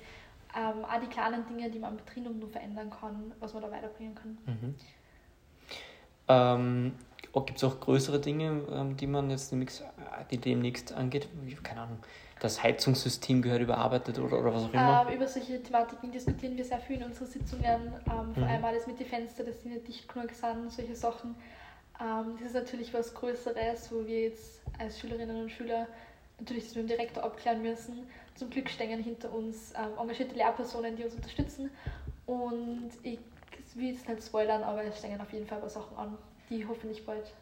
ähm, 0.56 0.84
auch 0.84 1.00
die 1.00 1.06
kleinen 1.06 1.46
Dinge, 1.46 1.70
die 1.70 1.78
man 1.78 1.90
am 1.90 1.96
Betrieb 1.96 2.24
nur 2.24 2.48
verändern 2.48 2.90
kann, 2.90 3.32
was 3.40 3.52
man 3.54 3.62
da 3.62 3.70
weiterbringen 3.70 4.14
kann. 4.14 4.38
Mhm. 4.46 4.74
Ähm, 6.28 6.92
oh, 7.32 7.40
Gibt 7.40 7.58
es 7.58 7.64
auch 7.64 7.80
größere 7.80 8.20
Dinge, 8.20 8.62
ähm, 8.72 8.96
die 8.96 9.06
man 9.06 9.30
jetzt 9.30 9.50
demnächst, 9.50 9.82
äh, 9.82 9.84
die 10.30 10.38
demnächst 10.38 10.92
angeht? 10.92 11.28
Keine 11.62 11.82
Ahnung, 11.82 11.98
das 12.40 12.62
Heizungssystem 12.62 13.42
gehört 13.42 13.62
überarbeitet 13.62 14.18
oder, 14.18 14.38
oder 14.38 14.54
was 14.54 14.64
auch 14.64 14.72
immer? 14.72 15.06
Ähm, 15.08 15.16
über 15.16 15.26
solche 15.26 15.62
Thematiken 15.62 16.12
diskutieren 16.12 16.56
wir 16.56 16.64
sehr 16.64 16.80
viel 16.80 16.96
in 16.96 17.04
unseren 17.04 17.26
Sitzungen. 17.26 17.64
Ähm, 17.64 18.34
vor 18.34 18.44
mhm. 18.44 18.44
allem 18.44 18.64
alles 18.64 18.86
mit 18.86 18.98
den 19.00 19.06
Fenstern, 19.06 19.46
dass 19.46 19.62
sie 19.62 19.68
nicht 19.68 19.86
dicht 19.86 20.08
genug 20.12 20.30
sind, 20.32 20.70
solche 20.70 20.94
Sachen. 20.94 21.34
Ähm, 22.00 22.36
das 22.38 22.48
ist 22.48 22.54
natürlich 22.54 22.94
was 22.94 23.14
Größeres, 23.14 23.92
wo 23.92 24.06
wir 24.06 24.22
jetzt 24.22 24.62
als 24.78 24.98
Schülerinnen 24.98 25.42
und 25.42 25.50
Schüler 25.50 25.86
natürlich 26.38 26.64
das 26.64 26.74
mit 26.74 26.84
dem 26.84 26.88
Direktor 26.88 27.22
abklären 27.22 27.62
müssen. 27.62 28.06
Zum 28.34 28.50
Glück 28.50 28.68
stehen 28.68 29.02
hinter 29.02 29.32
uns 29.32 29.72
ähm, 29.76 29.98
engagierte 29.98 30.34
Lehrpersonen, 30.34 30.96
die 30.96 31.04
uns 31.04 31.14
unterstützen. 31.14 31.70
Und 32.26 32.90
ich 33.02 33.18
will 33.74 33.92
jetzt 33.92 34.08
nicht 34.08 34.24
spoilern, 34.24 34.62
aber 34.62 34.82
es 34.84 34.98
stehen 34.98 35.20
auf 35.20 35.32
jeden 35.32 35.46
Fall 35.46 35.58
ein 35.58 35.62
paar 35.62 35.70
Sachen 35.70 35.96
an, 35.96 36.18
die 36.50 36.66
hoffentlich 36.66 37.04
bald 37.04 37.32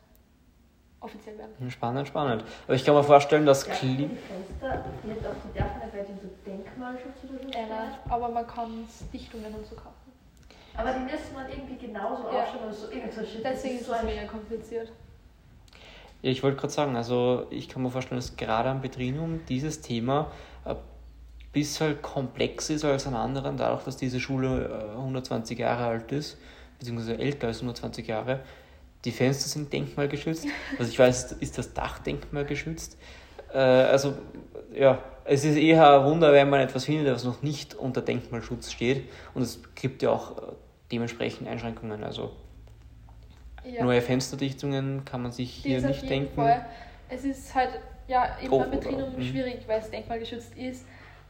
offiziell 1.01 1.39
werden. 1.39 1.71
Spannend, 1.71 2.09
spannend. 2.09 2.45
Aber 2.67 2.75
ich 2.75 2.85
kann 2.85 2.95
mir 2.95 3.03
vorstellen, 3.03 3.45
dass 3.47 3.67
ja, 3.67 3.75
Kli 3.75 4.09
Fenster 4.09 4.85
nicht 5.03 5.27
auf 5.27 5.37
die 5.45 5.59
die 5.59 6.21
so 6.21 6.31
Denkmalschutz 6.47 7.25
oder 7.25 7.43
so 7.43 7.59
ja, 7.59 7.99
aber 8.09 8.29
man 8.29 8.47
kann 8.47 8.87
Dichtungen 9.13 9.55
und 9.55 9.67
so 9.67 9.75
kaufen. 9.75 9.91
Aber 10.75 10.93
die 10.93 11.01
müssen 11.01 11.35
man 11.35 11.51
irgendwie 11.51 11.77
genauso 11.87 12.25
ja. 12.25 12.43
aufstellen 12.43 12.65
oder 12.65 12.73
so 12.73 12.91
irgend 12.91 13.13
so 13.13 13.21
Deswegen 13.21 13.79
ist 13.79 13.89
es 13.89 14.03
mega 14.05 14.25
kompliziert. 14.25 14.91
Ja, 16.23 16.31
ich 16.31 16.43
wollte 16.43 16.59
gerade 16.59 16.73
sagen, 16.73 16.97
also 16.97 17.47
ich 17.51 17.69
kann 17.69 17.83
mir 17.83 17.91
vorstellen, 17.91 18.21
dass 18.21 18.37
gerade 18.37 18.69
am 18.69 18.81
Betriebum 18.81 19.41
dieses 19.49 19.81
Thema 19.81 20.31
bisschen 21.53 22.01
komplex 22.01 22.71
ist 22.71 22.85
als 22.85 23.07
an 23.07 23.15
anderen, 23.15 23.57
dadurch, 23.57 23.85
dass 23.85 23.97
diese 23.97 24.21
Schule 24.21 24.91
120 24.97 25.59
äh, 25.59 25.63
Jahre 25.63 25.85
alt 25.85 26.13
ist, 26.13 26.39
beziehungsweise 26.79 27.19
älter 27.19 27.49
als 27.49 27.59
120 27.59 28.07
Jahre. 28.07 28.41
Die 29.05 29.11
Fenster 29.11 29.49
sind 29.49 29.73
denkmalgeschützt. 29.73 30.47
Also 30.79 30.91
ich 30.91 30.99
weiß, 30.99 31.33
ist 31.33 31.59
das 31.59 31.75
Dach 31.75 31.99
denkmalgeschützt. 31.99 32.97
Äh, 33.53 33.59
also 33.59 34.15
ja, 34.75 35.03
es 35.25 35.45
ist 35.45 35.57
eher 35.57 36.01
ein 36.01 36.05
Wunder, 36.05 36.33
wenn 36.33 36.49
man 36.49 36.61
etwas 36.61 36.87
findet, 36.87 37.13
was 37.13 37.25
noch 37.25 37.43
nicht 37.43 37.75
unter 37.75 38.01
Denkmalschutz 38.01 38.73
steht. 38.73 39.09
Und 39.35 39.43
es 39.43 39.61
gibt 39.75 40.03
ja 40.03 40.11
auch 40.11 40.39
äh, 40.39 40.41
dementsprechend 40.91 41.49
Einschränkungen. 41.49 42.03
Also 42.03 42.33
ja. 43.65 43.85
Neue 43.85 44.01
Fensterdichtungen 44.01 45.05
kann 45.05 45.23
man 45.23 45.33
sich 45.33 45.51
hier 45.51 45.81
nicht 45.81 46.09
denken. 46.09 46.35
Fall. 46.35 46.67
Es 47.09 47.25
ist 47.25 47.55
halt 47.55 47.71
ja 48.09 48.37
eben 48.43 48.51
beim 48.51 48.71
Betrieb 48.71 48.99
mhm. 48.99 49.23
schwierig, 49.23 49.61
weil 49.67 49.81
es 49.81 49.91
denkmalgeschützt 49.91 50.57
ist. 50.57 50.85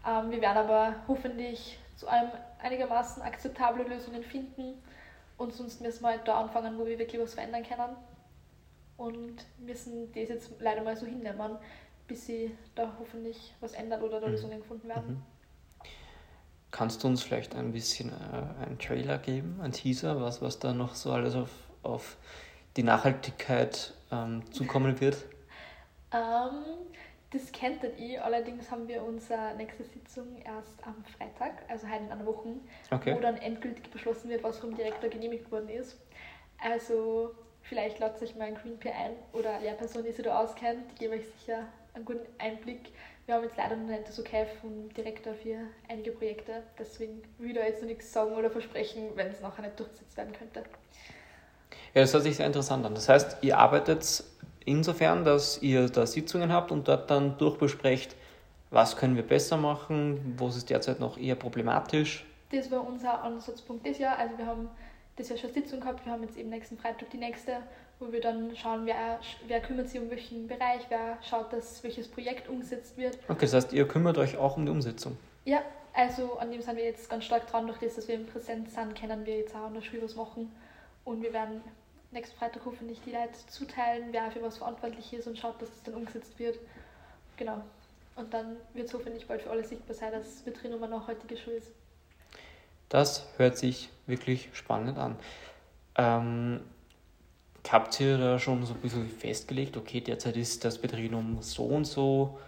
Ähm, 0.06 0.30
wir 0.30 0.40
werden 0.40 0.58
aber 0.58 0.96
hoffentlich 1.08 1.78
zu 1.96 2.06
einem 2.08 2.30
einigermaßen 2.60 3.22
akzeptable 3.22 3.84
Lösungen 3.84 4.22
finden. 4.22 4.82
Und 5.38 5.52
sonst 5.52 5.80
müssen 5.80 6.02
wir 6.02 6.10
halt 6.10 6.28
da 6.28 6.40
anfangen, 6.40 6.78
wo 6.78 6.86
wir 6.86 6.98
wirklich 6.98 7.20
was 7.20 7.34
verändern 7.34 7.64
können. 7.64 7.96
Und 8.96 9.44
müssen 9.58 10.12
das 10.12 10.28
jetzt 10.28 10.50
leider 10.60 10.82
mal 10.82 10.96
so 10.96 11.06
hinnehmen, 11.06 11.56
bis 12.06 12.26
sie 12.26 12.56
da 12.74 12.92
hoffentlich 12.98 13.54
was 13.60 13.72
ändert 13.72 14.02
oder 14.02 14.20
da 14.20 14.26
mhm. 14.26 14.32
Lösungen 14.32 14.58
gefunden 14.58 14.88
werden. 14.88 15.08
Mhm. 15.08 15.22
Kannst 16.70 17.04
du 17.04 17.08
uns 17.08 17.22
vielleicht 17.22 17.54
ein 17.54 17.72
bisschen 17.72 18.10
äh, 18.10 18.64
einen 18.64 18.78
Trailer 18.78 19.18
geben, 19.18 19.60
ein 19.62 19.72
Teaser, 19.72 20.20
was, 20.20 20.40
was 20.40 20.58
da 20.58 20.72
noch 20.72 20.94
so 20.94 21.12
alles 21.12 21.34
auf 21.34 21.50
auf 21.82 22.16
die 22.76 22.82
Nachhaltigkeit 22.82 23.94
ähm, 24.10 24.42
zukommen 24.52 25.00
wird? 25.00 25.16
Ähm, 26.14 26.91
das 27.32 27.50
kennt 27.50 27.80
ihr, 27.98 28.24
allerdings 28.24 28.70
haben 28.70 28.86
wir 28.88 29.02
unsere 29.02 29.54
nächste 29.56 29.84
Sitzung 29.84 30.36
erst 30.44 30.86
am 30.86 31.02
Freitag, 31.16 31.62
also 31.68 31.88
heute 31.88 32.04
in 32.04 32.12
einer 32.12 32.26
Woche, 32.26 32.48
okay. 32.90 33.14
wo 33.14 33.20
dann 33.20 33.38
endgültig 33.38 33.90
beschlossen 33.90 34.28
wird, 34.28 34.42
was 34.42 34.58
vom 34.58 34.76
Direktor 34.76 35.08
genehmigt 35.08 35.50
worden 35.50 35.70
ist. 35.70 35.98
Also 36.62 37.34
vielleicht 37.62 37.98
ladet 37.98 38.18
sich 38.18 38.36
mal 38.36 38.44
ein 38.44 38.54
Greenpeer 38.54 38.94
ein 38.94 39.12
oder 39.32 39.58
Lehrperson, 39.60 40.04
die 40.04 40.12
sich 40.12 40.24
da 40.24 40.38
auskennt, 40.38 40.90
die 40.92 40.96
geben 40.96 41.14
euch 41.14 41.26
sicher 41.40 41.66
einen 41.94 42.04
guten 42.04 42.26
Einblick. 42.38 42.90
Wir 43.24 43.36
haben 43.36 43.44
jetzt 43.44 43.56
leider 43.56 43.76
noch 43.76 43.88
nicht 43.88 44.08
das 44.08 44.18
Okay 44.18 44.46
vom 44.60 44.92
Direktor 44.92 45.32
für 45.34 45.58
einige 45.88 46.12
Projekte, 46.12 46.62
deswegen 46.78 47.22
will 47.38 47.50
ich 47.50 47.56
da 47.56 47.62
jetzt 47.62 47.80
noch 47.80 47.88
nichts 47.88 48.12
sagen 48.12 48.34
oder 48.34 48.50
versprechen, 48.50 49.10
wenn 49.14 49.28
es 49.28 49.40
nachher 49.40 49.62
nicht 49.62 49.78
durchgesetzt 49.78 50.16
werden 50.16 50.32
könnte. 50.32 50.64
Ja, 51.94 52.02
das 52.02 52.12
hört 52.12 52.22
sich 52.24 52.36
sehr 52.36 52.46
interessant 52.46 52.84
an. 52.84 52.94
Das 52.94 53.08
heißt, 53.08 53.38
ihr 53.42 53.58
arbeitet 53.58 54.24
insofern, 54.64 55.24
dass 55.24 55.60
ihr 55.62 55.88
da 55.88 56.06
Sitzungen 56.06 56.52
habt 56.52 56.70
und 56.70 56.88
dort 56.88 57.10
dann 57.10 57.38
durchbesprecht, 57.38 58.16
was 58.70 58.96
können 58.96 59.16
wir 59.16 59.22
besser 59.22 59.56
machen, 59.56 60.34
wo 60.38 60.48
ist 60.48 60.56
es 60.56 60.64
derzeit 60.64 60.98
noch 60.98 61.18
eher 61.18 61.34
problematisch. 61.34 62.24
Das 62.50 62.70
war 62.70 62.86
unser 62.86 63.22
Ansatzpunkt 63.22 63.84
dieses 63.86 63.98
Jahr. 63.98 64.18
Also 64.18 64.36
wir 64.38 64.46
haben 64.46 64.68
das 65.16 65.28
Jahr 65.28 65.38
schon 65.38 65.52
Sitzung 65.52 65.80
gehabt, 65.80 66.04
wir 66.04 66.12
haben 66.12 66.22
jetzt 66.22 66.36
eben 66.36 66.48
nächsten 66.48 66.78
Freitag 66.78 67.10
die 67.10 67.18
nächste, 67.18 67.58
wo 68.00 68.10
wir 68.10 68.20
dann 68.20 68.56
schauen, 68.56 68.86
wer, 68.86 69.20
wer 69.46 69.60
kümmert 69.60 69.88
sich 69.88 70.00
um 70.00 70.10
welchen 70.10 70.48
Bereich, 70.48 70.82
wer 70.88 71.18
schaut, 71.22 71.52
dass 71.52 71.82
welches 71.84 72.08
Projekt 72.08 72.48
umgesetzt 72.48 72.96
wird. 72.96 73.18
Okay, 73.28 73.42
das 73.42 73.54
heißt, 73.54 73.72
ihr 73.72 73.86
kümmert 73.86 74.16
euch 74.18 74.36
auch 74.36 74.56
um 74.56 74.64
die 74.64 74.72
Umsetzung. 74.72 75.16
Ja, 75.44 75.60
also 75.92 76.38
an 76.38 76.50
dem 76.50 76.62
sind 76.62 76.76
wir 76.76 76.84
jetzt 76.84 77.10
ganz 77.10 77.24
stark 77.24 77.46
dran, 77.50 77.66
durch 77.66 77.78
das, 77.78 77.96
dass 77.96 78.08
wir 78.08 78.14
im 78.14 78.26
Präsenz 78.26 78.74
sind, 78.74 78.98
können 78.98 79.26
wir 79.26 79.36
jetzt 79.36 79.54
auch 79.54 79.66
an 79.66 79.74
der 79.74 79.82
Schule 79.82 80.02
was 80.02 80.16
machen 80.16 80.50
und 81.04 81.22
wir 81.22 81.32
werden 81.32 81.60
nächsten 82.12 82.36
Freitag 82.36 82.62
hoffentlich 82.64 83.00
die 83.04 83.12
Leute 83.12 83.34
zuteilen, 83.48 84.08
wer 84.10 84.30
für 84.30 84.42
was 84.42 84.58
verantwortlich 84.58 85.12
ist 85.12 85.26
und 85.26 85.38
schaut, 85.38 85.60
dass 85.60 85.70
das 85.70 85.82
dann 85.84 85.94
umgesetzt 85.94 86.38
wird. 86.38 86.58
Genau. 87.36 87.62
Und 88.16 88.32
dann 88.32 88.56
wird 88.74 88.88
es 88.88 88.94
hoffentlich 88.94 89.26
bald 89.26 89.42
für 89.42 89.50
alle 89.50 89.64
sichtbar 89.64 89.94
sein, 89.94 90.12
dass 90.12 90.42
Betrieb 90.42 90.72
eine 90.72 90.88
nachhaltige 90.88 91.36
Schule 91.36 91.56
ist. 91.56 91.72
Das 92.88 93.26
hört 93.38 93.56
sich 93.56 93.88
wirklich 94.06 94.50
spannend 94.52 94.98
an. 94.98 95.16
Ähm, 95.96 96.60
habt 97.70 97.98
ihr 98.00 98.18
da 98.18 98.38
schon 98.38 98.64
so 98.66 98.74
ein 98.74 98.80
bisschen 98.80 99.08
festgelegt, 99.08 99.76
okay, 99.76 100.00
derzeit 100.00 100.36
ist 100.36 100.64
das 100.64 100.78
Betriebnum 100.78 101.38
so 101.40 101.64
und 101.64 101.86
so 101.86 102.38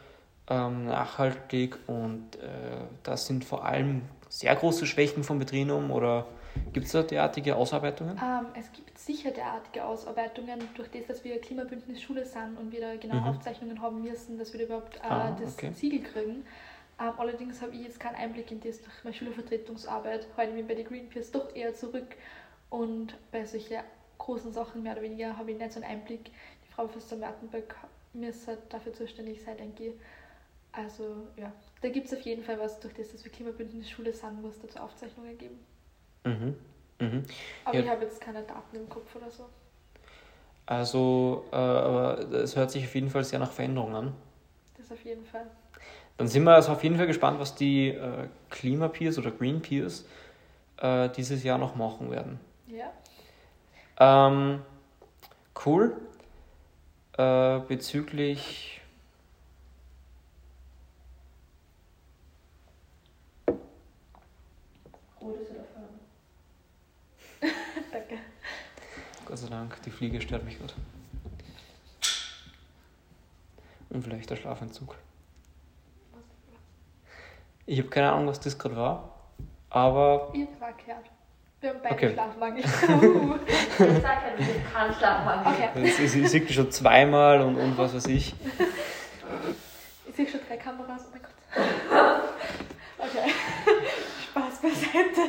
ähm, 0.49 0.87
nachhaltig 0.87 1.79
und 1.87 2.37
äh, 2.37 2.85
das 3.03 3.27
sind 3.27 3.45
vor 3.45 3.65
allem 3.65 4.03
sehr 4.29 4.55
große 4.55 4.87
Schwächen 4.87 5.25
vom 5.25 5.39
Betriebnum 5.39 5.91
oder 5.91 6.27
Gibt 6.73 6.87
es 6.87 6.93
da 6.93 7.03
derartige 7.03 7.57
Ausarbeitungen? 7.57 8.19
Ähm, 8.23 8.47
es 8.59 8.71
gibt 8.73 8.99
sicher 8.99 9.31
derartige 9.31 9.85
Ausarbeitungen, 9.85 10.61
durch 10.75 10.91
das, 10.91 11.07
dass 11.07 11.25
wir 11.25 11.41
Klimabündnis 11.41 12.03
Schule 12.03 12.25
sind 12.25 12.59
und 12.59 12.73
wir 12.73 12.81
da 12.81 12.97
genau 12.97 13.17
mhm. 13.17 13.25
Aufzeichnungen 13.25 13.81
haben 13.81 14.03
müssen, 14.03 14.39
dass 14.39 14.53
wir 14.53 14.61
da 14.61 14.67
überhaupt 14.67 14.97
äh, 14.97 15.09
ah, 15.09 15.37
das 15.41 15.55
okay. 15.55 15.73
Ziegel 15.73 16.03
kriegen. 16.03 16.45
Ähm, 17.01 17.13
allerdings 17.17 17.61
habe 17.61 17.73
ich 17.73 17.83
jetzt 17.83 17.99
keinen 17.99 18.17
Einblick 18.17 18.51
in 18.51 18.61
das 18.61 18.81
durch 18.81 19.05
meine 19.05 19.15
Schülervertretungsarbeit. 19.15 20.27
Heute 20.37 20.53
bin 20.53 20.61
ich 20.61 20.67
bei 20.67 20.75
den 20.75 20.87
Greenpeace 20.87 21.33
doch 21.33 21.55
eher 21.55 21.75
zurück 21.75 22.17
und 22.71 23.15
bei 23.33 23.45
solchen 23.45 23.79
großen 24.19 24.53
Sachen 24.53 24.83
mehr 24.83 24.93
oder 24.93 25.03
weniger 25.03 25.37
habe 25.37 25.51
ich 25.51 25.59
nicht 25.59 25.73
so 25.73 25.81
einen 25.81 25.91
Einblick. 25.91 26.25
Die 26.25 26.73
Frau 26.73 26.87
Professor 26.87 27.19
Mertenberg 27.19 27.75
müsste 28.13 28.59
dafür 28.69 28.93
zuständig 28.93 29.43
sein, 29.43 29.57
denke 29.57 29.89
ich. 29.89 29.95
Also 30.73 31.29
ja, 31.37 31.53
da 31.83 31.89
gibt 31.89 32.07
es 32.07 32.15
auf 32.15 32.21
jeden 32.23 32.43
Fall 32.43 32.59
was, 32.59 32.81
durch 32.81 32.95
das, 32.95 33.13
dass 33.13 33.25
wir 33.25 33.31
Klimabündnis 33.31 33.89
Schule 33.91 34.13
sind, 34.13 34.43
muss 34.43 34.61
dazu 34.61 34.79
Aufzeichnungen 34.79 35.37
geben. 35.39 35.59
Mhm. 36.25 36.57
Mhm. 36.99 37.23
Aber 37.65 37.77
ja. 37.77 37.83
ich 37.83 37.89
habe 37.89 38.05
jetzt 38.05 38.21
keine 38.21 38.43
Daten 38.43 38.77
im 38.77 38.89
Kopf 38.89 39.15
oder 39.15 39.31
so. 39.31 39.45
Also, 40.67 41.45
äh, 41.53 41.57
aber 41.57 42.19
es 42.33 42.57
hört 42.57 42.71
sich 42.71 42.85
auf 42.85 42.95
jeden 42.95 43.11
Fall 43.11 43.25
sehr 43.25 43.39
nach 43.39 43.53
Veränderungen 43.53 43.95
an. 43.95 44.15
Das 44.79 44.91
auf 44.91 45.05
jeden 45.05 45.25
Fall. 45.25 45.47
Dann 46.17 46.29
sind 46.29 46.45
wir 46.45 46.55
also 46.55 46.73
auf 46.73 46.83
jeden 46.83 46.97
Fall 46.97 47.07
gespannt, 47.07 47.39
was 47.39 47.55
die 47.55 47.89
äh, 47.89 48.29
Klimapeers 48.51 49.19
oder 49.19 49.31
Greenpeers 49.31 50.07
äh, 50.79 51.11
dieses 51.11 51.43
Jahr 51.43 51.59
noch 51.59 51.75
machen 51.75 52.11
werden. 52.11 52.41
Ja. 52.69 52.93
Ähm, 53.99 54.63
cool. 55.65 55.97
Äh, 57.19 57.59
bezüglich 57.61 58.75
Danke. 67.95 68.19
Gott 69.35 69.41
sei 69.41 69.49
Dank, 69.49 69.83
die 69.83 69.91
Fliege 69.91 70.21
stört 70.21 70.45
mich 70.45 70.57
gerade. 70.57 70.75
Und 73.91 74.05
vielleicht 74.05 74.31
der 74.31 74.37
Schlafentzug. 74.37 74.95
Ich 77.67 77.81
habe 77.81 77.89
keine 77.89 78.13
Ahnung, 78.13 78.29
was 78.29 78.39
das 78.39 78.57
gerade 78.57 78.77
war, 78.77 79.11
aber. 79.71 80.31
Ich 80.35 80.47
habe 80.61 80.73
gehört. 80.75 81.07
Wir 81.61 81.71
haben 81.71 81.81
beide 81.83 81.95
okay. 81.97 82.13
Schlafmangel. 82.13 82.65
ich 82.65 82.71
sag 82.71 84.23
ja, 84.23 84.37
du 84.37 84.45
kannst 84.73 84.99
Schlafmangel. 85.01 85.53
Okay. 85.53 85.83
Ich, 85.83 85.99
ich, 85.99 86.15
ich 86.15 86.31
sehe 86.31 86.49
schon 86.53 86.71
zweimal 86.71 87.41
und, 87.41 87.57
und 87.57 87.77
was 87.77 87.93
weiß 87.93 88.07
ich. 88.07 88.37
Ich 90.07 90.15
sehe 90.15 90.29
schon 90.29 90.43
drei 90.47 90.59
Kameras, 90.59 91.07
oh 91.07 91.11
mein 91.11 91.23
Gott. 91.23 92.21
Okay. 92.99 93.33
Spaß 94.31 94.63
beiseite. 94.63 95.21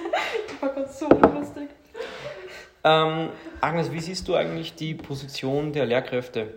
Das 0.47 0.61
war 0.61 0.69
gerade 0.69 0.93
so 0.93 1.09
lustig. 1.09 1.69
Ähm, 2.85 3.29
Agnes, 3.61 3.91
wie 3.91 3.99
siehst 3.99 4.27
du 4.27 4.35
eigentlich 4.35 4.75
die 4.75 4.93
Position 4.93 5.73
der 5.73 5.87
Lehrkräfte? 5.87 6.53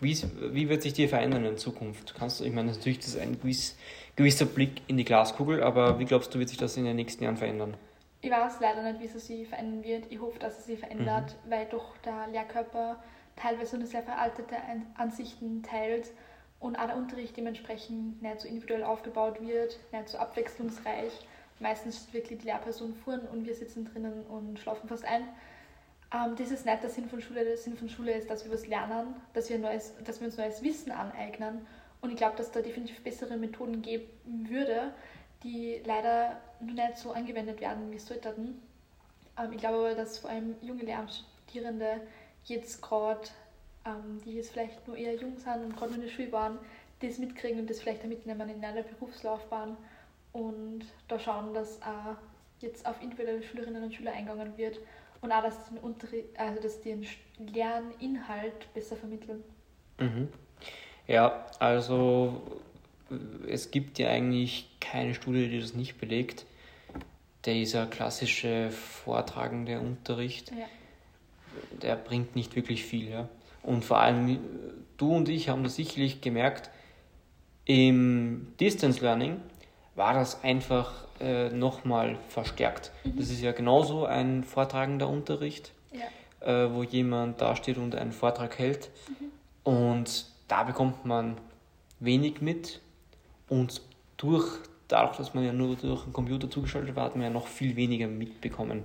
Wie, 0.00 0.16
wie 0.52 0.68
wird 0.68 0.82
sich 0.82 0.92
die 0.92 1.06
verändern 1.06 1.44
in 1.44 1.56
Zukunft? 1.56 2.16
Kannst 2.18 2.40
du, 2.40 2.44
ich 2.44 2.52
meine, 2.52 2.72
natürlich 2.72 2.98
das 2.98 3.10
ist 3.10 3.20
ein 3.20 3.40
gewiss, 3.40 3.76
gewisser 4.16 4.46
Blick 4.46 4.82
in 4.88 4.96
die 4.96 5.04
Glaskugel, 5.04 5.62
aber 5.62 6.00
wie 6.00 6.04
glaubst 6.04 6.34
du, 6.34 6.40
wird 6.40 6.48
sich 6.48 6.58
das 6.58 6.76
in 6.76 6.84
den 6.84 6.96
nächsten 6.96 7.22
Jahren 7.22 7.36
verändern? 7.36 7.74
Ich 8.22 8.30
weiß 8.30 8.58
leider 8.60 8.82
nicht, 8.82 9.00
wie 9.00 9.04
es 9.04 9.24
sich 9.24 9.46
verändern 9.46 9.84
wird. 9.84 10.10
Ich 10.10 10.20
hoffe, 10.20 10.40
dass 10.40 10.58
es 10.58 10.66
sich 10.66 10.80
verändert, 10.80 11.36
mhm. 11.46 11.50
weil 11.50 11.66
doch 11.66 11.96
der 11.98 12.26
Lehrkörper 12.32 13.00
teilweise 13.36 13.78
nur 13.78 13.86
sehr 13.86 14.02
veraltete 14.02 14.56
Ansichten 14.96 15.62
teilt 15.62 16.10
und 16.58 16.76
auch 16.76 16.86
der 16.86 16.96
Unterricht 16.96 17.36
dementsprechend 17.36 18.20
nicht 18.20 18.40
so 18.40 18.48
individuell 18.48 18.82
aufgebaut 18.82 19.40
wird, 19.40 19.78
nicht 19.92 20.08
so 20.08 20.18
abwechslungsreich. 20.18 21.12
Meistens 21.60 21.98
ist 21.98 22.12
wirklich 22.12 22.40
die 22.40 22.46
Lehrperson 22.46 22.94
vorn 22.94 23.20
und 23.20 23.46
wir 23.46 23.54
sitzen 23.54 23.84
drinnen 23.84 24.24
und 24.26 24.58
schlafen 24.58 24.88
fast 24.88 25.04
ein. 25.04 25.22
Ähm, 26.12 26.36
das 26.36 26.50
ist 26.50 26.64
nicht 26.64 26.82
der 26.82 26.90
Sinn 26.90 27.08
von 27.08 27.20
Schule. 27.20 27.44
Der 27.44 27.56
Sinn 27.56 27.76
von 27.76 27.88
Schule 27.88 28.12
ist, 28.12 28.30
dass 28.30 28.44
wir 28.44 28.52
was 28.52 28.66
lernen, 28.66 29.14
dass 29.34 29.50
wir, 29.50 29.58
neues, 29.58 29.94
dass 30.04 30.20
wir 30.20 30.26
uns 30.26 30.36
neues 30.36 30.62
Wissen 30.62 30.90
aneignen. 30.90 31.66
Und 32.00 32.10
ich 32.10 32.16
glaube, 32.16 32.36
dass 32.36 32.50
da 32.50 32.60
definitiv 32.60 33.02
bessere 33.02 33.36
Methoden 33.36 33.82
geben 33.82 34.08
würde, 34.48 34.92
die 35.42 35.80
leider 35.84 36.40
noch 36.60 36.74
nicht 36.74 36.96
so 36.96 37.12
angewendet 37.12 37.60
werden, 37.60 37.90
wie 37.90 37.96
es 37.96 38.06
sollten. 38.06 38.62
Ähm, 39.38 39.52
ich 39.52 39.58
glaube 39.58 39.78
aber, 39.78 39.94
dass 39.94 40.18
vor 40.18 40.30
allem 40.30 40.56
junge 40.62 40.84
Lehramtsstudierende 40.84 42.00
jetzt 42.44 42.80
gerade, 42.80 43.28
ähm, 43.84 44.20
die 44.24 44.34
jetzt 44.34 44.52
vielleicht 44.52 44.86
nur 44.86 44.96
eher 44.96 45.14
jung 45.16 45.36
sind 45.36 45.64
und 45.64 45.76
gerade 45.76 45.92
nur 45.92 46.02
in 46.02 46.08
der 46.08 46.14
Schule 46.14 46.32
waren, 46.32 46.58
das 47.00 47.18
mitkriegen 47.18 47.60
und 47.60 47.70
das 47.70 47.80
vielleicht 47.80 48.02
auch 48.02 48.08
mitnehmen 48.08 48.48
in 48.48 48.64
einer 48.64 48.82
Berufslaufbahn 48.82 49.76
und 50.32 50.84
da 51.06 51.18
schauen, 51.18 51.54
dass 51.54 51.80
auch 51.82 52.16
jetzt 52.60 52.86
auf 52.86 53.00
individuelle 53.00 53.42
Schülerinnen 53.42 53.84
und 53.84 53.94
Schüler 53.94 54.12
eingegangen 54.12 54.56
wird 54.56 54.80
und 55.20 55.32
auch, 55.32 55.42
dass 55.42 55.68
den, 55.68 55.78
Unterricht, 55.78 56.28
also 56.38 56.62
dass 56.62 56.80
den 56.80 57.06
Lerninhalt 57.38 58.72
besser 58.74 58.96
vermitteln. 58.96 59.42
Mhm. 59.98 60.28
Ja, 61.06 61.46
also 61.58 62.42
es 63.48 63.70
gibt 63.70 63.98
ja 63.98 64.08
eigentlich 64.08 64.68
keine 64.80 65.14
Studie, 65.14 65.48
die 65.48 65.60
das 65.60 65.74
nicht 65.74 65.98
belegt. 65.98 66.44
Dieser 67.44 67.86
klassische 67.86 68.70
vortragende 68.70 69.80
Unterricht, 69.80 70.50
ja. 70.50 70.66
der 71.82 71.96
bringt 71.96 72.36
nicht 72.36 72.54
wirklich 72.56 72.84
viel. 72.84 73.08
Ja? 73.08 73.28
Und 73.62 73.84
vor 73.84 73.98
allem 73.98 74.38
du 74.96 75.14
und 75.14 75.28
ich 75.28 75.48
haben 75.48 75.64
das 75.64 75.76
sicherlich 75.76 76.20
gemerkt, 76.20 76.70
im 77.64 78.52
Distance 78.60 79.00
Learning 79.00 79.40
war 79.98 80.14
das 80.14 80.42
einfach 80.44 80.92
äh, 81.20 81.50
nochmal 81.50 82.16
verstärkt. 82.28 82.92
Mhm. 83.04 83.16
Das 83.16 83.30
ist 83.30 83.42
ja 83.42 83.52
genauso 83.52 84.06
ein 84.06 84.44
vortragender 84.44 85.08
Unterricht, 85.08 85.72
ja. 85.92 86.64
äh, 86.64 86.72
wo 86.72 86.84
jemand 86.84 87.40
dasteht 87.40 87.76
und 87.76 87.94
einen 87.96 88.12
Vortrag 88.12 88.58
hält. 88.58 88.90
Mhm. 89.08 89.72
Und 89.72 90.26
da 90.46 90.62
bekommt 90.62 91.04
man 91.04 91.36
wenig 92.00 92.40
mit 92.40 92.80
und 93.48 93.82
durch, 94.16 94.46
dadurch, 94.86 95.16
dass 95.16 95.34
man 95.34 95.44
ja 95.44 95.52
nur 95.52 95.74
durch 95.74 96.04
den 96.04 96.12
Computer 96.12 96.48
zugeschaltet 96.48 96.94
war, 96.94 97.04
hat 97.04 97.16
man 97.16 97.24
ja 97.24 97.30
noch 97.30 97.48
viel 97.48 97.74
weniger 97.74 98.06
mitbekommen. 98.06 98.84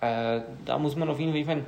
Äh, 0.00 0.40
da 0.64 0.78
muss 0.78 0.96
man 0.96 1.10
auf 1.10 1.20
jeden 1.20 1.32
Fall, 1.32 1.40
ich 1.40 1.46
meine, 1.46 1.64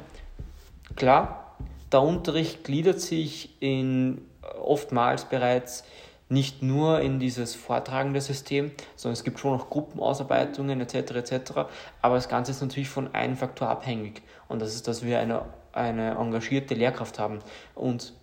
klar, 0.96 1.56
der 1.92 2.00
Unterricht 2.00 2.64
gliedert 2.64 3.00
sich 3.00 3.50
in 3.60 4.22
oftmals 4.60 5.26
bereits 5.26 5.84
nicht 6.32 6.62
nur 6.62 7.00
in 7.00 7.18
dieses 7.18 7.54
vortragende 7.54 8.20
System, 8.20 8.70
sondern 8.96 9.14
es 9.14 9.24
gibt 9.24 9.38
schon 9.38 9.52
noch 9.52 9.70
Gruppenausarbeitungen 9.70 10.80
etc. 10.80 10.94
etc. 11.14 11.52
Aber 12.00 12.14
das 12.14 12.28
Ganze 12.28 12.52
ist 12.52 12.62
natürlich 12.62 12.88
von 12.88 13.14
einem 13.14 13.36
Faktor 13.36 13.68
abhängig 13.68 14.22
und 14.48 14.62
das 14.62 14.74
ist, 14.74 14.88
dass 14.88 15.04
wir 15.04 15.20
eine, 15.20 15.44
eine 15.72 16.12
engagierte 16.12 16.74
Lehrkraft 16.74 17.18
haben. 17.18 17.40
Und 17.74 18.14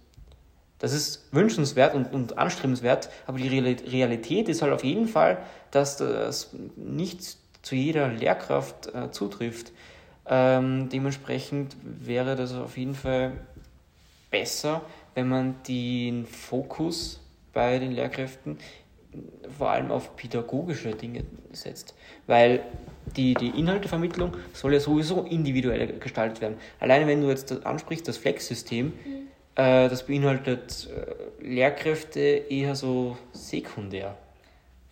das 0.80 0.94
ist 0.94 1.28
wünschenswert 1.32 1.94
und, 1.94 2.12
und 2.12 2.38
anstrebenswert, 2.38 3.10
aber 3.28 3.38
die 3.38 3.60
Realität 3.60 4.50
ist 4.50 4.62
halt 4.62 4.74
auf 4.74 4.84
jeden 4.84 5.08
Fall, 5.08 5.38
dass 5.72 5.98
das 5.98 6.56
nicht 6.76 7.38
zu 7.62 7.76
jeder 7.76 8.08
Lehrkraft 8.08 8.94
äh, 8.94 9.12
zutrifft. 9.12 9.72
Ähm, 10.26 10.90
dementsprechend 10.90 11.76
wäre 11.84 12.36
das 12.36 12.54
auf 12.54 12.78
jeden 12.78 12.96
Fall 12.96 13.34
besser, 14.32 14.82
wenn 15.16 15.28
man 15.28 15.56
den 15.68 16.26
Fokus 16.26 17.20
bei 17.54 17.80
den 17.80 17.92
Lehrkräften 17.92 18.58
vor 19.58 19.72
allem 19.72 19.92
auf 19.92 20.16
pädagogische 20.16 20.92
Dinge 20.92 21.24
setzt. 21.52 21.96
Weil 22.28 22.62
die, 23.16 23.34
die 23.34 23.50
Inhaltevermittlung 23.50 24.36
soll 24.54 24.74
ja 24.74 24.80
sowieso 24.80 25.24
individuell 25.24 26.00
gestaltet 26.00 26.42
werden. 26.42 26.58
Alleine 26.80 27.08
wenn 27.08 27.22
du 27.22 27.30
jetzt 27.30 27.66
ansprichst, 27.66 28.08
das 28.08 28.18
Flex-System, 28.18 28.88
mhm. 28.88 29.28
äh, 29.56 29.90
das 29.90 30.06
beinhaltet 30.06 30.90
äh, 30.90 31.44
Lehrkräfte 31.44 32.20
eher 32.20 32.76
so 32.76 33.18
sekundär. 33.34 34.16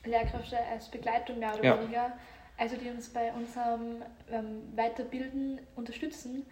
Lehrkräfte 0.04 0.58
als 0.72 0.90
Begleitung 0.90 1.40
mehr 1.40 1.54
oder 1.54 1.64
ja. 1.64 1.80
weniger, 1.80 2.14
also 2.58 2.76
die 2.76 2.90
uns 2.90 3.10
bei 3.10 3.32
unserem 3.34 4.02
ähm, 4.32 4.64
Weiterbilden 4.76 5.60
unterstützen, 5.76 6.46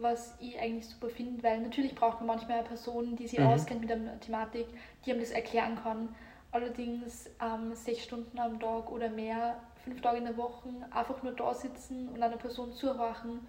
was 0.00 0.34
ich 0.40 0.58
eigentlich 0.58 0.88
super 0.88 1.08
finde, 1.08 1.42
weil 1.42 1.60
natürlich 1.60 1.94
braucht 1.94 2.18
man 2.20 2.26
manchmal 2.26 2.58
eine 2.58 2.68
Person, 2.68 3.16
die 3.16 3.26
sich 3.26 3.38
mhm. 3.38 3.46
auskennt 3.46 3.80
mit 3.80 3.90
der 3.90 4.20
Thematik, 4.20 4.66
die 5.04 5.12
einem 5.12 5.20
das 5.20 5.30
erklären 5.30 5.78
kann. 5.82 6.14
Allerdings 6.52 7.30
ähm, 7.40 7.74
sechs 7.74 8.02
Stunden 8.02 8.38
am 8.38 8.58
Tag 8.58 8.90
oder 8.90 9.08
mehr, 9.08 9.60
fünf 9.84 10.00
Tage 10.00 10.18
in 10.18 10.24
der 10.24 10.36
Woche, 10.36 10.68
einfach 10.90 11.22
nur 11.22 11.32
da 11.32 11.54
sitzen 11.54 12.08
und 12.08 12.22
einer 12.22 12.36
Person 12.36 12.72
zuhören 12.72 13.40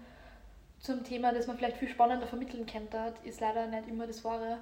zum 0.78 1.04
Thema, 1.04 1.32
das 1.32 1.46
man 1.46 1.56
vielleicht 1.56 1.76
viel 1.76 1.88
spannender 1.88 2.26
vermitteln 2.26 2.66
könnte, 2.66 3.14
ist 3.22 3.40
leider 3.40 3.66
nicht 3.68 3.88
immer 3.88 4.06
das 4.06 4.24
Wahre. 4.24 4.58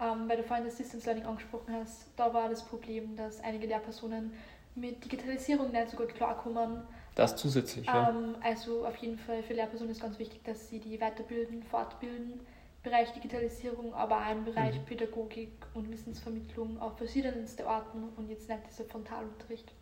Ähm, 0.00 0.28
weil 0.28 0.38
du 0.38 0.42
vorhin 0.42 0.64
das 0.64 0.76
Distance 0.76 1.06
Learning 1.06 1.26
angesprochen 1.26 1.72
hast, 1.72 2.08
da 2.16 2.34
war 2.34 2.48
das 2.48 2.64
Problem, 2.64 3.14
dass 3.14 3.40
einige 3.40 3.68
Lehrpersonen 3.68 4.32
mit 4.74 5.04
Digitalisierung 5.04 5.70
nicht 5.70 5.90
so 5.90 5.96
gut 5.96 6.14
klarkommen 6.14 6.82
das 7.14 7.36
zusätzlich, 7.36 7.86
ja. 7.86 8.10
Ähm, 8.10 8.36
also 8.42 8.86
auf 8.86 8.96
jeden 8.96 9.18
Fall 9.18 9.42
für 9.42 9.54
Lehrpersonen 9.54 9.92
ist 9.92 10.00
ganz 10.00 10.18
wichtig, 10.18 10.42
dass 10.44 10.68
sie 10.68 10.80
die 10.80 11.00
weiterbilden, 11.00 11.62
fortbilden, 11.62 12.40
Bereich 12.82 13.10
Digitalisierung, 13.12 13.94
aber 13.94 14.18
auch 14.18 14.30
im 14.30 14.44
Bereich 14.44 14.78
mhm. 14.78 14.84
Pädagogik 14.84 15.52
und 15.72 15.90
Wissensvermittlung 15.90 16.78
auf 16.80 16.98
verschiedenste 16.98 17.66
Orten 17.66 18.10
und 18.16 18.28
jetzt 18.28 18.46
nicht 18.48 18.60
dieser 18.70 18.84
Frontalunterricht. 18.84 19.72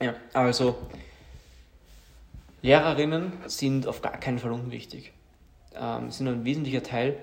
Ja, 0.00 0.14
also 0.32 0.76
Lehrerinnen 2.62 3.32
sind 3.46 3.86
auf 3.86 4.02
gar 4.02 4.18
keinen 4.18 4.40
Fall 4.40 4.50
unwichtig. 4.50 5.12
Ähm, 5.74 6.10
sind 6.10 6.26
ein 6.26 6.44
wesentlicher 6.44 6.82
Teil. 6.82 7.16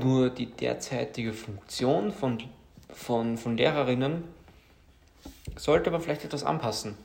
Nur 0.00 0.30
die 0.30 0.46
derzeitige 0.46 1.32
Funktion 1.32 2.12
von, 2.12 2.38
von, 2.90 3.38
von 3.38 3.56
Lehrerinnen 3.56 4.24
sollte 5.56 5.90
man 5.90 6.00
vielleicht 6.00 6.24
etwas 6.24 6.44
anpassen. 6.44 6.96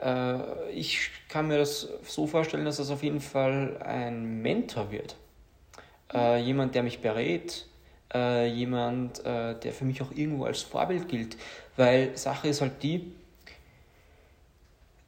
Äh, 0.00 0.70
ich 0.72 1.10
kann 1.28 1.48
mir 1.48 1.58
das 1.58 1.88
so 2.04 2.26
vorstellen, 2.26 2.64
dass 2.64 2.76
das 2.76 2.90
auf 2.90 3.02
jeden 3.02 3.20
Fall 3.20 3.80
ein 3.82 4.42
Mentor 4.42 4.90
wird. 4.90 5.16
Äh, 6.12 6.40
jemand, 6.40 6.74
der 6.74 6.82
mich 6.82 7.00
berät, 7.00 7.66
äh, 8.14 8.46
jemand, 8.46 9.24
äh, 9.24 9.58
der 9.58 9.72
für 9.72 9.84
mich 9.84 10.00
auch 10.02 10.10
irgendwo 10.12 10.44
als 10.44 10.62
Vorbild 10.62 11.08
gilt. 11.08 11.36
Weil 11.76 12.16
Sache 12.16 12.48
ist 12.48 12.60
halt 12.60 12.82
die, 12.82 13.12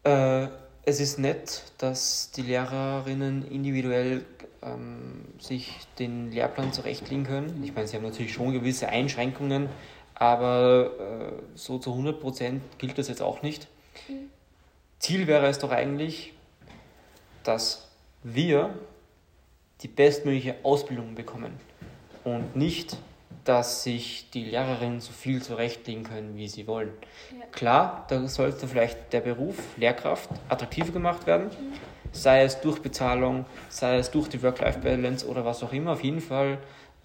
äh, 0.04 0.48
es 0.84 1.00
ist 1.00 1.18
nett, 1.18 1.62
dass 1.78 2.30
die 2.32 2.42
Lehrerinnen 2.42 3.50
individuell 3.50 4.24
ähm, 4.62 5.24
sich 5.38 5.74
den 5.98 6.32
Lehrplan 6.32 6.72
zurechtlegen 6.72 7.24
können. 7.24 7.62
Ich 7.64 7.74
meine, 7.74 7.86
sie 7.86 7.96
haben 7.96 8.04
natürlich 8.04 8.32
schon 8.32 8.52
gewisse 8.52 8.88
Einschränkungen, 8.88 9.68
aber 10.14 10.90
äh, 10.98 11.42
so 11.54 11.78
zu 11.78 11.90
100 11.90 12.20
Prozent 12.20 12.62
gilt 12.78 12.98
das 12.98 13.08
jetzt 13.08 13.22
auch 13.22 13.42
nicht. 13.42 13.68
Mhm. 14.08 14.30
Ziel 15.01 15.27
wäre 15.27 15.47
es 15.47 15.59
doch 15.59 15.70
eigentlich, 15.70 16.35
dass 17.43 17.89
wir 18.22 18.74
die 19.81 19.89
bestmögliche 19.89 20.56
Ausbildung 20.62 21.14
bekommen 21.14 21.52
und 22.22 22.55
nicht, 22.55 22.98
dass 23.44 23.82
sich 23.82 24.28
die 24.31 24.44
Lehrerinnen 24.44 25.01
so 25.01 25.12
viel 25.12 25.40
zurechtlegen 25.40 26.05
können, 26.05 26.36
wie 26.36 26.48
sie 26.48 26.66
wollen. 26.66 26.90
Ja. 27.31 27.47
Klar, 27.47 28.05
da 28.09 28.28
sollte 28.28 28.68
vielleicht 28.68 29.14
der 29.14 29.20
Beruf 29.20 29.56
Lehrkraft 29.78 30.28
attraktiver 30.51 30.93
gemacht 30.93 31.27
werden, 31.27 31.47
mhm. 31.47 31.72
sei 32.12 32.43
es 32.43 32.60
durch 32.60 32.81
Bezahlung, 32.81 33.47
sei 33.70 33.97
es 33.97 34.10
durch 34.10 34.28
die 34.28 34.43
Work-Life-Balance 34.43 35.27
oder 35.27 35.47
was 35.47 35.62
auch 35.62 35.72
immer. 35.72 35.93
Auf 35.93 36.05
jeden 36.05 36.20
Fall, 36.20 36.59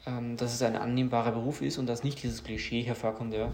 ähm, 0.06 0.36
dass 0.36 0.54
es 0.54 0.62
ein 0.62 0.76
annehmbarer 0.76 1.32
Beruf 1.32 1.62
ist 1.62 1.78
und 1.78 1.88
dass 1.88 2.04
nicht 2.04 2.22
dieses 2.22 2.44
Klischee 2.44 2.82
hervorkommt, 2.82 3.34
ja, 3.34 3.54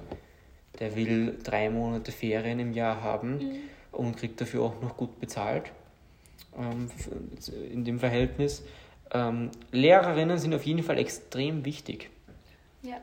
der 0.80 0.95
will 0.95 1.38
drei 1.43 1.69
Monate 1.69 2.11
Ferien 2.11 2.59
im 2.59 2.73
Jahr 2.73 3.03
haben 3.03 3.38
mhm. 3.38 3.70
Und 3.91 4.18
kriegt 4.18 4.39
dafür 4.41 4.63
auch 4.63 4.81
noch 4.81 4.97
gut 4.97 5.19
bezahlt 5.19 5.72
ähm, 6.57 6.89
in 7.72 7.84
dem 7.84 7.99
Verhältnis. 7.99 8.63
Ähm, 9.13 9.51
Lehrerinnen 9.72 10.38
sind 10.38 10.53
auf 10.53 10.63
jeden 10.63 10.84
Fall 10.84 10.97
extrem 10.97 11.65
wichtig. 11.65 12.09
Ja, 12.81 12.97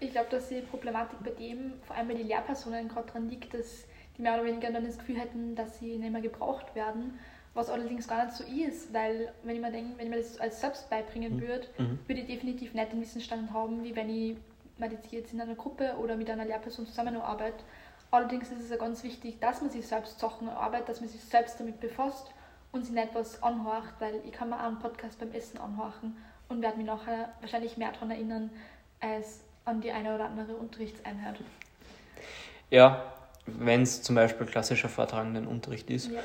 ich 0.00 0.10
glaube, 0.10 0.28
dass 0.30 0.48
die 0.48 0.60
Problematik 0.60 1.18
bei 1.24 1.30
dem, 1.30 1.74
vor 1.86 1.96
allem 1.96 2.08
bei 2.08 2.14
den 2.14 2.26
Lehrpersonen, 2.26 2.88
gerade 2.88 3.06
daran 3.06 3.28
liegt, 3.28 3.54
dass 3.54 3.86
die 4.16 4.22
mehr 4.22 4.34
oder 4.34 4.44
weniger 4.44 4.70
dann 4.70 4.84
das 4.84 4.98
Gefühl 4.98 5.18
hätten, 5.18 5.54
dass 5.54 5.78
sie 5.78 5.96
nicht 5.96 6.12
mehr 6.12 6.20
gebraucht 6.20 6.74
werden, 6.74 7.18
was 7.54 7.68
allerdings 7.68 8.08
gar 8.08 8.24
nicht 8.24 8.36
so 8.36 8.44
ist, 8.44 8.92
weil 8.92 9.32
wenn 9.42 9.56
ich 9.56 9.62
mir 9.62 9.70
denke, 9.70 9.98
wenn 9.98 10.06
ich 10.06 10.10
mir 10.10 10.18
das 10.18 10.38
als 10.38 10.60
selbst 10.60 10.88
beibringen 10.90 11.36
mhm. 11.36 11.40
würde, 11.40 11.66
mhm. 11.78 11.98
würde 12.06 12.20
ich 12.20 12.26
definitiv 12.26 12.74
nicht 12.74 12.92
den 12.92 13.00
Wissensstand 13.00 13.52
haben, 13.52 13.84
wie 13.84 13.94
wenn 13.94 14.10
ich 14.10 14.36
jetzt 15.10 15.32
in 15.32 15.40
einer 15.40 15.54
Gruppe 15.54 15.94
oder 15.98 16.16
mit 16.16 16.28
einer 16.30 16.44
Lehrperson 16.44 16.86
zusammenarbeite. 16.86 17.62
Allerdings 18.12 18.50
ist 18.50 18.60
es 18.60 18.68
ja 18.68 18.76
ganz 18.76 19.02
wichtig, 19.02 19.40
dass 19.40 19.62
man 19.62 19.70
sich 19.70 19.86
selbst 19.86 20.20
Sachen 20.20 20.46
erarbeitet, 20.46 20.90
dass 20.90 21.00
man 21.00 21.08
sich 21.08 21.22
selbst 21.24 21.58
damit 21.58 21.80
befasst 21.80 22.30
und 22.70 22.84
sich 22.84 22.94
nicht 22.94 23.14
was 23.14 23.42
anhorcht, 23.42 23.94
weil 24.00 24.20
ich 24.26 24.32
kann 24.32 24.50
mir 24.50 24.56
auch 24.56 24.66
einen 24.66 24.78
Podcast 24.78 25.18
beim 25.18 25.32
Essen 25.32 25.58
anhorchen 25.58 26.18
und 26.50 26.60
werde 26.60 26.76
mich 26.76 26.86
nachher 26.86 27.32
wahrscheinlich 27.40 27.78
mehr 27.78 27.90
daran 27.90 28.10
erinnern, 28.10 28.50
als 29.00 29.40
an 29.64 29.80
die 29.80 29.90
eine 29.90 30.14
oder 30.14 30.26
andere 30.26 30.54
Unterrichtseinheit. 30.56 31.36
Ja, 32.70 33.14
wenn 33.46 33.80
es 33.80 34.02
zum 34.02 34.14
Beispiel 34.14 34.46
klassischer 34.46 34.90
vortragenden 34.90 35.46
Unterricht 35.46 35.88
ist 35.88 36.10
ja. 36.10 36.20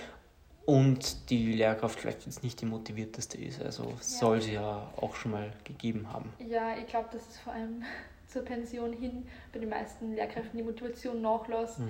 und 0.65 1.29
die 1.29 1.53
Lehrkraft 1.53 2.01
vielleicht 2.01 2.25
jetzt 2.25 2.43
nicht 2.43 2.59
die 2.59 2.65
motivierteste 2.65 3.37
ist. 3.37 3.61
Also 3.61 3.85
ja. 3.85 3.95
soll 4.01 4.41
sie 4.41 4.55
ja 4.55 4.91
auch 4.97 5.15
schon 5.15 5.31
mal 5.31 5.53
gegeben 5.63 6.11
haben. 6.11 6.33
Ja, 6.39 6.75
ich 6.77 6.87
glaube, 6.87 7.07
dass 7.13 7.21
es 7.29 7.39
vor 7.39 7.53
allem 7.53 7.85
zur 8.27 8.43
Pension 8.43 8.93
hin 8.93 9.27
bei 9.53 9.59
den 9.59 9.69
meisten 9.69 10.13
Lehrkräften 10.15 10.57
die 10.57 10.63
Motivation 10.63 11.21
nachlässt. 11.21 11.79
Mhm. 11.79 11.89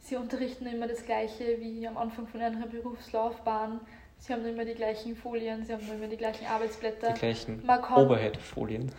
Sie 0.00 0.16
unterrichten 0.16 0.66
immer 0.66 0.88
das 0.88 1.04
Gleiche 1.04 1.60
wie 1.60 1.86
am 1.86 1.96
Anfang 1.96 2.26
von 2.26 2.40
einer 2.40 2.66
Berufslaufbahn. 2.66 3.80
Sie 4.18 4.32
haben 4.32 4.44
immer 4.44 4.64
die 4.64 4.74
gleichen 4.74 5.16
Folien, 5.16 5.64
sie 5.64 5.72
haben 5.72 5.88
immer 5.90 6.06
die 6.06 6.16
gleichen 6.16 6.46
Arbeitsblätter. 6.46 7.12
Die 7.12 7.20
gleichen 7.20 7.62
Overhead-Folien. 7.62 8.92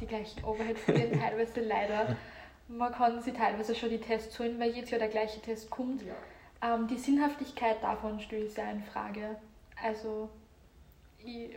Die 0.00 0.06
gleichen 0.06 0.44
Overhead-Folien, 0.44 1.12
teilweise 1.20 1.60
leider. 1.60 2.16
Man 2.68 2.92
kann 2.92 3.20
sie 3.22 3.32
teilweise 3.32 3.74
schon 3.74 3.90
die 3.90 4.00
Tests 4.00 4.38
holen, 4.38 4.58
weil 4.58 4.70
jedes 4.70 4.90
Jahr 4.90 5.00
der 5.00 5.08
gleiche 5.08 5.40
Test 5.40 5.70
kommt. 5.70 6.02
Ja. 6.02 6.14
Ähm, 6.74 6.86
die 6.86 6.96
Sinnhaftigkeit 6.96 7.82
davon 7.82 8.20
stelle 8.20 8.44
ich 8.44 8.54
sehr 8.54 8.70
in 8.70 8.82
Frage. 8.82 9.36
Also, 9.82 10.28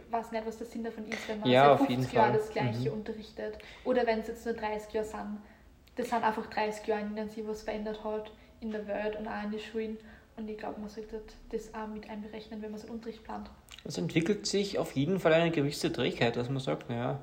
weiß 0.10 0.32
nicht, 0.32 0.46
was 0.46 0.58
der 0.58 0.68
Sinn 0.68 0.84
davon 0.84 1.08
ist, 1.08 1.28
wenn 1.28 1.40
man 1.40 1.50
ja, 1.50 1.78
seit 1.78 1.88
50 1.88 2.14
Jahren 2.14 2.34
das 2.34 2.50
Gleiche 2.50 2.90
mhm. 2.90 2.98
unterrichtet. 2.98 3.58
Oder 3.86 4.06
wenn 4.06 4.20
es 4.20 4.28
jetzt 4.28 4.46
nur 4.46 4.56
30 4.56 4.94
Jahre 4.94 5.08
sind. 5.08 5.38
Das 5.96 6.10
sind 6.10 6.24
einfach 6.24 6.46
30 6.48 6.88
Jahre, 6.88 7.02
in 7.02 7.16
denen 7.16 7.30
sich 7.30 7.46
was 7.46 7.64
verändert 7.64 8.04
hat 8.04 8.32
in 8.62 8.72
der 8.72 8.88
Welt 8.88 9.18
und 9.18 9.28
auch 9.28 9.44
in 9.44 9.52
den 9.52 9.60
Schulen. 9.60 9.98
Und 10.38 10.50
ich 10.50 10.58
glaube, 10.58 10.80
man 10.80 10.90
sollte 10.90 11.22
das 11.50 11.74
auch 11.74 11.88
mit 11.88 12.10
einberechnen, 12.10 12.62
wenn 12.62 12.72
man 12.72 12.80
so 12.80 12.88
einen 12.88 12.96
Unterricht 12.96 13.24
plant. 13.24 13.50
Es 13.84 13.98
entwickelt 13.98 14.46
sich 14.46 14.80
auf 14.80 14.94
jeden 14.94 15.20
Fall 15.20 15.34
eine 15.34 15.52
gewisse 15.52 15.92
Trägheit, 15.92 16.38
dass 16.38 16.50
man 16.50 16.60
sagt, 16.60 16.90
naja, 16.90 17.20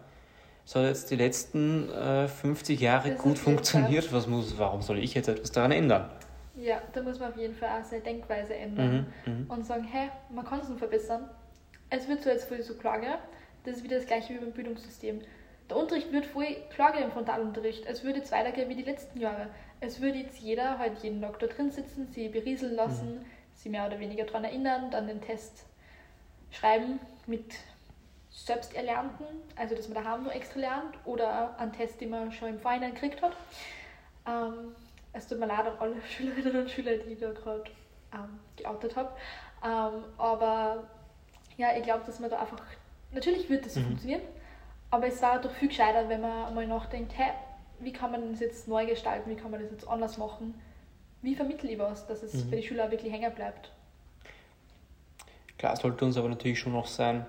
es 0.67 0.75
hat 0.75 0.85
jetzt 0.85 1.11
die 1.11 1.17
letzten 1.17 1.91
äh, 1.91 2.29
50 2.29 2.81
Jahre 2.81 3.11
das 3.11 3.19
gut 3.19 3.39
funktioniert, 3.39 4.13
was 4.13 4.27
muss, 4.27 4.59
warum 4.59 4.83
soll 4.83 4.99
ich 4.99 5.15
jetzt 5.15 5.29
etwas 5.29 5.53
daran 5.53 5.73
ändern? 5.73 6.11
Ja, 6.57 6.81
da 6.93 7.03
muss 7.03 7.21
man 7.21 7.31
auf 7.31 7.39
jeden 7.39 7.55
Fall 7.55 7.69
auch 7.69 7.85
seine 7.85 8.03
Denkweise 8.03 8.55
ändern 8.55 9.07
mhm, 9.25 9.33
mhm. 9.33 9.51
und 9.51 9.65
sagen, 9.65 9.85
hey, 9.85 10.11
man 10.31 10.45
kann 10.45 10.61
es 10.61 10.69
noch 10.69 10.79
verbessern. 10.79 11.29
Es 11.91 12.09
wird 12.09 12.23
so 12.23 12.31
jetzt 12.31 12.49
voll 12.49 12.63
so 12.63 12.75
Klage, 12.75 13.19
das 13.65 13.77
ist 13.77 13.85
wieder 13.85 13.97
das 13.97 14.07
gleiche 14.07 14.35
wie 14.35 14.39
beim 14.39 14.53
Bildungssystem. 14.53 15.21
Der 15.69 15.77
Unterricht 15.77 16.13
wird 16.13 16.27
voll 16.27 16.47
Klage 16.71 16.99
im 16.99 17.11
Frontalunterricht. 17.11 17.85
Es 17.87 18.05
würde 18.05 18.19
jetzt 18.19 18.31
weitergehen 18.31 18.69
wie 18.69 18.77
die 18.77 18.83
letzten 18.83 19.21
Jahre. 19.21 19.49
Es 19.81 20.01
würde 20.01 20.19
jetzt 20.19 20.39
jeder 20.39 20.79
halt 20.79 20.99
jeden 21.03 21.21
Tag 21.21 21.39
da 21.39 21.47
drin 21.47 21.71
sitzen, 21.71 22.09
sie 22.13 22.29
berieseln 22.29 22.75
lassen, 22.77 23.17
mhm. 23.17 23.25
sie 23.55 23.69
mehr 23.69 23.87
oder 23.87 23.99
weniger 23.99 24.25
daran 24.25 24.45
erinnern, 24.45 24.91
dann 24.91 25.09
den 25.09 25.21
Test 25.21 25.67
schreiben 26.51 27.01
mit 27.27 27.57
Selbsterlernten, 28.31 29.27
also 29.57 29.75
dass 29.75 29.89
man 29.89 30.03
daheim 30.03 30.23
nur 30.23 30.35
extra 30.35 30.61
lernt 30.61 30.95
oder 31.05 31.59
einen 31.59 31.73
Test, 31.73 32.01
den 32.01 32.11
man 32.11 32.31
schon 32.31 32.51
im 32.51 32.61
Vorhinein 32.61 32.95
gekriegt 32.95 33.23
hat. 33.23 33.37
Ähm, 34.27 34.75
es 35.13 35.27
tut 35.27 35.39
mir 35.41 35.47
leid 35.47 35.67
an 35.67 35.79
alle 35.79 35.97
Schülerinnen 36.09 36.63
und 36.63 36.71
Schüler, 36.71 36.99
die 36.99 37.15
ich 37.15 37.19
da 37.19 37.33
gerade 37.33 37.65
ähm, 38.13 38.39
geoutet 38.57 38.95
habe. 38.95 39.17
Ähm, 39.65 40.05
aber 40.19 40.85
ja, 41.57 41.77
ich 41.77 41.83
glaube, 41.83 42.05
dass 42.07 42.21
man 42.21 42.31
da 42.31 42.41
einfach, 42.41 42.63
natürlich 43.13 43.49
wird 43.49 43.67
das 43.67 43.77
mhm. 43.77 43.85
funktionieren, 43.85 44.23
aber 44.91 45.07
es 45.07 45.21
war 45.23 45.41
doch 45.41 45.51
viel 45.51 45.69
gescheiter, 45.69 46.09
wenn 46.09 46.21
man 46.21 46.55
mal 46.55 46.67
nachdenkt, 46.67 47.17
hey, 47.17 47.33
wie 47.81 47.93
kann 47.93 48.11
man 48.11 48.31
das 48.31 48.41
jetzt 48.41 48.69
neu 48.69 48.87
gestalten, 48.87 49.31
wie 49.31 49.37
kann 49.37 49.51
man 49.51 49.61
das 49.61 49.71
jetzt 49.71 49.89
anders 49.89 50.19
machen, 50.19 50.55
wie 51.23 51.35
vermittle 51.35 51.71
ich 51.71 51.79
was, 51.79 52.07
dass 52.07 52.23
es 52.23 52.35
mhm. 52.35 52.49
für 52.51 52.57
die 52.57 52.63
Schüler 52.63 52.91
wirklich 52.91 53.13
hängen 53.13 53.35
bleibt. 53.35 53.71
Klar 55.59 55.77
sollte 55.77 56.05
uns 56.05 56.17
aber 56.17 56.29
natürlich 56.29 56.59
schon 56.59 56.73
noch 56.73 56.87
sein, 56.87 57.25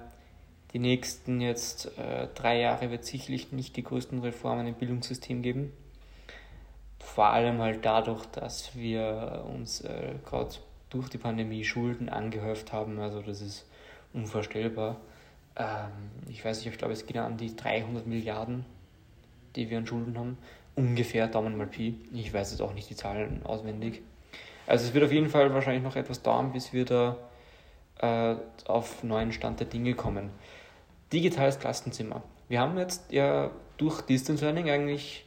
die 0.73 0.79
nächsten 0.79 1.39
jetzt 1.39 1.97
äh, 1.97 2.27
drei 2.35 2.59
Jahre 2.59 2.91
wird 2.91 3.05
sicherlich 3.05 3.51
nicht 3.51 3.77
die 3.77 3.83
größten 3.83 4.19
Reformen 4.19 4.67
im 4.67 4.75
Bildungssystem 4.75 5.41
geben. 5.41 5.71
Vor 6.99 7.27
allem 7.27 7.59
halt 7.61 7.85
dadurch, 7.85 8.25
dass 8.27 8.75
wir 8.75 9.45
uns 9.51 9.81
äh, 9.81 10.15
gerade 10.25 10.55
durch 10.89 11.09
die 11.09 11.17
Pandemie 11.17 11.63
Schulden 11.63 12.09
angehäuft 12.09 12.73
haben. 12.73 12.99
Also 12.99 13.21
das 13.21 13.41
ist 13.41 13.65
unvorstellbar. 14.13 14.97
Ähm, 15.55 15.91
ich 16.29 16.43
weiß 16.43 16.57
nicht, 16.57 16.67
ich 16.67 16.77
glaube, 16.77 16.93
es 16.93 17.05
geht 17.05 17.17
an 17.17 17.37
die 17.37 17.55
300 17.55 18.05
Milliarden 18.07 18.65
die 19.57 19.69
wir 19.69 19.79
an 19.79 19.87
Schulden 19.87 20.17
haben. 20.17 20.37
Ungefähr 20.75 21.27
Daumen 21.27 21.57
mal 21.57 21.67
Pi. 21.67 21.95
Ich 22.13 22.33
weiß 22.33 22.51
jetzt 22.51 22.61
auch 22.61 22.73
nicht 22.73 22.89
die 22.89 22.95
Zahlen 22.95 23.41
auswendig. 23.43 24.01
Also 24.67 24.85
es 24.85 24.93
wird 24.93 25.03
auf 25.03 25.11
jeden 25.11 25.29
Fall 25.29 25.53
wahrscheinlich 25.53 25.83
noch 25.83 25.95
etwas 25.95 26.21
dauern, 26.21 26.53
bis 26.53 26.71
wir 26.71 26.85
da 26.85 27.17
äh, 27.99 28.35
auf 28.65 29.03
neuen 29.03 29.31
Stand 29.31 29.59
der 29.59 29.67
Dinge 29.67 29.95
kommen. 29.95 30.29
Digitales 31.11 31.57
Klassenzimmer. 31.57 32.21
Wir 32.47 32.61
haben 32.61 32.77
jetzt 32.77 33.11
ja 33.11 33.49
durch 33.77 34.01
Distance 34.01 34.43
Learning 34.43 34.69
eigentlich 34.69 35.25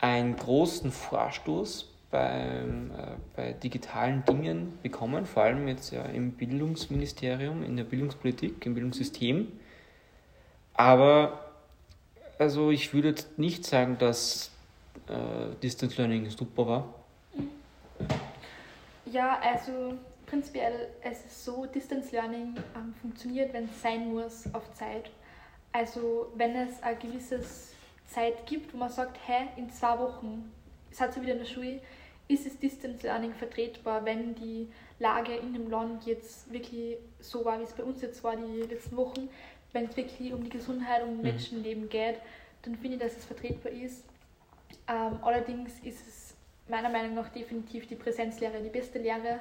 einen 0.00 0.36
großen 0.36 0.90
Vorstoß 0.90 1.92
beim, 2.10 2.90
äh, 2.90 3.16
bei 3.36 3.52
digitalen 3.52 4.24
Dingen 4.24 4.78
bekommen, 4.82 5.26
vor 5.26 5.42
allem 5.42 5.68
jetzt 5.68 5.92
ja 5.92 6.02
im 6.04 6.32
Bildungsministerium, 6.32 7.62
in 7.62 7.76
der 7.76 7.84
Bildungspolitik, 7.84 8.64
im 8.64 8.74
Bildungssystem. 8.74 9.52
Aber 10.74 11.44
also 12.38 12.70
ich 12.70 12.94
würde 12.94 13.08
jetzt 13.08 13.38
nicht 13.38 13.64
sagen, 13.64 13.98
dass 13.98 14.50
äh, 15.08 15.54
Distance 15.62 15.96
Learning 15.96 16.30
super 16.30 16.66
war. 16.66 16.94
Ja, 19.06 19.38
also 19.40 19.94
prinzipiell 20.26 20.88
es 21.02 21.24
ist 21.24 21.44
so, 21.44 21.66
Distance 21.66 22.12
Learning 22.12 22.54
ähm, 22.76 22.94
funktioniert, 23.00 23.52
wenn 23.52 23.64
es 23.64 23.82
sein 23.82 24.12
muss, 24.12 24.44
auf 24.54 24.72
Zeit. 24.74 25.10
Also 25.72 26.30
wenn 26.36 26.54
es 26.56 26.82
eine 26.82 26.96
gewisse 26.96 27.40
Zeit 28.06 28.46
gibt, 28.46 28.72
wo 28.72 28.78
man 28.78 28.90
sagt, 28.90 29.18
hey, 29.26 29.48
in 29.56 29.70
zwei 29.70 29.98
Wochen 29.98 30.52
seid 30.90 31.16
ihr 31.16 31.22
wieder 31.22 31.32
in 31.32 31.38
der 31.40 31.46
Schule, 31.46 31.80
ist 32.28 32.46
es 32.46 32.58
Distance 32.58 33.06
Learning 33.06 33.32
vertretbar, 33.32 34.04
wenn 34.04 34.34
die 34.34 34.68
Lage 34.98 35.34
in 35.34 35.54
dem 35.54 35.70
Land 35.70 36.04
jetzt 36.06 36.52
wirklich 36.52 36.98
so 37.20 37.44
war, 37.44 37.58
wie 37.58 37.64
es 37.64 37.72
bei 37.72 37.82
uns 37.82 38.02
jetzt 38.02 38.22
war 38.22 38.36
die 38.36 38.62
letzten 38.62 38.96
Wochen, 38.96 39.28
wenn 39.72 39.86
es 39.86 39.96
wirklich 39.96 40.32
um 40.32 40.44
die 40.44 40.50
Gesundheit 40.50 41.02
und 41.02 41.16
mhm. 41.16 41.22
Menschenleben 41.22 41.88
geht, 41.88 42.16
dann 42.62 42.76
finde 42.76 42.96
ich, 42.96 43.02
dass 43.02 43.16
es 43.16 43.24
vertretbar 43.24 43.72
ist. 43.72 44.04
Ähm, 44.88 45.18
allerdings 45.22 45.78
ist 45.80 46.06
es 46.06 46.34
meiner 46.68 46.90
Meinung 46.90 47.14
nach 47.14 47.28
definitiv 47.30 47.86
die 47.86 47.94
Präsenzlehre 47.94 48.62
die 48.62 48.68
beste 48.68 48.98
Lehre. 48.98 49.40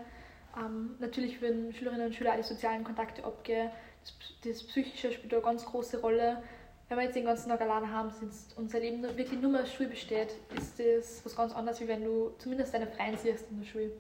Ähm, 0.58 0.96
natürlich 1.00 1.42
würden 1.42 1.74
Schülerinnen 1.74 2.08
und 2.08 2.16
Schüler 2.16 2.34
alle 2.34 2.44
sozialen 2.44 2.84
Kontakte 2.84 3.24
abgehen. 3.24 3.70
Das, 4.02 4.14
das 4.44 4.64
Psychische 4.64 5.12
spielt 5.12 5.34
eine 5.34 5.44
ganz 5.44 5.66
große 5.66 6.00
Rolle. 6.00 6.42
Wenn 6.90 6.98
wir 6.98 7.04
jetzt 7.04 7.16
den 7.16 7.26
ganzen 7.26 7.50
Tag 7.50 7.60
alleine 7.60 7.92
haben 7.92 8.10
sitzt 8.12 8.58
und 8.58 8.66
unser 8.66 8.80
Leben 8.80 9.04
wirklich 9.04 9.42
nur 9.42 9.52
mehr 9.52 9.64
aus 9.64 9.74
Schule 9.74 9.90
besteht, 9.90 10.36
ist 10.58 10.80
das 10.80 11.26
was 11.26 11.36
ganz 11.36 11.54
anderes, 11.54 11.82
wie 11.82 11.88
wenn 11.88 12.04
du 12.04 12.32
zumindest 12.38 12.74
deine 12.74 12.88
Freien 12.88 13.18
siehst 13.18 13.50
in 13.52 13.60
der 13.60 13.68
Schule. 13.68 13.92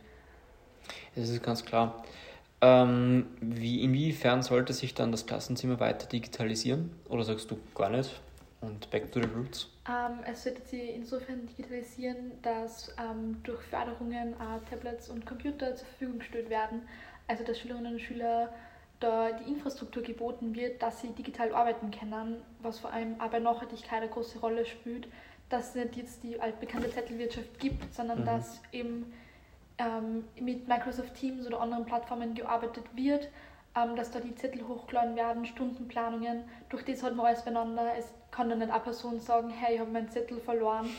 Das 1.15 1.29
ist 1.29 1.43
ganz 1.43 1.65
klar. 1.65 2.03
Ähm, 2.61 3.27
wie, 3.41 3.83
inwiefern 3.83 4.41
sollte 4.41 4.73
sich 4.73 4.93
dann 4.93 5.11
das 5.11 5.25
Klassenzimmer 5.25 5.79
weiter 5.79 6.07
digitalisieren? 6.07 6.91
Oder 7.09 7.23
sagst 7.23 7.51
du 7.51 7.59
gar 7.75 7.89
nicht? 7.89 8.21
Und 8.61 8.89
back 8.89 9.11
to 9.11 9.21
the 9.21 9.27
roots? 9.35 9.69
Ähm, 9.87 10.19
es 10.25 10.43
sollte 10.43 10.61
sich 10.65 10.95
insofern 10.95 11.45
digitalisieren, 11.45 12.31
dass 12.41 12.95
ähm, 12.97 13.37
durch 13.43 13.61
Förderungen 13.63 14.33
äh, 14.33 14.69
Tablets 14.69 15.09
und 15.09 15.25
Computer 15.25 15.75
zur 15.75 15.85
Verfügung 15.87 16.19
gestellt 16.19 16.49
werden. 16.49 16.81
Also 17.27 17.43
dass 17.43 17.59
Schülerinnen 17.59 17.93
und 17.93 17.99
Schüler 17.99 18.49
da 18.99 19.31
die 19.31 19.51
Infrastruktur 19.51 20.01
geboten 20.03 20.55
wird, 20.55 20.81
dass 20.81 21.01
sie 21.01 21.09
digital 21.09 21.53
arbeiten 21.53 21.91
können, 21.91 22.41
was 22.61 22.79
vor 22.79 22.91
allem 22.91 23.17
bei 23.17 23.39
Nachhaltigkeit 23.39 24.01
eine 24.01 24.09
große 24.09 24.39
Rolle 24.39 24.65
spielt, 24.65 25.07
dass 25.49 25.69
es 25.69 25.75
nicht 25.75 25.95
jetzt 25.95 26.23
die 26.23 26.39
altbekannte 26.39 26.89
Zettelwirtschaft 26.89 27.59
gibt, 27.59 27.93
sondern 27.93 28.21
mhm. 28.21 28.25
dass 28.25 28.61
eben 28.71 29.13
ähm, 29.77 30.25
mit 30.39 30.67
Microsoft 30.67 31.13
Teams 31.15 31.45
oder 31.45 31.61
anderen 31.61 31.85
Plattformen 31.85 32.33
gearbeitet 32.33 32.85
wird, 32.95 33.29
ähm, 33.75 33.95
dass 33.95 34.11
da 34.11 34.19
die 34.19 34.35
Zettel 34.35 34.67
hochgeladen 34.67 35.15
werden, 35.15 35.45
Stundenplanungen. 35.45 36.43
Durch 36.69 36.83
das 36.83 37.03
hat 37.03 37.15
man 37.15 37.27
alles 37.27 37.43
beieinander. 37.43 37.93
Es 37.97 38.11
kann 38.31 38.49
dann 38.49 38.59
nicht 38.59 38.71
eine 38.71 38.79
Person 38.79 39.19
sagen, 39.19 39.49
hey, 39.49 39.75
ich 39.75 39.79
habe 39.79 39.91
meinen 39.91 40.09
Zettel 40.09 40.39
verloren. 40.39 40.89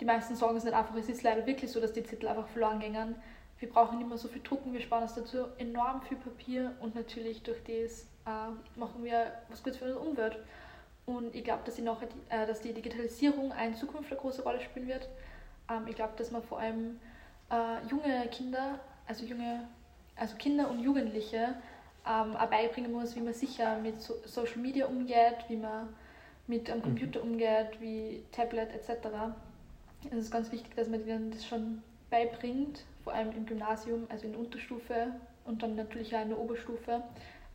Die 0.00 0.04
meisten 0.04 0.36
sagen 0.36 0.56
es 0.56 0.64
nicht 0.64 0.74
einfach. 0.74 0.94
Es 0.94 1.08
ist 1.08 1.22
leider 1.22 1.46
wirklich 1.46 1.70
so, 1.70 1.80
dass 1.80 1.92
die 1.92 2.04
Zettel 2.04 2.28
einfach 2.28 2.46
verloren 2.48 2.80
gehen. 2.80 3.16
Wir 3.58 3.70
brauchen 3.70 3.98
nicht 3.98 4.08
mehr 4.08 4.18
so 4.18 4.28
viel 4.28 4.42
drucken, 4.42 4.72
wir 4.72 4.80
sparen 4.80 5.04
uns 5.04 5.14
dazu 5.14 5.46
enorm 5.58 6.02
viel 6.02 6.18
Papier 6.18 6.72
und 6.80 6.94
natürlich 6.94 7.42
durch 7.42 7.58
das 7.64 8.02
äh, 8.26 8.78
machen 8.78 9.02
wir 9.02 9.32
was 9.48 9.62
Gutes 9.62 9.78
für 9.78 9.86
unsere 9.86 10.00
Umwelt. 10.00 10.38
Und 11.06 11.34
ich 11.34 11.44
glaube, 11.44 11.62
dass, 11.64 11.76
die 11.76 11.82
äh, 11.82 12.46
dass 12.46 12.60
die 12.60 12.72
Digitalisierung 12.72 13.52
in 13.64 13.74
Zukunft 13.74 14.10
eine 14.10 14.20
große 14.20 14.42
Rolle 14.42 14.60
spielen 14.60 14.88
wird. 14.88 15.08
Ähm, 15.70 15.86
ich 15.86 15.94
glaube, 15.94 16.14
dass 16.16 16.30
man 16.30 16.42
vor 16.42 16.58
allem 16.58 17.00
äh, 17.50 17.86
junge 17.88 18.26
Kinder, 18.30 18.80
also 19.06 19.24
junge, 19.24 19.68
also 20.16 20.36
Kinder 20.36 20.68
und 20.68 20.80
Jugendliche 20.80 21.54
ähm, 22.06 22.36
auch 22.36 22.46
beibringen 22.46 22.92
muss, 22.92 23.16
wie 23.16 23.20
man 23.20 23.34
sicher 23.34 23.78
mit 23.78 24.00
so 24.00 24.14
Social 24.24 24.58
Media 24.58 24.86
umgeht, 24.86 25.44
wie 25.48 25.56
man 25.56 25.88
mit 26.46 26.70
einem 26.70 26.82
Computer 26.82 27.24
mhm. 27.24 27.32
umgeht, 27.32 27.80
wie 27.80 28.22
Tablet 28.32 28.70
etc. 28.72 29.08
Es 30.10 30.18
ist 30.18 30.30
ganz 30.30 30.52
wichtig, 30.52 30.74
dass 30.76 30.88
man 30.88 31.06
ihnen 31.06 31.30
das 31.30 31.46
schon 31.46 31.82
beibringt, 32.10 32.84
vor 33.06 33.14
allem 33.14 33.30
im 33.36 33.46
Gymnasium, 33.46 34.08
also 34.08 34.26
in 34.26 34.32
der 34.32 34.40
Unterstufe 34.40 35.12
und 35.44 35.62
dann 35.62 35.76
natürlich 35.76 36.12
auch 36.16 36.22
in 36.22 36.30
der 36.30 36.40
Oberstufe. 36.40 37.04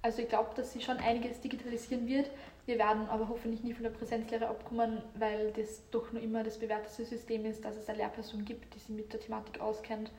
Also 0.01 0.21
ich 0.21 0.29
glaube, 0.29 0.51
dass 0.55 0.71
sie 0.71 0.79
schon 0.79 0.95
einiges 0.95 1.41
digitalisieren 1.41 2.07
wird. 2.07 2.29
Wir 2.65 2.77
werden 2.77 3.09
aber 3.09 3.27
hoffentlich 3.27 3.61
nie 3.61 3.73
von 3.73 3.83
der 3.83 3.89
Präsenzlehre 3.89 4.47
abkommen, 4.47 5.01
weil 5.15 5.51
das 5.51 5.83
doch 5.91 6.13
nur 6.13 6.21
immer 6.21 6.41
das 6.45 6.57
bewährteste 6.57 7.03
System 7.03 7.43
ist, 7.45 7.65
dass 7.65 7.75
es 7.75 7.89
eine 7.89 7.97
Lehrperson 7.97 8.45
gibt, 8.45 8.73
die 8.73 8.79
sich 8.79 8.87
mit 8.95 9.11
der 9.11 9.19
Thematik 9.19 9.59
auskennt 9.59 10.09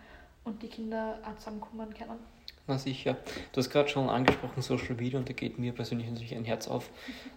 und 0.45 0.63
die 0.63 0.69
Kinder 0.69 1.19
auch 1.25 1.39
zusammenkommen 1.39 1.95
können. 1.95 2.19
Na 2.67 2.77
sicher. 2.77 3.17
Du 3.53 3.57
hast 3.57 3.71
gerade 3.71 3.89
schon 3.89 4.11
angesprochen 4.11 4.61
Social 4.61 4.97
Media 4.97 5.19
und 5.19 5.31
da 5.31 5.33
geht 5.33 5.59
mir 5.59 5.73
persönlich 5.73 6.11
natürlich 6.11 6.35
ein 6.35 6.45
Herz 6.45 6.69
auf, 6.69 6.91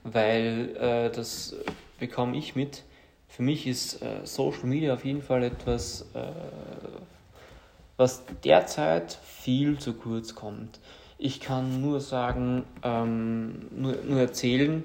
weil 0.03 0.75
äh, 0.75 1.11
das 1.11 1.55
bekomme 1.97 2.35
ich 2.35 2.57
mit. 2.57 2.83
Für 3.29 3.41
mich 3.41 3.67
ist 3.67 4.01
äh, 4.01 4.25
Social 4.25 4.65
Media 4.65 4.93
auf 4.93 5.05
jeden 5.05 5.21
Fall 5.21 5.43
etwas, 5.43 6.09
äh, 6.13 6.31
was 7.97 8.23
derzeit 8.43 9.17
viel 9.23 9.79
zu 9.79 9.93
kurz 9.93 10.35
kommt. 10.35 10.79
Ich 11.17 11.39
kann 11.39 11.81
nur 11.81 12.01
sagen, 12.01 12.63
ähm, 12.83 13.67
nur, 13.71 13.95
nur 14.03 14.19
erzählen, 14.19 14.83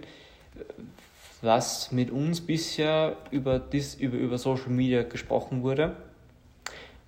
was 1.42 1.90
mit 1.90 2.10
uns 2.10 2.40
bisher 2.40 3.16
über, 3.30 3.58
dis, 3.58 3.94
über, 3.94 4.16
über 4.16 4.38
Social 4.38 4.68
Media 4.70 5.02
gesprochen 5.02 5.62
wurde. 5.62 5.96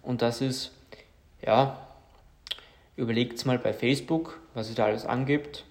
Und 0.03 0.23
das 0.23 0.41
ist, 0.41 0.73
ja, 1.45 1.79
überlegt 2.97 3.45
mal 3.47 3.59
bei 3.59 3.73
Facebook, 3.73 4.41
was 4.55 4.69
es 4.69 4.75
da 4.75 4.87
alles 4.87 5.07
angibt. 5.07 5.65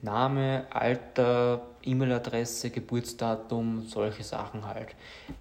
Name, 0.00 0.66
Alter, 0.70 1.62
E-Mail-Adresse, 1.82 2.70
Geburtsdatum, 2.70 3.86
solche 3.88 4.22
Sachen 4.22 4.64
halt. 4.66 4.94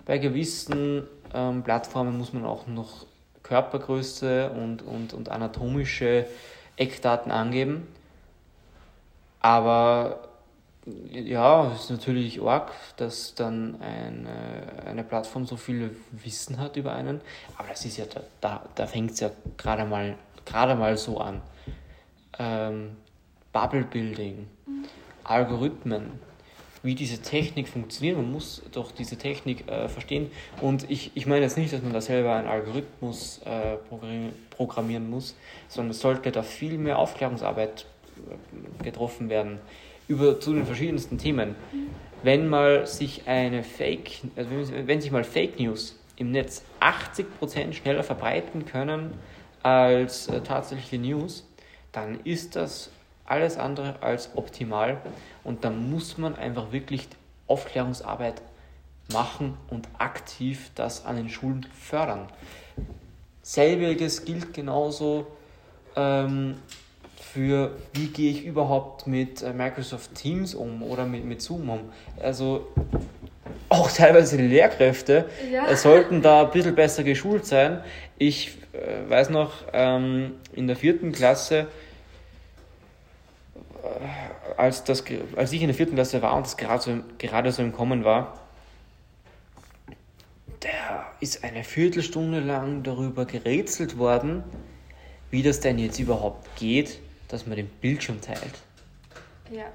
Bei 0.05 0.17
gewissen 0.17 1.03
ähm, 1.33 1.63
Plattformen 1.63 2.17
muss 2.17 2.33
man 2.33 2.43
auch 2.45 2.65
noch 2.65 3.05
Körpergröße 3.47 4.49
und, 4.49 4.81
und, 4.81 5.13
und 5.13 5.29
anatomische 5.29 6.25
Eckdaten 6.75 7.31
angeben. 7.31 7.87
Aber 9.39 10.27
ja, 11.11 11.71
es 11.73 11.85
ist 11.85 11.89
natürlich 11.91 12.41
arg, 12.41 12.71
dass 12.97 13.35
dann 13.35 13.81
eine, 13.81 14.85
eine 14.85 15.03
Plattform 15.03 15.45
so 15.45 15.57
viel 15.57 15.95
Wissen 16.11 16.59
hat 16.59 16.77
über 16.77 16.93
einen. 16.93 17.21
Aber 17.57 17.67
das 17.69 17.83
ist 17.85 17.97
ja, 17.97 18.05
da, 18.41 18.61
da, 18.75 18.87
fängt 18.87 19.11
es 19.11 19.19
ja 19.19 19.31
gerade 19.57 19.85
mal, 19.85 20.15
gerade 20.45 20.75
mal 20.75 20.97
so 20.97 21.19
an. 21.19 21.41
Ähm, 22.39 22.97
Bubble 23.51 23.83
Building, 23.83 24.47
mhm. 24.65 24.85
Algorithmen, 25.23 26.19
wie 26.83 26.95
diese 26.95 27.21
Technik 27.21 27.67
funktioniert. 27.67 28.17
Man 28.17 28.31
muss 28.31 28.63
doch 28.71 28.91
diese 28.91 29.17
Technik 29.17 29.67
äh, 29.69 29.87
verstehen. 29.87 30.31
Und 30.61 30.89
ich, 30.89 31.11
ich 31.15 31.25
meine 31.25 31.41
jetzt 31.41 31.57
nicht, 31.57 31.73
dass 31.73 31.81
man 31.81 31.93
da 31.93 32.01
selber 32.01 32.35
einen 32.35 32.47
Algorithmus 32.47 33.41
äh, 33.45 33.77
programmieren 34.49 35.09
muss, 35.09 35.35
sondern 35.67 35.91
es 35.91 35.99
sollte 35.99 36.31
da 36.31 36.43
viel 36.43 36.77
mehr 36.77 36.99
Aufklärungsarbeit 36.99 37.85
äh, 38.17 38.83
getroffen 38.83 39.29
werden 39.29 39.59
über 40.07 40.39
zu 40.39 40.53
den 40.53 40.65
verschiedensten 40.65 41.17
Themen. 41.17 41.55
Wenn 42.23 42.47
mal 42.47 42.87
sich 42.87 43.27
eine 43.27 43.63
Fake, 43.63 44.21
also 44.35 44.49
wenn, 44.49 44.87
wenn 44.87 45.01
sich 45.01 45.11
mal 45.11 45.23
Fake 45.23 45.59
News 45.59 45.99
im 46.15 46.31
Netz 46.31 46.63
80% 46.81 47.73
schneller 47.73 48.03
verbreiten 48.03 48.65
können 48.65 49.13
als 49.63 50.27
äh, 50.27 50.41
tatsächliche 50.41 50.97
News, 50.97 51.47
dann 51.91 52.19
ist 52.23 52.55
das 52.55 52.91
alles 53.25 53.57
andere 53.57 54.01
als 54.01 54.31
optimal 54.35 55.01
und 55.47 55.63
da 55.63 55.69
muss 55.69 56.17
man 56.17 56.35
einfach 56.35 56.73
wirklich 56.73 57.07
Aufklärungsarbeit 57.47 58.41
machen 59.13 59.57
und 59.69 59.87
aktiv 59.97 60.71
das 60.75 61.05
an 61.05 61.15
den 61.15 61.29
Schulen 61.29 61.65
fördern. 61.73 62.27
Selbiges 63.43 64.25
gilt 64.25 64.53
genauso 64.53 65.25
ähm, 65.95 66.55
für, 67.21 67.71
wie 67.93 68.07
gehe 68.07 68.29
ich 68.29 68.43
überhaupt 68.43 69.07
mit 69.07 69.41
äh, 69.41 69.53
Microsoft 69.53 70.15
Teams 70.15 70.53
um 70.53 70.83
oder 70.83 71.05
mit, 71.05 71.23
mit 71.23 71.41
Zoom 71.41 71.69
um. 71.69 71.79
Also 72.21 72.67
auch 73.69 73.89
teilweise 73.89 74.35
die 74.35 74.47
Lehrkräfte 74.47 75.29
ja. 75.49 75.73
sollten 75.77 76.21
da 76.21 76.41
ein 76.41 76.51
bisschen 76.51 76.75
besser 76.75 77.05
geschult 77.05 77.45
sein. 77.45 77.81
Ich 78.17 78.57
äh, 78.73 79.09
weiß 79.09 79.29
noch, 79.29 79.53
ähm, 79.71 80.33
in 80.51 80.67
der 80.67 80.75
vierten 80.75 81.13
Klasse 81.13 81.67
als, 84.55 84.83
das, 84.83 85.03
als 85.35 85.51
ich 85.51 85.61
in 85.61 85.67
der 85.67 85.75
vierten 85.75 85.95
Klasse 85.95 86.21
war 86.21 86.35
und 86.35 86.45
das 86.45 86.57
gerade 86.57 86.81
so, 86.81 86.99
gerade 87.17 87.51
so 87.51 87.61
im 87.61 87.73
Kommen 87.73 88.03
war, 88.03 88.39
da 90.59 91.11
ist 91.19 91.43
eine 91.43 91.63
Viertelstunde 91.63 92.39
lang 92.39 92.83
darüber 92.83 93.25
gerätselt 93.25 93.97
worden, 93.97 94.43
wie 95.29 95.43
das 95.43 95.59
denn 95.59 95.77
jetzt 95.77 95.99
überhaupt 95.99 96.47
geht, 96.55 96.99
dass 97.27 97.45
man 97.45 97.57
den 97.57 97.67
Bildschirm 97.67 98.21
teilt. 98.21 98.53
Ja, 99.51 99.65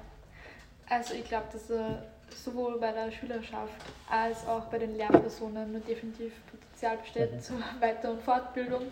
also 0.89 1.13
ich 1.13 1.27
glaube, 1.27 1.45
dass 1.51 1.69
äh, 1.69 1.95
sowohl 2.35 2.79
bei 2.79 2.91
der 2.91 3.11
Schülerschaft 3.11 3.73
als 4.09 4.45
auch 4.47 4.65
bei 4.65 4.79
den 4.79 4.95
Lehrpersonen 4.95 5.81
definitiv 5.87 6.33
Potenzial 6.51 6.97
besteht 6.97 7.33
mhm. 7.33 7.41
zur 7.41 7.57
Weiter- 7.79 8.11
und 8.11 8.21
Fortbildung. 8.21 8.83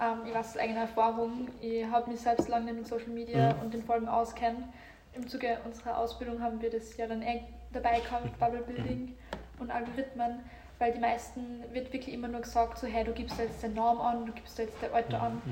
Ähm, 0.00 0.26
ich 0.26 0.34
weiß 0.34 0.50
aus 0.50 0.56
eigener 0.56 0.80
Erfahrung, 0.82 1.48
ich 1.60 1.84
habe 1.86 2.10
mich 2.10 2.20
selbst 2.20 2.48
lange 2.48 2.72
mit 2.72 2.86
Social 2.86 3.08
Media 3.08 3.54
mhm. 3.54 3.60
und 3.60 3.74
den 3.74 3.82
Folgen 3.82 4.08
auskennt. 4.08 4.64
Im 5.14 5.26
Zuge 5.26 5.58
unserer 5.64 5.98
Ausbildung 5.98 6.40
haben 6.40 6.60
wir 6.60 6.70
das 6.70 6.96
ja 6.96 7.06
dann 7.06 7.22
eng 7.22 7.46
dabei 7.72 8.00
gehabt, 8.00 8.38
Bubble 8.38 8.62
Building 8.62 9.06
mhm. 9.06 9.14
und 9.60 9.70
Algorithmen, 9.70 10.40
weil 10.78 10.92
die 10.92 11.00
meisten 11.00 11.64
wird 11.72 11.92
wirklich 11.92 12.14
immer 12.14 12.28
nur 12.28 12.42
gesagt, 12.42 12.78
so 12.78 12.86
hey, 12.86 13.04
du 13.04 13.12
gibst 13.12 13.38
da 13.38 13.42
jetzt 13.42 13.62
den 13.62 13.74
Namen 13.74 14.00
an, 14.00 14.26
du 14.26 14.32
gibst 14.32 14.58
da 14.58 14.62
jetzt 14.62 14.76
dein 14.80 14.92
Alter 14.92 15.22
an. 15.22 15.42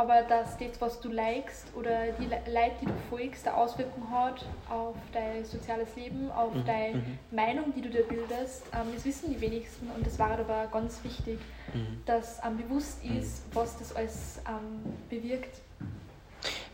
Aber 0.00 0.22
dass 0.22 0.56
das, 0.56 0.80
was 0.80 0.98
du 0.98 1.10
likest 1.10 1.66
oder 1.76 2.12
die 2.18 2.24
Leute, 2.24 2.72
die 2.80 2.86
du 2.86 2.92
folgst, 3.10 3.46
eine 3.46 3.54
Auswirkung 3.54 4.10
hat 4.10 4.46
auf 4.70 4.96
dein 5.12 5.44
soziales 5.44 5.94
Leben, 5.94 6.30
auf 6.30 6.54
mhm. 6.54 6.64
deine 6.64 6.94
mhm. 6.96 7.18
Meinung, 7.30 7.74
die 7.76 7.82
du 7.82 7.90
dir 7.90 8.04
bildest, 8.04 8.62
ähm, 8.72 8.86
das 8.94 9.04
wissen 9.04 9.30
die 9.30 9.38
wenigsten 9.38 9.90
und 9.94 10.06
das 10.06 10.18
war 10.18 10.30
aber 10.30 10.68
ganz 10.72 11.04
wichtig, 11.04 11.38
mhm. 11.74 12.00
dass 12.06 12.40
ähm, 12.42 12.56
bewusst 12.56 13.04
mhm. 13.04 13.18
ist, 13.18 13.42
was 13.52 13.78
das 13.78 13.94
alles 13.94 14.40
ähm, 14.48 14.94
bewirkt. 15.10 15.60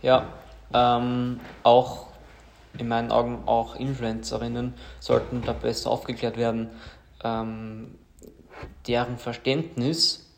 Ja, 0.02 0.28
ähm, 0.72 1.40
auch 1.64 2.06
in 2.78 2.86
meinen 2.86 3.10
Augen 3.10 3.42
auch 3.46 3.74
Influencerinnen 3.74 4.74
sollten 5.00 5.42
da 5.42 5.52
besser 5.52 5.90
aufgeklärt 5.90 6.36
werden, 6.36 6.70
ähm, 7.24 7.98
deren 8.86 9.18
Verständnis, 9.18 10.32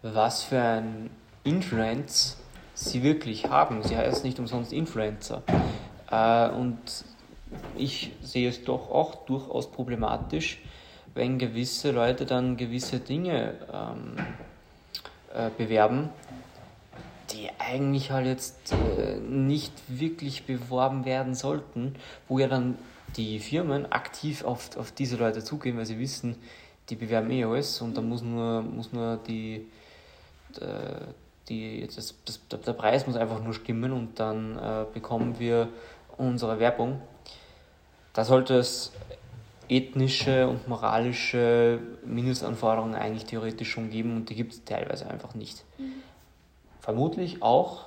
was 0.00 0.44
für 0.44 0.62
ein 0.62 1.10
Influence 1.44 2.36
sie 2.74 3.02
wirklich 3.02 3.48
haben. 3.48 3.82
Sie 3.82 3.96
heißen 3.96 4.24
nicht 4.24 4.38
umsonst 4.38 4.72
Influencer. 4.72 5.42
Äh, 6.10 6.50
und 6.50 6.78
ich 7.76 8.12
sehe 8.22 8.48
es 8.48 8.64
doch 8.64 8.90
auch 8.90 9.26
durchaus 9.26 9.70
problematisch, 9.70 10.62
wenn 11.14 11.38
gewisse 11.38 11.90
Leute 11.90 12.26
dann 12.26 12.56
gewisse 12.56 13.00
Dinge 13.00 13.54
ähm, 13.72 14.16
äh, 15.34 15.50
bewerben, 15.56 16.10
die 17.32 17.48
eigentlich 17.58 18.10
halt 18.10 18.26
jetzt 18.26 18.72
äh, 18.72 19.16
nicht 19.18 19.72
wirklich 19.88 20.44
beworben 20.44 21.04
werden 21.04 21.34
sollten, 21.34 21.94
wo 22.28 22.38
ja 22.38 22.48
dann 22.48 22.78
die 23.16 23.40
Firmen 23.40 23.90
aktiv 23.90 24.44
auf, 24.44 24.76
auf 24.76 24.92
diese 24.92 25.16
Leute 25.16 25.42
zugehen, 25.42 25.76
weil 25.76 25.86
sie 25.86 25.98
wissen, 25.98 26.36
die 26.88 26.96
bewerben 26.96 27.30
eh 27.30 27.44
alles 27.44 27.80
und 27.80 27.96
da 27.96 28.00
muss 28.00 28.22
nur, 28.22 28.62
muss 28.62 28.92
nur 28.92 29.18
die, 29.18 29.66
äh, 30.60 31.06
die, 31.50 31.86
das, 31.86 32.14
das, 32.24 32.62
der 32.62 32.72
Preis 32.72 33.06
muss 33.06 33.16
einfach 33.16 33.42
nur 33.42 33.52
stimmen 33.52 33.92
und 33.92 34.18
dann 34.18 34.56
äh, 34.56 34.86
bekommen 34.94 35.38
wir 35.38 35.68
unsere 36.16 36.58
Werbung. 36.58 37.02
Da 38.12 38.24
sollte 38.24 38.54
es 38.54 38.92
ethnische 39.68 40.48
und 40.48 40.66
moralische 40.68 41.80
Mindestanforderungen 42.04 42.94
eigentlich 42.94 43.24
theoretisch 43.24 43.70
schon 43.70 43.90
geben 43.90 44.16
und 44.16 44.30
die 44.30 44.34
gibt 44.34 44.52
es 44.52 44.64
teilweise 44.64 45.08
einfach 45.08 45.34
nicht. 45.34 45.64
Mhm. 45.78 46.02
Vermutlich 46.80 47.42
auch, 47.42 47.86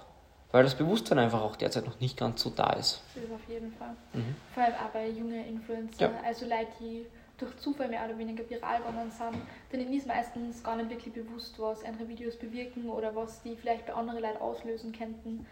weil 0.51 0.63
das 0.63 0.75
Bewusstsein 0.75 1.19
einfach 1.19 1.41
auch 1.41 1.55
derzeit 1.55 1.85
noch 1.85 1.99
nicht 1.99 2.15
ganz 2.15 2.41
so 2.41 2.51
da 2.51 2.71
ist. 2.73 3.01
Das 3.15 3.23
ist 3.23 3.31
auf 3.31 3.49
jeden 3.49 3.73
Fall. 3.73 3.95
Mhm. 4.13 4.35
Vor 4.53 4.63
allem 4.63 4.75
auch 4.75 4.89
bei 4.93 5.09
jungen 5.09 5.45
Influencer, 5.45 6.05
ja. 6.05 6.11
also 6.25 6.45
Leute, 6.45 6.67
die 6.79 7.05
durch 7.43 7.57
Zufall 7.57 7.89
mehr 7.89 8.05
oder 8.05 8.17
weniger 8.17 8.49
viral 8.49 8.79
geworden 8.79 9.11
sind, 9.11 9.41
denen 9.71 9.93
ist 9.93 10.07
meistens 10.07 10.63
gar 10.63 10.75
nicht 10.75 10.89
wirklich 10.89 11.13
bewusst, 11.13 11.59
was 11.59 11.83
andere 11.83 12.07
Videos 12.07 12.35
bewirken 12.37 12.89
oder 12.89 13.15
was 13.15 13.41
die 13.43 13.55
vielleicht 13.55 13.85
bei 13.85 13.93
anderen 13.93 14.21
Leuten 14.21 14.37
auslösen 14.37 14.91
könnten 14.91 15.45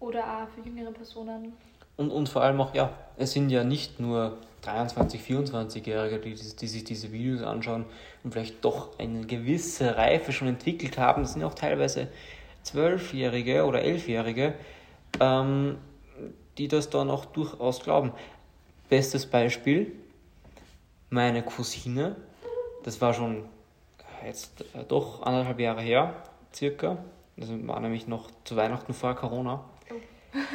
oder 0.00 0.20
auch 0.24 0.48
für 0.48 0.68
jüngere 0.68 0.92
Personen. 0.92 1.52
Und, 1.96 2.10
und 2.10 2.28
vor 2.28 2.42
allem 2.42 2.60
auch, 2.60 2.74
ja, 2.74 2.92
es 3.16 3.32
sind 3.32 3.48
ja 3.50 3.64
nicht 3.64 4.00
nur 4.00 4.38
23, 4.62 5.20
24-Jährige, 5.20 6.18
die, 6.18 6.34
die 6.34 6.66
sich 6.66 6.84
diese 6.84 7.12
Videos 7.12 7.42
anschauen 7.42 7.86
und 8.22 8.32
vielleicht 8.32 8.64
doch 8.64 8.98
eine 8.98 9.24
gewisse 9.26 9.96
Reife 9.96 10.32
schon 10.32 10.48
entwickelt 10.48 10.98
haben. 10.98 11.22
Es 11.22 11.32
sind 11.32 11.44
auch 11.44 11.54
teilweise 11.54 12.08
12-Jährige 12.66 13.64
oder 13.64 13.80
11-Jährige, 13.80 14.54
ähm, 15.20 15.78
die 16.58 16.68
das 16.68 16.90
dann 16.90 17.08
auch 17.08 17.24
durchaus 17.26 17.80
glauben. 17.80 18.12
Bestes 18.88 19.24
Beispiel, 19.26 19.92
meine 21.10 21.42
Cousine, 21.42 22.16
das 22.82 23.00
war 23.00 23.14
schon 23.14 23.48
jetzt 24.24 24.62
äh, 24.74 24.84
doch 24.86 25.22
anderthalb 25.22 25.60
Jahre 25.60 25.82
her, 25.82 26.14
circa. 26.54 26.98
Das 27.36 27.50
war 27.50 27.80
nämlich 27.80 28.06
noch 28.06 28.30
zu 28.44 28.56
Weihnachten 28.56 28.94
vor 28.94 29.14
Corona. 29.14 29.64
Oh. 29.90 29.94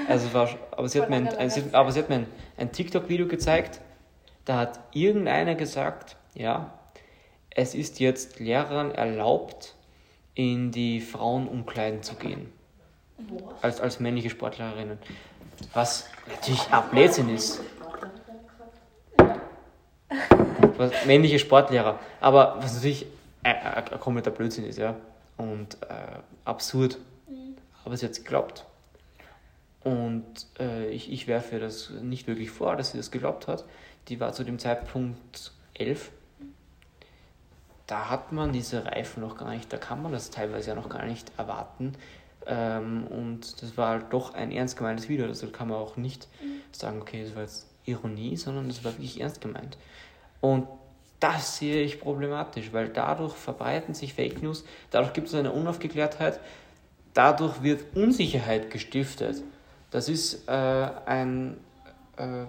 Also 0.08 0.34
war, 0.34 0.50
aber 0.72 0.90
sie 0.90 1.02
hat 1.02 1.10
mir 1.10 1.18
ein, 1.18 1.28
ein, 1.28 1.52
aber 1.74 1.92
sie 1.92 2.00
hat 2.00 2.10
mir 2.10 2.16
ein, 2.16 2.28
ein 2.58 2.72
TikTok-Video 2.72 3.28
gezeigt. 3.28 3.82
Da 4.46 4.58
hat 4.58 4.80
irgendeiner 4.92 5.56
gesagt, 5.56 6.18
ja, 6.34 6.74
es 7.52 7.76
ist 7.76 8.00
jetzt 8.00 8.40
Lehrern 8.40 8.92
erlaubt, 8.92 9.76
in 10.34 10.72
die 10.72 11.02
Frauenumkleiden 11.02 12.02
zu 12.02 12.16
gehen. 12.16 12.52
Als, 13.62 13.80
als 13.80 14.00
männliche 14.00 14.32
Sportlerinnen. 14.32 14.98
Was 15.74 16.10
natürlich 16.28 16.74
auch 16.74 16.86
Blödsinn 16.86 17.30
ist 17.30 17.62
was, 20.78 21.06
männliche 21.06 21.40
Sportlehrer. 21.40 22.00
Aber 22.20 22.58
was 22.60 22.76
natürlich 22.76 23.06
ein, 23.44 23.56
ein, 23.56 23.88
ein 23.88 24.00
kompletter 24.00 24.32
Blödsinn 24.32 24.66
ist, 24.66 24.78
ja. 24.78 24.96
Und 25.38 25.78
äh, 25.84 26.20
absurd. 26.46 26.98
Mhm. 27.28 27.56
Aber 27.84 27.98
sie 27.98 28.06
hat 28.06 28.12
es 28.12 28.24
geglaubt. 28.24 28.66
Und 29.84 30.46
äh, 30.60 30.90
ich, 30.90 31.12
ich 31.12 31.28
werfe 31.28 31.60
das 31.60 31.90
nicht 31.90 32.28
wirklich 32.28 32.52
vor, 32.52 32.76
dass 32.76 32.92
sie 32.92 32.98
das 32.98 33.10
geglaubt 33.12 33.48
hat. 33.48 33.66
Die 34.08 34.20
war 34.20 34.34
zu 34.34 34.44
dem 34.44 34.60
Zeitpunkt 34.60 35.54
elf. 35.74 36.12
Da 37.88 38.10
hat 38.10 38.32
man 38.32 38.54
diese 38.54 38.86
Reifen 38.86 39.22
noch 39.22 39.38
gar 39.38 39.50
nicht, 39.50 39.74
da 39.74 39.78
kann 39.78 40.02
man 40.02 40.12
das 40.12 40.30
teilweise 40.30 40.70
ja 40.70 40.76
noch 40.76 40.88
gar 40.88 41.06
nicht 41.06 41.32
erwarten. 41.38 41.94
Ähm, 42.46 43.06
und 43.08 43.62
das 43.62 43.76
war 43.76 43.90
halt 43.90 44.06
doch 44.12 44.34
ein 44.34 44.52
ernst 44.52 44.78
gemeintes 44.78 45.10
Video. 45.10 45.26
Also 45.26 45.48
kann 45.48 45.68
man 45.68 45.78
auch 45.78 45.98
nicht 45.98 46.28
mhm. 46.42 46.62
sagen, 46.72 47.02
okay, 47.02 47.24
das 47.24 47.36
war 47.36 47.42
jetzt 47.42 47.68
Ironie, 47.86 48.38
sondern 48.38 48.68
das 48.68 48.84
war 48.84 48.94
wirklich 48.94 49.20
ernst 49.20 49.42
gemeint. 49.42 49.78
Und 50.40 50.68
das 51.20 51.58
sehe 51.58 51.84
ich 51.84 52.00
problematisch, 52.00 52.74
weil 52.74 52.90
dadurch 52.90 53.36
verbreiten 53.36 53.94
sich 53.94 54.14
Fake 54.14 54.42
News, 54.42 54.64
dadurch 54.90 55.14
gibt 55.14 55.28
es 55.28 55.36
eine 55.36 55.52
Unaufgeklärtheit, 55.52 56.40
dadurch 57.14 57.62
wird 57.62 57.96
Unsicherheit 57.96 58.72
gestiftet. 58.72 59.44
Das 59.92 60.10
ist 60.10 60.48
äh, 60.48 60.52
ein, 61.06 61.58
äh, 62.18 62.44
äh 62.44 62.48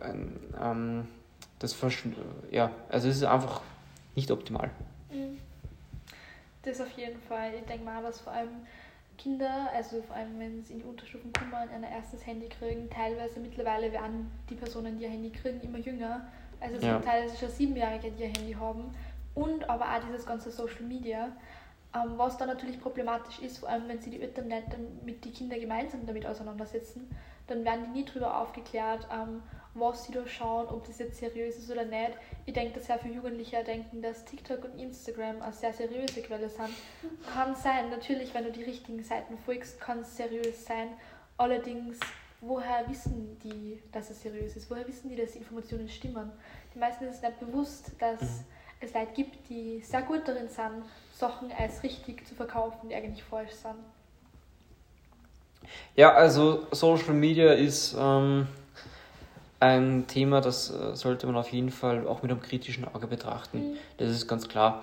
ein 0.00 0.38
ähm, 0.60 1.08
das 1.58 1.72
Versch 1.72 2.04
ja, 2.50 2.70
also 2.88 3.08
es 3.08 3.16
ist 3.16 3.24
einfach 3.24 3.62
nicht 4.14 4.30
optimal. 4.30 4.70
Mhm. 5.10 5.38
Das 6.62 6.80
auf 6.80 6.90
jeden 6.96 7.20
Fall. 7.20 7.52
Ich 7.54 7.64
denke 7.66 7.84
mal, 7.84 8.02
was 8.02 8.20
vor 8.20 8.32
allem 8.32 8.66
Kinder, 9.16 9.68
also 9.74 10.02
vor 10.02 10.16
allem 10.16 10.38
wenn 10.38 10.62
sie 10.62 10.74
in 10.74 10.78
die 10.80 10.84
Unterstufen 10.84 11.32
kommen, 11.32 11.54
ein 11.54 11.82
erstes 11.82 12.26
Handy 12.26 12.48
kriegen, 12.48 12.88
teilweise 12.90 13.40
mittlerweile 13.40 13.92
werden 13.92 14.30
die 14.50 14.54
Personen, 14.54 14.98
die 14.98 15.06
ein 15.06 15.12
Handy 15.12 15.30
kriegen, 15.30 15.60
immer 15.60 15.78
jünger 15.78 16.26
also 16.64 16.76
es 16.76 16.82
ja. 16.82 16.94
gibt 16.94 17.04
teilweise 17.04 17.36
schon 17.36 17.50
Siebenjährige, 17.50 18.10
die 18.12 18.24
ein 18.24 18.34
Handy 18.34 18.52
haben. 18.54 18.94
Und 19.34 19.68
aber 19.68 19.84
auch 19.84 20.00
dieses 20.06 20.24
ganze 20.24 20.50
Social 20.50 20.82
Media. 20.82 21.28
Ähm, 21.94 22.14
was 22.16 22.36
dann 22.38 22.48
natürlich 22.48 22.80
problematisch 22.80 23.38
ist, 23.40 23.58
vor 23.58 23.68
allem 23.68 23.86
wenn 23.88 24.00
sie 24.00 24.10
die 24.10 24.20
Eltern 24.20 24.48
nicht 24.48 25.04
mit 25.04 25.24
den 25.24 25.32
Kindern 25.32 25.60
gemeinsam 25.60 26.06
damit 26.06 26.26
auseinandersetzen, 26.26 27.08
dann 27.46 27.64
werden 27.64 27.84
die 27.86 28.00
nie 28.00 28.04
darüber 28.04 28.40
aufgeklärt, 28.40 29.06
ähm, 29.12 29.42
was 29.74 30.04
sie 30.04 30.12
da 30.12 30.26
schauen, 30.26 30.68
ob 30.68 30.86
das 30.86 30.98
jetzt 30.98 31.18
seriös 31.18 31.56
ist 31.56 31.70
oder 31.70 31.84
nicht. 31.84 32.12
Ich 32.46 32.54
denke, 32.54 32.78
dass 32.78 32.86
sehr 32.86 32.98
viele 32.98 33.14
Jugendliche 33.14 33.62
denken, 33.64 34.02
dass 34.02 34.24
TikTok 34.24 34.64
und 34.64 34.78
Instagram 34.78 35.42
eine 35.42 35.52
sehr 35.52 35.72
seriöse 35.72 36.22
Quelle 36.22 36.48
sind. 36.48 36.70
Kann 37.32 37.54
sein, 37.56 37.90
natürlich, 37.90 38.32
wenn 38.34 38.44
du 38.44 38.52
die 38.52 38.62
richtigen 38.62 39.02
Seiten 39.02 39.36
folgst, 39.38 39.80
kann 39.80 40.00
es 40.00 40.16
seriös 40.16 40.64
sein. 40.64 40.88
Allerdings 41.36 41.98
woher 42.46 42.84
wissen 42.88 43.38
die, 43.42 43.80
dass 43.92 44.10
es 44.10 44.22
seriös 44.22 44.56
ist? 44.56 44.70
Woher 44.70 44.86
wissen 44.86 45.08
die, 45.08 45.16
dass 45.16 45.32
die 45.32 45.38
Informationen 45.38 45.88
stimmen? 45.88 46.30
Die 46.74 46.78
meisten 46.78 47.04
ist 47.04 47.16
es 47.16 47.22
nicht 47.22 47.40
bewusst, 47.40 47.92
dass 47.98 48.20
mhm. 48.20 48.44
es 48.80 48.94
Leute 48.94 49.12
gibt, 49.14 49.48
die 49.48 49.80
sehr 49.80 50.02
gut 50.02 50.22
darin 50.26 50.48
sind, 50.48 50.84
Sachen 51.14 51.50
als 51.52 51.82
richtig 51.82 52.26
zu 52.26 52.34
verkaufen, 52.34 52.88
die 52.88 52.94
eigentlich 52.94 53.22
falsch 53.22 53.52
sind. 53.52 53.76
Ja, 55.96 56.12
also 56.12 56.66
Social 56.72 57.14
Media 57.14 57.52
ist 57.52 57.96
ähm, 57.98 58.46
ein 59.64 60.06
Thema, 60.06 60.40
das 60.40 60.70
äh, 60.70 60.94
sollte 60.94 61.26
man 61.26 61.36
auf 61.36 61.50
jeden 61.50 61.70
Fall 61.70 62.06
auch 62.06 62.22
mit 62.22 62.30
einem 62.30 62.40
kritischen 62.40 62.86
Auge 62.86 63.06
betrachten. 63.06 63.58
Mhm. 63.58 63.76
Das 63.96 64.10
ist 64.10 64.28
ganz 64.28 64.48
klar. 64.48 64.82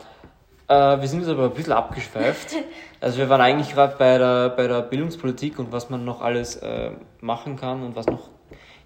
Äh, 0.68 1.00
wir 1.00 1.08
sind 1.08 1.20
jetzt 1.22 1.30
aber 1.30 1.46
ein 1.46 1.54
bisschen 1.54 1.74
abgeschweift. 1.74 2.56
Also 3.04 3.18
wir 3.18 3.30
waren 3.30 3.42
eigentlich 3.42 3.74
gerade 3.74 3.96
bei 3.98 4.20
der, 4.20 4.50
bei 4.50 4.68
der 4.68 4.84
Bildungspolitik 4.84 5.58
und 5.58 5.72
was 5.72 5.90
man 5.90 6.06
noch 6.06 6.22
alles 6.22 6.58
äh, 6.58 6.92
machen 7.20 7.56
kann 7.56 7.82
und 7.82 7.96
was 7.96 8.06
noch 8.06 8.30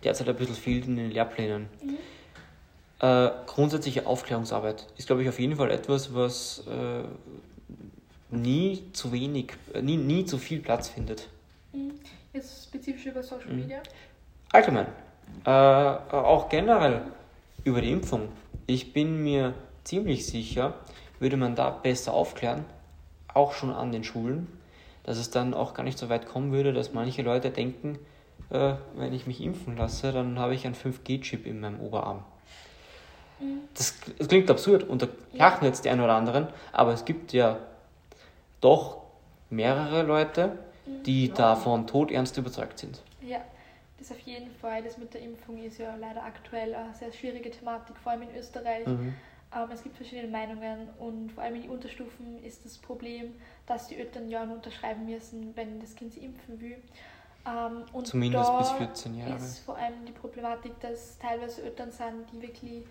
derzeit 0.06 0.30
ein 0.30 0.38
bisschen 0.38 0.56
fehlt 0.56 0.88
in 0.88 0.96
den 0.96 1.12
Lehrplänen. 1.12 1.68
Mhm. 1.84 1.98
Äh, 3.02 3.32
grundsätzliche 3.46 4.08
Aufklärungsarbeit 4.08 4.88
ist, 4.96 5.08
glaube 5.08 5.22
ich, 5.24 5.28
auf 5.28 5.38
jeden 5.38 5.58
Fall 5.58 5.70
etwas, 5.70 6.16
was 6.16 6.64
äh, 6.66 7.04
nie 8.34 8.84
zu 8.94 9.12
wenig, 9.12 9.52
äh, 9.74 9.82
nie, 9.82 9.98
nie 9.98 10.24
zu 10.24 10.38
viel 10.38 10.62
Platz 10.62 10.88
findet. 10.88 11.28
Mhm. 11.74 11.96
Jetzt 12.32 12.70
spezifisch 12.70 13.08
über 13.08 13.22
Social 13.22 13.52
mhm. 13.52 13.60
Media? 13.60 13.82
Allgemein. 14.54 14.88
Äh, 15.46 15.50
auch 15.50 16.50
generell 16.50 17.02
über 17.64 17.82
die 17.82 17.92
Impfung. 17.92 18.30
Ich 18.68 18.94
bin 18.94 19.24
mir 19.24 19.54
ziemlich 19.84 20.26
sicher, 20.26 20.74
würde 21.20 21.38
man 21.38 21.56
da 21.56 21.70
besser 21.70 22.14
aufklären, 22.14 22.66
auch 23.34 23.54
schon 23.54 23.72
an 23.72 23.92
den 23.92 24.04
Schulen, 24.04 24.48
dass 25.04 25.18
es 25.18 25.30
dann 25.30 25.54
auch 25.54 25.74
gar 25.74 25.84
nicht 25.84 25.98
so 25.98 26.10
weit 26.10 26.26
kommen 26.26 26.52
würde, 26.52 26.74
dass 26.74 26.94
manche 26.94 27.22
Leute 27.22 27.52
denken, 27.52 28.00
äh, 28.50 28.74
wenn 28.96 29.14
ich 29.14 29.28
mich 29.28 29.42
impfen 29.42 29.78
lasse, 29.78 30.12
dann 30.12 30.40
habe 30.40 30.56
ich 30.56 30.66
einen 30.66 30.76
5G-Chip 30.76 31.46
in 31.46 31.60
meinem 31.60 31.80
Oberarm. 31.80 32.24
Mhm. 33.40 33.62
Das, 33.76 33.94
das, 34.18 34.28
klingt 34.28 34.50
absurd 34.50 34.84
und 34.84 35.02
da 35.02 35.08
lachen 35.34 35.66
jetzt 35.66 35.86
die 35.86 35.90
einen 35.90 36.02
oder 36.02 36.16
anderen, 36.16 36.48
aber 36.72 36.94
es 36.94 37.06
gibt 37.06 37.34
ja 37.34 37.58
doch 38.62 38.98
mehrere 39.50 40.04
Leute, 40.04 40.58
die 41.06 41.32
davon 41.32 41.88
todernst 41.88 42.38
überzeugt 42.38 42.80
sind. 42.80 43.02
Ja, 43.22 43.40
das 43.98 44.12
auf 44.12 44.20
jeden 44.20 44.52
Fall. 44.52 44.84
Das 44.84 44.98
mit 44.98 45.14
der 45.14 45.22
Impfung 45.22 45.58
ist 45.64 45.78
ja 45.78 45.96
leider 45.96 46.24
aktuell 46.24 46.76
eine 46.76 46.94
sehr 46.94 47.12
schwierige 47.12 47.52
Thematik, 47.52 47.98
vor 47.98 48.12
allem 48.12 48.24
in 48.24 48.36
Österreich. 48.36 48.86
Mhm. 48.86 49.14
Ähm, 49.56 49.72
es 49.72 49.84
gibt 49.84 49.96
verschiedene 49.96 50.28
Meinungen 50.28 50.90
und 51.00 51.32
vor 51.32 51.44
allem 51.44 51.56
in 51.56 51.62
den 51.64 51.72
Unterstufen 51.72 52.44
ist 52.44 52.66
das 52.66 52.78
Problem, 52.78 53.34
dass 53.66 53.88
die 53.88 53.98
Eltern 53.98 54.30
ja 54.30 54.46
nur 54.46 54.56
unterschreiben 54.56 55.06
müssen, 55.06 55.56
wenn 55.56 55.80
das 55.80 55.96
Kind 55.96 56.14
sie 56.14 56.26
impfen 56.26 56.60
will. 56.60 56.78
Ähm, 57.48 57.84
und 57.94 58.08
Zumindest 58.08 58.50
da 58.50 58.60
bis 58.60 58.72
14 58.72 59.18
Jahre. 59.18 59.36
ist 59.36 59.60
vor 59.60 59.78
allem 59.78 60.06
die 60.06 60.12
Problematik, 60.12 60.80
dass 60.82 61.18
teilweise 61.20 61.64
Eltern 61.64 61.92
sind, 61.92 62.26
die 62.32 62.42
wirklich 62.42 62.84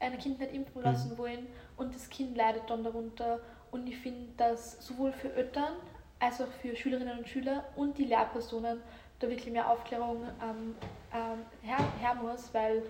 ein 0.00 0.18
Kind 0.18 0.40
nicht 0.40 0.52
impfen 0.52 0.82
lassen 0.82 1.16
wollen 1.18 1.46
und 1.76 1.94
das 1.94 2.08
Kind 2.08 2.36
leidet 2.36 2.68
dann 2.68 2.82
darunter. 2.82 3.40
Und 3.70 3.86
ich 3.86 3.98
finde, 3.98 4.28
dass 4.36 4.84
sowohl 4.84 5.12
für 5.12 5.32
Eltern 5.34 5.74
als 6.18 6.40
auch 6.40 6.48
für 6.60 6.74
Schülerinnen 6.74 7.18
und 7.18 7.28
Schüler 7.28 7.64
und 7.76 7.96
die 7.98 8.04
Lehrpersonen 8.04 8.80
da 9.20 9.28
wirklich 9.28 9.52
mehr 9.52 9.68
Aufklärung 9.70 10.24
ähm, 10.42 10.76
ähm, 11.12 11.44
her, 11.62 11.78
her 12.00 12.14
muss, 12.14 12.52
weil 12.52 12.82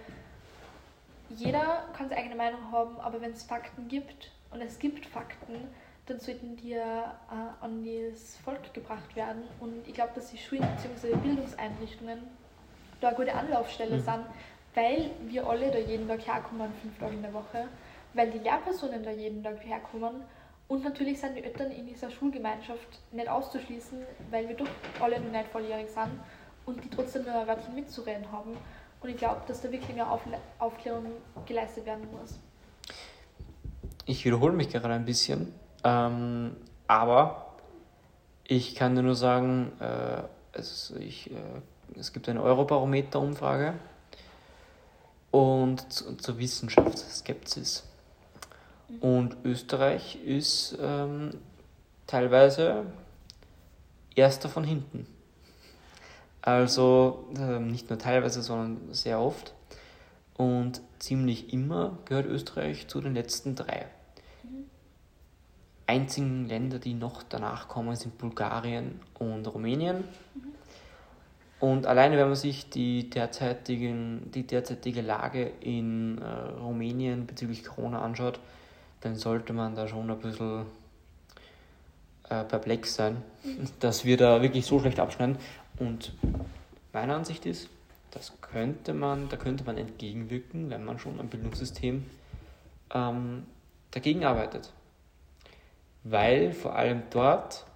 jeder 1.29 1.89
kann 1.93 2.09
seine 2.09 2.21
eigene 2.23 2.37
Meinung 2.37 2.73
haben, 2.73 2.99
aber 3.01 3.21
wenn 3.21 3.33
es 3.33 3.45
Fakten 3.45 3.89
gibt 3.89 4.33
und 4.51 4.61
es 4.61 4.79
gibt 4.79 5.07
Fakten, 5.07 5.69
dann 6.07 6.19
sollten 6.19 6.57
die 6.57 6.71
ja 6.71 7.21
äh, 7.31 7.65
an 7.65 7.85
das 7.85 8.37
Volk 8.39 8.75
gebracht 8.75 9.15
werden. 9.15 9.43
Und 9.61 9.87
ich 9.87 9.95
glaube, 9.95 10.13
dass 10.15 10.31
die 10.31 10.39
Schulen 10.39 10.67
bzw. 10.69 11.15
Bildungseinrichtungen 11.17 12.23
da 13.01 13.09
eine 13.09 13.17
gute 13.17 13.35
Anlaufstelle 13.35 13.99
Mhm. 13.99 14.01
sind, 14.01 14.27
weil 14.75 15.11
wir 15.23 15.47
alle 15.47 15.71
da 15.71 15.79
jeden 15.79 16.09
Tag 16.09 16.27
herkommen, 16.27 16.75
fünf 16.75 16.99
Tage 16.99 17.15
in 17.15 17.23
der 17.23 17.33
Woche, 17.33 17.69
weil 18.13 18.31
die 18.31 18.39
Lehrpersonen 18.39 19.03
da 19.05 19.11
jeden 19.11 19.43
Tag 19.43 19.65
herkommen 19.65 20.25
und 20.71 20.85
natürlich 20.85 21.21
sind 21.21 21.37
die 21.37 21.43
Eltern 21.43 21.73
in 21.73 21.85
dieser 21.85 22.13
Schulgemeinschaft 22.13 23.01
nicht 23.11 23.29
auszuschließen, 23.29 23.99
weil 24.31 24.49
wir 24.49 24.55
doch 24.55 24.69
alle 25.01 25.21
noch 25.21 25.33
nicht 25.33 25.49
volljährig 25.49 25.91
sind 25.91 26.21
und 26.65 26.85
die 26.85 26.89
trotzdem 26.89 27.25
nur 27.25 27.35
ein 27.35 27.49
Wörtchen 27.49 27.75
mitzureden 27.75 28.31
haben. 28.31 28.57
Und 29.01 29.09
ich 29.09 29.17
glaube, 29.17 29.41
dass 29.49 29.63
da 29.63 29.73
wirklich 29.73 29.93
mehr 29.97 30.07
Aufklärung 30.61 31.07
geleistet 31.45 31.87
werden 31.87 32.07
muss. 32.13 32.39
Ich 34.07 34.25
wiederhole 34.25 34.53
mich 34.53 34.69
gerade 34.69 34.95
ein 34.95 35.05
bisschen, 35.05 35.53
ähm, 35.83 36.55
aber 36.87 37.57
ich 38.45 38.77
kann 38.77 38.95
dir 38.95 39.03
nur 39.03 39.17
sagen, 39.17 39.73
äh, 39.81 40.23
es, 40.53 40.95
ich, 41.01 41.33
äh, 41.33 41.35
es 41.99 42.13
gibt 42.13 42.29
eine 42.29 42.45
Eurobarometer-Umfrage 42.45 43.75
und 45.33 45.93
zu, 45.93 46.17
zur 46.17 46.39
Wissenschaftsskepsis. 46.39 47.90
Und 48.99 49.37
Österreich 49.45 50.19
ist 50.25 50.77
ähm, 50.81 51.31
teilweise 52.07 52.85
erster 54.15 54.49
von 54.49 54.65
hinten. 54.65 55.07
Also 56.43 57.29
ähm, 57.39 57.69
nicht 57.69 57.89
nur 57.89 57.99
teilweise, 57.99 58.43
sondern 58.43 58.93
sehr 58.93 59.21
oft. 59.21 59.55
Und 60.35 60.81
ziemlich 60.99 61.53
immer 61.53 61.99
gehört 62.07 62.27
Österreich 62.27 62.89
zu 62.89 63.01
den 63.01 63.15
letzten 63.15 63.55
drei. 63.55 63.87
Einzigen 65.87 66.49
Länder, 66.49 66.79
die 66.79 66.95
noch 66.95 67.23
danach 67.23 67.69
kommen, 67.69 67.95
sind 67.97 68.17
Bulgarien 68.17 69.01
und 69.19 69.47
Rumänien. 69.47 70.05
Und 71.59 71.87
alleine, 71.87 72.17
wenn 72.17 72.29
man 72.29 72.37
sich 72.37 72.71
die, 72.71 73.11
derzeitigen, 73.11 74.31
die 74.31 74.47
derzeitige 74.47 75.03
Lage 75.03 75.53
in 75.61 76.19
äh, 76.19 76.25
Rumänien 76.61 77.27
bezüglich 77.27 77.65
Corona 77.65 78.01
anschaut, 78.01 78.41
dann 79.01 79.17
sollte 79.17 79.53
man 79.53 79.75
da 79.75 79.89
schon 79.89 80.11
ein 80.11 80.19
bisschen 80.19 80.67
äh, 82.29 82.45
perplex 82.45 82.95
sein, 82.95 83.23
dass 83.81 84.05
wir 84.05 84.17
da 84.17 84.43
wirklich 84.43 84.67
so 84.67 84.81
schlecht 84.81 85.01
abschneiden. 85.01 85.37
Und 85.79 86.13
meine 86.93 87.15
Ansicht 87.15 87.47
ist, 87.47 87.69
das 88.11 88.33
könnte 88.41 88.93
man, 88.93 89.29
da 89.29 89.37
könnte 89.37 89.65
man 89.65 89.79
entgegenwirken, 89.79 90.71
wenn 90.71 90.85
man 90.85 90.99
schon 90.99 91.21
am 91.21 91.29
Bildungssystem 91.29 92.05
ähm, 92.93 93.45
dagegen 93.91 94.25
arbeitet. 94.25 94.73
Weil 96.03 96.53
vor 96.53 96.75
allem 96.75 97.03
dort 97.11 97.67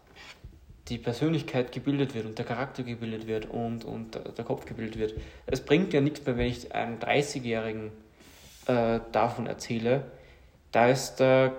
die 0.88 0.98
Persönlichkeit 0.98 1.72
gebildet 1.72 2.14
wird 2.14 2.26
und 2.26 2.38
der 2.38 2.44
Charakter 2.44 2.82
gebildet 2.82 3.26
wird 3.26 3.46
und, 3.46 3.84
und 3.84 4.14
der- 4.14 4.44
Kopf 4.44 4.66
gebildet 4.66 4.98
wird. 4.98 5.14
Es 5.46 5.62
bringt 5.62 5.92
ja 5.94 6.00
nichts 6.00 6.24
mehr, 6.26 6.36
wenn 6.36 6.46
ich 6.46 6.74
einem 6.74 6.98
30-Jährigen 6.98 7.90
äh, 8.66 9.00
davon 9.12 9.46
erzähle. 9.46 10.04
Da 10.74 10.88
ist 10.88 11.20
äh, 11.20 11.52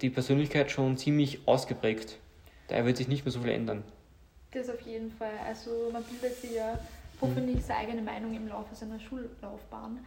die 0.00 0.10
Persönlichkeit 0.10 0.72
schon 0.72 0.96
ziemlich 0.96 1.46
ausgeprägt. 1.46 2.18
Da 2.66 2.84
wird 2.84 2.96
sich 2.96 3.06
nicht 3.06 3.24
mehr 3.24 3.30
so 3.30 3.38
viel 3.38 3.52
ändern. 3.52 3.84
Das 4.50 4.68
auf 4.68 4.80
jeden 4.80 5.12
Fall. 5.12 5.38
Also 5.46 5.88
man 5.92 6.02
bildet 6.02 6.36
sich 6.36 6.54
ja 6.54 6.76
hoffentlich 7.20 7.64
seine 7.64 7.78
eigene 7.78 8.02
Meinung 8.02 8.34
im 8.34 8.48
Laufe 8.48 8.74
seiner 8.74 8.98
Schullaufbahn. 8.98 10.04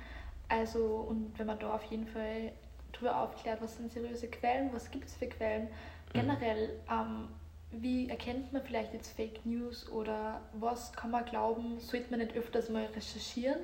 Also 0.49 1.05
und 1.07 1.31
wenn 1.37 1.47
man 1.47 1.57
da 1.57 1.73
auf 1.73 1.83
jeden 1.85 2.05
Fall 2.05 2.51
darüber 2.91 3.21
aufklärt, 3.21 3.61
was 3.61 3.77
sind 3.77 3.93
seriöse 3.93 4.27
Quellen, 4.27 4.71
was 4.73 4.91
gibt 4.91 5.07
es 5.07 5.15
für 5.15 5.27
Quellen, 5.27 5.69
generell, 6.11 6.71
ähm, 6.91 7.29
wie 7.71 8.09
erkennt 8.09 8.51
man 8.51 8.61
vielleicht 8.61 8.93
jetzt 8.93 9.15
Fake 9.15 9.45
News 9.45 9.89
oder 9.89 10.41
was 10.51 10.91
kann 10.91 11.11
man 11.11 11.23
glauben, 11.23 11.79
sollte 11.79 12.09
man 12.09 12.19
nicht 12.19 12.35
öfters 12.35 12.67
mal 12.67 12.83
recherchieren 12.87 13.61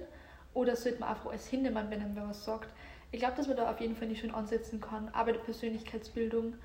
oder 0.54 0.78
sollte 0.78 1.02
man 1.02 1.10
einfach 1.10 1.32
alles 1.32 1.48
hinnehmen, 1.48 1.86
wenn 1.90 2.16
wer 2.16 2.30
was 2.30 2.46
sagt. 2.46 2.70
Ich 3.12 3.20
glaube, 3.20 3.36
dass 3.38 3.48
man 3.48 3.58
da 3.58 3.70
auf 3.70 3.80
jeden 3.80 3.96
Fall 3.96 4.08
nicht 4.08 4.22
schön 4.22 4.32
ansetzen 4.32 4.82
kann, 4.82 5.10
aber 5.14 5.32
die 5.32 5.40
Persönlichkeitsbildung 5.40 6.56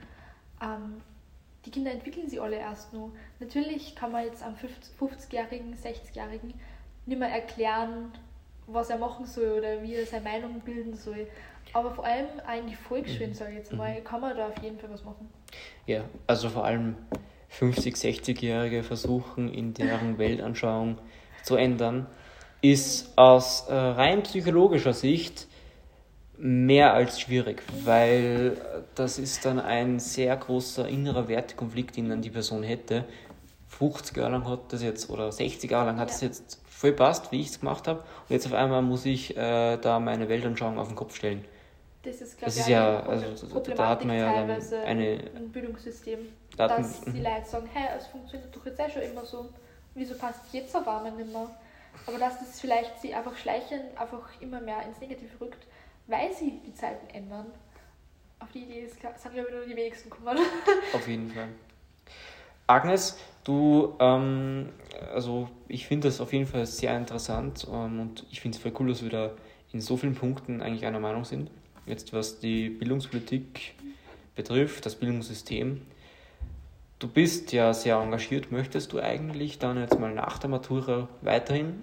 ähm, 0.63 1.01
die 1.65 1.71
Kinder 1.71 1.91
entwickeln 1.91 2.29
sie 2.29 2.41
alle 2.41 2.57
erst 2.57 2.93
nur. 2.93 3.13
Natürlich 3.39 3.95
kann 3.95 4.13
man 4.13 4.25
jetzt 4.25 4.43
am 4.43 4.57
50 4.57 4.95
50-Jährigen, 4.99 5.75
60-Jährigen 5.75 6.55
nicht 7.07 7.19
mehr 7.19 7.29
erklären, 7.29 8.13
was 8.67 8.89
er 8.89 8.99
machen 8.99 9.27
soll 9.27 9.59
oder 9.59 9.83
wie 9.83 9.95
er 9.95 10.07
seine 10.07 10.25
Meinung 10.25 10.61
bilden 10.61 10.95
soll. 10.95 11.27
Aber 11.73 11.91
vor 11.91 12.05
allem 12.05 12.27
in 12.59 12.67
die 12.69 12.75
Volksschulen, 12.75 13.35
sage 13.35 13.53
ich 13.53 13.59
jetzt 13.59 13.73
mal, 13.73 14.01
kann 14.03 14.21
man 14.21 14.37
da 14.37 14.49
auf 14.49 14.63
jeden 14.63 14.79
Fall 14.79 14.91
was 14.91 15.05
machen. 15.05 15.29
Ja, 15.87 16.05
also 16.27 16.49
vor 16.49 16.65
allem 16.65 16.97
50-, 17.59 17.97
60-Jährige 17.97 18.83
versuchen, 18.83 19.53
in 19.53 19.75
deren 19.75 20.19
Weltanschauung 20.19 20.99
zu 21.43 21.57
ändern, 21.57 22.07
ist 22.63 23.17
aus 23.17 23.69
äh, 23.69 23.75
rein 23.75 24.23
psychologischer 24.23 24.93
Sicht 24.93 25.47
mehr 26.43 26.95
als 26.95 27.21
schwierig, 27.21 27.63
weil 27.85 28.57
das 28.95 29.19
ist 29.19 29.45
dann 29.45 29.61
ein 29.61 29.99
sehr 30.01 30.35
großer 30.37 30.89
innerer 30.89 31.29
Wertekonflikt, 31.29 31.97
den 31.97 32.09
dann 32.09 32.23
die 32.23 32.31
Person 32.31 32.63
hätte. 32.63 33.05
50 33.69 34.17
Jahre 34.17 34.33
lang 34.33 34.49
hat 34.49 34.73
das 34.73 34.83
jetzt, 34.83 35.11
oder 35.11 35.31
60 35.31 35.71
Jahre 35.71 35.87
lang 35.87 35.99
hat 36.01 36.09
das 36.09 36.23
Ja. 36.23 36.29
jetzt 36.29 36.61
voll 36.67 36.93
passt, 36.93 37.31
wie 37.31 37.41
ich 37.43 37.49
es 37.49 37.61
gemacht 37.61 37.87
habe, 37.87 38.01
und 38.01 38.31
jetzt 38.31 38.47
auf 38.47 38.55
einmal 38.55 38.81
muss 38.83 39.05
ich 39.05 39.37
äh, 39.37 39.77
da 39.77 40.01
meine 40.01 40.29
Weltanschauung 40.29 40.79
auf 40.79 40.89
den 40.89 40.97
Kopf 40.97 41.15
stellen. 41.15 41.45
Das 42.03 42.23
ist, 42.23 42.41
Das 42.43 42.57
ist 42.57 42.65
auch 42.65 42.69
ja- 42.71 43.01
also 43.01 43.61
da 43.77 43.89
hat 43.89 44.05
man 44.07 44.17
ja 44.17 44.33
dann 44.33 44.51
eine- 44.87 45.17
im 45.17 45.53
Bildungssystem, 45.53 46.21
Da 46.57 46.69
dass 46.69 47.03
die 47.03 47.21
Leute 47.21 47.45
sagen, 47.45 47.69
hey, 47.75 47.89
es 47.99 48.07
funktioniert 48.07 48.55
doch 48.57 48.65
jetzt 48.65 48.81
eh 48.81 48.91
schon 48.91 49.03
immer 49.03 49.27
so, 49.27 49.51
wieso 49.95 50.15
passt 50.15 50.41
jetzt 50.53 50.75
auf 50.75 50.89
einmal 50.89 51.13
nicht 51.13 51.31
mehr? 51.31 51.51
Aber 52.07 52.19
dass 52.19 52.39
das 52.39 52.59
vielleicht 52.59 52.99
sie 53.03 53.13
einfach 53.13 53.37
schleichend 53.37 53.83
einfach 53.99 54.27
immer 54.41 54.61
mehr 54.63 54.83
ins 54.87 54.99
Negative 55.01 55.39
rückt, 55.41 55.67
weil 56.11 56.33
sie 56.33 56.61
die 56.67 56.75
Zeiten 56.75 57.09
ändern. 57.15 57.47
Auf 58.41 58.51
die 58.53 58.61
Idee 58.61 58.81
ist, 58.81 58.99
glaub- 58.99 59.17
sind, 59.17 59.35
glaube 59.35 59.49
ich, 59.49 59.55
nur 59.55 59.67
die 59.67 59.77
wenigsten 59.77 60.11
gekommen. 60.11 60.39
Auf 60.93 61.07
jeden 61.07 61.31
Fall. 61.31 61.49
Agnes, 62.67 63.19
du, 63.45 63.95
ähm, 63.99 64.71
also 65.13 65.49
ich 65.69 65.87
finde 65.87 66.09
das 66.09 66.21
auf 66.21 66.33
jeden 66.33 66.47
Fall 66.47 66.65
sehr 66.67 66.97
interessant 66.97 67.67
ähm, 67.71 68.01
und 68.01 68.27
ich 68.31 68.41
finde 68.41 68.57
es 68.57 68.63
voll 68.63 68.73
cool, 68.79 68.89
dass 68.89 69.03
wir 69.03 69.11
da 69.11 69.33
in 69.73 69.81
so 69.81 69.97
vielen 69.97 70.15
Punkten 70.15 70.63
eigentlich 70.63 70.87
einer 70.87 71.01
Meinung 71.01 71.25
sind. 71.25 71.51
Jetzt 71.87 72.13
was 72.13 72.39
die 72.39 72.71
Bildungspolitik 72.71 73.75
betrifft, 74.37 74.87
das 74.87 74.95
Bildungssystem. 74.95 75.83
Du 77.01 77.09
bist 77.09 77.53
ja 77.53 77.75
sehr 77.75 77.97
engagiert. 77.97 78.53
Möchtest 78.53 78.93
du 78.93 79.01
eigentlich 79.01 79.59
dann 79.59 79.79
jetzt 79.79 79.99
mal 79.99 80.15
nach 80.15 80.39
der 80.39 80.51
Matura 80.51 81.09
weiterhin 81.23 81.83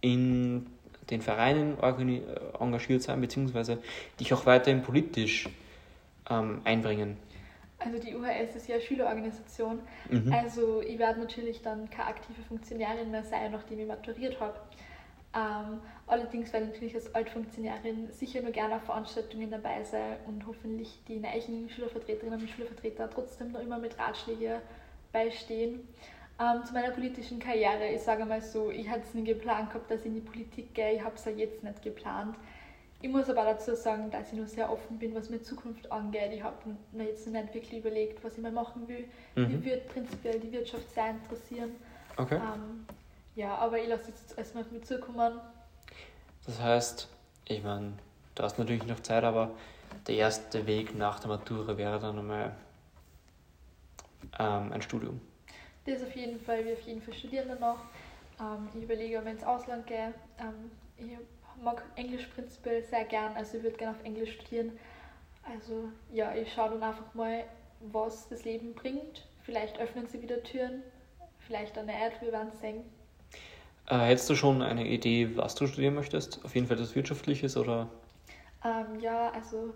in 0.00 0.66
den 1.10 1.20
Vereinen 1.20 1.78
äh, 1.78 2.20
engagiert 2.58 3.02
sein, 3.02 3.20
beziehungsweise 3.20 3.78
dich 4.20 4.32
auch 4.32 4.46
weiterhin 4.46 4.82
politisch 4.82 5.48
ähm, 6.30 6.60
einbringen? 6.64 7.16
Also 7.78 7.98
die 7.98 8.14
UHS 8.14 8.54
ist 8.56 8.68
ja 8.68 8.76
eine 8.76 8.84
Schülerorganisation. 8.84 9.80
Mhm. 10.10 10.32
Also 10.32 10.82
ich 10.82 10.98
werde 10.98 11.20
natürlich 11.20 11.62
dann 11.62 11.90
keine 11.90 12.08
aktive 12.08 12.40
Funktionärin 12.46 13.10
mehr 13.10 13.24
sein, 13.24 13.50
nachdem 13.52 13.80
ich 13.80 13.88
maturiert 13.88 14.38
habe. 14.40 14.54
Ähm, 15.34 15.80
allerdings 16.06 16.52
werde 16.52 16.66
ich 16.66 16.72
natürlich 16.72 16.94
als 16.94 17.14
Altfunktionärin 17.14 18.12
sicher 18.12 18.42
nur 18.42 18.52
gerne 18.52 18.76
auf 18.76 18.82
Veranstaltungen 18.82 19.50
dabei 19.50 19.82
sein 19.82 20.16
und 20.26 20.46
hoffentlich 20.46 21.00
die 21.08 21.18
neuen 21.18 21.70
Schülervertreterinnen 21.70 22.40
und 22.40 22.50
Schülervertreter 22.50 23.08
trotzdem 23.08 23.52
noch 23.52 23.60
immer 23.60 23.78
mit 23.78 23.98
Ratschlägen 23.98 24.60
beistehen. 25.10 25.80
Ähm, 26.40 26.64
zu 26.64 26.72
meiner 26.72 26.90
politischen 26.90 27.38
Karriere, 27.38 27.88
ich 27.88 28.02
sage 28.02 28.24
mal 28.24 28.40
so, 28.40 28.70
ich 28.70 28.88
hatte 28.88 29.02
es 29.02 29.14
nie 29.14 29.24
geplant 29.24 29.70
gehabt, 29.70 29.90
dass 29.90 30.00
ich 30.00 30.06
in 30.06 30.14
die 30.14 30.20
Politik 30.20 30.74
gehe, 30.74 30.94
ich 30.94 31.02
habe 31.04 31.14
es 31.14 31.24
ja 31.24 31.32
jetzt 31.32 31.62
nicht 31.62 31.82
geplant. 31.82 32.36
ich 33.00 33.08
muss 33.08 33.28
aber 33.28 33.44
dazu 33.44 33.74
sagen, 33.74 34.10
dass 34.10 34.32
ich 34.32 34.38
noch 34.38 34.46
sehr 34.46 34.70
offen 34.70 34.98
bin, 34.98 35.14
was 35.14 35.28
meine 35.28 35.42
Zukunft 35.42 35.90
angeht. 35.90 36.32
Ich 36.32 36.42
habe 36.42 36.56
mir 36.92 37.04
jetzt 37.04 37.26
noch 37.26 37.40
nicht 37.40 37.52
wirklich 37.52 37.80
überlegt, 37.80 38.22
was 38.24 38.36
ich 38.36 38.42
mal 38.42 38.52
machen 38.52 38.86
will. 38.88 39.04
Mhm. 39.34 39.56
Mich 39.56 39.64
würde 39.64 39.82
prinzipiell 39.92 40.40
die 40.40 40.52
Wirtschaft 40.52 40.88
sehr 40.94 41.10
interessieren. 41.10 41.72
Okay. 42.16 42.36
Ähm, 42.36 42.86
ja, 43.34 43.56
aber 43.56 43.78
ich 43.78 43.88
lasse 43.88 44.08
jetzt 44.08 44.38
erstmal 44.38 44.64
auf 44.64 44.70
mich 44.70 44.84
zukommen. 44.84 45.40
Das 46.46 46.60
heißt, 46.60 47.08
ich 47.46 47.62
meine, 47.62 47.92
du 48.34 48.42
hast 48.42 48.58
natürlich 48.58 48.86
noch 48.86 49.00
Zeit, 49.00 49.24
aber 49.24 49.50
der 50.06 50.16
erste 50.16 50.66
Weg 50.66 50.96
nach 50.96 51.20
der 51.20 51.28
Matura 51.28 51.76
wäre 51.76 51.98
dann 51.98 52.18
einmal 52.18 52.54
ähm, 54.38 54.72
ein 54.72 54.82
Studium. 54.82 55.20
Das 55.84 56.02
auf 56.02 56.14
jeden 56.14 56.40
Fall, 56.40 56.64
wir 56.64 56.74
auf 56.74 56.82
jeden 56.82 57.02
Fall 57.02 57.14
studieren 57.14 57.48
dann 57.48 57.60
noch. 57.60 57.78
Ähm, 58.40 58.68
ich 58.74 58.84
überlege, 58.84 59.18
ob 59.18 59.24
ich 59.24 59.32
ins 59.32 59.44
Ausland 59.44 59.86
gehe. 59.86 60.14
Ähm, 60.38 60.70
ich 60.96 61.18
mag 61.62 61.82
Englisch 61.96 62.26
prinzipiell 62.34 62.82
sehr 62.82 63.04
gern, 63.04 63.34
also 63.34 63.56
ich 63.56 63.62
würde 63.62 63.76
gerne 63.76 63.96
auf 63.96 64.04
Englisch 64.04 64.32
studieren. 64.32 64.72
Also 65.44 65.88
ja, 66.12 66.34
ich 66.34 66.52
schaue 66.52 66.70
dann 66.70 66.82
einfach 66.82 67.12
mal, 67.14 67.44
was 67.80 68.28
das 68.28 68.44
Leben 68.44 68.74
bringt. 68.74 69.26
Vielleicht 69.42 69.78
öffnen 69.80 70.06
sie 70.06 70.22
wieder 70.22 70.42
Türen, 70.42 70.82
vielleicht 71.40 71.76
auch 71.78 71.84
nicht, 71.84 72.20
wir 72.20 72.32
werden 72.32 72.52
sehen. 72.52 72.84
Äh, 73.88 73.98
hättest 73.98 74.30
du 74.30 74.36
schon 74.36 74.62
eine 74.62 74.86
Idee, 74.86 75.36
was 75.36 75.56
du 75.56 75.66
studieren 75.66 75.94
möchtest? 75.94 76.44
Auf 76.44 76.54
jeden 76.54 76.68
Fall 76.68 76.76
das 76.76 76.94
Wirtschaftliches 76.94 77.56
oder? 77.56 77.88
Ähm, 78.64 79.00
ja, 79.00 79.30
also 79.30 79.74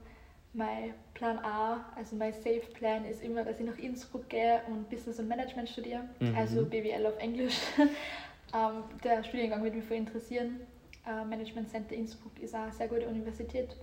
mein 0.56 0.94
Plan 1.14 1.38
A, 1.38 1.84
also 1.94 2.16
mein 2.16 2.32
Safe 2.32 2.62
Plan 2.74 3.04
ist 3.04 3.22
immer, 3.22 3.44
dass 3.44 3.60
ich 3.60 3.66
nach 3.66 3.78
Innsbruck 3.78 4.28
gehe 4.28 4.60
und 4.68 4.88
Business 4.88 5.18
und 5.18 5.28
Management 5.28 5.68
studiere, 5.68 6.02
mhm. 6.20 6.34
also 6.36 6.64
BWL 6.64 7.06
auf 7.06 7.18
Englisch. 7.18 7.58
ähm, 7.78 8.84
der 9.04 9.22
Studiengang 9.22 9.62
würde 9.62 9.76
mich 9.76 9.84
voll 9.84 9.98
interessieren. 9.98 10.60
Äh, 11.06 11.24
Management 11.24 11.68
Center 11.68 11.94
Innsbruck 11.94 12.32
ist 12.40 12.54
auch 12.54 12.60
eine 12.60 12.72
sehr 12.72 12.88
gute 12.88 13.06
Universität. 13.06 13.76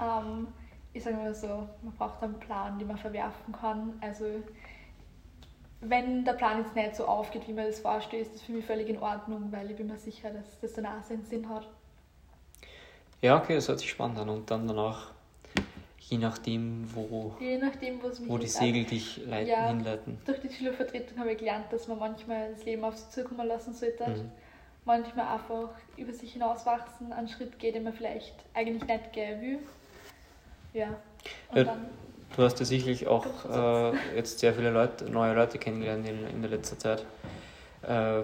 Ähm, 0.00 0.48
ich 0.92 1.04
sage 1.04 1.16
mal 1.16 1.34
so, 1.34 1.68
man 1.82 1.94
braucht 1.96 2.22
einen 2.22 2.38
Plan, 2.40 2.78
den 2.78 2.88
man 2.88 2.98
verwerfen 2.98 3.52
kann. 3.52 3.94
Also 4.00 4.24
wenn 5.80 6.24
der 6.24 6.34
Plan 6.34 6.58
jetzt 6.58 6.74
nicht 6.74 6.96
so 6.96 7.06
aufgeht, 7.06 7.46
wie 7.48 7.52
man 7.52 7.66
das 7.66 7.80
vorstellt, 7.80 8.26
ist 8.26 8.34
das 8.34 8.42
für 8.42 8.52
mich 8.52 8.66
völlig 8.66 8.88
in 8.88 8.98
Ordnung, 8.98 9.50
weil 9.50 9.70
ich 9.70 9.76
bin 9.76 9.86
mir 9.86 9.98
sicher, 9.98 10.30
dass 10.30 10.58
das 10.60 10.74
dann 10.74 10.86
auch 10.86 11.02
seinen 11.02 11.24
Sinn 11.24 11.48
hat. 11.48 11.68
Ja, 13.22 13.38
okay, 13.38 13.54
das 13.54 13.68
hört 13.68 13.78
sich 13.78 13.90
spannend 13.90 14.18
an. 14.18 14.28
Und 14.28 14.50
dann 14.50 14.66
danach, 14.66 15.12
je 16.10 16.18
nachdem, 16.18 16.84
wo, 16.92 17.34
je 17.40 17.58
nachdem, 17.58 18.00
wo 18.26 18.38
die 18.38 18.48
Segel 18.48 18.84
dich 18.84 19.18
leiten, 19.24 19.48
ja, 19.48 19.68
hinleiten. 19.68 20.18
Durch 20.24 20.40
die 20.40 20.52
Schülervertretung 20.52 21.18
habe 21.18 21.32
ich 21.32 21.38
gelernt, 21.38 21.72
dass 21.72 21.86
man 21.86 21.98
manchmal 21.98 22.52
das 22.52 22.64
Leben 22.64 22.84
auf 22.84 22.96
sich 22.96 23.10
zukommen 23.10 23.46
lassen 23.46 23.72
sollte. 23.72 24.08
Mhm. 24.08 24.30
Manchmal 24.84 25.28
einfach 25.28 25.70
über 25.96 26.12
sich 26.12 26.32
hinauswachsen, 26.32 27.12
einen 27.12 27.28
Schritt 27.28 27.58
geht, 27.58 27.76
den 27.76 27.84
man 27.84 27.92
vielleicht 27.92 28.34
eigentlich 28.54 28.82
nicht 28.88 29.12
gehen 29.12 29.40
will. 29.40 29.58
Ja. 30.72 30.96
Ja, 31.54 31.76
Du 32.36 32.44
hast 32.44 32.60
ja 32.60 32.64
sicherlich 32.64 33.08
auch 33.08 33.26
äh, 33.44 33.92
jetzt 34.14 34.38
sehr 34.38 34.54
viele 34.54 34.70
Leute, 34.70 35.10
neue 35.10 35.34
Leute 35.34 35.58
kennengelernt 35.58 36.08
in, 36.08 36.26
in 36.26 36.40
der 36.42 36.50
letzten 36.50 36.78
Zeit. 36.78 37.04
Äh, 37.82 38.22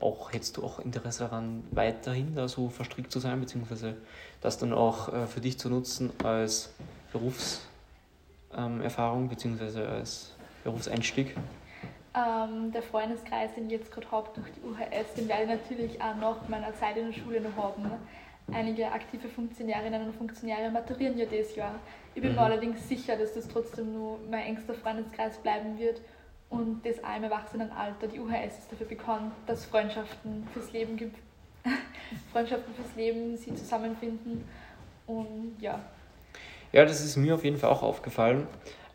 auch 0.00 0.32
hättest 0.32 0.56
du 0.56 0.64
auch 0.64 0.78
Interesse 0.78 1.24
daran, 1.24 1.64
weiterhin 1.70 2.34
da 2.34 2.48
so 2.48 2.68
verstrickt 2.68 3.12
zu 3.12 3.20
sein, 3.20 3.40
beziehungsweise 3.40 3.96
das 4.40 4.58
dann 4.58 4.72
auch 4.72 5.12
äh, 5.12 5.26
für 5.26 5.40
dich 5.40 5.58
zu 5.58 5.68
nutzen 5.68 6.10
als 6.22 6.72
Berufserfahrung, 7.12 9.22
ähm, 9.22 9.28
beziehungsweise 9.28 9.88
als 9.88 10.32
Berufseinstieg? 10.64 11.36
Ähm, 12.16 12.70
der 12.72 12.82
Freundeskreis, 12.82 13.54
den 13.54 13.66
ich 13.66 13.72
jetzt 13.72 13.90
gerade 13.90 14.10
habe 14.10 14.30
durch 14.34 14.46
die 14.52 14.60
UHS, 14.60 15.14
den 15.16 15.28
werde 15.28 15.42
ich 15.42 15.48
natürlich 15.48 16.00
auch 16.00 16.14
nach 16.16 16.48
meiner 16.48 16.72
Zeit 16.74 16.96
in 16.96 17.06
der 17.06 17.12
Schule 17.12 17.40
noch 17.40 17.56
haben. 17.56 17.82
Ne? 17.82 17.98
Einige 18.52 18.92
aktive 18.92 19.28
Funktionärinnen 19.28 20.06
und 20.06 20.14
Funktionäre 20.14 20.70
maturieren 20.70 21.18
ja 21.18 21.26
dieses 21.26 21.56
Jahr. 21.56 21.74
Ich 22.14 22.22
bin 22.22 22.30
mhm. 22.30 22.36
mir 22.36 22.42
allerdings 22.42 22.88
sicher, 22.88 23.16
dass 23.16 23.34
das 23.34 23.48
trotzdem 23.48 23.92
nur 23.92 24.20
mein 24.30 24.42
engster 24.42 24.74
Freundeskreis 24.74 25.38
bleiben 25.38 25.76
wird 25.78 26.00
und 26.50 26.84
das 26.84 27.02
auch 27.02 27.16
im 27.16 27.24
Erwachsenenalter. 27.24 28.06
Die 28.06 28.20
UHS 28.20 28.58
ist 28.58 28.72
dafür 28.72 28.86
bekannt, 28.86 29.32
dass 29.46 29.64
Freundschaften 29.64 30.46
fürs 30.52 30.72
Leben 30.72 30.96
gibt. 30.96 31.16
Freundschaften 32.32 32.74
fürs 32.74 32.94
Leben, 32.96 33.36
sie 33.36 33.54
zusammenfinden 33.54 34.44
und 35.06 35.56
ja. 35.60 35.80
Ja, 36.72 36.84
das 36.84 37.04
ist 37.04 37.16
mir 37.16 37.34
auf 37.34 37.44
jeden 37.44 37.56
Fall 37.56 37.70
auch 37.70 37.82
aufgefallen. 37.82 38.46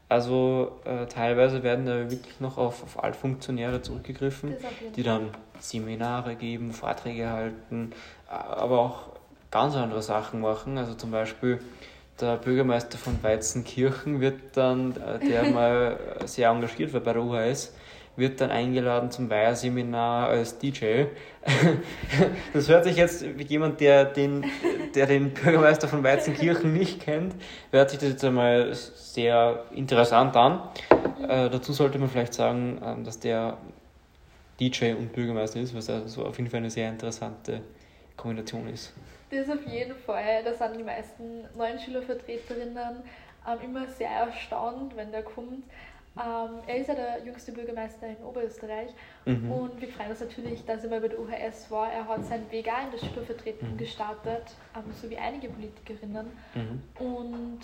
Also 0.10 0.80
äh, 0.86 1.06
teilweise 1.06 1.62
werden 1.62 1.86
da 1.86 2.10
wirklich 2.10 2.40
noch 2.40 2.58
auf, 2.58 2.84
auf 2.84 3.04
Altfunktionäre 3.04 3.82
zurückgegriffen, 3.82 4.56
die 4.96 5.04
dann 5.04 5.30
Seminare 5.60 6.36
geben, 6.36 6.74
Vorträge 6.74 7.30
halten, 7.30 7.94
aber 8.28 8.80
auch 8.80 9.10
ganz 9.52 9.76
andere 9.76 10.02
Sachen 10.02 10.42
machen. 10.42 10.78
Also 10.80 10.96
zum 10.96 11.12
Beispiel 11.12 11.60
der 12.22 12.38
Bürgermeister 12.38 12.98
von 12.98 13.22
Weizenkirchen 13.22 14.22
wird 14.22 14.40
dann, 14.54 14.96
äh, 14.96 15.20
der 15.20 15.44
mal 15.52 16.00
sehr 16.26 16.50
engagiert 16.50 16.94
war 16.94 17.02
bei 17.02 17.14
der 17.14 17.24
UHS, 17.24 17.74
wird 18.16 18.42
dann 18.42 18.52
eingeladen 18.52 19.12
zum 19.12 19.30
Weiherseminar 19.30 20.30
als 20.30 20.58
DJ. 20.58 21.06
Das 22.54 22.68
hört 22.68 22.84
sich 22.84 22.98
jetzt 22.98 23.24
wie 23.38 23.44
jemand, 23.44 23.80
der 23.80 24.06
den, 24.06 24.46
der 24.94 25.06
den 25.06 25.34
Bürgermeister 25.34 25.88
von 25.88 26.04
Weizenkirchen 26.04 26.74
nicht 26.74 27.00
kennt, 27.00 27.36
hört 27.72 27.90
sich 27.92 28.00
das 28.00 28.10
jetzt 28.10 28.26
einmal 28.26 28.74
sehr 28.74 29.64
interessant 29.74 30.36
an. 30.36 30.62
Äh, 31.28 31.50
dazu 31.50 31.74
sollte 31.74 31.98
man 31.98 32.10
vielleicht 32.10 32.34
sagen, 32.34 32.82
äh, 32.84 33.04
dass 33.04 33.20
der 33.20 33.58
DJ 34.60 34.94
und 34.94 35.14
Bürgermeister 35.14 35.60
ist, 35.60 35.74
was 35.76 35.90
also 35.90 36.26
auf 36.26 36.38
jeden 36.38 36.50
Fall 36.50 36.60
eine 36.60 36.70
sehr 36.70 36.90
interessante 36.90 37.62
Kombination 38.18 38.68
ist. 38.68 38.94
Das 39.30 39.50
auf 39.50 39.66
jeden 39.68 39.96
Fall. 39.96 40.44
Da 40.44 40.54
sind 40.54 40.78
die 40.78 40.84
meisten 40.84 41.46
neuen 41.56 41.80
Schülervertreterinnen 41.80 43.04
ähm, 43.48 43.58
immer 43.64 43.88
sehr 43.88 44.10
erstaunt, 44.10 44.96
wenn 44.96 45.12
der 45.12 45.24
kommt. 45.24 45.64
Ähm, 46.18 46.60
er 46.68 46.78
ist 46.78 46.88
ja 46.88 46.96
der 46.96 47.24
jüngste 47.24 47.52
Bürgermeister 47.52 48.08
in 48.08 48.18
Oberösterreich 48.26 48.90
mhm. 49.26 49.52
und 49.52 49.80
wir 49.80 49.88
freuen 49.88 50.10
uns 50.10 50.20
natürlich, 50.20 50.66
dass 50.66 50.84
er 50.84 50.90
mal 50.90 51.00
bei 51.00 51.08
der 51.08 51.20
UHS 51.20 51.70
war. 51.70 51.92
Er 51.92 52.08
hat 52.08 52.26
seinen 52.26 52.50
Weg 52.52 52.68
auch 52.68 52.84
in 52.84 52.92
der 52.92 53.06
Schülervertretung 53.06 53.74
mhm. 53.74 53.78
gestartet, 53.78 54.44
ähm, 54.76 54.92
so 55.00 55.10
wie 55.10 55.18
einige 55.18 55.50
Politikerinnen. 55.50 56.32
Mhm. 56.56 56.82
Und 57.00 57.60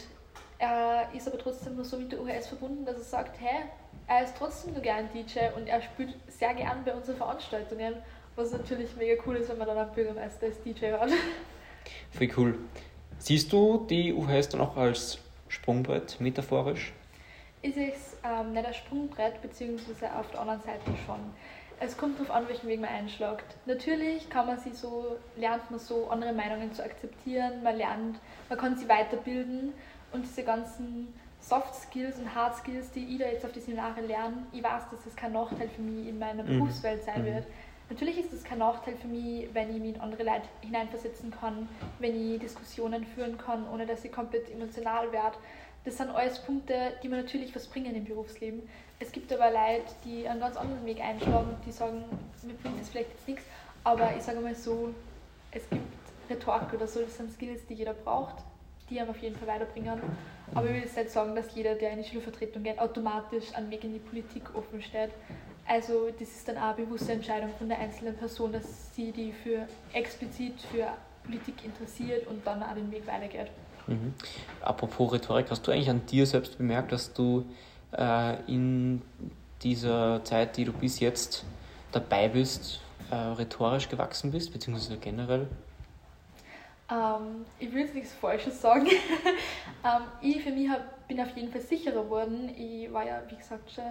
er 0.60 1.10
ist 1.14 1.28
aber 1.28 1.38
trotzdem 1.38 1.76
nur 1.76 1.84
so 1.84 1.98
mit 1.98 2.12
der 2.12 2.22
UHS 2.22 2.48
verbunden, 2.48 2.86
dass 2.86 2.98
er 2.98 3.04
sagt, 3.04 3.42
hey, 3.42 3.64
er 4.08 4.24
ist 4.24 4.38
trotzdem 4.38 4.74
nur 4.74 4.82
gern 4.82 5.10
DJ 5.14 5.40
und 5.56 5.68
er 5.68 5.82
spielt 5.82 6.16
sehr 6.28 6.54
gern 6.54 6.84
bei 6.86 6.94
unseren 6.94 7.18
Veranstaltungen, 7.18 7.96
was 8.36 8.52
natürlich 8.52 8.96
mega 8.96 9.22
cool 9.26 9.38
ist, 9.38 9.50
wenn 9.50 9.58
man 9.58 9.68
dann 9.68 9.78
einen 9.78 9.92
Bürgermeister 9.92 10.46
als 10.46 10.62
DJ 10.62 10.92
hat. 10.92 11.10
Voll 12.12 12.30
cool. 12.38 12.60
Siehst 13.18 13.52
du 13.52 13.86
die 13.90 14.14
UHS 14.14 14.50
dann 14.50 14.62
auch 14.62 14.78
als 14.78 15.20
Sprungbrett 15.48 16.20
metaphorisch? 16.20 16.94
Ist 17.62 17.78
es 17.78 18.18
ähm, 18.24 18.54
nicht 18.54 18.66
ein 18.66 18.74
Sprungbrett, 18.74 19.42
beziehungsweise 19.42 20.14
auf 20.16 20.30
der 20.32 20.42
anderen 20.42 20.62
Seite 20.62 20.92
schon. 21.06 21.20
Es 21.80 21.98
kommt 21.98 22.20
darauf 22.20 22.32
an, 22.32 22.48
welchen 22.48 22.68
Weg 22.68 22.80
man 22.80 22.90
einschlägt. 22.90 23.58
Natürlich 23.66 24.30
kann 24.30 24.48
man 24.48 24.60
sie 24.60 24.72
so, 24.72 25.18
lernt 25.36 25.70
man 25.70 25.80
so, 25.80 26.10
andere 26.10 26.32
Meinungen 26.32 26.74
zu 26.74 26.84
akzeptieren, 26.84 27.64
man 27.64 27.78
lernt, 27.78 28.18
man 28.50 28.58
kann 28.58 28.78
sie 28.78 28.88
weiterbilden 28.88 29.74
und 30.14 30.24
diese 30.24 30.44
ganzen 30.44 31.14
Soft 31.42 31.76
Skills 31.76 32.18
und 32.18 32.34
Hard 32.34 32.56
Skills, 32.56 32.92
die 32.92 33.06
ich 33.06 33.20
da 33.20 33.26
jetzt 33.26 33.46
auf 33.46 33.52
die 33.52 33.60
Seminare 33.60 34.02
lerne, 34.02 34.38
ich 34.52 34.64
weiß, 34.64 34.84
dass 34.90 35.06
es 35.06 35.16
kein 35.16 35.34
Nachteil 35.34 35.70
für 35.70 35.82
mich 35.82 36.08
in 36.08 36.18
meiner 36.18 36.44
mhm. 36.44 36.60
Berufswelt 36.60 37.04
sein 37.04 37.22
mhm. 37.22 37.26
wird. 37.26 37.48
Natürlich 37.90 38.18
ist 38.18 38.34
es 38.34 38.44
kein 38.44 38.58
Nachteil 38.58 38.96
für 38.96 39.08
mich, 39.08 39.48
wenn 39.54 39.70
ich 39.70 39.82
mich 39.82 39.96
in 39.96 40.02
andere 40.02 40.24
Leute 40.24 40.48
hineinversetzen 40.62 41.30
kann, 41.30 41.70
wenn 42.00 42.16
ich 42.16 42.40
Diskussionen 42.40 43.06
führen 43.06 43.38
kann, 43.38 43.70
ohne 43.72 43.86
dass 43.86 44.04
ich 44.04 44.12
komplett 44.12 44.50
emotional 44.50 45.12
werde. 45.12 45.38
Das 45.84 45.98
sind 45.98 46.10
alles 46.10 46.40
Punkte, 46.40 46.94
die 47.04 47.10
mir 47.10 47.18
natürlich 47.18 47.56
was 47.56 47.68
bringen 47.68 47.96
im 47.96 48.06
Berufsleben. 48.06 48.68
Es 49.00 49.12
gibt 49.12 49.32
aber 49.32 49.52
Leute, 49.52 49.94
die 50.04 50.28
einen 50.28 50.40
ganz 50.40 50.58
anderen 50.58 50.84
Weg 50.86 51.00
einschlagen 51.00 51.50
und 51.50 51.66
die 51.66 51.72
sagen, 51.72 52.04
mir 52.42 52.56
bringt 52.56 52.82
das 52.82 52.90
vielleicht 52.90 53.12
jetzt 53.12 53.28
nichts, 53.28 53.44
aber 53.84 54.16
ich 54.18 54.24
sage 54.24 54.40
mal 54.40 54.56
so, 54.56 54.94
es 55.52 55.70
gibt 55.70 55.84
Rhetorik 56.28 56.74
oder 56.74 56.88
so, 56.88 57.02
das 57.02 57.18
sind 57.18 57.32
Skills, 57.32 57.68
die 57.68 57.76
jeder 57.76 57.94
braucht, 57.94 58.44
die 58.90 59.00
einem 59.00 59.12
auf 59.12 59.18
jeden 59.20 59.36
Fall 59.36 59.48
weiterbringen. 59.48 60.02
Aber 60.56 60.66
ich 60.68 60.74
will 60.74 60.82
jetzt 60.82 60.98
nicht 60.98 61.12
sagen, 61.12 61.36
dass 61.36 61.54
jeder, 61.54 61.76
der 61.76 61.92
in 61.92 62.02
die 62.02 62.10
Schulvertretung 62.10 62.64
geht, 62.64 62.80
automatisch 62.80 63.54
einen 63.54 63.70
Weg 63.70 63.84
in 63.84 63.94
die 63.94 64.00
Politik 64.00 64.56
offen 64.56 64.82
steht. 64.82 65.12
Also 65.68 66.10
das 66.12 66.30
ist 66.30 66.48
dann 66.48 66.58
auch 66.58 66.76
eine 66.76 66.86
bewusste 66.86 67.14
Entscheidung 67.14 67.50
von 67.58 67.68
der 67.68 67.80
einzelnen 67.80 68.16
Person, 68.16 68.54
dass 68.54 68.96
sie 68.96 69.12
die 69.12 69.32
für 69.32 69.68
explizit 69.94 70.54
für 70.72 70.88
Politik 71.24 71.66
interessiert 71.66 72.28
und 72.28 72.46
dann 72.46 72.62
auch 72.62 72.76
den 72.76 72.92
Weg 72.92 73.08
weitergeht. 73.08 73.50
Mhm. 73.88 74.14
Apropos 74.62 75.12
Rhetorik, 75.12 75.50
hast 75.50 75.66
du 75.66 75.72
eigentlich 75.72 75.90
an 75.90 76.06
dir 76.06 76.26
selbst 76.26 76.58
bemerkt, 76.58 76.92
dass 76.92 77.14
du 77.14 77.46
äh, 77.98 78.42
in 78.52 79.02
dieser 79.62 80.24
Zeit, 80.24 80.58
die 80.58 80.66
du 80.66 80.74
bis 80.74 81.00
jetzt 81.00 81.46
dabei 81.92 82.28
bist, 82.30 82.82
äh, 83.12 83.16
rhetorisch 83.16 83.90
gewachsen 83.90 84.32
bist, 84.32 84.54
beziehungsweise 84.54 84.98
generell? 84.98 85.48
Ähm, 86.92 87.46
ich 87.60 87.74
will 87.74 87.82
jetzt 87.82 87.96
nichts 87.96 88.14
Falsches 88.14 88.62
sagen. 88.62 88.88
ähm, 89.84 90.02
ich 90.22 90.44
für 90.44 90.52
mich 90.52 90.70
hab, 90.70 91.08
bin 91.08 91.20
auf 91.20 91.36
jeden 91.36 91.52
Fall 91.52 91.62
sicherer 91.62 92.04
geworden. 92.04 92.50
Ich 92.56 92.92
war 92.92 93.06
ja, 93.06 93.22
wie 93.28 93.36
gesagt, 93.36 93.72
schon 93.72 93.86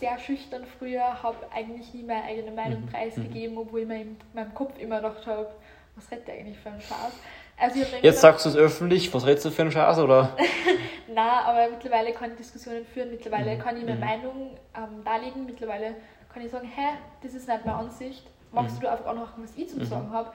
sehr 0.00 0.18
schüchtern 0.18 0.64
früher, 0.78 1.22
habe 1.22 1.36
eigentlich 1.54 1.92
nie 1.94 2.02
meine 2.02 2.24
eigene 2.24 2.50
Meinung 2.50 2.82
mhm. 2.82 2.86
preisgegeben, 2.88 3.56
obwohl 3.58 3.80
ich 3.80 3.86
mir 3.86 4.00
in 4.02 4.16
meinem 4.34 4.54
Kopf 4.54 4.78
immer 4.78 4.96
gedacht 4.96 5.26
habe, 5.26 5.48
was 5.96 6.10
redet 6.10 6.26
der 6.28 6.34
eigentlich 6.34 6.58
für 6.58 6.70
einen 6.70 6.80
Spaß. 6.80 7.12
Also 7.56 7.78
Jetzt 7.78 7.92
gedacht- 8.02 8.16
sagst 8.18 8.44
du 8.44 8.48
es 8.50 8.56
öffentlich, 8.56 9.12
was 9.14 9.24
redest 9.26 9.44
du 9.46 9.50
für 9.50 9.62
einen 9.62 9.70
Scheiß, 9.72 9.98
oder? 9.98 10.36
Nein, 11.06 11.44
aber 11.44 11.68
mittlerweile 11.70 12.12
kann 12.12 12.32
ich 12.32 12.36
Diskussionen 12.38 12.84
führen, 12.84 13.10
mittlerweile 13.10 13.54
Mhm. 13.54 13.58
kann 13.60 13.76
ich 13.76 13.84
meine 13.84 13.94
Mhm. 13.96 14.00
Meinung 14.04 14.50
ähm, 14.76 15.04
darlegen, 15.04 15.46
mittlerweile 15.46 15.94
kann 16.32 16.44
ich 16.44 16.50
sagen, 16.50 16.66
hä, 16.68 16.96
das 17.22 17.34
ist 17.34 17.46
nicht 17.48 17.64
meine 17.64 17.78
Ansicht, 17.78 18.24
magst 18.50 18.76
Mhm. 18.76 18.80
du 18.80 18.90
einfach 18.90 19.06
anhören, 19.06 19.30
was 19.36 19.56
ich 19.56 19.68
zum 19.68 19.78
Mhm. 19.80 19.84
Sagen 19.84 20.10
habe. 20.10 20.32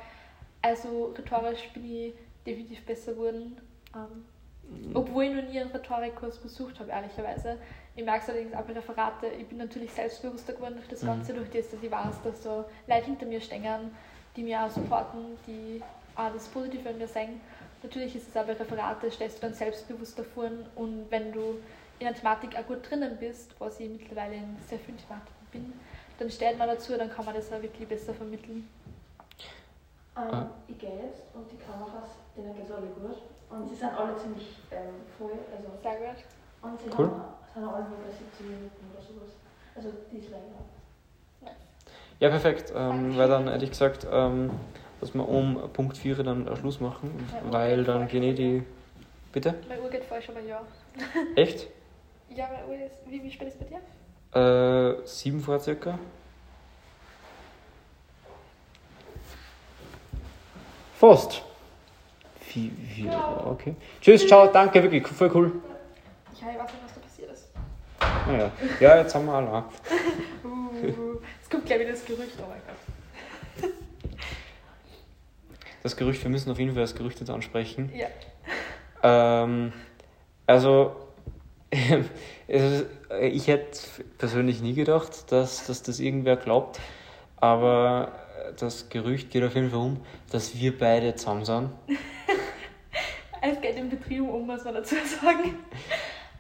Also 0.62 1.14
rhetorisch 1.18 1.68
bin 1.74 1.86
ich 1.86 2.14
definitiv 2.46 2.86
besser 2.86 3.12
geworden, 3.14 3.58
ähm, 3.94 4.26
Mhm. 4.90 4.96
obwohl 4.96 5.26
ich 5.26 5.34
noch 5.34 5.44
nie 5.44 5.60
einen 5.60 5.72
Rhetorikkurs 5.72 6.38
besucht 6.38 6.80
habe, 6.80 6.92
ehrlicherweise. 6.92 7.58
Ich 8.00 8.06
merke 8.06 8.24
es 8.24 8.30
allerdings 8.30 8.54
auch 8.54 8.62
bei 8.62 8.72
Referate, 8.72 9.28
ich 9.28 9.46
bin 9.50 9.58
natürlich 9.58 9.92
selbstbewusster 9.92 10.54
geworden 10.54 10.76
durch 10.76 10.88
das 10.88 11.04
Mhm. 11.04 11.08
Ganze, 11.08 11.34
durch 11.34 11.50
das, 11.50 11.70
dass 11.70 11.84
ich 11.84 11.92
weiß, 11.92 12.22
dass 12.24 12.44
so 12.44 12.64
Leute 12.88 13.04
hinter 13.08 13.26
mir 13.26 13.42
stehen, 13.42 13.92
die 14.38 14.44
mir 14.44 14.64
auch 14.64 14.70
supporten, 14.70 15.38
die 15.46 15.84
auch 16.16 16.32
das 16.32 16.48
Positive 16.48 16.88
in 16.88 16.98
mir 16.98 17.10
sehen. 17.10 17.42
Natürlich 17.84 18.16
ist 18.16 18.30
es 18.30 18.38
auch 18.38 18.46
bei 18.46 18.54
Referate, 18.54 19.12
stellst 19.12 19.40
du 19.40 19.42
dann 19.42 19.54
selbstbewusster 19.54 20.24
vor 20.24 20.50
und 20.76 21.08
wenn 21.10 21.34
du 21.34 21.58
in 22.00 22.06
der 22.08 22.14
Thematik 22.14 22.56
auch 22.58 22.66
gut 22.68 22.90
drinnen 22.90 23.18
bist, 23.20 23.54
was 23.60 23.78
ich 23.82 23.90
mittlerweile 23.90 24.36
in 24.36 24.56
sehr 24.66 24.80
vielen 24.80 24.98
Thematiken 24.98 25.48
bin, 25.52 25.74
dann 26.20 26.30
steht 26.32 26.58
man 26.58 26.70
dazu, 26.70 26.96
dann 26.98 27.10
kann 27.12 27.26
man 27.26 27.36
das 27.36 27.52
auch 27.52 27.62
wirklich 27.62 27.86
besser 27.86 28.14
vermitteln. 28.14 28.66
Ähm, 30.16 30.24
Ah. 30.32 30.48
Ich 30.70 30.78
gehe 30.78 30.90
jetzt 31.04 31.24
und 31.34 31.52
die 31.52 31.58
Kameras, 31.58 32.12
denen 32.38 32.56
geht 32.56 32.64
es 32.64 32.72
alle 32.72 32.88
gut. 32.88 33.18
Und 33.50 33.68
sie 33.68 33.76
sind 33.76 33.90
alle 33.94 34.16
ziemlich 34.16 34.56
ähm, 34.72 34.96
voll. 35.18 35.32
Also, 35.54 35.70
Sehr 35.84 35.98
gut. 36.14 36.24
und 36.62 36.80
sie 36.80 36.90
Cool. 36.98 37.06
haben, 37.08 37.22
alle 37.68 37.84
nur 37.90 37.98
bei 37.98 38.12
17 38.12 38.48
Minuten 38.48 38.86
oder 38.94 39.02
sowas. 39.02 39.30
Also 39.76 39.90
die 40.12 40.18
ist 40.18 40.30
länger. 40.30 40.44
Ja, 42.20 42.30
perfekt. 42.30 42.74
Ähm, 42.76 43.18
weil 43.18 43.28
dann 43.30 43.48
hätte 43.48 43.64
ich 43.64 43.72
gesagt, 43.72 44.06
ähm, 44.12 44.52
dass 45.00 45.14
wir 45.14 45.28
um 45.28 45.70
Punkt 45.74 45.98
4 45.98 46.16
dann 46.24 46.54
Schluss 46.58 46.80
machen, 46.80 47.12
Ja, 47.34 47.52
weil 47.52 47.84
dann 47.84 48.08
gehen 48.08 48.24
eh 48.24 48.34
die. 48.34 48.64
Bitte? 49.32 49.56
Meine 49.68 49.82
Uhr 49.82 49.90
geht 49.90 50.04
falsch, 50.04 50.30
aber 50.30 50.42
ja. 50.42 50.62
Echt? 51.36 51.68
Ja, 52.30 52.50
meine 52.52 52.68
Uhr 52.68 52.86
ist. 52.86 52.98
Wie, 53.08 53.24
wie 53.24 53.32
spät 53.32 53.48
ist 53.48 53.56
es 53.56 53.60
bei 53.60 53.66
dir? 53.66 53.80
Äh, 55.02 55.06
sieben 55.06 55.40
vor 55.40 55.60
circa. 55.60 55.98
Fast. 60.96 61.42
Wie, 62.54 62.72
wie, 62.78 63.10
okay. 63.46 63.76
Tschüss, 64.02 64.28
ciao, 64.28 64.48
danke, 64.48 64.84
wirklich, 64.84 65.08
voll 65.08 65.32
cool. 65.34 65.52
Ja, 66.42 66.50
ich 66.52 66.60
weiß 66.60 66.72
nicht, 66.74 66.84
was 66.84 66.94
da 66.96 67.00
passiert 67.00 67.32
ist. 67.32 67.50
Naja, 68.28 68.52
ja, 68.80 68.98
jetzt 68.98 69.16
haben 69.16 69.26
wir 69.26 69.34
alle. 69.34 69.64
Uh, 70.82 71.20
es 71.42 71.50
kommt 71.50 71.66
gleich 71.66 71.82
wieder 71.82 71.92
das 71.92 72.06
Gerücht, 72.06 72.38
oh 72.38 72.46
mein 72.48 72.62
Gott. 72.66 73.72
Das 75.84 75.98
Gerücht, 75.98 76.24
wir 76.24 76.30
müssen 76.30 76.50
auf 76.50 76.58
jeden 76.58 76.72
Fall 76.72 76.84
das 76.84 76.96
Gerücht 76.96 77.20
jetzt 77.20 77.30
ansprechen. 77.30 77.92
Ja. 77.94 78.08
Ähm, 79.04 79.74
also, 80.46 80.96
ist, 82.48 82.86
ich 83.22 83.48
hätte 83.48 83.80
persönlich 84.18 84.62
nie 84.62 84.74
gedacht, 84.74 85.32
dass, 85.32 85.68
dass 85.68 85.84
das 85.84 86.00
irgendwer 86.00 86.38
glaubt, 86.38 86.80
aber 87.38 88.12
das 88.58 88.90
Gerücht 88.90 89.32
geht 89.32 89.44
auf 89.44 89.56
jeden 89.56 89.72
Fall 89.72 89.80
um, 89.80 90.00
dass 90.32 90.56
wir 90.56 90.78
beide 90.78 91.16
zusammen 91.16 91.46
sind. 91.46 91.70
Es 93.42 93.62
geht 93.62 93.78
im 93.78 93.90
Betrieb 93.90 94.22
um, 94.22 94.46
muss 94.46 94.66
man 94.66 94.74
dazu 94.74 94.96
sagen. 94.96 95.56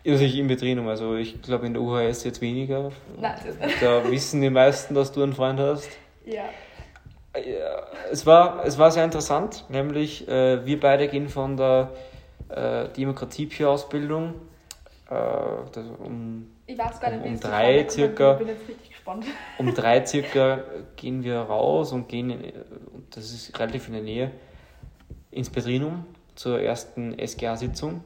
Also 0.07 0.23
ich 0.23 0.37
im 0.37 0.47
Betrieb, 0.47 0.79
also 0.87 1.15
ich 1.15 1.41
glaube 1.41 1.67
in 1.67 1.73
der 1.73 1.81
UHS 1.81 2.23
jetzt 2.23 2.41
weniger. 2.41 2.91
Nein, 3.19 3.35
das 3.45 3.59
nicht. 3.59 3.81
Da 3.81 4.09
wissen 4.09 4.41
die 4.41 4.49
meisten, 4.49 4.95
dass 4.95 5.11
du 5.11 5.21
einen 5.21 5.33
Freund 5.33 5.59
hast. 5.59 5.89
Ja. 6.25 6.45
Ja, 7.35 7.83
es, 8.11 8.25
war, 8.25 8.65
es 8.65 8.77
war 8.79 8.91
sehr 8.91 9.05
interessant, 9.05 9.65
nämlich 9.69 10.27
äh, 10.27 10.65
wir 10.65 10.79
beide 10.79 11.07
gehen 11.07 11.29
von 11.29 11.57
der 11.57 11.91
äh, 12.49 12.89
Demokratie-Ausbildung 12.89 14.33
äh, 15.09 15.13
um 16.03 16.49
Ich 16.65 16.77
weiß 16.77 16.99
gar 16.99 17.11
nicht, 17.11 17.25
Um 17.25 17.39
drei 17.39 17.83
gekommen 17.83 17.89
circa. 17.89 18.31
Ich 18.33 18.37
bin 18.39 18.47
jetzt 18.47 18.67
richtig 18.67 18.89
gespannt. 18.89 19.25
um 19.57 19.73
drei 19.73 20.05
circa 20.05 20.59
gehen 20.95 21.23
wir 21.23 21.37
raus 21.39 21.91
und 21.91 22.07
gehen, 22.07 22.31
in, 22.31 22.51
und 22.93 23.15
das 23.15 23.31
ist 23.31 23.57
relativ 23.59 23.87
in 23.87 23.93
der 23.93 24.03
Nähe, 24.03 24.31
ins 25.31 25.49
Petrinum 25.49 26.05
zur 26.35 26.59
ersten 26.61 27.15
SGA-Sitzung. 27.19 28.03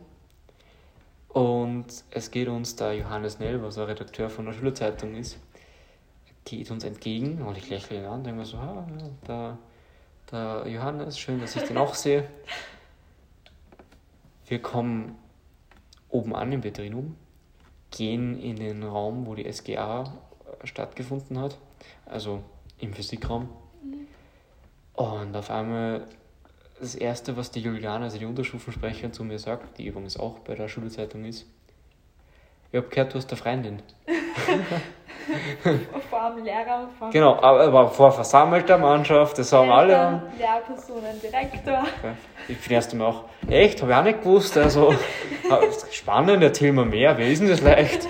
Und 1.34 1.88
es 2.12 2.30
geht 2.30 2.48
uns 2.48 2.76
der 2.76 2.94
Johannes 2.94 3.40
Nell, 3.40 3.62
was 3.64 3.80
ein 3.80 3.86
Redakteur 3.86 4.30
von 4.30 4.46
der 4.46 4.54
Schülerzeitung 4.54 5.16
ist, 5.16 5.40
geht 6.46 6.70
uns 6.70 6.84
entgegen 6.84 7.42
und 7.42 7.58
ich 7.58 7.70
lächle 7.70 7.98
ihn 7.98 8.06
an, 8.06 8.24
denke 8.24 8.40
mir 8.40 8.46
so, 8.46 8.58
ah, 8.58 8.86
ja, 9.00 9.10
der, 9.28 9.58
der 10.32 10.72
Johannes, 10.72 11.18
schön, 11.18 11.40
dass 11.40 11.56
ich 11.56 11.64
den 11.64 11.78
auch 11.78 11.96
sehe. 11.96 12.30
Wir 14.46 14.62
kommen 14.62 15.16
oben 16.10 16.36
an 16.36 16.52
im 16.52 16.62
Petrinum, 16.62 17.16
gehen 17.90 18.40
in 18.40 18.58
den 18.58 18.84
Raum, 18.84 19.26
wo 19.26 19.34
die 19.34 19.52
SGA 19.52 20.14
stattgefunden 20.64 21.40
hat, 21.40 21.58
also 22.06 22.44
im 22.78 22.94
Physikraum. 22.94 23.50
Und 24.94 25.36
auf 25.36 25.50
einmal 25.50 26.08
das 26.80 26.96
Erste, 26.96 27.38
was 27.38 27.52
die 27.52 27.62
Juliane, 27.62 28.06
also 28.06 28.18
die 28.18 28.26
Unterstufensprecherin, 28.26 29.14
zu 29.14 29.24
mir 29.24 29.40
sagt, 29.40 29.78
die 29.78 29.88
übrigens 29.88 30.20
auch 30.20 30.40
bei 30.40 30.56
der 30.56 30.68
Schulzeitung 30.68 31.26
ist, 31.26 31.46
ich 32.72 32.78
habe 32.78 32.88
gehört, 32.88 33.14
du 33.14 33.18
hast 33.20 33.30
eine 33.30 33.38
Freundin. 33.40 33.80
Vor 36.10 36.22
allem 36.22 36.44
Lehrer, 36.44 36.90
vor 36.98 37.06
allem 37.06 37.14
Genau, 37.14 37.42
aber 37.42 37.90
vor 37.90 38.12
versammelter 38.12 38.78
Mannschaft, 38.78 39.38
das 39.38 39.50
sagen 39.50 39.70
alle. 39.70 39.94
Eltern, 39.94 40.24
Lehrpersonen, 40.38 41.22
Direktor. 41.22 41.86
Ich 42.48 42.60
bin 42.60 42.74
erst 42.74 42.92
einmal 42.92 43.08
auch, 43.08 43.24
echt, 43.48 43.82
habe 43.82 43.92
ich 43.92 43.98
auch 43.98 44.04
nicht 44.04 44.22
gewusst. 44.24 44.58
Also, 44.58 44.94
spannend, 45.92 46.44
erzähl 46.44 46.74
mir 46.74 46.84
mehr, 46.84 47.18
wer 47.18 47.30
ist 47.30 47.42
denn 47.42 47.48
das 47.48 47.62
leicht? 47.62 48.08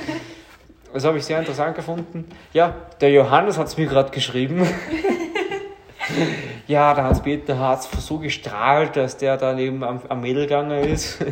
Das 0.94 1.06
habe 1.06 1.18
ich 1.18 1.26
sehr 1.26 1.40
interessant 1.40 1.76
gefunden. 1.76 2.26
Ja, 2.54 2.74
der 3.02 3.12
Johannes 3.12 3.58
hat 3.58 3.68
es 3.68 3.78
mir 3.78 3.86
gerade 3.86 4.12
geschrieben. 4.12 4.66
ja, 6.68 6.94
der 6.94 7.04
Hans-Peter 7.04 7.58
hat 7.60 7.80
es 7.80 8.06
so 8.06 8.20
gestrahlt, 8.20 8.96
dass 8.96 9.18
der 9.18 9.38
da 9.38 9.54
neben 9.54 9.84
am, 9.84 10.02
am 10.08 10.22
Mädel 10.22 10.44
gegangen 10.44 10.84
ist. 10.84 11.24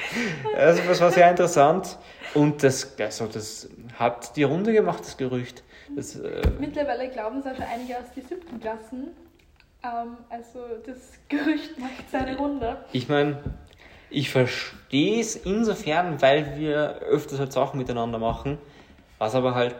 also, 0.56 0.82
das 0.86 1.00
war 1.00 1.10
sehr 1.10 1.30
interessant. 1.30 1.98
Und 2.34 2.62
das, 2.62 2.98
also, 2.98 3.26
das 3.26 3.68
hat 3.98 4.36
die 4.36 4.42
Runde 4.42 4.72
gemacht, 4.72 5.00
das 5.00 5.16
Gerücht. 5.16 5.62
Das, 5.94 6.16
äh, 6.16 6.42
Mittlerweile 6.58 7.08
glauben 7.10 7.38
es 7.38 7.46
auch 7.46 7.54
schon 7.54 7.64
einige 7.64 7.98
aus 7.98 8.10
den 8.14 8.26
siebten 8.26 8.60
Klassen. 8.60 9.10
Ähm, 9.84 10.16
also 10.30 10.60
das 10.86 10.96
Gerücht 11.28 11.78
macht 11.78 12.10
seine 12.10 12.36
Runde. 12.36 12.78
Ich 12.92 13.08
meine, 13.08 13.38
ich 14.10 14.30
verstehe 14.30 15.20
es 15.20 15.36
insofern, 15.36 16.22
weil 16.22 16.58
wir 16.58 17.00
öfters 17.00 17.38
halt 17.38 17.52
Sachen 17.52 17.78
miteinander 17.78 18.18
machen, 18.18 18.58
was 19.18 19.34
aber 19.34 19.54
halt 19.54 19.76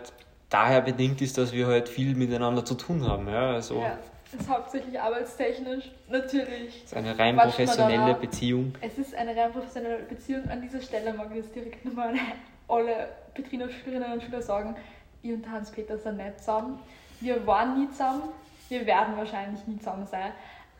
daher 0.50 0.80
bedingt 0.80 1.22
ist, 1.22 1.38
dass 1.38 1.52
wir 1.52 1.66
halt 1.66 1.88
viel 1.88 2.14
miteinander 2.14 2.64
zu 2.64 2.74
tun 2.74 3.06
haben. 3.06 3.28
Ja? 3.28 3.52
Also 3.52 3.80
Ja, 3.80 3.98
ist 4.34 4.48
hauptsächlich 4.48 4.98
arbeitstechnisch. 5.00 5.90
Natürlich. 6.08 6.76
es 6.76 6.84
ist 6.84 6.96
eine 6.96 7.18
rein 7.18 7.36
professionelle. 7.36 8.14
Beziehung. 8.14 8.74
Es 8.80 8.98
ist 8.98 9.14
eine 9.14 9.36
rein 9.36 9.52
professionelle 9.52 10.02
Beziehung. 10.04 10.48
An 10.48 10.60
dieser 10.60 10.80
Stelle 10.80 11.12
mag 11.12 11.28
ich 11.34 11.42
das 11.42 11.52
direkt 11.52 11.84
nochmal 11.84 12.08
an 12.10 12.20
alle 12.68 13.08
Petriner 13.34 13.68
Schülerinnen 13.68 14.12
und 14.12 14.22
Schüler 14.22 14.42
sagen. 14.42 14.76
Ich 15.22 15.32
und 15.32 15.48
Hans-Peter 15.50 15.98
sind 15.98 16.16
nicht 16.16 16.38
zusammen. 16.38 16.78
Wir 17.20 17.46
waren 17.46 17.80
nie 17.80 17.90
zusammen. 17.90 18.22
Wir 18.68 18.86
werden 18.86 19.16
wahrscheinlich 19.16 19.66
nie 19.66 19.78
zusammen 19.78 20.06
sein. 20.06 20.32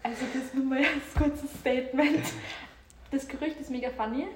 Also 0.02 0.24
das 0.34 0.54
nur 0.54 0.64
mal 0.64 0.78
als 0.78 1.14
kurzes 1.16 1.52
Statement. 1.60 2.24
Das 3.10 3.28
Gerücht 3.28 3.60
ist 3.60 3.70
mega 3.70 3.90
funny. 3.90 4.28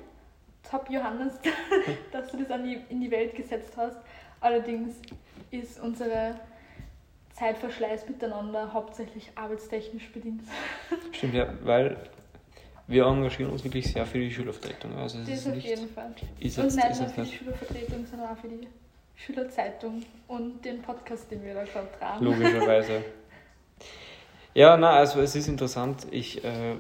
Top 0.68 0.90
Johannes, 0.90 1.34
dass 2.12 2.30
du 2.30 2.38
das 2.38 2.50
an 2.50 2.64
die, 2.64 2.78
in 2.88 3.00
die 3.00 3.10
Welt 3.10 3.34
gesetzt 3.34 3.72
hast. 3.76 3.96
Allerdings 4.40 4.96
ist 5.50 5.80
unsere 5.80 6.34
Zeitverschleiß 7.38 8.08
miteinander 8.08 8.72
hauptsächlich 8.72 9.30
arbeitstechnisch 9.34 10.10
bedingt. 10.12 10.42
Stimmt, 11.12 11.34
ja, 11.34 11.52
weil 11.62 11.96
wir 12.86 13.04
engagieren 13.04 13.50
uns 13.50 13.62
wirklich 13.64 13.92
sehr 13.92 14.06
für 14.06 14.18
die 14.18 14.32
Schülervertretung. 14.32 14.96
Also 14.96 15.18
Das 15.18 15.28
ist 15.28 15.46
auf 15.48 15.54
nicht, 15.54 15.66
jeden 15.66 15.88
Fall. 15.88 16.14
ist 16.40 16.58
Und 16.58 16.64
jetzt, 16.64 16.76
nicht 16.76 17.00
nur 17.00 17.08
für 17.08 17.22
die 17.22 17.32
Schülervertretung, 17.32 18.06
sondern 18.06 18.28
auch 18.30 18.38
für 18.38 18.48
die 18.48 18.66
Schülerzeitung 19.16 20.02
und 20.28 20.64
den 20.64 20.80
Podcast, 20.82 21.30
den 21.30 21.44
wir 21.44 21.54
da 21.54 21.64
gerade 21.64 21.88
tragen. 21.98 22.24
logischerweise. 22.24 23.04
Ja, 24.54 24.78
na, 24.78 24.92
also 24.92 25.20
es 25.20 25.36
ist 25.36 25.48
interessant. 25.48 26.06
Ich 26.10 26.42
äh, 26.42 26.76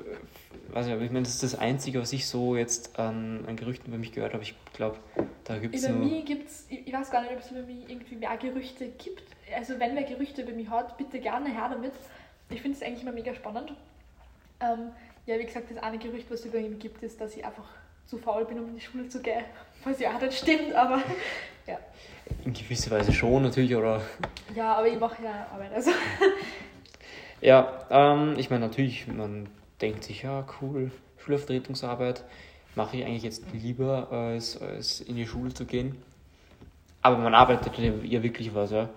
weiß 0.70 0.86
nicht, 0.86 0.94
aber 0.94 1.02
ich 1.04 1.10
meine, 1.10 1.24
das 1.24 1.34
ist 1.34 1.42
das 1.42 1.58
Einzige, 1.58 2.00
was 2.00 2.10
ich 2.14 2.26
so 2.26 2.56
jetzt 2.56 2.98
an, 2.98 3.44
an 3.46 3.54
Gerüchten 3.56 3.88
über 3.88 3.98
mich 3.98 4.12
gehört 4.12 4.32
habe. 4.32 4.42
Ich 4.42 4.54
glaube, 4.72 4.96
da 5.44 5.58
gibt 5.58 5.74
es 5.74 5.86
Über 5.86 5.98
mich 5.98 6.24
gibt 6.24 6.48
es, 6.48 6.64
ich 6.70 6.90
weiß 6.90 7.10
gar 7.10 7.20
nicht, 7.20 7.32
ob 7.32 7.40
es 7.40 7.50
über 7.50 7.60
mich 7.60 7.86
irgendwie 7.86 8.16
mehr 8.16 8.34
Gerüchte 8.38 8.88
gibt. 8.88 9.35
Also 9.54 9.78
wenn 9.78 9.94
wer 9.94 10.02
Gerüchte 10.02 10.42
über 10.42 10.52
mich 10.52 10.68
hat, 10.68 10.96
bitte 10.96 11.20
gerne 11.20 11.48
her 11.48 11.68
damit. 11.70 11.92
Ich 12.50 12.62
finde 12.62 12.76
es 12.76 12.82
eigentlich 12.82 13.02
immer 13.02 13.12
mega 13.12 13.34
spannend. 13.34 13.72
Ähm, 14.60 14.90
ja, 15.26 15.38
wie 15.38 15.44
gesagt, 15.44 15.70
das 15.70 15.82
eine 15.82 15.98
Gerücht, 15.98 16.30
was 16.30 16.40
es 16.40 16.46
über 16.46 16.60
mich 16.60 16.78
gibt, 16.78 17.02
ist, 17.02 17.20
dass 17.20 17.36
ich 17.36 17.44
einfach 17.44 17.68
zu 18.06 18.18
faul 18.18 18.44
bin, 18.44 18.58
um 18.60 18.68
in 18.68 18.74
die 18.76 18.80
Schule 18.80 19.08
zu 19.08 19.20
gehen. 19.20 19.44
Was 19.84 20.00
ja 20.00 20.16
auch 20.16 20.20
nicht 20.20 20.38
stimmt, 20.38 20.74
aber 20.74 21.02
ja. 21.66 21.78
In 22.44 22.52
gewisser 22.52 22.90
Weise 22.92 23.12
schon, 23.12 23.42
natürlich, 23.42 23.74
oder. 23.74 24.00
Ja, 24.54 24.74
aber 24.74 24.88
ich 24.88 24.98
mache 24.98 25.22
ja 25.22 25.46
Arbeit. 25.52 25.72
Also. 25.72 25.90
Ja, 27.42 27.84
ähm, 27.90 28.34
ich 28.38 28.48
meine, 28.48 28.66
natürlich, 28.66 29.06
man 29.08 29.46
denkt 29.82 30.04
sich, 30.04 30.22
ja, 30.22 30.46
cool, 30.60 30.90
Schülervertretungsarbeit 31.18 32.24
mache 32.74 32.96
ich 32.96 33.04
eigentlich 33.04 33.24
jetzt 33.24 33.44
lieber, 33.52 34.10
als, 34.10 34.60
als 34.60 35.02
in 35.02 35.16
die 35.16 35.26
Schule 35.26 35.52
zu 35.52 35.66
gehen. 35.66 36.02
Aber 37.02 37.18
man 37.18 37.34
arbeitet 37.34 37.76
ja 37.78 38.22
wirklich 38.22 38.54
was, 38.54 38.70
ja. 38.70 38.88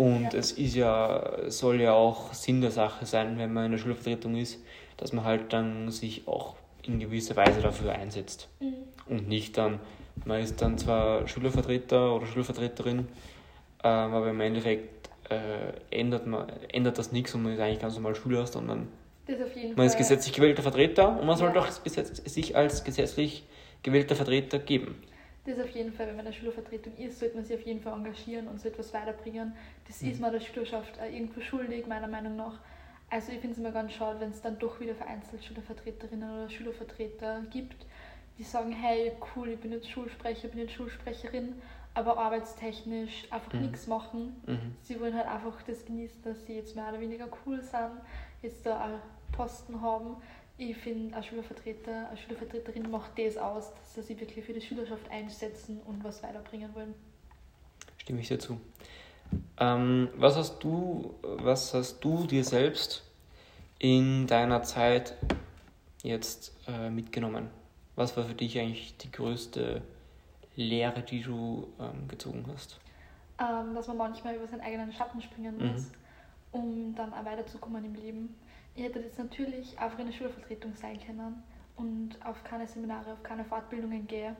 Und 0.00 0.32
ja. 0.32 0.38
es 0.38 0.52
ist 0.52 0.74
ja, 0.76 1.30
soll 1.48 1.78
ja 1.82 1.92
auch 1.92 2.32
Sinn 2.32 2.62
der 2.62 2.70
Sache 2.70 3.04
sein, 3.04 3.36
wenn 3.36 3.52
man 3.52 3.66
in 3.66 3.72
der 3.72 3.78
Schulvertretung 3.78 4.34
ist, 4.34 4.58
dass 4.96 5.12
man 5.12 5.26
halt 5.26 5.52
dann 5.52 5.90
sich 5.90 6.26
auch 6.26 6.54
in 6.82 6.98
gewisser 6.98 7.36
Weise 7.36 7.60
dafür 7.60 7.92
einsetzt. 7.92 8.48
Mhm. 8.60 8.76
Und 9.10 9.28
nicht 9.28 9.58
dann, 9.58 9.78
man 10.24 10.40
ist 10.40 10.62
dann 10.62 10.78
zwar 10.78 11.28
Schülervertreter 11.28 12.16
oder 12.16 12.24
Schulvertreterin, 12.24 13.00
ähm, 13.00 13.08
aber 13.84 14.30
im 14.30 14.40
Endeffekt 14.40 15.10
äh, 15.28 15.74
ändert, 15.90 16.26
man, 16.26 16.48
ändert 16.72 16.96
das 16.96 17.12
nichts 17.12 17.34
und 17.34 17.42
man 17.42 17.52
ist 17.52 17.60
eigentlich 17.60 17.80
ganz 17.80 17.94
normal 17.94 18.14
Schüler, 18.14 18.46
sondern 18.46 18.88
man 19.28 19.76
Fall. 19.76 19.84
ist 19.84 19.98
gesetzlich 19.98 20.32
gewählter 20.32 20.62
Vertreter 20.62 21.10
und 21.10 21.26
man 21.26 21.36
ja. 21.36 21.36
sollte 21.36 21.60
auch 21.60 21.68
sich 21.68 22.56
als 22.56 22.84
gesetzlich 22.84 23.44
gewählter 23.82 24.16
Vertreter 24.16 24.60
geben. 24.60 24.96
Das 25.44 25.58
auf 25.58 25.70
jeden 25.70 25.92
Fall, 25.92 26.06
wenn 26.06 26.16
man 26.16 26.26
in 26.26 26.32
der 26.32 26.38
Schülervertretung 26.38 26.96
ist, 26.96 27.18
sollte 27.18 27.36
man 27.36 27.44
sich 27.44 27.56
auf 27.56 27.64
jeden 27.64 27.80
Fall 27.80 27.94
engagieren 27.94 28.46
und 28.48 28.60
so 28.60 28.68
etwas 28.68 28.92
weiterbringen. 28.92 29.54
Das 29.86 30.02
mhm. 30.02 30.10
ist 30.10 30.20
man 30.20 30.32
der 30.32 30.40
Schülerschaft 30.40 30.98
irgendwo 31.10 31.40
schuldig, 31.40 31.86
meiner 31.86 32.08
Meinung 32.08 32.36
nach. 32.36 32.58
Also 33.08 33.32
ich 33.32 33.40
finde 33.40 33.52
es 33.52 33.58
immer 33.58 33.72
ganz 33.72 33.92
schade, 33.92 34.20
wenn 34.20 34.30
es 34.30 34.40
dann 34.40 34.58
doch 34.58 34.78
wieder 34.80 34.94
vereinzelt 34.94 35.44
Schülervertreterinnen 35.44 36.30
oder 36.30 36.50
Schülervertreter 36.50 37.42
gibt, 37.50 37.86
die 38.38 38.44
sagen, 38.44 38.70
hey, 38.70 39.12
cool, 39.34 39.48
ich 39.48 39.58
bin 39.58 39.72
jetzt 39.72 39.90
Schulsprecher, 39.90 40.44
ich 40.44 40.50
bin 40.50 40.60
jetzt 40.60 40.74
Schulsprecherin, 40.74 41.54
aber 41.94 42.18
arbeitstechnisch 42.18 43.26
einfach 43.30 43.52
mhm. 43.52 43.62
nichts 43.62 43.86
machen. 43.86 44.40
Mhm. 44.46 44.76
Sie 44.82 45.00
wollen 45.00 45.14
halt 45.14 45.26
einfach 45.26 45.60
das 45.62 45.84
genießen, 45.84 46.22
dass 46.22 46.44
sie 46.46 46.54
jetzt 46.54 46.76
mehr 46.76 46.88
oder 46.90 47.00
weniger 47.00 47.28
cool 47.44 47.60
sind, 47.62 48.00
jetzt 48.42 48.64
da 48.64 48.84
auch 48.84 49.36
Posten 49.36 49.80
haben 49.80 50.16
ich 50.60 50.76
finde, 50.76 51.16
als 51.16 51.26
Schülervertreter, 51.26 52.08
als 52.10 52.20
Schülervertreterin 52.20 52.90
macht 52.90 53.18
das 53.18 53.36
aus, 53.36 53.72
dass 53.72 53.94
sie 53.94 54.02
sich 54.02 54.20
wirklich 54.20 54.44
für 54.44 54.52
die 54.52 54.60
Schülerschaft 54.60 55.10
einsetzen 55.10 55.80
und 55.86 56.04
was 56.04 56.22
weiterbringen 56.22 56.74
wollen. 56.74 56.94
Stimme 57.96 58.20
ich 58.20 58.28
dir 58.28 58.38
zu. 58.38 58.60
Ähm, 59.58 60.08
was, 60.16 60.36
hast 60.36 60.62
du, 60.62 61.14
was 61.22 61.72
hast 61.72 62.00
du 62.00 62.26
dir 62.26 62.44
selbst 62.44 63.04
in 63.78 64.26
deiner 64.26 64.62
Zeit 64.62 65.16
jetzt 66.02 66.52
äh, 66.68 66.90
mitgenommen? 66.90 67.48
Was 67.96 68.16
war 68.16 68.24
für 68.24 68.34
dich 68.34 68.58
eigentlich 68.58 68.96
die 68.98 69.10
größte 69.10 69.82
Lehre, 70.56 71.02
die 71.02 71.22
du 71.22 71.68
ähm, 71.78 72.08
gezogen 72.08 72.44
hast? 72.52 72.78
Ähm, 73.38 73.74
dass 73.74 73.88
man 73.88 73.96
manchmal 73.96 74.36
über 74.36 74.46
seinen 74.46 74.60
eigenen 74.60 74.92
Schatten 74.92 75.22
springen 75.22 75.56
mhm. 75.56 75.72
muss, 75.72 75.90
um 76.52 76.94
dann 76.94 77.12
auch 77.14 77.24
weiterzukommen 77.24 77.84
im 77.84 77.94
Leben 77.94 78.34
ich 78.80 78.86
hätte 78.86 79.00
jetzt 79.00 79.18
natürlich 79.18 79.78
einfach 79.78 79.98
in 79.98 80.06
der 80.06 80.14
Schulvertretung 80.14 80.74
sein 80.74 80.98
können 81.04 81.42
und 81.76 82.16
auf 82.24 82.42
keine 82.44 82.66
Seminare, 82.66 83.12
auf 83.12 83.22
keine 83.22 83.44
Fortbildungen 83.44 84.06
gehen. 84.06 84.34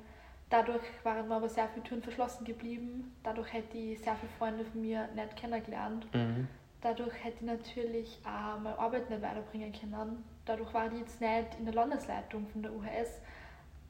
Dadurch 0.49 0.83
waren 1.05 1.29
mir 1.29 1.35
aber 1.35 1.49
sehr 1.51 1.69
viele 1.69 1.85
Türen 1.85 2.03
verschlossen 2.03 2.47
geblieben. 2.47 3.15
Dadurch 3.23 3.53
hätte 3.53 3.77
ich 3.77 4.01
sehr 4.01 4.17
viele 4.17 4.33
Freunde 4.39 4.65
von 4.65 4.81
mir 4.81 5.09
nicht 5.15 5.37
kennengelernt. 5.37 6.07
Mhm. 6.15 6.49
Dadurch 6.81 7.13
hätte 7.23 7.37
ich 7.41 7.47
natürlich 7.47 8.19
auch 8.25 8.59
meine 8.59 8.79
Arbeit 8.79 9.11
nicht 9.11 9.21
weiterbringen 9.21 9.73
können. 9.73 10.25
Dadurch 10.47 10.73
war 10.73 10.91
ich 10.91 11.01
jetzt 11.01 11.21
nicht 11.21 11.59
in 11.59 11.67
der 11.67 11.75
Landesleitung 11.75 12.47
von 12.49 12.63
der 12.63 12.73
UHS. 12.73 13.21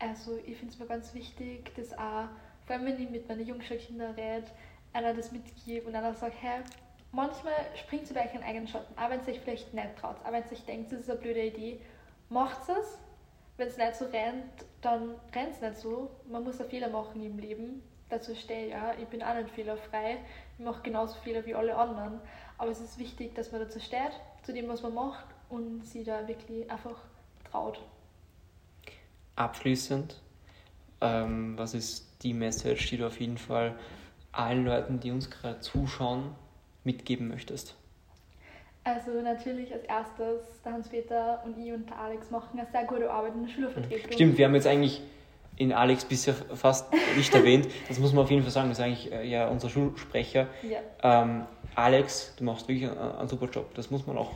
Also 0.01 0.37
ich 0.45 0.57
finde 0.57 0.75
es 0.75 0.81
mir 0.81 0.87
ganz 0.87 1.15
wichtig, 1.15 1.73
dass 1.77 1.93
auch, 1.93 2.25
vor 2.67 2.75
allem 2.75 2.87
wenn 2.87 3.01
ich 3.01 3.09
mit 3.09 3.29
meinen 3.29 3.47
Jungschulkindern 3.47 4.15
rede, 4.17 4.47
einer 4.93 5.15
das 5.15 5.31
mitgibt 5.31 5.87
und 5.87 5.95
einer 5.95 6.13
sagt, 6.15 6.35
hey, 6.41 6.61
manchmal 7.13 7.55
springt 7.75 8.07
sie 8.07 8.15
durch 8.15 8.31
einen 8.31 8.43
eigenen 8.43 8.69
Schatten, 8.69 8.97
auch 8.99 9.11
wenn 9.11 9.21
es 9.21 9.27
sich 9.27 9.41
vielleicht 9.41 9.75
nicht 9.75 9.97
traut, 9.97 10.17
auch 10.25 10.33
wenn 10.33 10.43
es 10.43 10.49
sich 10.51 10.65
denkt, 10.65 10.93
das 10.93 11.01
ist 11.01 11.11
eine 11.11 11.19
blöde 11.19 11.45
Idee, 11.45 11.81
macht 12.29 12.69
es. 12.69 12.99
Wenn 13.57 13.69
es 13.69 13.77
nicht 13.77 13.97
so 13.97 14.07
rennt, 14.07 14.65
dann 14.81 15.17
rennt 15.35 15.53
es 15.53 15.61
nicht 15.61 15.77
so. 15.77 16.11
Man 16.31 16.45
muss 16.45 16.61
einen 16.61 16.71
Fehler 16.71 16.89
machen 16.89 17.23
im 17.23 17.39
Leben. 17.39 17.83
Dazu 18.09 18.35
stehe 18.35 18.67
ich 18.67 18.73
ja, 18.73 18.95
ich 19.01 19.07
bin 19.09 19.23
auch 19.23 19.35
nicht 19.35 19.51
fehlerfrei. 19.51 20.19
Ich 20.59 20.65
mache 20.65 20.83
genauso 20.83 21.15
Fehler 21.21 21.45
wie 21.45 21.55
alle 21.55 21.77
anderen. 21.77 22.21
Aber 22.57 22.71
es 22.71 22.81
ist 22.81 22.99
wichtig, 22.99 23.35
dass 23.35 23.53
man 23.53 23.61
dazu 23.61 23.79
steht, 23.79 24.13
zu 24.43 24.53
dem, 24.53 24.69
was 24.69 24.83
man 24.83 24.95
macht 24.95 25.27
und 25.51 25.85
sie 25.85 26.05
da 26.05 26.27
wirklich 26.27 26.71
einfach 26.71 26.97
traut. 27.51 27.81
Abschließend, 29.37 30.21
ähm, 31.03 31.59
was 31.59 31.75
ist 31.75 32.23
die 32.23 32.33
Message, 32.33 32.89
die 32.89 32.97
du 32.97 33.07
auf 33.07 33.21
jeden 33.21 33.39
Fall 33.39 33.79
allen 34.33 34.65
Leuten, 34.65 35.01
die 35.01 35.11
uns 35.11 35.31
gerade 35.31 35.61
zuschauen, 35.61 36.35
mitgeben 36.85 37.29
möchtest? 37.29 37.77
Also 38.83 39.11
natürlich 39.21 39.73
als 39.73 39.85
erstes, 39.85 40.63
der 40.65 40.73
Hans-Peter 40.73 41.43
und 41.45 41.59
ich 41.59 41.73
und 41.73 41.89
der 41.89 41.99
Alex 41.99 42.31
machen 42.31 42.59
eine 42.59 42.67
sehr 42.71 42.85
gute 42.85 43.11
Arbeit 43.11 43.35
in 43.35 43.43
der 43.43 43.51
Schülervertretung. 43.51 44.13
Stimmt, 44.13 44.39
wir 44.39 44.47
haben 44.47 44.55
jetzt 44.55 44.67
eigentlich 44.67 45.03
in 45.57 45.75
Alex 45.75 46.07
bisher 46.07 46.35
fast 46.55 46.91
nicht 47.17 47.35
erwähnt. 47.35 47.69
Das 47.89 47.99
muss 47.99 48.15
man 48.15 48.25
auf 48.25 48.31
jeden 48.31 48.43
Fall 48.43 48.51
sagen, 48.51 48.71
das 48.71 48.79
ist 48.79 48.85
eigentlich 48.85 49.13
äh, 49.13 49.29
ja 49.29 49.49
unser 49.49 49.69
Schulsprecher. 49.69 50.47
Ja. 50.63 50.79
Ähm, 51.03 51.45
Alex, 51.75 52.35
du 52.37 52.45
machst 52.45 52.67
wirklich 52.69 52.91
einen, 52.91 52.99
einen, 52.99 53.29
super 53.29 53.47
Job. 53.51 53.75
Das 53.75 53.91
muss 53.91 54.07
man 54.07 54.17
auch. 54.17 54.33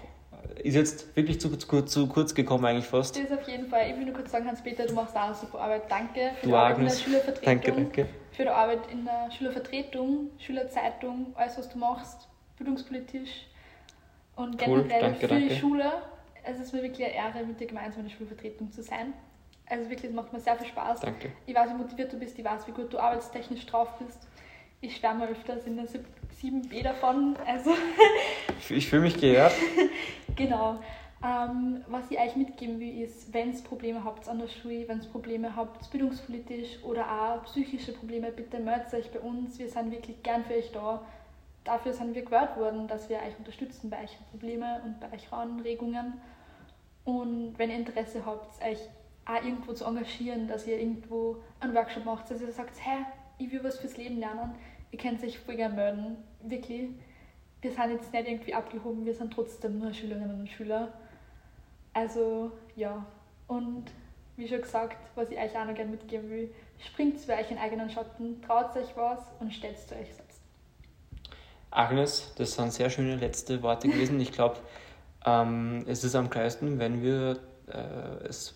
Äh, 0.59 0.69
ist 0.69 0.75
jetzt 0.75 1.16
wirklich 1.16 1.41
zu, 1.41 1.57
zu, 1.57 1.83
zu 1.83 2.07
kurz 2.09 2.35
gekommen, 2.35 2.66
eigentlich 2.66 2.85
fast. 2.85 3.16
Das 3.16 3.25
ist 3.25 3.33
auf 3.33 3.49
jeden 3.49 3.69
Fall. 3.69 3.89
Ich 3.89 3.97
will 3.97 4.05
nur 4.05 4.15
kurz 4.15 4.31
sagen, 4.31 4.47
Hans-Peter, 4.47 4.85
du 4.85 4.93
machst 4.93 5.16
auch 5.16 5.23
eine 5.23 5.35
super 5.35 5.61
Arbeit. 5.61 5.85
Danke 5.89 6.33
für 6.39 6.43
du 6.43 6.49
die 6.49 6.55
Arbeit 6.55 6.77
Agnes. 6.77 6.93
in 6.93 6.99
der 6.99 7.05
Schülervertretung. 7.05 7.45
Danke, 7.45 7.73
danke. 7.73 8.07
Für 8.33 8.43
die 8.43 8.49
Arbeit 8.51 8.81
in 8.93 9.05
der 9.07 9.31
Schülervertretung, 9.31 10.31
Schülerzeitung, 10.39 11.33
alles, 11.35 11.57
was 11.57 11.71
du 11.71 11.79
machst 11.79 12.29
bildungspolitisch 12.56 13.47
und 14.36 14.60
cool, 14.66 14.82
generell 14.82 15.14
für 15.14 15.28
die 15.28 15.56
Schule. 15.56 15.93
Es 16.43 16.59
ist 16.59 16.72
mir 16.72 16.82
wirklich 16.82 17.06
eine 17.06 17.14
Ehre, 17.14 17.44
mit 17.44 17.59
dir 17.59 17.66
gemeinsam 17.66 18.02
in 18.02 18.09
der 18.09 18.16
Schulvertretung 18.16 18.70
zu 18.70 18.82
sein. 18.82 19.14
Also 19.66 19.89
wirklich, 19.89 20.10
es 20.10 20.14
macht 20.14 20.32
mir 20.32 20.40
sehr 20.40 20.56
viel 20.56 20.66
Spaß. 20.66 21.01
Danke. 21.01 21.32
Ich 21.47 21.55
weiß, 21.55 21.70
wie 21.70 21.74
motiviert 21.74 22.12
du 22.12 22.18
bist, 22.18 22.39
ich 22.39 22.44
weiß, 22.44 22.66
wie 22.66 22.72
gut 22.72 22.93
du 22.93 22.98
arbeitstechnisch 22.98 23.64
drauf 23.66 23.89
bist. 23.98 24.28
Ich 24.81 24.97
schwärme 24.97 25.26
öfters 25.26 25.66
in 25.66 25.76
der 25.76 25.86
7b 25.86 26.82
davon. 26.82 27.36
Also 27.47 27.74
ich 28.68 28.86
fühle 28.89 29.02
mich 29.02 29.18
geehrt. 29.18 29.55
genau. 30.36 30.78
Ähm, 31.24 31.82
was 31.89 32.10
ich 32.10 32.18
euch 32.18 32.36
mitgeben 32.36 32.78
will, 32.78 33.02
ist, 33.02 33.32
wenn 33.32 33.55
ihr 33.55 33.62
Probleme 33.62 34.05
habt 34.05 34.28
an 34.28 34.40
der 34.40 34.48
Schule, 34.48 34.86
wenn 34.86 35.01
ihr 35.01 35.09
Probleme 35.09 35.56
habt 35.56 35.90
bildungspolitisch 35.90 36.82
oder 36.82 37.06
auch 37.10 37.44
psychische 37.44 37.93
Probleme, 37.93 38.31
bitte 38.31 38.59
meldet 38.59 38.93
euch 38.93 39.10
bei 39.10 39.20
uns. 39.20 39.59
Wir 39.59 39.70
sind 39.70 39.90
wirklich 39.90 40.22
gern 40.22 40.44
für 40.44 40.52
euch 40.52 40.70
da 40.72 41.01
dafür 41.65 41.93
sind 41.93 42.15
wir 42.15 42.23
gehört 42.23 42.57
worden, 42.57 42.86
dass 42.86 43.09
wir 43.09 43.16
euch 43.16 43.36
unterstützen 43.39 43.91
bei 43.91 43.99
euren 43.99 44.27
Problemen 44.31 44.82
und 44.82 45.01
bei 45.01 45.07
euren 45.07 45.51
Anregungen. 45.51 46.20
Und 47.05 47.59
wenn 47.59 47.70
ihr 47.70 47.77
Interesse 47.77 48.24
habt, 48.24 48.62
euch 48.62 48.78
auch 49.27 49.43
irgendwo 49.43 49.73
zu 49.73 49.85
engagieren, 49.85 50.47
dass 50.47 50.66
ihr 50.66 50.78
irgendwo 50.78 51.36
einen 51.61 51.74
Workshop 51.74 52.05
macht, 52.05 52.31
dass 52.31 52.41
ihr 52.41 52.53
sagt, 52.53 52.77
hey, 52.81 53.05
ich 53.39 53.51
will 53.51 53.65
was 53.65 53.78
fürs 53.78 53.97
Leben 53.97 54.19
lernen, 54.19 54.55
ihr 54.91 54.99
könnt 54.99 55.23
euch 55.23 55.39
voll 55.39 55.57
gerne 55.57 55.74
melden. 55.74 56.16
Wirklich, 56.43 56.91
wir 57.62 57.70
sind 57.70 57.91
jetzt 57.91 58.12
nicht 58.12 58.28
irgendwie 58.28 58.55
abgehoben, 58.55 59.05
wir 59.05 59.15
sind 59.15 59.32
trotzdem 59.32 59.78
nur 59.78 59.93
Schülerinnen 59.93 60.41
und 60.41 60.49
Schüler. 60.49 60.93
Also 61.95 62.53
ja, 62.77 63.05
und 63.49 63.85
wie 64.36 64.49
schon 64.49 64.61
gesagt, 64.61 64.99
was 65.15 65.31
ich 65.31 65.39
euch 65.39 65.57
auch 65.57 65.65
noch 65.65 65.74
gerne 65.74 65.93
mitgeben 65.93 66.28
will, 66.28 66.55
springt 66.78 67.20
zu 67.20 67.32
euch 67.32 67.51
in 67.51 67.59
eigenen 67.59 67.89
Schatten, 67.89 68.43
traut 68.43 68.77
euch 68.77 68.97
was 68.97 69.20
und 69.41 69.53
stellt 69.55 69.78
zu 69.78 69.95
euch 69.95 70.12
selbst. 70.12 70.44
Agnes, 71.74 72.32
das 72.38 72.52
sind 72.52 72.72
sehr 72.72 72.88
schöne 72.88 73.16
letzte 73.16 73.62
Worte 73.62 73.88
gewesen. 73.88 74.20
Ich 74.20 74.32
glaube, 74.32 74.56
ähm, 75.26 75.84
es 75.86 76.05
ist 76.05 76.14
am 76.14 76.30
geilsten, 76.30 76.78
wenn 76.78 77.02
wir 77.02 77.38
äh, 77.68 78.26
es 78.28 78.55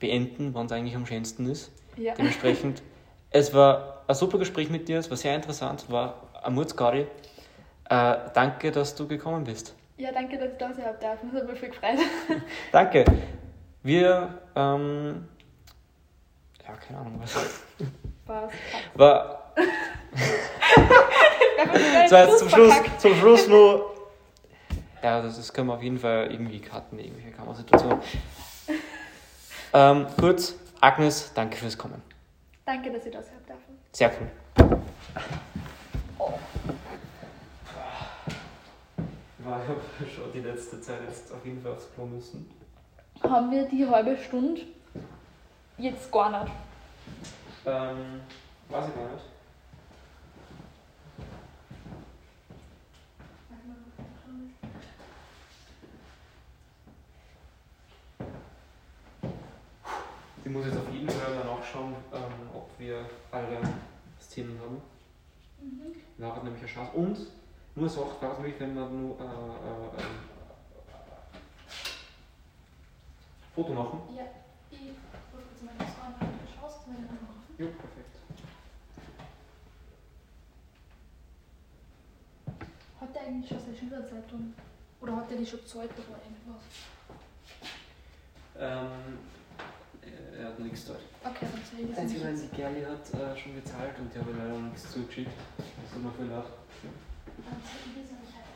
beenden, 0.00 0.52
wann 0.54 0.66
es 0.66 0.72
eigentlich 0.72 0.96
am 0.96 1.06
schönsten 1.06 1.46
ist. 1.46 1.70
Ja. 1.96 2.14
Dementsprechend, 2.14 2.82
es 3.30 3.54
war 3.54 4.02
ein 4.06 4.14
super 4.14 4.38
Gespräch 4.38 4.68
mit 4.68 4.88
dir, 4.88 4.98
es 4.98 5.08
war 5.10 5.16
sehr 5.16 5.34
interessant, 5.34 5.86
war 5.90 6.28
ein 6.42 6.54
Mutzgaudi. 6.54 7.06
Äh, 7.88 8.16
danke, 8.34 8.72
dass 8.72 8.94
du 8.94 9.06
gekommen 9.06 9.44
bist. 9.44 9.74
Ja, 9.96 10.12
danke, 10.12 10.36
dass 10.36 10.52
ich 10.52 10.58
da 10.58 10.74
sein 10.74 10.84
darf. 11.00 11.18
Das 11.22 11.32
hat 11.32 11.48
mich 11.48 11.58
viel 11.58 11.70
gefreut. 11.70 11.98
danke. 12.72 13.04
Wir, 13.82 14.40
ähm, 14.54 15.28
ja, 16.66 16.74
keine 16.74 16.98
Ahnung, 16.98 17.20
was. 17.22 17.62
Was? 18.26 18.52
War. 18.94 19.54
so, 22.08 22.16
jetzt 22.16 22.38
zum 22.38 22.48
Schluss, 22.48 22.74
zum 22.98 23.14
Schluss 23.16 23.48
nur. 23.48 23.94
Ja, 25.02 25.20
das, 25.22 25.36
das 25.36 25.52
können 25.52 25.68
wir 25.68 25.74
auf 25.74 25.82
jeden 25.82 25.98
Fall 25.98 26.28
irgendwie 26.30 26.60
cutten, 26.60 26.98
irgendwelche 26.98 27.30
Kamerasituationen. 27.30 28.00
ähm, 29.72 30.06
kurz, 30.18 30.54
Agnes, 30.80 31.32
danke 31.34 31.56
fürs 31.56 31.76
Kommen. 31.76 32.02
Danke, 32.64 32.90
dass 32.90 33.06
ihr 33.06 33.12
das 33.12 33.26
habt 33.30 33.48
darf. 33.48 33.58
Sehr 33.92 34.10
cool. 34.20 34.28
Oh. 36.18 36.32
Ich 39.38 39.46
habe 39.46 39.80
schon 40.14 40.32
die 40.32 40.40
letzte 40.40 40.80
Zeit 40.80 40.98
jetzt 41.08 41.32
auf 41.32 41.44
jeden 41.44 41.62
Fall 41.62 41.72
aufs 41.72 41.88
Klo 41.94 42.06
müssen. 42.06 42.50
Haben 43.22 43.50
wir 43.50 43.64
die 43.68 43.86
halbe 43.86 44.16
Stunde 44.16 44.62
jetzt 45.78 46.10
gar 46.10 46.42
nicht? 46.42 46.52
Ähm, 47.64 48.20
weiß 48.68 48.88
ich 48.88 48.94
gar 48.94 49.12
nicht. 49.12 49.35
Muss 60.50 60.66
jetzt 60.66 60.76
auf 60.76 60.92
jeden 60.92 61.08
Fall 61.08 61.34
nachschauen, 61.44 61.94
ähm, 62.12 62.50
ob 62.54 62.70
wir 62.78 63.04
alle 63.32 63.58
Szenen 64.20 64.58
haben. 64.60 64.80
Mhm. 65.60 65.94
Wäre 66.18 66.44
nämlich 66.44 66.62
eine 66.62 66.72
Chance. 66.72 66.92
Und 66.92 67.18
nur 67.74 67.88
so 67.88 68.16
wäre 68.20 68.32
es 68.32 68.38
möglich, 68.38 68.60
wenn 68.60 68.74
man 68.74 69.08
nur 69.08 69.18
äh, 69.18 69.24
äh, 69.24 70.02
ein 70.02 70.36
Foto 73.54 73.72
machen. 73.72 74.00
Ja, 74.16 74.24
ich 74.70 74.78
rufe 74.78 75.42
jetzt 75.50 75.64
mal 75.64 75.74
das 75.78 75.88
du 75.88 76.60
schaust, 76.60 76.80
wenn 76.86 76.94
du 76.94 77.08
anrufen. 77.08 77.54
Ja, 77.58 77.66
perfekt. 77.66 78.16
Hat 83.00 83.14
der 83.14 83.22
eigentlich 83.22 83.48
schon 83.48 83.60
seine 83.60 83.76
Schülerzeitung? 83.76 84.54
Oder 85.00 85.16
hat 85.16 85.30
der 85.30 85.38
die 85.38 85.46
schon 85.46 85.60
gezahlt 85.60 85.90
oder 85.90 86.18
irgendwas? 86.22 86.62
Ähm, 88.58 89.18
er 90.38 90.48
hat 90.48 90.58
nichts 90.58 90.84
dort. 90.86 91.00
Okay, 91.24 91.46
dann 91.52 91.62
zeige 91.70 91.82
ich 91.82 91.88
Das 91.90 91.98
Einzige, 91.98 92.24
nicht. 92.24 92.42
wenn 92.42 92.50
die 92.50 92.56
Gerli 92.56 92.82
hat 92.84 93.14
äh, 93.14 93.36
schon 93.38 93.54
gezahlt 93.54 93.98
und 93.98 94.14
die 94.14 94.18
habe 94.18 94.30
ich 94.30 94.36
leider 94.36 94.50
noch 94.54 94.68
nichts 94.68 94.92
zugeschickt. 94.92 95.30
Das 95.58 95.92
tut 95.92 96.02
mir 96.04 96.12
viel 96.12 96.26
leid. 96.26 96.44
Dann 96.44 97.62
zeige 97.64 98.00
ich 98.00 98.06
das 98.06 98.20
nicht 98.20 98.34
halt. 98.36 98.46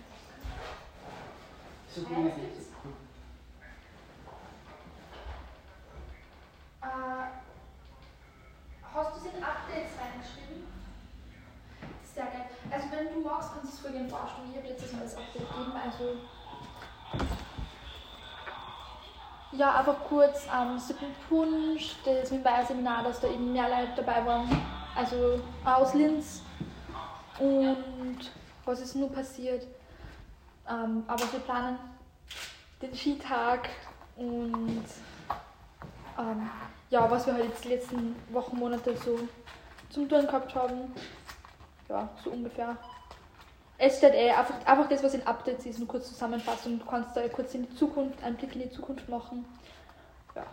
So 1.95 2.01
Ah, 2.03 2.07
das 2.25 2.35
gibt's? 2.37 2.69
Äh, 6.83 6.87
hast 8.95 9.11
du 9.13 9.17
es 9.29 9.35
in 9.35 9.43
Updates 9.45 9.93
reingeschrieben? 10.01 10.65
Sehr 12.15 12.25
geil. 12.27 12.47
Also 12.71 12.87
wenn 12.91 13.15
du 13.15 13.21
magst, 13.29 13.51
kannst 13.53 13.65
du 13.73 13.77
es 13.77 13.81
voll 13.81 13.93
gerne 13.93 14.09
vorstellen. 14.09 14.49
Ich 14.51 14.57
habe 14.59 14.69
letztes 14.69 14.93
Mal 14.93 15.03
das 15.03 15.17
Update 15.17 15.49
gegeben, 15.49 15.73
also... 15.77 16.05
Ja, 19.53 19.75
einfach 19.75 19.97
kurz 20.09 20.47
am 20.49 20.75
ähm, 20.75 20.79
siebten 20.79 21.13
Punsch, 21.29 21.97
das 22.05 22.31
Minbei-Seminar, 22.31 23.03
dass 23.03 23.19
da 23.19 23.27
eben 23.27 23.53
mehr 23.53 23.69
Leute 23.69 23.93
dabei 23.97 24.25
waren, 24.25 24.49
also 24.95 25.41
aus 25.65 25.93
Linz. 25.95 26.43
Und 27.41 28.31
was 28.65 28.81
ist 28.81 28.95
nur 28.95 29.11
passiert? 29.11 29.67
Ähm, 30.69 31.03
aber 31.09 31.33
wir 31.33 31.41
planen 31.41 31.79
den 32.81 32.95
Skitag 32.95 33.69
und 34.17 34.85
ähm, 36.17 36.51
ja, 36.91 37.11
was 37.11 37.27
wir 37.27 37.35
halt 37.35 37.47
jetzt 37.47 37.65
die 37.65 37.71
letzten 37.71 38.15
Wochen, 38.31 38.57
Monate 38.57 38.97
so 38.97 39.19
zum 39.89 40.09
Tun 40.09 40.27
gehabt 40.27 40.55
haben. 40.55 40.95
Ja, 41.89 42.09
so 42.23 42.31
ungefähr. 42.31 42.77
Es 43.83 43.97
steht 43.97 44.13
eh 44.13 44.31
einfach, 44.31 44.55
einfach 44.67 44.91
das, 44.91 45.03
was 45.03 45.15
in 45.15 45.27
Updates 45.27 45.65
ist, 45.65 45.79
nur 45.79 45.89
kurz 45.89 46.09
zusammenfassen. 46.09 46.79
Du 46.79 46.85
kannst 46.85 47.17
da 47.17 47.27
kurz 47.29 47.55
in 47.55 47.63
die 47.63 47.75
Zukunft, 47.75 48.23
einen 48.23 48.37
Blick 48.37 48.55
in 48.55 48.61
die 48.61 48.71
Zukunft 48.71 49.09
machen. 49.09 49.47
Ja. 50.37 50.45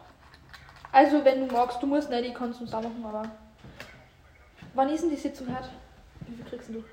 Also, 0.93 1.25
wenn 1.25 1.45
du 1.45 1.53
magst, 1.53 1.83
du 1.83 1.87
musst 1.87 2.09
nicht, 2.09 2.23
ich 2.23 2.33
kann 2.33 2.51
es 2.51 2.73
auch 2.73 2.81
machen, 2.81 3.05
aber. 3.05 3.23
Wann 4.75 4.87
ist 4.87 5.01
denn 5.01 5.09
die 5.09 5.17
Sitzung 5.17 5.53
heute? 5.53 5.67
Wie 6.21 6.35
viel 6.37 6.45
kriegst 6.45 6.69
du? 6.69 6.77
1,50. 6.79 6.85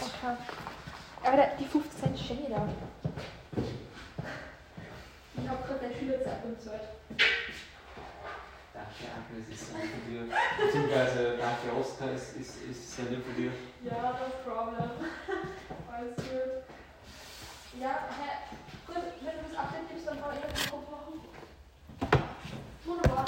Okay. 0.00 0.36
Aber 1.22 1.48
die 1.58 1.66
50 1.66 2.00
Cent 2.00 2.48
ja 2.48 2.56
da. 2.56 2.68
Ich 5.36 5.48
habe 5.48 5.62
gerade 5.66 5.80
deine 5.80 5.94
Schülerzeitung 5.94 6.56
gezahlt 6.56 6.99
danke, 9.02 9.42
es 9.42 9.48
ist 9.60 9.72
sehr 9.72 9.74
ein 9.74 10.02
dir. 10.08 10.22
beziehungsweise 10.64 11.36
danke 11.38 11.76
Oskar 11.78 12.10
ist, 12.12 12.36
ist, 12.36 12.62
nett 13.10 13.24
ein 13.24 13.32
dir. 13.32 13.52
Ja, 13.84 14.12
no 14.12 14.28
problem. 14.44 14.90
Alles 15.92 16.16
gut. 16.16 16.64
Ja, 17.80 18.08
hä? 18.10 18.56
Gut, 18.86 18.96
wenn 19.22 19.36
du 19.36 19.48
das 19.48 19.58
Update 19.58 19.88
gibst, 19.88 20.06
dann 20.08 20.20
kann 20.20 20.34
ich 20.34 20.40
das 20.52 20.70
Kopf 20.70 20.90
machen. 20.90 21.20
Wunderbar. 22.84 23.24